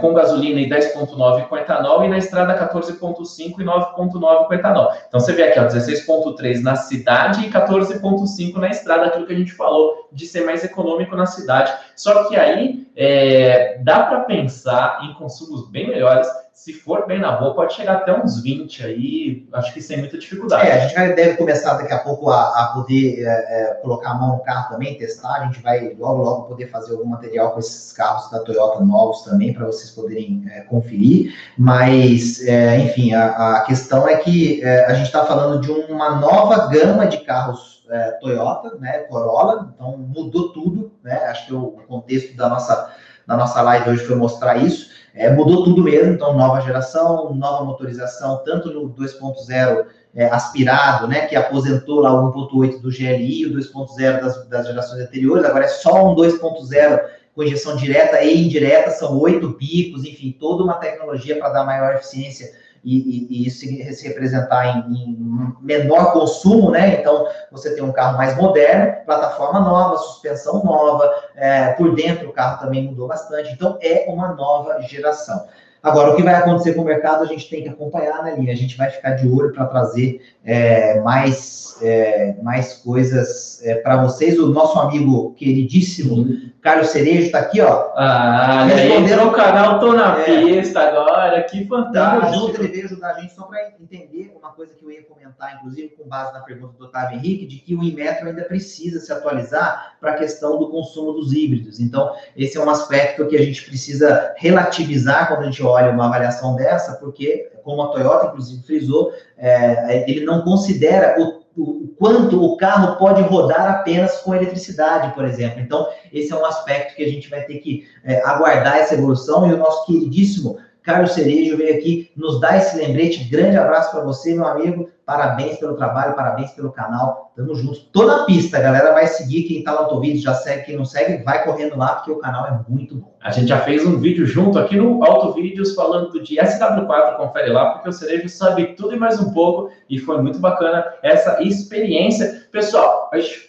com 0.00 0.14
gasolina 0.14 0.62
e 0.62 0.66
10,9 0.66 1.46
com 1.46 1.58
etanol, 1.58 2.02
e 2.02 2.08
na 2.08 2.16
estrada 2.16 2.58
14,5 2.58 3.60
e 3.60 3.64
9,9 3.64 4.46
com 4.46 4.54
etanol. 4.54 4.90
Então 5.06 5.20
você 5.20 5.34
vê 5.34 5.42
aqui, 5.42 5.60
16,3 5.60 6.62
na 6.62 6.74
cidade 6.74 7.46
e 7.46 7.50
14,5 7.50 8.56
na 8.56 8.70
estrada, 8.70 9.04
aquilo 9.04 9.26
que 9.26 9.32
a 9.34 9.36
gente 9.36 9.52
falou 9.52 10.07
de 10.12 10.26
ser 10.26 10.44
mais 10.44 10.64
econômico 10.64 11.14
na 11.16 11.26
cidade. 11.26 11.72
Só 11.96 12.28
que 12.28 12.36
aí 12.36 12.86
é, 12.96 13.78
dá 13.82 14.04
para 14.04 14.20
pensar 14.20 15.00
em 15.04 15.14
consumos 15.14 15.68
bem 15.70 15.88
melhores 15.88 16.28
se 16.58 16.72
for 16.72 17.06
bem 17.06 17.20
na 17.20 17.30
boa, 17.30 17.54
pode 17.54 17.72
chegar 17.72 17.98
até 17.98 18.12
uns 18.12 18.42
20 18.42 18.84
aí, 18.84 19.48
acho 19.52 19.72
que 19.72 19.80
sem 19.80 19.98
muita 19.98 20.18
dificuldade. 20.18 20.66
É, 20.66 20.72
a 20.72 20.78
gente 20.80 20.94
vai, 20.94 21.14
deve 21.14 21.36
começar 21.36 21.74
daqui 21.74 21.92
a 21.92 22.00
pouco 22.00 22.30
a, 22.30 22.64
a 22.64 22.72
poder 22.74 23.24
é, 23.24 23.26
é, 23.26 23.74
colocar 23.74 24.10
a 24.10 24.14
mão 24.14 24.36
no 24.36 24.42
carro 24.42 24.70
também, 24.70 24.98
testar. 24.98 25.34
A 25.34 25.44
gente 25.44 25.62
vai 25.62 25.94
logo, 25.96 26.20
logo 26.20 26.42
poder 26.48 26.66
fazer 26.66 26.94
algum 26.94 27.06
material 27.06 27.52
com 27.52 27.60
esses 27.60 27.92
carros 27.92 28.28
da 28.32 28.40
Toyota 28.40 28.84
novos 28.84 29.22
também, 29.22 29.54
para 29.54 29.66
vocês 29.66 29.92
poderem 29.92 30.44
é, 30.50 30.62
conferir. 30.62 31.32
Mas, 31.56 32.44
é, 32.44 32.80
enfim, 32.80 33.14
a, 33.14 33.58
a, 33.58 33.60
questão 33.60 34.08
é 34.08 34.16
que 34.16 34.60
é, 34.60 34.86
a 34.86 34.94
gente 34.94 35.06
está 35.06 35.24
falando 35.24 35.60
de 35.60 35.70
uma 35.70 36.16
nova 36.16 36.66
gama 36.66 37.06
de 37.06 37.18
carros 37.18 37.77
é, 37.90 38.12
Toyota, 38.12 38.76
né, 38.78 38.98
Corolla, 39.00 39.72
então 39.74 39.96
mudou 39.96 40.52
tudo, 40.52 40.92
né? 41.02 41.14
Acho 41.24 41.46
que 41.46 41.54
o 41.54 41.72
contexto 41.88 42.36
da 42.36 42.48
nossa, 42.48 42.90
da 43.26 43.36
nossa 43.36 43.62
live 43.62 43.90
hoje 43.90 44.04
foi 44.04 44.16
mostrar 44.16 44.56
isso. 44.56 44.90
é, 45.14 45.30
mudou 45.30 45.64
tudo 45.64 45.82
mesmo, 45.82 46.12
então 46.12 46.36
nova 46.36 46.60
geração, 46.60 47.34
nova 47.34 47.64
motorização, 47.64 48.42
tanto 48.44 48.72
no 48.72 48.88
2.0 48.90 49.86
é, 50.14 50.26
aspirado, 50.26 51.08
né, 51.08 51.26
que 51.26 51.34
aposentou 51.34 52.00
lá 52.00 52.12
o 52.12 52.32
1.8 52.32 52.80
do 52.80 52.90
GLI, 52.90 53.46
o 53.46 53.54
2.0 53.54 54.20
das, 54.20 54.48
das 54.48 54.66
gerações 54.66 55.02
anteriores, 55.02 55.44
agora 55.44 55.64
é 55.64 55.68
só 55.68 56.10
um 56.10 56.14
2.0 56.14 57.00
com 57.34 57.42
injeção 57.42 57.76
direta 57.76 58.20
e 58.22 58.46
indireta, 58.46 58.90
são 58.90 59.18
oito 59.18 59.48
bicos, 59.50 60.04
enfim, 60.04 60.36
toda 60.38 60.64
uma 60.64 60.74
tecnologia 60.74 61.38
para 61.38 61.50
dar 61.50 61.64
maior 61.64 61.94
eficiência 61.94 62.52
e, 62.84 62.96
e, 62.96 63.26
e 63.30 63.46
isso 63.46 63.60
se 63.60 64.08
representar 64.08 64.66
em, 64.66 64.94
em, 64.94 65.54
menor 65.60 66.12
consumo, 66.12 66.70
né? 66.70 67.00
Então, 67.00 67.26
você 67.50 67.74
tem 67.74 67.82
um 67.82 67.92
carro 67.92 68.16
mais 68.16 68.36
moderno, 68.36 69.04
plataforma 69.04 69.60
nova, 69.60 69.96
suspensão 69.98 70.62
nova, 70.64 71.10
é, 71.34 71.72
por 71.72 71.94
dentro 71.94 72.28
o 72.28 72.32
carro 72.32 72.60
também 72.60 72.84
mudou 72.84 73.08
bastante. 73.08 73.52
Então, 73.52 73.78
é 73.80 74.06
uma 74.08 74.34
nova 74.34 74.80
geração. 74.82 75.46
Agora, 75.82 76.12
o 76.12 76.16
que 76.16 76.22
vai 76.22 76.34
acontecer 76.34 76.74
com 76.74 76.82
o 76.82 76.84
mercado, 76.84 77.22
a 77.22 77.26
gente 77.26 77.48
tem 77.48 77.62
que 77.62 77.68
acompanhar, 77.68 78.22
né, 78.24 78.34
Linha? 78.36 78.52
A 78.52 78.56
gente 78.56 78.76
vai 78.76 78.90
ficar 78.90 79.12
de 79.12 79.28
olho 79.28 79.52
para 79.52 79.64
trazer 79.66 80.20
é, 80.44 81.00
mais, 81.00 81.76
é, 81.80 82.34
mais 82.42 82.74
coisas 82.74 83.60
é, 83.64 83.76
para 83.76 84.02
vocês. 84.02 84.38
O 84.38 84.48
nosso 84.48 84.78
amigo 84.78 85.34
queridíssimo 85.34 86.50
Carlos 86.68 86.90
Cerejo 86.90 87.22
está 87.22 87.38
aqui, 87.38 87.62
ó. 87.62 87.92
Ah, 87.96 88.66
entrou 89.00 89.28
o 89.28 89.32
canal 89.32 89.80
Tô 89.80 89.94
na 89.94 90.20
é. 90.20 90.24
Pista 90.24 90.80
agora, 90.80 91.42
que 91.44 91.66
fantástico. 91.66 92.34
junto, 92.34 92.60
ele 92.60 92.68
veio 92.68 92.84
ajudar 92.84 93.12
a 93.12 93.20
gente 93.20 93.32
só 93.32 93.44
para 93.44 93.70
entender 93.80 94.30
uma 94.38 94.52
coisa 94.52 94.74
que 94.74 94.84
eu 94.84 94.90
ia 94.90 95.02
comentar, 95.02 95.56
inclusive 95.56 95.88
com 95.96 96.06
base 96.06 96.34
na 96.34 96.40
pergunta 96.40 96.74
do 96.76 96.84
Otávio 96.84 97.16
Henrique, 97.16 97.46
de 97.46 97.56
que 97.56 97.74
o 97.74 97.82
Inmetro 97.82 98.28
ainda 98.28 98.44
precisa 98.44 99.00
se 99.00 99.10
atualizar 99.10 99.96
para 99.98 100.10
a 100.10 100.16
questão 100.18 100.58
do 100.58 100.68
consumo 100.68 101.12
dos 101.12 101.32
híbridos. 101.32 101.80
Então, 101.80 102.14
esse 102.36 102.58
é 102.58 102.60
um 102.60 102.68
aspecto 102.68 103.26
que 103.26 103.36
a 103.36 103.42
gente 103.42 103.64
precisa 103.64 104.34
relativizar 104.36 105.28
quando 105.28 105.40
a 105.40 105.44
gente 105.46 105.62
olha 105.62 105.90
uma 105.90 106.08
avaliação 106.08 106.54
dessa, 106.54 106.96
porque, 106.96 107.50
como 107.64 107.80
a 107.80 107.88
Toyota, 107.88 108.26
inclusive, 108.26 108.62
frisou, 108.62 109.14
é, 109.38 110.04
ele 110.06 110.22
não 110.26 110.42
considera 110.42 111.18
o 111.18 111.37
o 111.58 111.88
quanto 111.98 112.42
o 112.42 112.56
carro 112.56 112.96
pode 112.96 113.20
rodar 113.22 113.68
apenas 113.68 114.18
com 114.20 114.34
eletricidade, 114.34 115.12
por 115.14 115.24
exemplo. 115.24 115.60
Então, 115.60 115.88
esse 116.12 116.32
é 116.32 116.36
um 116.36 116.46
aspecto 116.46 116.94
que 116.94 117.02
a 117.02 117.08
gente 117.08 117.28
vai 117.28 117.42
ter 117.42 117.58
que 117.58 117.86
é, 118.04 118.22
aguardar 118.24 118.76
essa 118.76 118.94
evolução. 118.94 119.48
E 119.48 119.52
o 119.52 119.58
nosso 119.58 119.84
queridíssimo 119.86 120.58
Carlos 120.88 121.12
Cerejo 121.12 121.54
veio 121.58 121.76
aqui 121.76 122.10
nos 122.16 122.40
dar 122.40 122.56
esse 122.56 122.74
lembrete. 122.78 123.24
Grande 123.24 123.58
abraço 123.58 123.90
para 123.90 124.02
você, 124.02 124.32
meu 124.32 124.46
amigo. 124.46 124.88
Parabéns 125.04 125.58
pelo 125.58 125.76
trabalho, 125.76 126.14
parabéns 126.14 126.52
pelo 126.52 126.72
canal. 126.72 127.30
Tamo 127.36 127.54
junto. 127.54 127.78
Tô 127.92 128.06
na 128.06 128.24
pista, 128.24 128.58
galera 128.58 128.94
vai 128.94 129.06
seguir. 129.06 129.42
Quem 129.42 129.62
tá 129.62 129.72
no 129.72 129.80
Autovídeo 129.80 130.22
já 130.22 130.32
segue, 130.32 130.64
quem 130.64 130.76
não 130.78 130.86
segue, 130.86 131.22
vai 131.22 131.44
correndo 131.44 131.76
lá, 131.76 131.96
porque 131.96 132.10
o 132.10 132.16
canal 132.16 132.46
é 132.46 132.60
muito 132.66 132.94
bom. 132.94 133.14
A 133.22 133.30
gente 133.30 133.48
já 133.48 133.60
fez 133.60 133.84
um 133.86 133.98
vídeo 133.98 134.24
junto 134.24 134.58
aqui 134.58 134.78
no 134.78 135.04
Autovídeos 135.04 135.74
falando 135.74 136.22
de 136.22 136.36
SW4, 136.36 137.16
confere 137.18 137.50
lá, 137.50 137.72
porque 137.72 137.90
o 137.90 137.92
Cerejo 137.92 138.30
sabe 138.30 138.68
tudo 138.68 138.94
e 138.94 138.98
mais 138.98 139.20
um 139.20 139.30
pouco, 139.34 139.70
e 139.90 139.98
foi 139.98 140.22
muito 140.22 140.38
bacana 140.38 140.86
essa 141.02 141.42
experiência. 141.42 142.48
Pessoal, 142.50 143.10
a 143.12 143.18
gente 143.18 143.47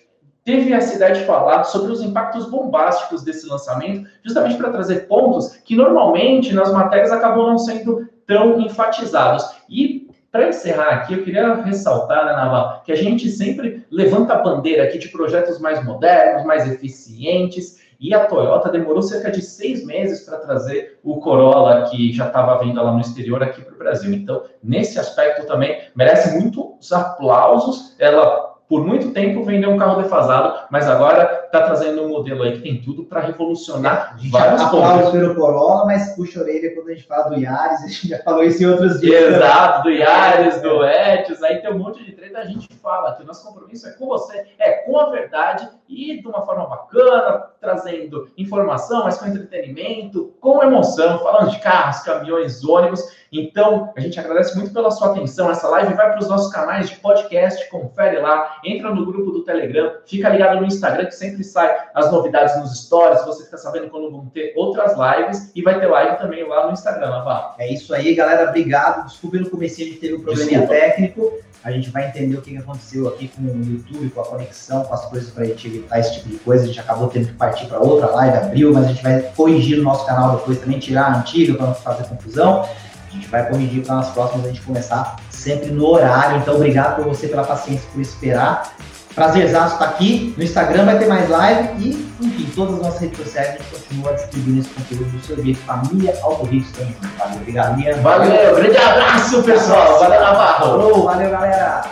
teve 0.49 0.73
essa 0.73 0.95
ideia 0.95 1.13
de 1.13 1.25
falar 1.25 1.63
sobre 1.63 1.91
os 1.91 2.01
impactos 2.01 2.49
bombásticos 2.49 3.21
desse 3.21 3.47
lançamento, 3.47 4.09
justamente 4.23 4.57
para 4.57 4.71
trazer 4.71 5.07
pontos 5.07 5.57
que 5.57 5.75
normalmente 5.75 6.55
nas 6.55 6.73
matérias 6.73 7.11
acabam 7.11 7.45
não 7.45 7.59
sendo 7.59 8.09
tão 8.25 8.59
enfatizados. 8.59 9.45
E 9.69 10.09
para 10.31 10.49
encerrar 10.49 10.89
aqui, 10.89 11.13
eu 11.13 11.23
queria 11.23 11.53
ressaltar, 11.53 12.25
né, 12.25 12.31
Naval, 12.31 12.81
que 12.83 12.91
a 12.91 12.95
gente 12.95 13.29
sempre 13.29 13.85
levanta 13.91 14.33
a 14.33 14.41
bandeira 14.41 14.85
aqui 14.85 14.97
de 14.97 15.09
projetos 15.09 15.59
mais 15.59 15.85
modernos, 15.85 16.43
mais 16.43 16.67
eficientes, 16.67 17.79
e 17.99 18.11
a 18.11 18.25
Toyota 18.25 18.71
demorou 18.71 19.03
cerca 19.03 19.29
de 19.29 19.43
seis 19.43 19.85
meses 19.85 20.21
para 20.21 20.37
trazer 20.37 20.97
o 21.03 21.19
Corolla 21.19 21.83
que 21.91 22.11
já 22.11 22.25
estava 22.25 22.57
vindo 22.63 22.81
lá 22.81 22.91
no 22.91 23.01
exterior 23.01 23.43
aqui 23.43 23.61
para 23.61 23.75
o 23.75 23.77
Brasil. 23.77 24.11
Então, 24.13 24.45
nesse 24.63 24.97
aspecto 24.97 25.45
também 25.45 25.79
merece 25.95 26.39
muitos 26.39 26.91
aplausos. 26.91 27.95
Ela 27.99 28.48
por 28.69 28.85
muito 28.85 29.09
tempo 29.11 29.43
vendeu 29.43 29.71
um 29.71 29.77
carro 29.77 30.01
defasado, 30.01 30.67
mas 30.69 30.87
agora 30.87 31.38
está 31.49 31.63
trazendo 31.63 32.03
um 32.03 32.09
modelo 32.09 32.43
aí 32.43 32.53
que 32.53 32.61
tem 32.61 32.81
tudo 32.81 33.03
para 33.03 33.21
revolucionar 33.21 34.15
vários 34.29 34.63
pontos. 34.65 35.09
pelo 35.11 35.35
Corolla, 35.35 35.85
mas 35.85 36.15
puxa 36.15 36.39
a 36.39 36.43
orelha 36.43 36.73
quando 36.75 36.89
a 36.89 36.93
gente 36.93 37.07
fala 37.07 37.29
do 37.29 37.39
Yaris, 37.39 37.81
a 37.83 37.87
gente 37.87 38.07
já 38.07 38.19
falou 38.19 38.43
isso 38.43 38.63
em 38.63 38.67
outros 38.67 38.99
dias. 39.01 39.35
Exato, 39.35 39.83
do 39.83 39.89
Yaris, 39.89 40.61
do 40.61 40.85
Etios, 40.85 41.41
aí 41.43 41.59
tem 41.59 41.71
um 41.71 41.79
monte 41.79 42.03
de 42.03 42.11
treta, 42.11 42.39
a 42.39 42.45
gente 42.45 42.67
fala 42.75 43.15
que 43.15 43.23
o 43.23 43.25
nosso 43.25 43.45
compromisso 43.45 43.87
é 43.87 43.91
com 43.93 44.05
você, 44.07 44.45
é 44.59 44.71
com 44.83 44.97
a 44.99 45.09
verdade 45.09 45.67
e 45.89 46.21
de 46.21 46.27
uma 46.27 46.45
forma 46.45 46.67
bacana, 46.67 47.47
trazendo 47.59 48.29
informação, 48.37 49.03
mas 49.03 49.17
com 49.17 49.27
entretenimento, 49.27 50.33
com 50.39 50.63
emoção, 50.63 51.19
falando 51.19 51.49
de 51.49 51.59
carros, 51.59 52.01
caminhões, 52.01 52.63
ônibus. 52.63 53.01
Então, 53.31 53.91
a 53.95 53.99
gente 53.99 54.19
agradece 54.19 54.55
muito 54.55 54.73
pela 54.73 54.91
sua 54.91 55.11
atenção. 55.11 55.49
Essa 55.49 55.67
live 55.67 55.93
vai 55.93 56.11
para 56.11 56.19
os 56.19 56.27
nossos 56.27 56.51
canais 56.51 56.89
de 56.89 56.95
podcast, 56.97 57.69
confere 57.69 58.19
lá, 58.19 58.59
entra 58.63 58.93
no 58.93 59.05
grupo 59.05 59.31
do 59.31 59.43
Telegram, 59.43 59.97
fica 60.05 60.29
ligado 60.29 60.59
no 60.59 60.65
Instagram, 60.65 61.05
que 61.05 61.15
sempre 61.15 61.38
sai 61.43 61.75
as 61.93 62.11
novidades 62.11 62.57
nos 62.57 62.85
stories, 62.85 63.25
você 63.25 63.45
fica 63.45 63.57
sabendo 63.57 63.89
quando 63.89 64.11
vão 64.11 64.25
ter 64.27 64.53
outras 64.55 64.93
lives, 64.97 65.51
e 65.55 65.61
vai 65.61 65.79
ter 65.79 65.87
live 65.87 66.17
também 66.17 66.47
lá 66.47 66.67
no 66.67 66.73
Instagram, 66.73 67.09
Navarro. 67.09 67.55
É 67.57 67.71
isso 67.71 67.93
aí, 67.93 68.13
galera. 68.15 68.49
Obrigado. 68.49 69.07
Desculpe 69.07 69.39
no 69.39 69.49
começo 69.49 69.81
a 69.81 69.85
gente 69.85 69.97
teve 69.97 70.15
um 70.15 70.21
probleminha 70.21 70.67
técnico. 70.67 71.31
A 71.63 71.71
gente 71.71 71.89
vai 71.89 72.07
entender 72.07 72.37
o 72.37 72.41
que 72.41 72.55
aconteceu 72.57 73.07
aqui 73.09 73.27
com 73.27 73.41
o 73.41 73.63
YouTube, 73.63 74.09
com 74.11 74.21
a 74.21 74.25
conexão, 74.25 74.83
com 74.83 74.93
as 74.93 75.05
coisas 75.05 75.29
para 75.29 75.43
a 75.43 75.45
gente 75.45 75.67
evitar 75.67 75.99
esse 75.99 76.13
tipo 76.13 76.29
de 76.29 76.37
coisa. 76.37 76.63
A 76.63 76.67
gente 76.67 76.79
acabou 76.79 77.09
tendo 77.09 77.27
que 77.27 77.33
partir 77.33 77.65
para 77.67 77.79
outra 77.79 78.07
live, 78.11 78.37
abriu, 78.37 78.73
mas 78.73 78.85
a 78.85 78.87
gente 78.87 79.03
vai 79.03 79.21
corrigir 79.35 79.77
no 79.77 79.83
nosso 79.83 80.05
canal 80.05 80.37
depois 80.37 80.57
também, 80.59 80.79
tirar 80.79 81.11
a 81.11 81.19
antiga 81.19 81.53
para 81.55 81.67
não 81.67 81.75
fazer 81.75 82.05
confusão. 82.05 82.63
A 82.63 83.11
gente 83.11 83.27
vai 83.27 83.49
corrigir 83.49 83.83
para 83.83 83.95
nas 83.95 84.09
próximas 84.11 84.45
a 84.45 84.49
gente 84.49 84.61
começar 84.61 85.17
sempre 85.29 85.71
no 85.71 85.85
horário. 85.85 86.37
Então, 86.37 86.55
obrigado 86.55 86.95
por 86.95 87.05
você 87.05 87.27
pela 87.27 87.43
paciência 87.43 87.87
por 87.91 87.99
esperar. 87.99 88.73
Prazerzaço 89.15 89.73
estar 89.73 89.85
aqui. 89.85 90.33
No 90.37 90.43
Instagram 90.43 90.85
vai 90.85 90.99
ter 90.99 91.07
mais 91.07 91.29
live 91.29 91.69
e, 91.79 92.09
enfim, 92.21 92.51
todas 92.55 92.75
as 92.75 92.81
nossas 92.81 93.01
redes 93.01 93.17
sociais 93.17 93.49
a 93.49 93.51
gente 93.53 93.63
continua 93.65 94.13
distribuindo 94.13 94.59
esse 94.59 94.69
conteúdo 94.69 95.17
do 95.17 95.25
seu 95.25 95.43
jeito. 95.43 95.59
Família 95.61 96.17
Auto 96.21 96.45
Rios 96.45 96.71
também. 96.71 96.95
Valeu, 97.17 97.35
obrigado, 97.37 97.79
Lian. 97.79 98.01
Valeu, 98.01 98.55
grande 98.55 98.77
abraço, 98.77 99.43
pessoal. 99.43 99.99
Valeu, 99.99 100.21
Navarro. 100.21 101.03
Valeu. 101.05 101.89